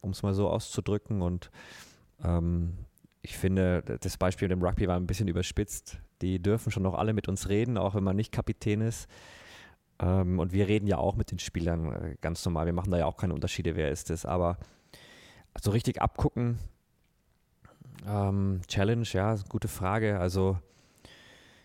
um 0.00 0.10
es 0.10 0.22
mal 0.22 0.34
so 0.34 0.48
auszudrücken. 0.48 1.22
Und 1.22 1.50
ähm, 2.22 2.78
ich 3.22 3.36
finde, 3.36 3.82
das 4.00 4.16
Beispiel 4.16 4.48
mit 4.48 4.58
dem 4.58 4.64
Rugby 4.64 4.88
war 4.88 4.96
ein 4.96 5.06
bisschen 5.06 5.28
überspitzt. 5.28 5.98
Die 6.20 6.40
dürfen 6.40 6.70
schon 6.70 6.82
noch 6.82 6.94
alle 6.94 7.12
mit 7.12 7.28
uns 7.28 7.48
reden, 7.48 7.78
auch 7.78 7.94
wenn 7.94 8.04
man 8.04 8.16
nicht 8.16 8.32
Kapitän 8.32 8.80
ist. 8.80 9.08
Ähm, 9.98 10.38
und 10.38 10.52
wir 10.52 10.68
reden 10.68 10.86
ja 10.86 10.98
auch 10.98 11.16
mit 11.16 11.30
den 11.30 11.38
Spielern 11.38 11.92
äh, 11.92 12.16
ganz 12.20 12.44
normal. 12.44 12.66
Wir 12.66 12.72
machen 12.72 12.90
da 12.90 12.98
ja 12.98 13.06
auch 13.06 13.16
keine 13.16 13.34
Unterschiede, 13.34 13.76
wer 13.76 13.90
ist 13.90 14.10
es. 14.10 14.26
Aber 14.26 14.58
so 15.60 15.70
richtig 15.70 16.00
abgucken, 16.00 16.58
ähm, 18.06 18.60
Challenge, 18.66 19.06
ja, 19.12 19.36
gute 19.48 19.68
Frage. 19.68 20.18
Also 20.18 20.58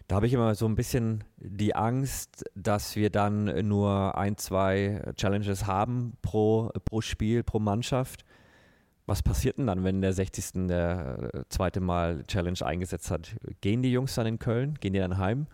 da 0.07 0.15
habe 0.15 0.27
ich 0.27 0.33
immer 0.33 0.55
so 0.55 0.65
ein 0.65 0.75
bisschen 0.75 1.23
die 1.37 1.75
Angst, 1.75 2.45
dass 2.55 2.95
wir 2.95 3.09
dann 3.09 3.67
nur 3.67 4.17
ein, 4.17 4.37
zwei 4.37 5.01
Challenges 5.17 5.67
haben 5.67 6.13
pro, 6.21 6.71
pro 6.85 7.01
Spiel, 7.01 7.43
pro 7.43 7.59
Mannschaft. 7.59 8.23
Was 9.05 9.21
passiert 9.21 9.57
denn 9.57 9.67
dann, 9.67 9.83
wenn 9.83 10.01
der 10.01 10.13
60. 10.13 10.67
der 10.67 11.29
äh, 11.33 11.43
zweite 11.49 11.81
Mal 11.81 12.23
Challenge 12.23 12.59
eingesetzt 12.61 13.11
hat? 13.11 13.35
Gehen 13.61 13.81
die 13.81 13.91
Jungs 13.91 14.15
dann 14.15 14.27
in 14.27 14.39
Köln? 14.39 14.75
Gehen 14.79 14.93
die 14.93 14.99
dann 14.99 15.17
heim? 15.17 15.47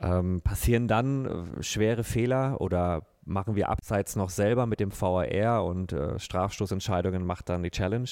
Ähm, 0.00 0.40
passieren 0.42 0.88
dann 0.88 1.26
äh, 1.58 1.62
schwere 1.62 2.04
Fehler 2.04 2.60
oder 2.60 3.06
machen 3.24 3.56
wir 3.56 3.68
abseits 3.68 4.16
noch 4.16 4.30
selber 4.30 4.66
mit 4.66 4.80
dem 4.80 4.90
VAR 4.90 5.64
und 5.64 5.92
äh, 5.92 6.18
Strafstoßentscheidungen 6.18 7.24
macht 7.24 7.48
dann 7.48 7.62
die 7.62 7.70
Challenge? 7.70 8.08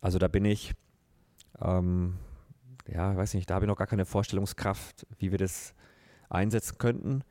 Also 0.00 0.18
da 0.18 0.28
bin 0.28 0.44
ich 0.44 0.72
ähm, 1.60 2.14
ja, 2.92 3.16
weiß 3.16 3.34
nicht, 3.34 3.48
da 3.48 3.54
habe 3.54 3.64
ich 3.64 3.68
noch 3.68 3.76
gar 3.76 3.86
keine 3.86 4.04
Vorstellungskraft, 4.04 5.06
wie 5.18 5.30
wir 5.30 5.38
das 5.38 5.74
einsetzen 6.28 6.78
könnten. 6.78 7.22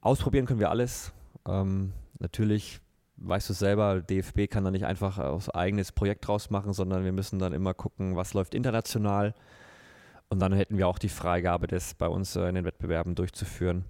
Ausprobieren 0.00 0.46
können 0.46 0.60
wir 0.60 0.70
alles. 0.70 1.12
Ähm, 1.46 1.92
natürlich 2.18 2.80
weißt 3.20 3.50
du 3.50 3.52
selber, 3.52 4.00
DFB 4.00 4.48
kann 4.50 4.64
da 4.64 4.70
nicht 4.70 4.86
einfach 4.86 5.18
aus 5.18 5.50
eigenes 5.50 5.92
Projekt 5.92 6.26
draus 6.26 6.50
machen, 6.50 6.72
sondern 6.72 7.04
wir 7.04 7.12
müssen 7.12 7.38
dann 7.38 7.52
immer 7.52 7.74
gucken, 7.74 8.16
was 8.16 8.34
läuft 8.34 8.54
international. 8.54 9.34
Und 10.28 10.40
dann 10.40 10.52
hätten 10.52 10.78
wir 10.78 10.88
auch 10.88 10.98
die 10.98 11.08
Freigabe, 11.08 11.66
das 11.66 11.94
bei 11.94 12.08
uns 12.08 12.36
äh, 12.36 12.48
in 12.48 12.54
den 12.54 12.64
Wettbewerben 12.64 13.14
durchzuführen. 13.14 13.84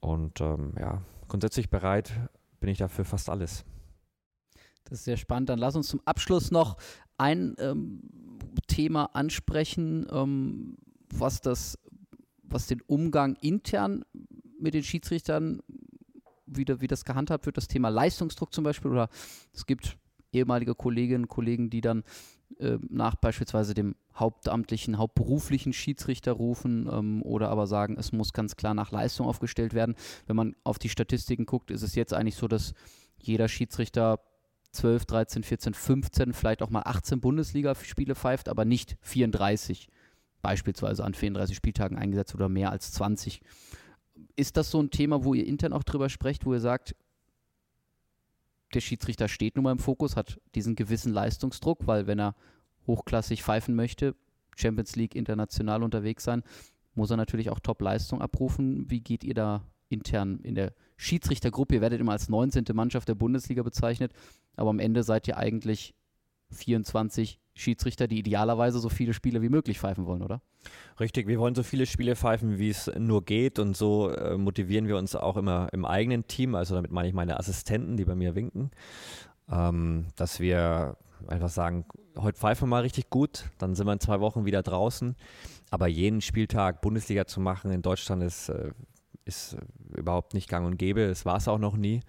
Und 0.00 0.40
ähm, 0.40 0.74
ja, 0.78 1.00
grundsätzlich 1.28 1.70
bereit 1.70 2.12
bin 2.60 2.68
ich 2.68 2.78
dafür 2.78 3.04
fast 3.04 3.30
alles. 3.30 3.64
Das 4.84 5.00
ist 5.00 5.04
sehr 5.04 5.16
spannend. 5.16 5.48
Dann 5.48 5.58
lass 5.58 5.76
uns 5.76 5.88
zum 5.88 6.00
Abschluss 6.04 6.50
noch 6.50 6.76
ein 7.16 7.54
ähm, 7.58 8.00
Thema 8.66 9.06
ansprechen, 9.14 10.06
ähm, 10.10 10.76
was 11.10 11.40
das, 11.40 11.78
was 12.42 12.66
den 12.66 12.80
Umgang 12.82 13.36
intern 13.40 14.04
mit 14.58 14.74
den 14.74 14.82
Schiedsrichtern 14.82 15.60
wieder, 16.46 16.80
wie 16.80 16.86
das 16.86 17.04
gehandhabt 17.04 17.46
wird, 17.46 17.56
das 17.56 17.68
Thema 17.68 17.88
Leistungsdruck 17.88 18.52
zum 18.52 18.64
Beispiel, 18.64 18.90
oder 18.90 19.08
es 19.52 19.66
gibt 19.66 19.96
ehemalige 20.32 20.74
Kolleginnen 20.74 21.24
und 21.24 21.28
Kollegen, 21.28 21.70
die 21.70 21.80
dann 21.80 22.04
äh, 22.58 22.78
nach 22.88 23.14
beispielsweise 23.16 23.74
dem 23.74 23.94
hauptamtlichen, 24.14 24.98
hauptberuflichen 24.98 25.72
Schiedsrichter 25.72 26.32
rufen 26.32 26.88
ähm, 26.92 27.22
oder 27.22 27.48
aber 27.50 27.66
sagen, 27.66 27.96
es 27.98 28.12
muss 28.12 28.32
ganz 28.32 28.56
klar 28.56 28.74
nach 28.74 28.90
Leistung 28.90 29.26
aufgestellt 29.26 29.74
werden. 29.74 29.94
Wenn 30.26 30.36
man 30.36 30.56
auf 30.64 30.78
die 30.78 30.88
Statistiken 30.88 31.46
guckt, 31.46 31.70
ist 31.70 31.82
es 31.82 31.94
jetzt 31.94 32.12
eigentlich 32.12 32.36
so, 32.36 32.48
dass 32.48 32.74
jeder 33.18 33.48
Schiedsrichter 33.48 34.20
12, 34.74 35.06
13, 35.06 35.42
14, 35.42 35.74
15, 35.74 36.32
vielleicht 36.32 36.62
auch 36.62 36.70
mal 36.70 36.82
18 36.82 37.20
Bundesligaspiele 37.20 38.14
pfeift, 38.14 38.48
aber 38.48 38.64
nicht 38.64 38.96
34 39.02 39.88
beispielsweise 40.42 41.04
an 41.04 41.14
34 41.14 41.56
Spieltagen 41.56 41.98
eingesetzt 41.98 42.34
oder 42.34 42.48
mehr 42.48 42.70
als 42.70 42.92
20. 42.92 43.40
Ist 44.36 44.56
das 44.56 44.70
so 44.70 44.80
ein 44.80 44.90
Thema, 44.90 45.24
wo 45.24 45.34
ihr 45.34 45.46
intern 45.46 45.72
auch 45.72 45.82
drüber 45.82 46.08
sprecht, 46.08 46.44
wo 46.44 46.52
ihr 46.52 46.60
sagt, 46.60 46.94
der 48.74 48.80
Schiedsrichter 48.80 49.28
steht 49.28 49.56
nun 49.56 49.64
mal 49.64 49.72
im 49.72 49.78
Fokus, 49.78 50.16
hat 50.16 50.40
diesen 50.54 50.76
gewissen 50.76 51.12
Leistungsdruck, 51.12 51.86
weil 51.86 52.06
wenn 52.06 52.18
er 52.18 52.34
hochklassig 52.86 53.42
pfeifen 53.42 53.74
möchte, 53.74 54.14
Champions 54.56 54.96
League 54.96 55.14
international 55.14 55.82
unterwegs 55.82 56.24
sein, 56.24 56.42
muss 56.94 57.10
er 57.10 57.16
natürlich 57.16 57.50
auch 57.50 57.60
Top-Leistung 57.60 58.20
abrufen. 58.20 58.90
Wie 58.90 59.00
geht 59.00 59.24
ihr 59.24 59.34
da 59.34 59.64
intern 59.88 60.40
in 60.40 60.54
der 60.54 60.74
Schiedsrichtergruppe? 61.04 61.76
Ihr 61.76 61.80
werdet 61.80 62.00
immer 62.00 62.12
als 62.12 62.28
19. 62.28 62.64
Mannschaft 62.72 63.08
der 63.08 63.14
Bundesliga 63.14 63.62
bezeichnet 63.62 64.12
aber 64.56 64.70
am 64.70 64.78
Ende 64.78 65.02
seid 65.02 65.28
ihr 65.28 65.36
eigentlich 65.36 65.94
24 66.50 67.40
Schiedsrichter, 67.54 68.08
die 68.08 68.18
idealerweise 68.18 68.78
so 68.78 68.88
viele 68.88 69.14
Spiele 69.14 69.40
wie 69.42 69.48
möglich 69.48 69.78
pfeifen 69.78 70.06
wollen, 70.06 70.22
oder? 70.22 70.40
Richtig, 70.98 71.28
wir 71.28 71.38
wollen 71.38 71.54
so 71.54 71.62
viele 71.62 71.86
Spiele 71.86 72.16
pfeifen, 72.16 72.58
wie 72.58 72.70
es 72.70 72.90
nur 72.98 73.24
geht 73.24 73.58
und 73.58 73.76
so 73.76 74.10
äh, 74.10 74.36
motivieren 74.36 74.88
wir 74.88 74.96
uns 74.96 75.14
auch 75.14 75.36
immer 75.36 75.68
im 75.72 75.84
eigenen 75.84 76.26
Team, 76.26 76.54
also 76.54 76.74
damit 76.74 76.90
meine 76.90 77.08
ich 77.08 77.14
meine 77.14 77.38
Assistenten, 77.38 77.96
die 77.96 78.04
bei 78.04 78.14
mir 78.14 78.34
winken, 78.34 78.70
ähm, 79.50 80.06
dass 80.16 80.40
wir 80.40 80.96
einfach 81.28 81.48
sagen, 81.48 81.86
heute 82.16 82.38
pfeifen 82.38 82.66
wir 82.66 82.70
mal 82.70 82.82
richtig 82.82 83.08
gut, 83.08 83.44
dann 83.58 83.74
sind 83.74 83.86
wir 83.86 83.92
in 83.92 84.00
zwei 84.00 84.20
Wochen 84.20 84.44
wieder 84.44 84.62
draußen, 84.62 85.14
aber 85.70 85.86
jeden 85.86 86.20
Spieltag 86.20 86.80
Bundesliga 86.80 87.26
zu 87.26 87.40
machen 87.40 87.70
in 87.70 87.82
Deutschland 87.82 88.22
ist, 88.22 88.48
äh, 88.48 88.72
ist 89.24 89.56
überhaupt 89.96 90.34
nicht 90.34 90.48
gang 90.48 90.66
und 90.66 90.76
gäbe, 90.76 91.02
es 91.02 91.24
war 91.24 91.36
es 91.36 91.48
auch 91.48 91.58
noch 91.58 91.76
nie 91.76 92.00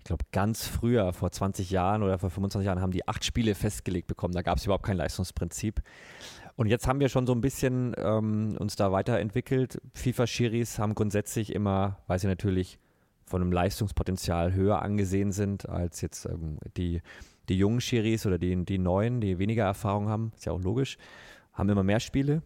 ich 0.00 0.04
glaube, 0.04 0.24
ganz 0.32 0.66
früher, 0.66 1.12
vor 1.12 1.30
20 1.30 1.70
Jahren 1.70 2.02
oder 2.02 2.18
vor 2.18 2.30
25 2.30 2.66
Jahren, 2.66 2.80
haben 2.80 2.90
die 2.90 3.06
acht 3.06 3.22
Spiele 3.22 3.54
festgelegt 3.54 4.06
bekommen. 4.06 4.32
Da 4.32 4.40
gab 4.40 4.56
es 4.56 4.64
überhaupt 4.64 4.86
kein 4.86 4.96
Leistungsprinzip. 4.96 5.82
Und 6.56 6.68
jetzt 6.68 6.86
haben 6.86 7.00
wir 7.00 7.10
schon 7.10 7.26
so 7.26 7.34
ein 7.34 7.42
bisschen 7.42 7.94
ähm, 7.98 8.56
uns 8.58 8.76
da 8.76 8.92
weiterentwickelt. 8.92 9.80
FIFA-Schiris 9.92 10.78
haben 10.78 10.94
grundsätzlich 10.94 11.54
immer, 11.54 11.98
weil 12.06 12.18
sie 12.18 12.28
natürlich 12.28 12.78
von 13.26 13.42
einem 13.42 13.52
Leistungspotenzial 13.52 14.54
höher 14.54 14.80
angesehen 14.80 15.32
sind 15.32 15.68
als 15.68 16.00
jetzt 16.00 16.24
ähm, 16.24 16.58
die, 16.78 17.02
die 17.50 17.58
jungen 17.58 17.82
Schiris 17.82 18.24
oder 18.24 18.38
die, 18.38 18.64
die 18.64 18.78
neuen, 18.78 19.20
die 19.20 19.38
weniger 19.38 19.64
Erfahrung 19.64 20.08
haben, 20.08 20.32
ist 20.34 20.46
ja 20.46 20.52
auch 20.52 20.62
logisch, 20.62 20.96
haben 21.52 21.68
immer 21.68 21.84
mehr 21.84 22.00
Spiele. 22.00 22.42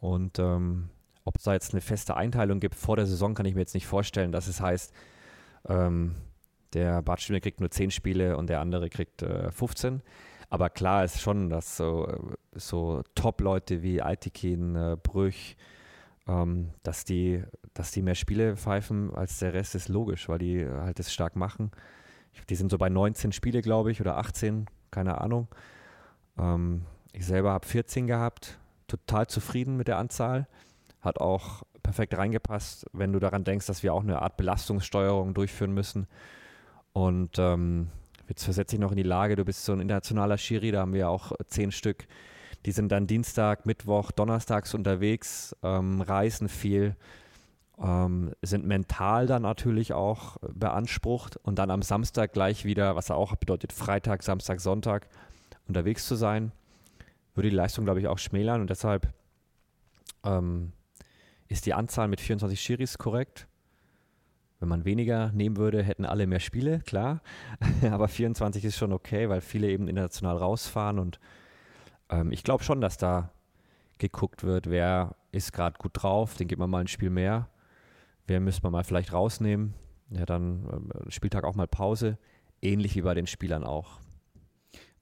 Und 0.00 0.40
ähm, 0.40 0.90
ob 1.26 1.36
es 1.36 1.42
da 1.42 1.52
jetzt 1.52 1.74
eine 1.74 1.80
feste 1.82 2.16
Einteilung 2.16 2.60
gibt 2.60 2.76
vor 2.76 2.96
der 2.96 3.06
Saison, 3.06 3.34
kann 3.34 3.46
ich 3.46 3.54
mir 3.54 3.60
jetzt 3.60 3.74
nicht 3.74 3.86
vorstellen, 3.86 4.32
dass 4.32 4.46
es 4.46 4.60
heißt, 4.60 4.94
ähm, 5.68 6.14
der 6.72 7.02
Bartstühler 7.02 7.40
kriegt 7.40 7.60
nur 7.60 7.70
10 7.70 7.90
Spiele 7.90 8.36
und 8.36 8.48
der 8.48 8.60
andere 8.60 8.88
kriegt 8.88 9.22
äh, 9.22 9.50
15. 9.50 10.02
Aber 10.48 10.70
klar 10.70 11.04
ist 11.04 11.20
schon, 11.20 11.50
dass 11.50 11.76
so, 11.76 12.36
so 12.54 13.02
Top-Leute 13.14 13.82
wie 13.82 14.00
Altikin, 14.00 14.76
äh, 14.76 14.96
Brüch, 15.02 15.56
ähm, 16.28 16.70
dass, 16.84 17.04
die, 17.04 17.42
dass 17.74 17.90
die 17.90 18.02
mehr 18.02 18.14
Spiele 18.14 18.56
pfeifen 18.56 19.14
als 19.14 19.40
der 19.40 19.52
Rest, 19.52 19.74
ist 19.74 19.88
logisch, 19.88 20.28
weil 20.28 20.38
die 20.38 20.64
halt 20.64 20.98
das 20.98 21.12
stark 21.12 21.34
machen. 21.34 21.72
Die 22.48 22.54
sind 22.54 22.70
so 22.70 22.78
bei 22.78 22.88
19 22.88 23.32
Spiele, 23.32 23.62
glaube 23.62 23.90
ich, 23.90 24.00
oder 24.00 24.18
18, 24.18 24.66
keine 24.92 25.20
Ahnung. 25.20 25.48
Ähm, 26.38 26.82
ich 27.12 27.26
selber 27.26 27.52
habe 27.52 27.66
14 27.66 28.06
gehabt, 28.06 28.58
total 28.86 29.26
zufrieden 29.26 29.76
mit 29.76 29.88
der 29.88 29.98
Anzahl. 29.98 30.46
Hat 31.06 31.20
auch 31.20 31.62
perfekt 31.82 32.16
reingepasst, 32.18 32.84
wenn 32.92 33.12
du 33.12 33.20
daran 33.20 33.44
denkst, 33.44 33.66
dass 33.66 33.82
wir 33.82 33.94
auch 33.94 34.02
eine 34.02 34.20
Art 34.20 34.36
Belastungssteuerung 34.36 35.32
durchführen 35.32 35.72
müssen. 35.72 36.06
Und 36.92 37.38
ähm, 37.38 37.88
jetzt 38.28 38.44
versetze 38.44 38.76
ich 38.76 38.80
noch 38.80 38.90
in 38.90 38.96
die 38.96 39.02
Lage, 39.02 39.36
du 39.36 39.44
bist 39.44 39.64
so 39.64 39.72
ein 39.72 39.80
internationaler 39.80 40.36
Schiri, 40.36 40.72
da 40.72 40.80
haben 40.80 40.92
wir 40.92 41.08
auch 41.08 41.32
zehn 41.46 41.72
Stück. 41.72 42.06
Die 42.64 42.72
sind 42.72 42.90
dann 42.90 43.06
Dienstag, 43.06 43.66
Mittwoch, 43.66 44.10
Donnerstags 44.10 44.74
unterwegs, 44.74 45.54
ähm, 45.62 46.00
reisen 46.00 46.48
viel. 46.48 46.96
ähm, 47.78 48.32
sind 48.42 48.66
mental 48.66 49.26
dann 49.26 49.42
natürlich 49.42 49.92
auch 49.92 50.38
beansprucht 50.40 51.36
und 51.36 51.58
dann 51.58 51.70
am 51.70 51.82
Samstag 51.82 52.32
gleich 52.32 52.64
wieder, 52.64 52.96
was 52.96 53.10
auch 53.10 53.36
bedeutet, 53.36 53.72
Freitag, 53.72 54.22
Samstag, 54.22 54.60
Sonntag 54.60 55.08
unterwegs 55.68 56.06
zu 56.06 56.14
sein, 56.14 56.52
würde 57.34 57.50
die 57.50 57.56
Leistung, 57.56 57.84
glaube 57.84 58.00
ich, 58.00 58.08
auch 58.08 58.18
schmälern 58.18 58.60
und 58.60 58.70
deshalb 58.70 59.12
ähm, 60.24 60.72
ist 61.48 61.66
die 61.66 61.74
Anzahl 61.74 62.08
mit 62.08 62.20
24 62.20 62.60
Schiris 62.60 62.98
korrekt. 62.98 63.46
Wenn 64.58 64.68
man 64.68 64.84
weniger 64.84 65.32
nehmen 65.32 65.56
würde, 65.56 65.82
hätten 65.82 66.06
alle 66.06 66.26
mehr 66.26 66.40
Spiele, 66.40 66.80
klar. 66.80 67.20
Aber 67.90 68.08
24 68.08 68.64
ist 68.64 68.76
schon 68.76 68.92
okay, 68.92 69.28
weil 69.28 69.40
viele 69.40 69.68
eben 69.68 69.88
international 69.88 70.38
rausfahren 70.38 70.98
und 70.98 71.20
ähm, 72.08 72.32
ich 72.32 72.42
glaube 72.42 72.64
schon, 72.64 72.80
dass 72.80 72.96
da 72.96 73.30
geguckt 73.98 74.44
wird, 74.44 74.68
wer 74.68 75.16
ist 75.32 75.52
gerade 75.52 75.78
gut 75.78 75.92
drauf, 75.94 76.36
den 76.36 76.48
gibt 76.48 76.58
man 76.58 76.70
mal 76.70 76.80
ein 76.80 76.88
Spiel 76.88 77.10
mehr 77.10 77.48
wer 78.26 78.40
müsste 78.40 78.62
man 78.62 78.72
mal 78.72 78.84
vielleicht 78.84 79.12
rausnehmen? 79.12 79.74
Ja, 80.10 80.26
dann 80.26 80.90
äh, 80.90 81.10
Spieltag 81.10 81.44
auch 81.44 81.54
mal 81.54 81.66
Pause, 81.66 82.18
ähnlich 82.62 82.94
wie 82.96 83.02
bei 83.02 83.14
den 83.14 83.26
Spielern 83.26 83.64
auch. 83.64 84.00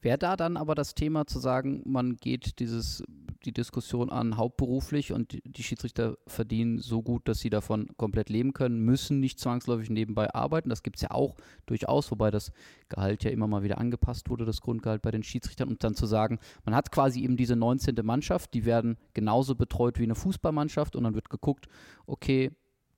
Wäre 0.01 0.19
da 0.19 0.37
dann 0.37 0.57
aber 0.57 0.75
das 0.75 0.95
Thema 0.95 1.27
zu 1.27 1.39
sagen, 1.39 1.83
man 1.87 2.16
geht 2.16 2.59
dieses, 2.59 3.03
die 3.45 3.53
Diskussion 3.53 4.11
an 4.11 4.37
hauptberuflich 4.37 5.12
und 5.12 5.39
die 5.45 5.62
Schiedsrichter 5.62 6.16
verdienen 6.27 6.79
so 6.79 7.03
gut, 7.03 7.29
dass 7.29 7.41
sie 7.41 7.51
davon 7.51 7.89
komplett 7.97 8.31
leben 8.31 8.53
können, 8.53 8.81
müssen 8.81 9.21
nicht 9.21 9.39
zwangsläufig 9.39 9.91
nebenbei 9.91 10.33
arbeiten. 10.35 10.69
Das 10.69 10.83
gibt 10.83 10.97
es 10.97 11.03
ja 11.03 11.11
auch 11.11 11.37
durchaus, 11.66 12.11
wobei 12.11 12.31
das 12.31 12.53
Gehalt 12.89 13.25
ja 13.25 13.31
immer 13.31 13.47
mal 13.47 13.62
wieder 13.62 13.79
angepasst 13.79 14.31
wurde, 14.31 14.45
das 14.45 14.61
Grundgehalt 14.61 15.03
bei 15.03 15.11
den 15.11 15.23
Schiedsrichtern. 15.23 15.69
Und 15.69 15.85
dann 15.85 15.95
zu 15.95 16.07
sagen, 16.07 16.39
man 16.65 16.75
hat 16.75 16.91
quasi 16.91 17.23
eben 17.23 17.37
diese 17.37 17.57
19. 17.57 17.95
Mannschaft, 18.03 18.55
die 18.55 18.65
werden 18.65 18.97
genauso 19.12 19.55
betreut 19.55 19.99
wie 19.99 20.05
eine 20.05 20.15
Fußballmannschaft 20.15 20.97
und 20.97 21.05
dann 21.05 21.15
wird 21.15 21.31
geguckt, 21.31 21.66
okay, 22.07 22.53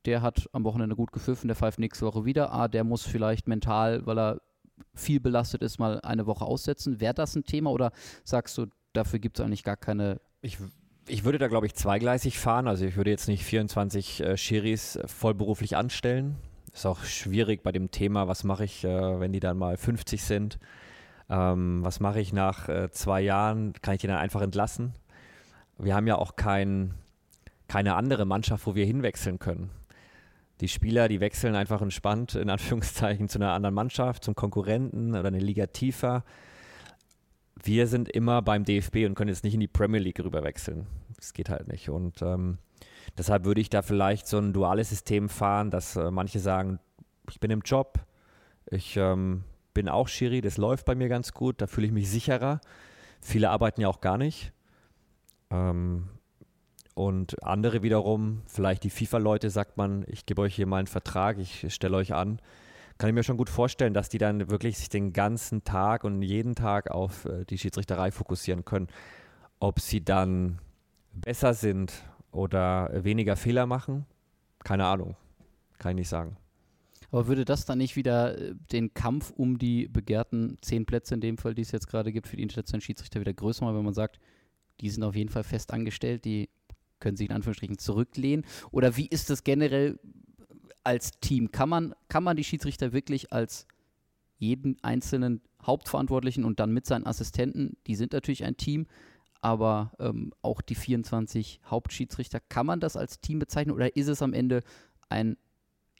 der 0.04 0.22
hat 0.22 0.48
am 0.52 0.64
Wochenende 0.64 0.96
gut 0.96 1.12
gepfiffen, 1.12 1.48
der 1.48 1.56
pfeift 1.56 1.78
nächste 1.78 2.06
Woche 2.06 2.24
wieder. 2.24 2.52
Ah, 2.52 2.68
der 2.68 2.84
muss 2.84 3.02
vielleicht 3.02 3.48
mental, 3.48 4.06
weil 4.06 4.18
er 4.18 4.40
viel 4.94 5.20
belastet 5.20 5.62
ist, 5.62 5.78
mal 5.78 6.00
eine 6.00 6.26
Woche 6.26 6.44
aussetzen. 6.44 7.00
Wäre 7.00 7.14
das 7.14 7.34
ein 7.34 7.44
Thema 7.44 7.70
oder 7.70 7.92
sagst 8.24 8.56
du, 8.58 8.66
dafür 8.92 9.18
gibt 9.18 9.38
es 9.38 9.44
eigentlich 9.44 9.64
gar 9.64 9.76
keine. 9.76 10.20
Ich, 10.46 10.58
ich 11.08 11.24
würde 11.24 11.38
da, 11.38 11.48
glaube 11.48 11.66
ich, 11.66 11.74
zweigleisig 11.74 12.38
fahren. 12.38 12.68
Also 12.68 12.84
ich 12.84 12.96
würde 12.96 13.10
jetzt 13.10 13.26
nicht 13.26 13.44
24 13.44 14.20
äh, 14.20 14.36
Schiris 14.36 14.98
vollberuflich 15.06 15.76
anstellen. 15.76 16.36
Ist 16.72 16.86
auch 16.86 17.02
schwierig 17.04 17.62
bei 17.62 17.72
dem 17.72 17.90
Thema, 17.90 18.28
was 18.28 18.44
mache 18.44 18.64
ich, 18.64 18.84
äh, 18.84 19.20
wenn 19.20 19.32
die 19.32 19.40
dann 19.40 19.58
mal 19.58 19.76
50 19.76 20.22
sind. 20.22 20.58
Ähm, 21.28 21.82
was 21.82 22.00
mache 22.00 22.20
ich 22.20 22.32
nach 22.32 22.68
äh, 22.68 22.90
zwei 22.90 23.20
Jahren? 23.22 23.72
Kann 23.82 23.94
ich 23.94 24.00
die 24.00 24.06
dann 24.06 24.18
einfach 24.18 24.42
entlassen? 24.42 24.92
Wir 25.78 25.94
haben 25.94 26.06
ja 26.06 26.16
auch 26.16 26.36
kein, 26.36 26.94
keine 27.66 27.94
andere 27.94 28.24
Mannschaft, 28.24 28.66
wo 28.66 28.74
wir 28.74 28.86
hinwechseln 28.86 29.38
können 29.38 29.70
die 30.60 30.68
Spieler, 30.68 31.08
die 31.08 31.20
wechseln 31.20 31.54
einfach 31.54 31.82
entspannt, 31.82 32.34
in 32.34 32.48
Anführungszeichen, 32.50 33.28
zu 33.28 33.38
einer 33.38 33.52
anderen 33.52 33.74
Mannschaft, 33.74 34.24
zum 34.24 34.34
Konkurrenten 34.34 35.10
oder 35.10 35.28
eine 35.28 35.38
Liga 35.38 35.66
tiefer. 35.66 36.24
Wir 37.66 37.88
sind 37.88 38.08
immer 38.08 38.42
beim 38.42 38.64
DFB 38.64 39.06
und 39.06 39.16
können 39.16 39.28
jetzt 39.28 39.42
nicht 39.42 39.54
in 39.54 39.60
die 39.60 39.66
Premier 39.66 40.00
League 40.00 40.20
rüber 40.20 40.44
wechseln. 40.44 40.86
Das 41.16 41.32
geht 41.32 41.48
halt 41.48 41.66
nicht. 41.66 41.90
Und 41.90 42.22
ähm, 42.22 42.58
deshalb 43.18 43.44
würde 43.44 43.60
ich 43.60 43.70
da 43.70 43.82
vielleicht 43.82 44.28
so 44.28 44.38
ein 44.38 44.52
duales 44.52 44.90
System 44.90 45.28
fahren, 45.28 45.72
dass 45.72 45.96
äh, 45.96 46.12
manche 46.12 46.38
sagen, 46.38 46.78
ich 47.28 47.40
bin 47.40 47.50
im 47.50 47.62
Job, 47.62 47.98
ich 48.70 48.96
ähm, 48.96 49.42
bin 49.74 49.88
auch 49.88 50.06
Schiri, 50.06 50.40
das 50.42 50.58
läuft 50.58 50.86
bei 50.86 50.94
mir 50.94 51.08
ganz 51.08 51.32
gut, 51.32 51.60
da 51.60 51.66
fühle 51.66 51.88
ich 51.88 51.92
mich 51.92 52.08
sicherer. 52.08 52.60
Viele 53.20 53.50
arbeiten 53.50 53.80
ja 53.80 53.88
auch 53.88 54.00
gar 54.00 54.16
nicht. 54.16 54.52
Ähm, 55.50 56.08
und 56.94 57.42
andere 57.42 57.82
wiederum, 57.82 58.42
vielleicht 58.46 58.84
die 58.84 58.90
FIFA-Leute, 58.90 59.50
sagt 59.50 59.76
man, 59.76 60.04
ich 60.06 60.24
gebe 60.24 60.40
euch 60.40 60.54
hier 60.54 60.66
mal 60.66 60.78
einen 60.78 60.86
Vertrag, 60.86 61.38
ich 61.38 61.66
stelle 61.74 61.96
euch 61.96 62.14
an. 62.14 62.40
Kann 62.98 63.10
ich 63.10 63.14
mir 63.14 63.22
schon 63.22 63.36
gut 63.36 63.50
vorstellen, 63.50 63.92
dass 63.92 64.08
die 64.08 64.18
dann 64.18 64.48
wirklich 64.50 64.78
sich 64.78 64.88
den 64.88 65.12
ganzen 65.12 65.64
Tag 65.64 66.04
und 66.04 66.22
jeden 66.22 66.54
Tag 66.54 66.90
auf 66.90 67.26
äh, 67.26 67.44
die 67.44 67.58
Schiedsrichterei 67.58 68.10
fokussieren 68.10 68.64
können. 68.64 68.88
Ob 69.58 69.80
sie 69.80 70.02
dann 70.04 70.58
besser 71.12 71.54
sind 71.54 71.92
oder 72.30 72.90
weniger 73.04 73.36
Fehler 73.36 73.66
machen, 73.66 74.06
keine 74.64 74.86
Ahnung. 74.86 75.16
Kann 75.78 75.90
ich 75.92 75.96
nicht 75.96 76.08
sagen. 76.08 76.36
Aber 77.10 77.28
würde 77.28 77.44
das 77.44 77.64
dann 77.64 77.78
nicht 77.78 77.96
wieder 77.96 78.38
äh, 78.38 78.54
den 78.72 78.94
Kampf 78.94 79.30
um 79.30 79.58
die 79.58 79.88
begehrten 79.88 80.58
zehn 80.62 80.86
Plätze 80.86 81.14
in 81.14 81.20
dem 81.20 81.38
Fall, 81.38 81.54
die 81.54 81.62
es 81.62 81.72
jetzt 81.72 81.88
gerade 81.88 82.12
gibt, 82.12 82.26
für 82.26 82.36
die 82.36 82.42
internationalen 82.42 82.80
Schiedsrichter 82.80 83.20
wieder 83.20 83.34
größer 83.34 83.64
machen, 83.64 83.76
wenn 83.76 83.84
man 83.84 83.94
sagt, 83.94 84.18
die 84.80 84.90
sind 84.90 85.02
auf 85.02 85.14
jeden 85.14 85.30
Fall 85.30 85.44
fest 85.44 85.72
angestellt, 85.72 86.24
die 86.24 86.48
können 86.98 87.16
sich 87.16 87.28
in 87.28 87.34
Anführungsstrichen 87.34 87.78
zurücklehnen? 87.78 88.44
Oder 88.70 88.96
wie 88.96 89.06
ist 89.06 89.30
das 89.30 89.44
generell 89.44 89.98
als 90.86 91.18
Team? 91.20 91.50
Kann 91.50 91.68
man, 91.68 91.94
kann 92.08 92.22
man 92.22 92.36
die 92.36 92.44
Schiedsrichter 92.44 92.92
wirklich 92.92 93.32
als 93.32 93.66
jeden 94.38 94.76
einzelnen 94.82 95.40
Hauptverantwortlichen 95.62 96.44
und 96.44 96.60
dann 96.60 96.72
mit 96.72 96.86
seinen 96.86 97.06
Assistenten, 97.06 97.76
die 97.86 97.96
sind 97.96 98.12
natürlich 98.12 98.44
ein 98.44 98.56
Team, 98.56 98.86
aber 99.40 99.92
ähm, 99.98 100.32
auch 100.42 100.60
die 100.60 100.74
24 100.74 101.60
Hauptschiedsrichter, 101.66 102.40
kann 102.48 102.66
man 102.66 102.80
das 102.80 102.96
als 102.96 103.20
Team 103.20 103.38
bezeichnen 103.38 103.74
oder 103.74 103.96
ist 103.96 104.08
es 104.08 104.22
am 104.22 104.32
Ende 104.32 104.62
ein 105.08 105.36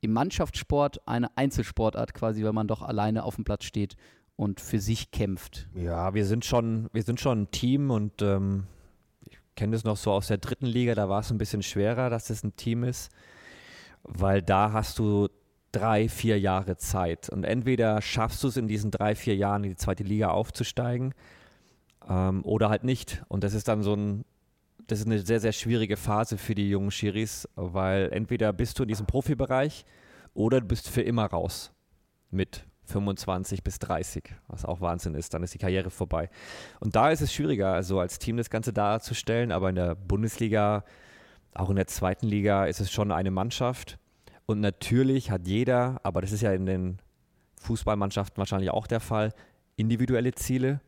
im 0.02 0.12
Mannschaftssport 0.12 1.08
eine 1.08 1.36
Einzelsportart 1.36 2.14
quasi, 2.14 2.44
weil 2.44 2.52
man 2.52 2.68
doch 2.68 2.82
alleine 2.82 3.24
auf 3.24 3.36
dem 3.36 3.44
Platz 3.44 3.64
steht 3.64 3.96
und 4.36 4.60
für 4.60 4.78
sich 4.78 5.10
kämpft? 5.10 5.68
Ja, 5.74 6.14
wir 6.14 6.26
sind 6.26 6.44
schon, 6.44 6.88
wir 6.92 7.02
sind 7.02 7.18
schon 7.18 7.42
ein 7.42 7.50
Team 7.50 7.90
und 7.90 8.22
ähm, 8.22 8.66
kenne 9.56 9.72
das 9.72 9.84
noch 9.84 9.96
so 9.96 10.12
aus 10.12 10.28
der 10.28 10.38
dritten 10.38 10.66
Liga, 10.66 10.94
da 10.94 11.08
war 11.08 11.20
es 11.20 11.30
ein 11.30 11.38
bisschen 11.38 11.62
schwerer, 11.62 12.10
dass 12.10 12.30
es 12.30 12.44
ein 12.44 12.56
Team 12.56 12.84
ist, 12.84 13.10
weil 14.07 14.43
da 14.43 14.73
hast 14.73 14.99
du 14.99 15.28
drei, 15.73 16.09
vier 16.09 16.39
Jahre 16.41 16.77
Zeit. 16.77 17.28
Und 17.28 17.45
entweder 17.45 18.01
schaffst 18.01 18.43
du 18.43 18.49
es 18.49 18.57
in 18.57 18.69
diesen 18.69 18.91
drei, 18.91 19.15
vier 19.15 19.37
Jahren 19.37 19.65
in 19.65 19.70
die 19.70 19.77
zweite 19.77 20.05
Liga 20.05 20.31
aufzusteigen 20.31 21.15
ähm, 22.09 22.45
oder 22.45 22.70
halt 22.70 22.85
nicht. 22.85 23.23
Und 23.28 23.45
das 23.45 23.55
ist 23.55 23.69
dann 23.69 23.83
so 23.83 23.95
ein, 23.95 24.24
das 24.87 25.01
ist 25.01 25.07
eine 25.07 25.19
sehr, 25.20 25.41
sehr 25.41 25.53
schwierige 25.53 25.97
Phase 25.97 26.39
für 26.39 26.55
die 26.55 26.70
jungen 26.70 26.91
Schiris, 26.91 27.49
weil 27.57 28.11
entweder 28.12 28.53
bist 28.53 28.78
du 28.78 28.85
in 28.85 28.89
diesem 28.89 29.07
Profibereich 29.07 29.85
oder 30.35 30.61
du 30.61 30.66
bist 30.66 30.89
für 30.89 31.03
immer 31.03 31.27
raus 31.27 31.73
mit 32.31 32.65
25 32.85 33.65
bis 33.65 33.78
30, 33.81 34.35
was 34.47 34.65
auch 34.65 34.81
Wahnsinn 34.81 35.15
ist. 35.15 35.35
Dann 35.35 35.43
ist 35.43 35.55
die 35.55 35.59
Karriere 35.59 35.91
vorbei. 35.91 36.31
Und 36.81 36.95
da 36.95 37.11
ist 37.11 37.20
es 37.20 37.33
schwieriger, 37.33 37.73
also 37.73 37.99
als 38.01 38.19
Team 38.19 38.37
das 38.37 38.49
Ganze 38.49 38.73
darzustellen, 38.73 39.53
aber 39.53 39.69
in 39.69 39.74
der 39.74 39.95
Bundesliga, 39.95 40.85
auch 41.59 41.70
in 41.70 41.77
der 41.77 41.87
zweiten 41.87 42.27
Liga, 42.27 42.66
ist 42.66 42.81
es 42.81 42.91
schon 42.91 43.12
eine 43.12 43.31
Mannschaft. 43.31 43.99
Und 44.47 44.61
natürlich 44.61 45.31
hat 45.31 45.47
jeder, 45.47 46.01
aber 46.03 46.20
das 46.20 46.33
ist 46.33 46.43
ja 46.43 46.53
in 46.53 46.66
den 46.66 46.99
Fußballmannschaften 47.61 48.39
wahrscheinlich 48.39 48.70
auch 48.70 48.87
der 48.87 49.01
Fall, 49.01 49.33
individuelle 49.77 50.33
Ziele. 50.35 50.81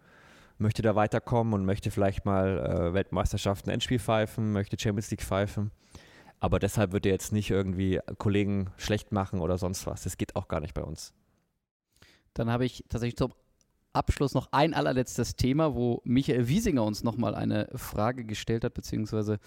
Möchte 0.59 0.83
da 0.83 0.97
weiterkommen 0.97 1.55
und 1.55 1.65
möchte 1.65 1.91
vielleicht 1.91 2.25
mal 2.25 2.59
äh, 2.59 2.95
Weltmeisterschaften, 2.95 3.71
Endspiel 3.71 3.99
pfeifen, 3.99 4.53
möchte 4.53 4.77
Champions 4.79 5.11
League 5.11 5.23
pfeifen. 5.23 5.71
Aber 6.41 6.59
deshalb 6.59 6.93
wird 6.93 7.07
er 7.07 7.13
jetzt 7.13 7.33
nicht 7.33 7.51
irgendwie 7.51 8.01
Kollegen 8.19 8.71
schlecht 8.77 9.13
machen 9.13 9.41
oder 9.41 9.59
sonst 9.59 9.87
was. 9.87 10.03
Das 10.03 10.17
geht 10.17 10.37
auch 10.37 10.49
gar 10.49 10.61
nicht 10.61 10.75
bei 10.75 10.83
uns. 10.83 11.13
Dann 12.35 12.51
habe 12.51 12.65
ich 12.65 12.85
tatsächlich 12.89 13.17
zum 13.17 13.33
Abschluss 13.93 14.35
noch 14.35 14.49
ein 14.53 14.75
allerletztes 14.75 15.35
Thema, 15.35 15.75
wo 15.75 16.01
Michael 16.05 16.47
Wiesinger 16.47 16.85
uns 16.85 17.03
nochmal 17.03 17.35
eine 17.35 17.69
Frage 17.75 18.25
gestellt 18.25 18.65
hat, 18.65 18.75
beziehungsweise 18.75 19.39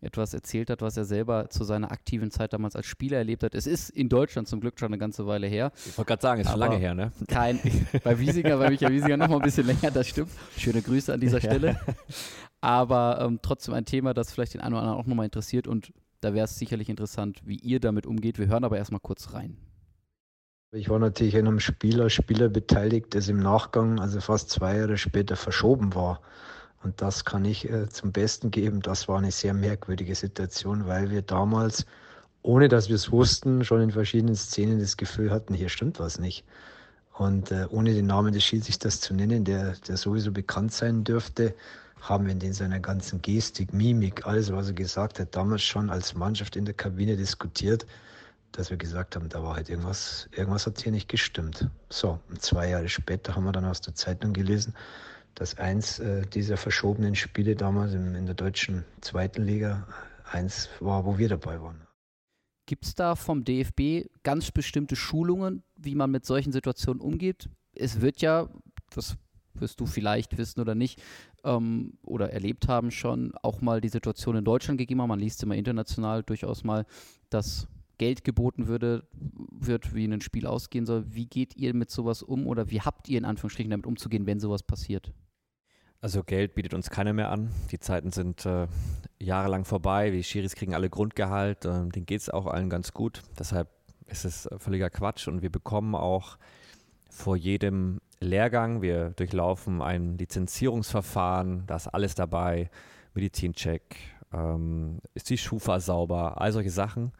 etwas 0.00 0.32
erzählt 0.32 0.70
hat, 0.70 0.80
was 0.80 0.96
er 0.96 1.04
selber 1.04 1.50
zu 1.50 1.64
seiner 1.64 1.90
aktiven 1.90 2.30
Zeit 2.30 2.52
damals 2.52 2.76
als 2.76 2.86
Spieler 2.86 3.18
erlebt 3.18 3.42
hat. 3.42 3.54
Es 3.54 3.66
ist 3.66 3.90
in 3.90 4.08
Deutschland 4.08 4.48
zum 4.48 4.60
Glück 4.60 4.78
schon 4.78 4.88
eine 4.88 4.98
ganze 4.98 5.26
Weile 5.26 5.46
her. 5.46 5.72
Ich 5.86 5.98
wollte 5.98 6.08
gerade 6.08 6.22
sagen, 6.22 6.40
es 6.40 6.46
ist 6.46 6.52
schon 6.52 6.60
lange 6.60 6.76
her, 6.76 6.94
ne? 6.94 7.12
Kein, 7.26 7.58
bei 8.04 8.18
Wiesinger, 8.18 8.56
bei 8.58 8.70
Michael 8.70 8.92
Wiesinger 8.92 9.16
noch 9.16 9.28
mal 9.28 9.36
ein 9.36 9.42
bisschen 9.42 9.66
länger, 9.66 9.90
das 9.90 10.08
stimmt. 10.08 10.30
Schöne 10.56 10.82
Grüße 10.82 11.12
an 11.12 11.20
dieser 11.20 11.40
Stelle. 11.40 11.78
Aber 12.60 13.20
ähm, 13.20 13.40
trotzdem 13.42 13.74
ein 13.74 13.84
Thema, 13.84 14.14
das 14.14 14.32
vielleicht 14.32 14.54
den 14.54 14.60
einen 14.60 14.74
oder 14.74 14.82
anderen 14.82 15.00
auch 15.00 15.06
nochmal 15.06 15.24
interessiert 15.24 15.66
und 15.66 15.92
da 16.20 16.34
wäre 16.34 16.44
es 16.44 16.58
sicherlich 16.58 16.88
interessant, 16.88 17.40
wie 17.44 17.56
ihr 17.56 17.80
damit 17.80 18.06
umgeht. 18.06 18.38
Wir 18.38 18.48
hören 18.48 18.64
aber 18.64 18.76
erstmal 18.78 19.00
kurz 19.00 19.32
rein. 19.34 19.56
Ich 20.70 20.90
war 20.90 20.98
natürlich 20.98 21.34
in 21.34 21.46
einem 21.46 21.60
Spieler, 21.60 22.10
Spieler 22.10 22.48
beteiligt, 22.48 23.14
das 23.14 23.28
im 23.28 23.38
Nachgang, 23.38 24.00
also 24.00 24.20
fast 24.20 24.50
zwei 24.50 24.76
Jahre 24.76 24.98
später, 24.98 25.36
verschoben 25.36 25.94
war. 25.94 26.20
Und 26.82 27.00
das 27.00 27.24
kann 27.24 27.44
ich 27.44 27.68
äh, 27.68 27.88
zum 27.88 28.12
Besten 28.12 28.50
geben. 28.50 28.80
Das 28.80 29.08
war 29.08 29.18
eine 29.18 29.32
sehr 29.32 29.54
merkwürdige 29.54 30.14
Situation, 30.14 30.86
weil 30.86 31.10
wir 31.10 31.22
damals, 31.22 31.86
ohne 32.42 32.68
dass 32.68 32.88
wir 32.88 32.96
es 32.96 33.10
wussten, 33.10 33.64
schon 33.64 33.80
in 33.80 33.90
verschiedenen 33.90 34.36
Szenen 34.36 34.78
das 34.78 34.96
Gefühl 34.96 35.30
hatten, 35.30 35.54
hier 35.54 35.68
stimmt 35.68 35.98
was 35.98 36.18
nicht. 36.18 36.44
Und 37.14 37.50
äh, 37.50 37.66
ohne 37.70 37.94
den 37.94 38.06
Namen 38.06 38.32
des 38.32 38.44
Schiedsrichters 38.44 39.00
zu 39.00 39.12
nennen, 39.12 39.44
der, 39.44 39.74
der 39.88 39.96
sowieso 39.96 40.30
bekannt 40.30 40.72
sein 40.72 41.02
dürfte, 41.02 41.54
haben 42.00 42.26
wir 42.26 42.32
in 42.32 42.52
seiner 42.52 42.78
ganzen 42.78 43.20
Gestik, 43.22 43.72
Mimik, 43.72 44.24
alles, 44.24 44.52
was 44.52 44.68
er 44.68 44.74
gesagt 44.74 45.18
hat, 45.18 45.34
damals 45.34 45.64
schon 45.64 45.90
als 45.90 46.14
Mannschaft 46.14 46.54
in 46.54 46.64
der 46.64 46.74
Kabine 46.74 47.16
diskutiert 47.16 47.86
dass 48.52 48.70
wir 48.70 48.76
gesagt 48.76 49.16
haben, 49.16 49.28
da 49.28 49.42
war 49.42 49.54
halt 49.56 49.68
irgendwas, 49.68 50.28
irgendwas 50.32 50.66
hat 50.66 50.80
hier 50.80 50.92
nicht 50.92 51.08
gestimmt. 51.08 51.68
So, 51.90 52.18
zwei 52.38 52.70
Jahre 52.70 52.88
später 52.88 53.34
haben 53.34 53.44
wir 53.44 53.52
dann 53.52 53.64
aus 53.64 53.80
der 53.80 53.94
Zeitung 53.94 54.32
gelesen, 54.32 54.74
dass 55.38 55.56
eins 55.56 56.00
äh, 56.00 56.26
dieser 56.26 56.56
verschobenen 56.56 57.14
Spiele 57.14 57.54
damals 57.54 57.94
in, 57.94 58.26
der 58.26 58.34
deutschen 58.34 58.84
zweiten 59.00 59.44
Liga 59.44 59.86
eins 60.24 60.68
war, 60.80 61.04
wo 61.04 61.16
wir 61.16 61.28
dabei 61.28 61.62
waren. 61.62 61.86
Gibt 62.66 62.84
es 62.84 62.96
da 62.96 63.14
vom 63.14 63.44
DFB 63.44 64.10
ganz 64.24 64.50
bestimmte 64.50 64.96
Schulungen, 64.96 65.62
wie 65.76 65.94
man 65.94 66.10
mit 66.10 66.26
solchen 66.26 66.50
Situationen 66.50 67.00
umgeht? 67.00 67.48
Es 67.72 68.00
wird 68.00 68.20
ja, 68.20 68.48
das 68.92 69.16
wirst 69.54 69.78
du 69.78 69.86
vielleicht 69.86 70.36
wissen 70.38 70.60
oder 70.60 70.74
nicht, 70.74 71.00
ähm, 71.44 71.98
oder 72.02 72.32
erlebt 72.32 72.66
haben 72.66 72.90
schon, 72.90 73.32
auch 73.40 73.60
mal 73.60 73.80
die 73.80 73.88
Situation 73.88 74.34
in 74.34 74.44
Deutschland 74.44 74.78
gegeben 74.78 75.00
haben. 75.00 75.08
Man 75.08 75.20
liest 75.20 75.40
immer 75.44 75.54
international 75.54 76.24
durchaus 76.24 76.64
mal, 76.64 76.84
dass 77.30 77.68
Geld 77.96 78.24
geboten 78.24 78.66
würde, 78.66 79.06
wird, 79.12 79.94
wie 79.94 80.04
ein 80.04 80.20
Spiel 80.20 80.46
ausgehen 80.46 80.84
soll. 80.84 81.04
Wie 81.14 81.26
geht 81.26 81.56
ihr 81.56 81.74
mit 81.74 81.92
sowas 81.92 82.24
um 82.24 82.48
oder 82.48 82.70
wie 82.70 82.80
habt 82.80 83.08
ihr 83.08 83.18
in 83.18 83.24
Anführungsstrichen 83.24 83.70
damit 83.70 83.86
umzugehen, 83.86 84.26
wenn 84.26 84.40
sowas 84.40 84.64
passiert? 84.64 85.12
Also 86.00 86.22
Geld 86.22 86.54
bietet 86.54 86.74
uns 86.74 86.90
keiner 86.90 87.12
mehr 87.12 87.30
an. 87.30 87.50
Die 87.72 87.80
Zeiten 87.80 88.12
sind 88.12 88.46
äh, 88.46 88.68
jahrelang 89.18 89.64
vorbei. 89.64 90.10
Die 90.10 90.22
Schiris 90.22 90.54
kriegen 90.54 90.74
alle 90.74 90.90
Grundgehalt. 90.90 91.64
Äh, 91.64 91.88
denen 91.88 92.06
geht 92.06 92.20
es 92.20 92.30
auch 92.30 92.46
allen 92.46 92.70
ganz 92.70 92.92
gut. 92.92 93.22
Deshalb 93.38 93.68
ist 94.06 94.24
es 94.24 94.48
völliger 94.58 94.90
Quatsch. 94.90 95.26
Und 95.26 95.42
wir 95.42 95.50
bekommen 95.50 95.96
auch 95.96 96.38
vor 97.10 97.36
jedem 97.36 98.00
Lehrgang, 98.20 98.82
wir 98.82 99.10
durchlaufen 99.10 99.82
ein 99.82 100.18
Lizenzierungsverfahren, 100.18 101.64
da 101.66 101.76
ist 101.76 101.88
alles 101.88 102.14
dabei. 102.14 102.70
Medizincheck, 103.14 103.96
ähm, 104.32 104.98
ist 105.14 105.30
die 105.30 105.38
Schufa 105.38 105.80
sauber, 105.80 106.40
all 106.40 106.52
solche 106.52 106.70
Sachen. 106.70 107.12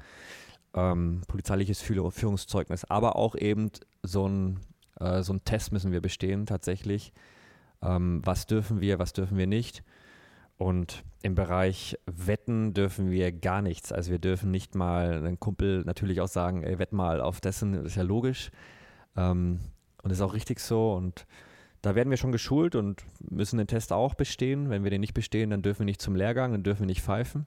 Ähm, 0.75 1.23
polizeiliches 1.27 1.81
Führungszeugnis, 1.81 2.85
aber 2.85 3.17
auch 3.17 3.35
eben 3.35 3.71
so 4.03 4.29
ein, 4.29 4.61
äh, 5.01 5.23
so 5.23 5.33
ein 5.33 5.43
Test 5.45 5.73
müssen 5.73 5.93
wir 5.93 6.01
bestehen 6.01 6.47
tatsächlich 6.47 7.13
ähm, 7.83 8.21
was 8.25 8.47
dürfen 8.47 8.81
wir, 8.81 8.99
was 8.99 9.13
dürfen 9.13 9.39
wir 9.39 9.47
nicht. 9.47 9.83
Und 10.57 11.05
im 11.23 11.35
Bereich 11.35 11.97
Wetten 12.07 12.75
dürfen 12.75 13.11
wir 13.11 13.31
gar 13.33 13.63
nichts. 13.63 13.93
Also 13.93 14.11
wir 14.11 14.19
dürfen 14.19 14.51
nicht 14.51 14.75
mal 14.75 15.15
einen 15.15 15.39
Kumpel 15.39 15.85
natürlich 15.85 16.21
auch 16.21 16.29
sagen, 16.29 16.65
ey, 16.65 16.79
wett 16.79 16.93
mal 16.93 17.21
auf 17.21 17.41
dessen, 17.41 17.73
das 17.73 17.85
ist 17.85 17.97
ja 17.97 18.03
logisch. 18.03 18.51
Ähm, 19.17 19.61
und 20.03 20.11
ist 20.11 20.21
auch 20.21 20.35
richtig 20.35 20.61
so. 20.61 20.95
Und 20.95 21.27
da 21.83 21.95
werden 21.95 22.11
wir 22.11 22.17
schon 22.17 22.33
geschult 22.33 22.75
und 22.75 23.05
müssen 23.21 23.59
den 23.59 23.69
Test 23.69 23.93
auch 23.93 24.15
bestehen. 24.15 24.69
Wenn 24.69 24.83
wir 24.83 24.91
den 24.91 25.01
nicht 25.01 25.15
bestehen, 25.15 25.51
dann 25.51 25.63
dürfen 25.63 25.81
wir 25.81 25.87
nicht 25.87 26.03
zum 26.03 26.17
Lehrgang, 26.17 26.53
dann 26.53 26.65
dürfen 26.65 26.81
wir 26.81 26.87
nicht 26.87 27.03
pfeifen. 27.03 27.47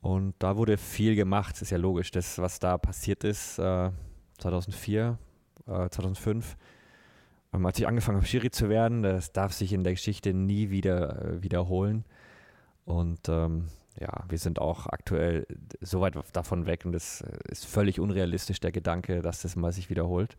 Und 0.00 0.34
da 0.38 0.56
wurde 0.56 0.76
viel 0.76 1.16
gemacht, 1.16 1.60
ist 1.60 1.70
ja 1.70 1.78
logisch. 1.78 2.12
Das, 2.12 2.38
was 2.38 2.60
da 2.60 2.78
passiert 2.78 3.24
ist, 3.24 3.58
äh, 3.58 3.90
2004, 4.38 5.18
äh, 5.66 5.88
2005, 5.88 6.52
ähm, 6.52 6.60
als 7.64 7.78
ich 7.78 7.86
angefangen 7.86 8.18
habe, 8.18 8.26
Schiri 8.26 8.50
zu 8.50 8.68
werden, 8.68 9.02
das 9.02 9.32
darf 9.32 9.52
sich 9.52 9.72
in 9.72 9.84
der 9.84 9.94
Geschichte 9.94 10.34
nie 10.34 10.70
wieder 10.70 11.22
äh, 11.22 11.42
wiederholen. 11.42 12.04
Und 12.84 13.28
ähm, 13.28 13.68
ja, 13.98 14.24
wir 14.28 14.38
sind 14.38 14.58
auch 14.58 14.86
aktuell 14.86 15.46
so 15.80 16.00
weit 16.00 16.16
davon 16.32 16.66
weg 16.66 16.84
und 16.84 16.94
es 16.94 17.22
ist 17.48 17.64
völlig 17.64 17.98
unrealistisch, 17.98 18.60
der 18.60 18.72
Gedanke, 18.72 19.22
dass 19.22 19.42
das 19.42 19.56
mal 19.56 19.72
sich 19.72 19.88
wiederholt. 19.88 20.36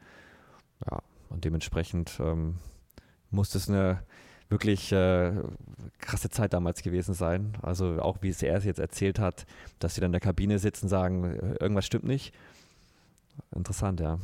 Ja, 0.89 1.01
und 1.29 1.43
dementsprechend 1.43 2.19
ähm, 2.19 2.57
muss 3.31 3.49
das 3.49 3.67
eine 3.67 4.03
wirklich 4.49 4.91
äh, 4.91 5.33
krasse 5.99 6.29
Zeit 6.29 6.53
damals 6.53 6.81
gewesen 6.81 7.13
sein. 7.13 7.57
Also 7.61 7.99
auch 8.01 8.17
wie 8.21 8.29
es 8.29 8.41
er 8.41 8.57
es 8.57 8.63
jetzt 8.63 8.79
erzählt 8.79 9.19
hat, 9.19 9.45
dass 9.79 9.95
sie 9.95 10.01
dann 10.01 10.09
in 10.09 10.13
der 10.13 10.21
Kabine 10.21 10.59
sitzen 10.59 10.85
und 10.85 10.89
sagen, 10.89 11.23
äh, 11.23 11.55
irgendwas 11.59 11.85
stimmt 11.85 12.05
nicht. 12.05 12.33
Interessant, 13.53 13.99
ja. 13.99 14.19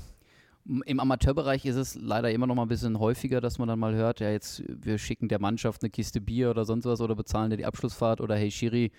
Im 0.65 0.99
Amateurbereich 0.99 1.65
ist 1.65 1.75
es 1.75 1.95
leider 1.95 2.31
immer 2.31 2.47
noch 2.47 2.55
mal 2.55 2.61
ein 2.61 2.69
bisschen 2.69 2.97
häufiger, 2.97 3.41
dass 3.41 3.59
man 3.59 3.67
dann 3.67 3.79
mal 3.79 3.95
hört, 3.95 4.21
ja, 4.21 4.31
jetzt 4.31 4.63
wir 4.67 4.97
schicken 4.97 5.27
der 5.27 5.39
Mannschaft 5.39 5.83
eine 5.83 5.89
Kiste 5.89 6.21
Bier 6.21 6.49
oder 6.49 6.63
sonst 6.63 6.85
was 6.85 7.01
oder 7.01 7.15
bezahlen 7.15 7.49
dir 7.49 7.57
die 7.57 7.65
Abschlussfahrt 7.65 8.21
oder 8.21 8.35
hey 8.35 8.49
Schiri, 8.49 8.91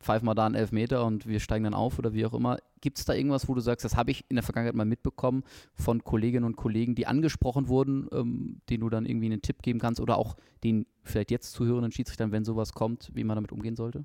pfeif 0.00 0.22
mal 0.22 0.34
da 0.34 0.46
einen 0.46 0.54
Elfmeter 0.54 1.04
und 1.04 1.26
wir 1.26 1.40
steigen 1.40 1.64
dann 1.64 1.74
auf 1.74 1.98
oder 1.98 2.12
wie 2.12 2.24
auch 2.26 2.32
immer. 2.32 2.58
Gibt 2.80 2.98
es 2.98 3.04
da 3.04 3.12
irgendwas, 3.12 3.48
wo 3.48 3.54
du 3.54 3.60
sagst, 3.60 3.84
das 3.84 3.96
habe 3.96 4.10
ich 4.10 4.24
in 4.28 4.36
der 4.36 4.42
Vergangenheit 4.42 4.74
mal 4.74 4.86
mitbekommen 4.86 5.44
von 5.74 6.02
Kolleginnen 6.02 6.44
und 6.44 6.56
Kollegen, 6.56 6.94
die 6.94 7.06
angesprochen 7.06 7.68
wurden, 7.68 8.08
ähm, 8.12 8.60
denen 8.68 8.80
du 8.80 8.88
dann 8.88 9.06
irgendwie 9.06 9.26
einen 9.26 9.42
Tipp 9.42 9.62
geben 9.62 9.78
kannst 9.78 10.00
oder 10.00 10.16
auch 10.16 10.36
den 10.64 10.86
vielleicht 11.04 11.30
jetzt 11.30 11.52
zuhörenden 11.52 11.92
Schiedsrichtern, 11.92 12.32
wenn 12.32 12.44
sowas 12.44 12.72
kommt, 12.72 13.10
wie 13.14 13.24
man 13.24 13.36
damit 13.36 13.52
umgehen 13.52 13.76
sollte? 13.76 14.04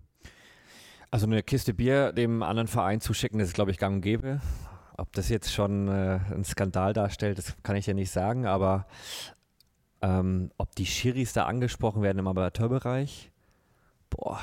Also 1.11 1.27
eine 1.27 1.43
Kiste 1.43 1.73
Bier 1.73 2.11
dem 2.11 2.43
anderen 2.43 2.67
Verein 2.67 2.99
zuschicken, 2.99 3.39
das 3.39 3.49
ist, 3.49 3.53
glaube 3.53 3.71
ich, 3.71 3.77
gang 3.77 3.95
und 3.95 4.01
gäbe. 4.01 4.41
Ob 4.97 5.11
das 5.13 5.29
jetzt 5.29 5.51
schon 5.51 5.87
äh, 5.87 6.19
einen 6.31 6.45
Skandal 6.45 6.93
darstellt, 6.93 7.37
das 7.37 7.55
kann 7.63 7.75
ich 7.75 7.85
ja 7.85 7.93
nicht 7.93 8.11
sagen, 8.11 8.45
aber 8.45 8.87
ähm, 10.01 10.51
ob 10.57 10.73
die 10.75 10.85
Schiris 10.85 11.33
da 11.33 11.45
angesprochen 11.45 12.01
werden 12.01 12.19
im 12.19 12.27
Amateurbereich, 12.27 13.31
boah, 14.09 14.39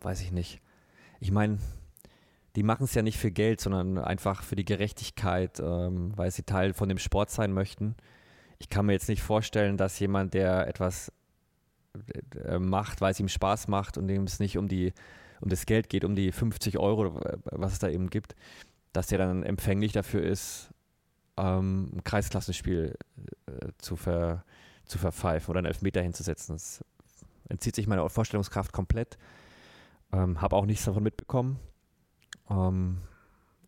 weiß 0.00 0.22
ich 0.22 0.32
nicht. 0.32 0.60
Ich 1.20 1.30
meine, 1.30 1.58
die 2.56 2.62
machen 2.62 2.84
es 2.84 2.94
ja 2.94 3.02
nicht 3.02 3.18
für 3.18 3.30
Geld, 3.30 3.60
sondern 3.60 3.98
einfach 3.98 4.42
für 4.42 4.56
die 4.56 4.64
Gerechtigkeit, 4.64 5.60
ähm, 5.60 6.16
weil 6.16 6.30
sie 6.30 6.44
Teil 6.44 6.72
von 6.72 6.88
dem 6.88 6.98
Sport 6.98 7.30
sein 7.30 7.52
möchten. 7.52 7.94
Ich 8.58 8.70
kann 8.70 8.86
mir 8.86 8.92
jetzt 8.92 9.08
nicht 9.08 9.22
vorstellen, 9.22 9.76
dass 9.76 9.98
jemand, 9.98 10.32
der 10.34 10.66
etwas 10.66 11.12
äh, 12.44 12.58
macht, 12.58 13.00
weil 13.00 13.12
es 13.12 13.20
ihm 13.20 13.28
Spaß 13.28 13.68
macht 13.68 13.98
und 13.98 14.08
dem 14.08 14.24
es 14.24 14.40
nicht 14.40 14.56
um 14.56 14.68
die 14.68 14.92
um 15.40 15.48
das 15.48 15.66
Geld 15.66 15.88
geht, 15.88 16.04
um 16.04 16.14
die 16.14 16.32
50 16.32 16.78
Euro, 16.78 17.18
was 17.44 17.72
es 17.72 17.78
da 17.78 17.88
eben 17.88 18.10
gibt, 18.10 18.36
dass 18.92 19.08
der 19.08 19.18
dann 19.18 19.42
empfänglich 19.42 19.92
dafür 19.92 20.22
ist, 20.22 20.70
ähm, 21.36 21.90
ein 21.94 22.04
Kreisklassenspiel 22.04 22.94
äh, 23.46 23.68
zu, 23.78 23.96
ver, 23.96 24.44
zu 24.84 24.98
verpfeifen 24.98 25.50
oder 25.50 25.58
einen 25.58 25.66
Elfmeter 25.66 26.02
hinzusetzen. 26.02 26.54
Das 26.54 26.84
entzieht 27.48 27.74
sich 27.74 27.86
meiner 27.86 28.08
Vorstellungskraft 28.08 28.72
komplett. 28.72 29.18
Ähm, 30.12 30.40
Habe 30.40 30.56
auch 30.56 30.66
nichts 30.66 30.84
davon 30.84 31.02
mitbekommen. 31.02 31.58
Ähm, 32.50 32.98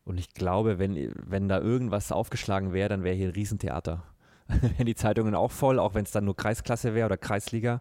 und 0.05 0.19
ich 0.19 0.35
glaube, 0.35 0.78
wenn, 0.78 1.12
wenn 1.15 1.49
da 1.49 1.61
irgendwas 1.61 2.11
aufgeschlagen 2.11 2.73
wäre, 2.73 2.89
dann 2.89 3.05
wäre 3.05 3.15
hier 3.15 3.28
ein 3.28 3.35
Riesentheater. 3.35 4.03
wären 4.49 4.86
die 4.86 4.94
Zeitungen 4.94 5.35
auch 5.35 5.53
voll, 5.53 5.78
auch 5.78 5.94
wenn 5.94 6.05
es 6.05 6.11
dann 6.11 6.24
nur 6.24 6.36
Kreisklasse 6.36 6.94
wäre 6.94 7.07
oder 7.07 7.16
Kreisliga. 7.16 7.81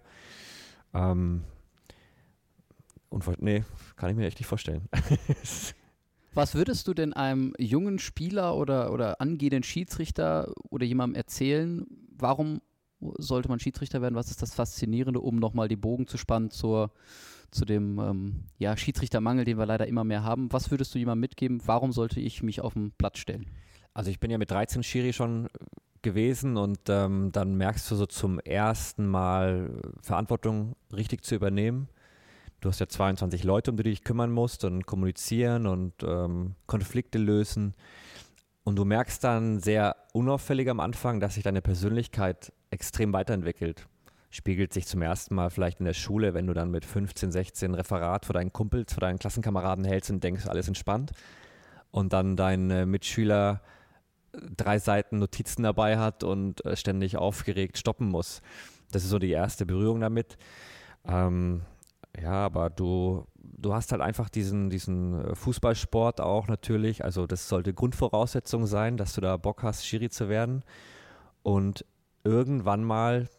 Ähm, 0.94 1.44
nee, 3.40 3.64
kann 3.96 4.10
ich 4.12 4.16
mir 4.16 4.28
echt 4.28 4.40
nicht 4.40 4.48
vorstellen. 4.48 4.88
Was 6.34 6.56
würdest 6.56 6.88
du 6.88 6.94
denn 6.94 7.14
einem 7.14 7.54
jungen 7.58 8.00
Spieler 8.00 8.56
oder, 8.56 8.94
oder 8.94 9.20
angehenden 9.20 9.64
Schiedsrichter 9.64 10.54
oder 10.70 10.86
jemandem 10.86 11.16
erzählen, 11.16 11.86
warum 12.18 12.62
sollte 13.18 13.50
man 13.50 13.60
Schiedsrichter 13.60 14.02
werden? 14.02 14.16
Was 14.16 14.32
ist 14.32 14.42
das 14.42 14.54
Faszinierende, 14.54 15.20
um 15.20 15.36
nochmal 15.36 15.68
die 15.68 15.76
Bogen 15.76 16.08
zu 16.08 16.18
spannen 16.18 16.50
zur, 16.50 16.92
zu 17.50 17.66
dem 17.66 18.00
ähm, 18.00 18.44
ja, 18.60 18.78
Schiedsrichtermangel, 18.78 19.44
den 19.44 19.58
wir 19.58 19.66
leider 19.66 19.88
immer 19.88 20.06
mehr 20.06 20.24
haben? 20.24 20.54
Was 20.54 20.72
würdest 20.72 20.96
du 20.96 21.00
jemandem 21.00 21.22
mitgeben? 21.22 21.62
Warum 21.66 21.92
sollte 21.92 22.22
ich 22.22 22.44
mich 22.44 22.62
auf 22.62 22.74
den 22.74 22.92
Platz 22.92 23.18
stellen? 23.18 23.48
Also 23.94 24.10
ich 24.10 24.22
bin 24.22 24.32
ja 24.32 24.38
mit 24.38 24.52
13 24.52 24.84
Schiri 24.84 25.12
schon 25.12 25.50
gewesen 26.02 26.56
und 26.56 26.80
ähm, 26.88 27.32
dann 27.34 27.56
merkst 27.56 27.92
du 27.92 27.96
so 27.96 28.06
zum 28.06 28.40
ersten 28.40 29.06
Mal 29.08 29.82
Verantwortung 30.02 30.76
richtig 30.94 31.26
zu 31.26 31.36
übernehmen 31.36 31.90
du 32.62 32.70
hast 32.70 32.80
ja 32.80 32.88
22 32.88 33.44
Leute, 33.44 33.72
um 33.72 33.78
die 33.78 33.84
du 33.84 33.90
dich 33.90 34.04
kümmern 34.04 34.32
musst 34.32 34.64
und 34.64 34.86
kommunizieren 34.86 35.68
und 35.68 35.94
ähm, 36.04 36.56
Konflikte 36.68 37.18
lösen. 37.18 37.76
Und 38.64 38.76
du 38.76 38.86
merkst 38.86 39.24
dann 39.24 39.60
sehr 39.60 39.96
unauffällig 40.14 40.70
am 40.70 40.80
Anfang, 40.80 41.20
dass 41.20 41.34
sich 41.34 41.44
deine 41.44 41.62
Persönlichkeit 41.62 42.54
extrem 42.70 43.12
weiterentwickelt. 43.12 43.88
Spiegelt 44.30 44.72
sich 44.72 44.86
zum 44.86 45.02
ersten 45.02 45.36
Mal 45.36 45.50
vielleicht 45.50 45.80
in 45.80 45.86
der 45.86 45.94
Schule, 45.94 46.34
wenn 46.34 46.48
du 46.48 46.54
dann 46.54 46.70
mit 46.72 46.86
15, 46.86 47.32
16 47.32 47.74
Referat 47.74 48.26
vor 48.26 48.34
deinen 48.34 48.54
Kumpels, 48.54 48.94
vor 48.94 49.02
deinen 49.02 49.20
Klassenkameraden 49.20 49.84
hältst 49.84 50.12
und 50.12 50.24
denkst, 50.24 50.48
alles 50.48 50.68
entspannt. 50.68 51.12
Und 51.90 52.14
dann 52.14 52.38
dein 52.38 52.70
äh, 52.70 52.86
Mitschüler 52.86 53.62
drei 54.56 54.80
Seiten 54.80 55.18
Notizen 55.18 55.64
dabei 55.64 55.98
hat 55.98 56.24
und 56.24 56.64
äh, 56.66 56.76
ständig 56.76 57.18
aufgeregt 57.18 57.78
stoppen 57.78 58.08
muss. 58.08 58.42
Das 58.92 59.04
ist 59.04 59.10
so 59.10 59.20
die 59.20 59.32
erste 59.32 59.66
Berührung 59.66 60.00
damit. 60.00 60.38
Ähm, 61.06 61.64
ja, 62.20 62.46
aber 62.46 62.70
du, 62.70 63.26
du 63.36 63.74
hast 63.74 63.92
halt 63.92 64.02
einfach 64.02 64.30
diesen, 64.30 64.70
diesen 64.70 65.24
äh, 65.24 65.36
Fußballsport 65.36 66.20
auch 66.20 66.48
natürlich. 66.48 67.04
Also 67.04 67.28
das 67.28 67.48
sollte 67.48 67.74
Grundvoraussetzung 67.74 68.66
sein, 68.66 68.98
dass 68.98 69.14
du 69.14 69.22
da 69.22 69.38
Bock 69.38 69.64
hast, 69.64 69.86
Schiri 69.86 70.10
zu 70.10 70.28
werden. 70.30 70.64
Und 71.44 71.86
irgendwann 72.24 72.84
mal, 72.84 73.30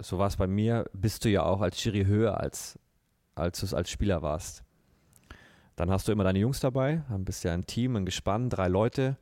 so 0.00 0.18
war 0.18 0.26
es 0.26 0.36
bei 0.36 0.46
mir, 0.46 0.86
bist 0.92 1.24
du 1.24 1.28
ja 1.28 1.44
auch 1.44 1.60
als 1.60 1.80
Schiri 1.80 2.04
höher, 2.04 2.40
als, 2.40 2.78
als 3.34 3.60
du 3.60 3.66
es 3.66 3.74
als 3.74 3.90
Spieler 3.90 4.22
warst. 4.22 4.64
Dann 5.76 5.90
hast 5.90 6.08
du 6.08 6.12
immer 6.12 6.24
deine 6.24 6.40
Jungs 6.40 6.60
dabei, 6.60 7.02
dann 7.08 7.24
bist 7.24 7.42
du 7.42 7.48
ja 7.48 7.54
ein 7.54 7.64
Team, 7.64 7.96
ein 7.96 8.04
Gespann, 8.04 8.50
drei 8.50 8.68
Leute. 8.68 9.16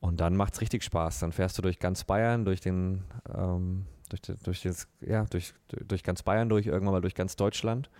Und 0.00 0.20
dann 0.20 0.36
macht 0.36 0.54
es 0.54 0.60
richtig 0.60 0.82
Spaß. 0.82 1.20
Dann 1.20 1.32
fährst 1.32 1.58
du 1.58 1.62
durch 1.62 1.78
ganz 1.78 2.04
Bayern, 2.04 2.44
durch 2.44 2.60
den 2.60 3.04
ähm, 3.32 3.86
durch, 4.12 4.38
durch, 4.42 4.62
das, 4.62 4.88
ja, 5.00 5.24
durch, 5.24 5.54
durch 5.68 6.02
ganz 6.02 6.22
Bayern 6.22 6.48
durch, 6.48 6.66
irgendwann 6.66 6.94
mal 6.94 7.00
durch 7.00 7.14
ganz 7.14 7.36
Deutschland 7.36 7.90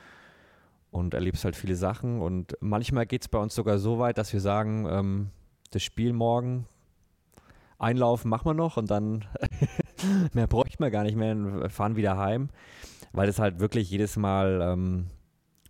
und 0.90 1.14
erlebst 1.14 1.44
halt 1.44 1.56
viele 1.56 1.74
Sachen. 1.74 2.20
Und 2.20 2.56
manchmal 2.60 3.06
geht 3.06 3.22
es 3.22 3.28
bei 3.28 3.38
uns 3.38 3.54
sogar 3.54 3.78
so 3.78 3.98
weit, 3.98 4.18
dass 4.18 4.32
wir 4.32 4.40
sagen, 4.40 4.86
ähm, 4.88 5.30
das 5.70 5.82
Spiel 5.82 6.12
morgen, 6.12 6.66
einlaufen 7.78 8.30
machen 8.30 8.46
wir 8.46 8.54
noch 8.54 8.76
und 8.76 8.90
dann 8.90 9.24
mehr 10.32 10.46
bräuchten 10.46 10.82
wir 10.82 10.90
gar 10.90 11.02
nicht 11.02 11.16
mehr, 11.16 11.68
fahren 11.68 11.96
wieder 11.96 12.16
heim, 12.16 12.50
weil 13.12 13.28
es 13.28 13.38
halt 13.38 13.58
wirklich 13.58 13.90
jedes 13.90 14.16
Mal 14.16 14.60
ähm, 14.62 15.06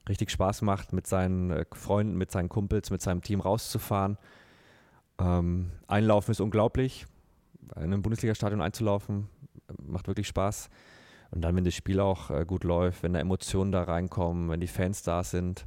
richtig 0.09 0.31
Spaß 0.31 0.63
macht, 0.63 0.93
mit 0.93 1.07
seinen 1.07 1.51
äh, 1.51 1.65
Freunden, 1.73 2.17
mit 2.17 2.31
seinen 2.31 2.49
Kumpels, 2.49 2.91
mit 2.91 3.01
seinem 3.01 3.23
Team 3.23 3.41
rauszufahren. 3.41 4.19
Ähm, 5.19 5.71
einlaufen 5.87 6.33
ist 6.33 6.41
unglaublich. 6.41 7.07
In 7.77 7.85
einem 7.85 8.03
Bundesliga-Stadion 8.03 8.61
einzulaufen, 8.61 9.29
macht 9.87 10.09
wirklich 10.09 10.27
Spaß. 10.29 10.69
Und 11.31 11.41
dann, 11.43 11.57
wenn 11.57 11.65
das 11.65 11.75
Spiel 11.75 12.01
auch 12.01 12.31
äh, 12.31 12.45
gut 12.47 12.65
läuft, 12.65 13.03
wenn 13.03 13.15
da 13.15 13.21
Emotionen 13.21 13.73
da 13.73 13.83
reinkommen, 13.83 14.51
wenn 14.51 14.61
die 14.61 14.67
Fans 14.67 15.03
da 15.03 15.25
sind, 15.25 15.67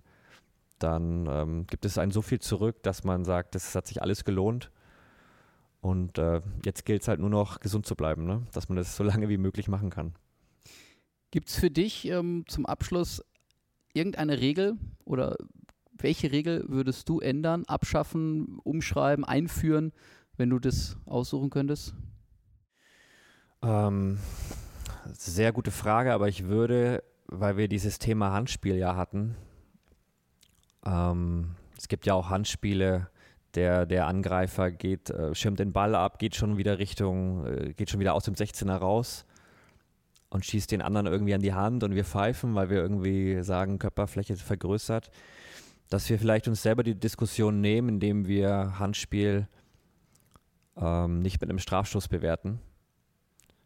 dann 0.79 1.27
ähm, 1.27 1.67
gibt 1.67 1.85
es 1.85 1.97
einen 1.97 2.11
so 2.11 2.21
viel 2.21 2.39
zurück, 2.39 2.83
dass 2.83 3.03
man 3.03 3.25
sagt, 3.25 3.55
das 3.55 3.73
hat 3.73 3.87
sich 3.87 4.01
alles 4.01 4.25
gelohnt. 4.25 4.71
Und 5.81 6.17
äh, 6.17 6.41
jetzt 6.63 6.85
gilt 6.85 7.01
es 7.01 7.07
halt 7.07 7.19
nur 7.19 7.29
noch, 7.29 7.59
gesund 7.59 7.85
zu 7.85 7.95
bleiben, 7.95 8.25
ne? 8.25 8.43
dass 8.53 8.69
man 8.69 8.75
das 8.75 8.95
so 8.95 9.03
lange 9.03 9.29
wie 9.29 9.37
möglich 9.37 9.67
machen 9.67 9.89
kann. 9.89 10.13
Gibt 11.31 11.49
es 11.49 11.55
für 11.55 11.71
dich 11.71 12.07
ähm, 12.07 12.45
zum 12.47 12.65
Abschluss 12.65 13.23
irgendeine 13.93 14.39
Regel 14.39 14.77
oder 15.03 15.35
welche 15.97 16.31
Regel 16.31 16.65
würdest 16.67 17.09
du 17.09 17.19
ändern, 17.19 17.63
abschaffen, 17.65 18.59
umschreiben, 18.63 19.23
einführen, 19.25 19.93
wenn 20.37 20.49
du 20.49 20.59
das 20.59 20.97
aussuchen 21.05 21.49
könntest? 21.49 21.95
Ähm, 23.65 24.19
sehr 25.13 25.51
gute 25.51 25.71
Frage, 25.71 26.13
aber 26.13 26.27
ich 26.27 26.45
würde, 26.45 27.03
weil 27.25 27.57
wir 27.57 27.67
dieses 27.67 27.97
Thema 27.97 28.31
Handspiel 28.31 28.75
ja 28.75 28.95
hatten, 28.95 29.35
ähm, 30.85 31.55
es 31.77 31.87
gibt 31.87 32.05
ja 32.05 32.13
auch 32.13 32.29
Handspiele, 32.29 33.09
der, 33.55 33.85
der 33.85 34.05
Angreifer 34.05 34.69
geht, 34.69 35.09
äh, 35.09 35.33
schirmt 35.33 35.59
den 35.59 35.73
Ball 35.73 35.95
ab, 35.95 36.19
geht 36.19 36.35
schon 36.35 36.57
wieder 36.57 36.77
Richtung, 36.77 37.45
äh, 37.45 37.73
geht 37.73 37.89
schon 37.89 37.99
wieder 37.99 38.13
aus 38.13 38.25
dem 38.25 38.35
16er 38.35 38.75
raus 38.75 39.25
und 40.29 40.45
schießt 40.45 40.71
den 40.71 40.81
anderen 40.81 41.07
irgendwie 41.07 41.33
an 41.33 41.41
die 41.41 41.53
Hand 41.53 41.83
und 41.83 41.95
wir 41.95 42.05
pfeifen, 42.05 42.53
weil 42.53 42.69
wir 42.69 42.77
irgendwie 42.77 43.41
sagen, 43.41 43.79
Körperfläche 43.79 44.35
vergrößert, 44.35 45.09
dass 45.89 46.07
wir 46.09 46.19
vielleicht 46.19 46.47
uns 46.47 46.61
selber 46.61 46.83
die 46.83 46.95
Diskussion 46.95 47.61
nehmen, 47.61 47.89
indem 47.89 48.27
wir 48.27 48.77
Handspiel 48.77 49.47
ähm, 50.77 51.21
nicht 51.21 51.41
mit 51.41 51.49
einem 51.49 51.59
Strafstoß 51.59 52.09
bewerten, 52.09 52.59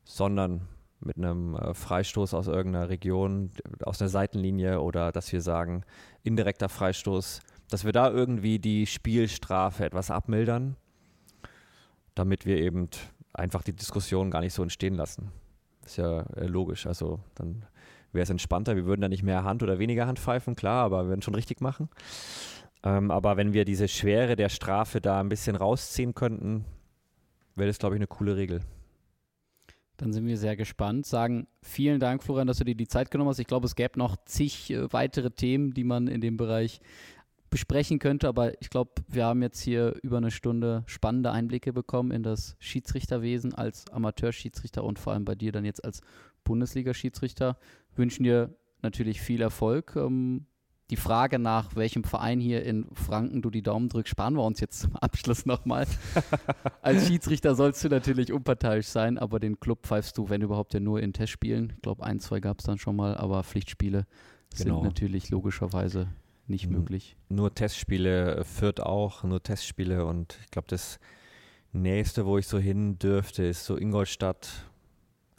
sondern 0.09 0.67
mit 1.01 1.17
einem 1.17 1.55
äh, 1.55 1.73
Freistoß 1.75 2.33
aus 2.33 2.47
irgendeiner 2.47 2.89
Region, 2.89 3.51
aus 3.83 4.01
einer 4.01 4.09
Seitenlinie 4.09 4.81
oder 4.81 5.11
dass 5.11 5.31
wir 5.31 5.41
sagen, 5.41 5.83
indirekter 6.23 6.67
Freistoß, 6.67 7.41
dass 7.69 7.85
wir 7.85 7.91
da 7.91 8.09
irgendwie 8.09 8.57
die 8.57 8.87
Spielstrafe 8.87 9.85
etwas 9.85 10.09
abmildern, 10.09 10.75
damit 12.15 12.47
wir 12.47 12.57
eben 12.57 12.89
einfach 13.33 13.61
die 13.61 13.73
Diskussion 13.73 14.31
gar 14.31 14.41
nicht 14.41 14.53
so 14.53 14.63
entstehen 14.63 14.95
lassen. 14.95 15.31
Ist 15.85 15.97
ja 15.97 16.21
äh, 16.35 16.47
logisch. 16.47 16.87
Also 16.87 17.19
dann 17.35 17.65
wäre 18.11 18.23
es 18.23 18.31
entspannter. 18.31 18.75
Wir 18.75 18.85
würden 18.85 19.01
da 19.01 19.09
nicht 19.09 19.23
mehr 19.23 19.43
Hand 19.43 19.61
oder 19.61 19.77
weniger 19.77 20.07
Hand 20.07 20.17
pfeifen, 20.17 20.55
klar, 20.55 20.85
aber 20.85 21.03
wir 21.03 21.09
würden 21.09 21.21
schon 21.21 21.35
richtig 21.35 21.61
machen. 21.61 21.87
Ähm, 22.81 23.11
aber 23.11 23.37
wenn 23.37 23.53
wir 23.53 23.63
diese 23.63 23.87
Schwere 23.87 24.35
der 24.35 24.49
Strafe 24.49 25.01
da 25.01 25.19
ein 25.19 25.29
bisschen 25.29 25.55
rausziehen 25.55 26.15
könnten, 26.15 26.65
wäre 27.55 27.67
das, 27.67 27.77
glaube 27.77 27.95
ich, 27.95 27.99
eine 27.99 28.07
coole 28.07 28.35
Regel. 28.35 28.61
Dann 29.99 30.13
sind 30.13 30.25
wir 30.25 30.37
sehr 30.37 30.55
gespannt. 30.55 31.05
Sagen 31.05 31.47
vielen 31.61 31.99
Dank, 31.99 32.23
Florian, 32.23 32.47
dass 32.47 32.57
du 32.57 32.63
dir 32.63 32.75
die 32.75 32.87
Zeit 32.87 33.11
genommen 33.11 33.29
hast. 33.29 33.39
Ich 33.39 33.47
glaube, 33.47 33.65
es 33.65 33.75
gäbe 33.75 33.99
noch 33.99 34.15
zig 34.25 34.71
äh, 34.71 34.91
weitere 34.93 35.29
Themen, 35.29 35.73
die 35.73 35.83
man 35.83 36.07
in 36.07 36.21
dem 36.21 36.37
Bereich 36.37 36.79
besprechen 37.49 37.99
könnte, 37.99 38.27
aber 38.27 38.61
ich 38.61 38.69
glaube, 38.69 38.91
wir 39.07 39.25
haben 39.25 39.41
jetzt 39.41 39.59
hier 39.59 39.95
über 40.03 40.17
eine 40.17 40.31
Stunde 40.31 40.83
spannende 40.85 41.31
Einblicke 41.31 41.73
bekommen 41.73 42.11
in 42.11 42.23
das 42.23 42.55
Schiedsrichterwesen 42.59 43.53
als 43.55 43.89
Amateurschiedsrichter 43.89 44.83
und 44.83 44.99
vor 44.99 45.13
allem 45.13 45.25
bei 45.25 45.35
dir 45.35 45.51
dann 45.51 45.65
jetzt 45.65 45.83
als 45.83 46.01
Bundesliga-Schiedsrichter. 46.43 47.57
Wünschen 47.95 48.23
dir 48.23 48.55
natürlich 48.81 49.19
viel 49.19 49.41
Erfolg. 49.41 49.95
Ähm, 49.95 50.45
die 50.89 50.95
Frage 50.95 51.37
nach 51.37 51.75
welchem 51.75 52.03
Verein 52.03 52.39
hier 52.39 52.63
in 52.63 52.87
Franken 52.93 53.41
du 53.41 53.49
die 53.49 53.61
Daumen 53.61 53.89
drückst, 53.89 54.09
sparen 54.09 54.35
wir 54.35 54.43
uns 54.43 54.59
jetzt 54.59 54.81
zum 54.81 54.95
Abschluss 54.95 55.45
nochmal. 55.45 55.85
Als 56.81 57.07
Schiedsrichter 57.07 57.55
sollst 57.55 57.83
du 57.83 57.89
natürlich 57.89 58.33
unparteiisch 58.33 58.87
sein, 58.87 59.17
aber 59.17 59.39
den 59.39 59.59
Club 59.59 59.85
pfeifst 59.85 60.17
du, 60.17 60.29
wenn 60.29 60.41
überhaupt, 60.41 60.73
ja 60.73 60.79
nur 60.79 61.01
in 61.01 61.13
Testspielen. 61.13 61.73
Ich 61.75 61.81
glaube, 61.81 62.03
ein, 62.03 62.19
zwei 62.19 62.39
gab 62.39 62.59
es 62.59 62.65
dann 62.65 62.79
schon 62.79 62.95
mal, 62.95 63.15
aber 63.15 63.43
Pflichtspiele 63.43 64.05
genau. 64.57 64.75
sind 64.75 64.83
natürlich 64.83 65.29
logischerweise 65.29 66.07
nicht 66.47 66.65
N 66.65 66.71
möglich. 66.71 67.15
Nur 67.29 67.53
Testspiele 67.53 68.37
äh, 68.37 68.43
führt 68.43 68.81
auch, 68.81 69.23
nur 69.23 69.43
Testspiele 69.43 70.05
und 70.05 70.37
ich 70.43 70.51
glaube, 70.51 70.67
das 70.69 70.99
nächste, 71.71 72.25
wo 72.25 72.37
ich 72.39 72.47
so 72.47 72.57
hin 72.57 72.97
dürfte, 72.97 73.43
ist 73.43 73.65
so 73.65 73.77
Ingolstadt, 73.77 74.68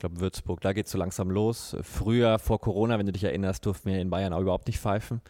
ich 0.01 0.03
glaube 0.03 0.21
Würzburg. 0.21 0.63
Da 0.63 0.73
geht 0.73 0.87
es 0.87 0.93
so 0.93 0.97
langsam 0.97 1.31
los. 1.31 1.77
Früher, 1.83 2.39
vor 2.39 2.59
Corona, 2.59 2.99
wenn 2.99 3.05
du 3.05 3.13
dich 3.13 3.25
erinnerst, 3.25 3.67
durften 3.67 3.91
wir 3.91 4.01
in 4.01 4.09
Bayern 4.09 4.33
auch 4.33 4.41
überhaupt 4.41 4.67
nicht 4.67 4.81
pfeifen. 4.81 5.21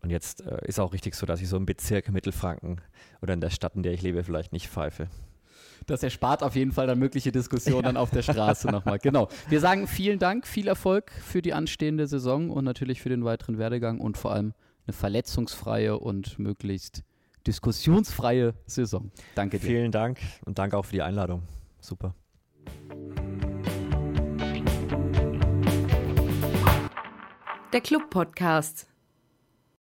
Und 0.00 0.08
jetzt 0.08 0.40
äh, 0.46 0.66
ist 0.66 0.80
auch 0.80 0.94
richtig 0.94 1.14
so, 1.14 1.26
dass 1.26 1.42
ich 1.42 1.48
so 1.50 1.58
im 1.58 1.66
Bezirk 1.66 2.10
Mittelfranken 2.10 2.80
oder 3.20 3.34
in 3.34 3.42
der 3.42 3.50
Stadt, 3.50 3.76
in 3.76 3.82
der 3.82 3.92
ich 3.92 4.00
lebe, 4.00 4.24
vielleicht 4.24 4.50
nicht 4.54 4.68
pfeife. 4.68 5.08
Das 5.84 6.02
erspart 6.02 6.42
auf 6.42 6.56
jeden 6.56 6.72
Fall 6.72 6.86
dann 6.86 6.98
mögliche 6.98 7.32
Diskussionen 7.32 7.84
ja. 7.96 8.00
auf 8.00 8.08
der 8.08 8.22
Straße 8.22 8.68
nochmal. 8.68 8.98
Genau. 8.98 9.28
Wir 9.50 9.60
sagen 9.60 9.86
vielen 9.86 10.18
Dank, 10.18 10.46
viel 10.46 10.68
Erfolg 10.68 11.12
für 11.12 11.42
die 11.42 11.52
anstehende 11.52 12.06
Saison 12.06 12.48
und 12.48 12.64
natürlich 12.64 13.02
für 13.02 13.10
den 13.10 13.26
weiteren 13.26 13.58
Werdegang 13.58 14.00
und 14.00 14.16
vor 14.16 14.32
allem 14.32 14.54
eine 14.86 14.94
verletzungsfreie 14.94 15.98
und 15.98 16.38
möglichst 16.38 17.02
diskussionsfreie 17.46 18.54
Saison. 18.64 19.10
Danke 19.34 19.58
dir. 19.58 19.66
Vielen 19.66 19.92
Dank 19.92 20.18
und 20.46 20.58
danke 20.58 20.78
auch 20.78 20.86
für 20.86 20.94
die 20.94 21.02
Einladung. 21.02 21.42
Super. 21.78 22.14
Der 27.72 27.80
Club 27.80 28.10
Podcast. 28.10 28.91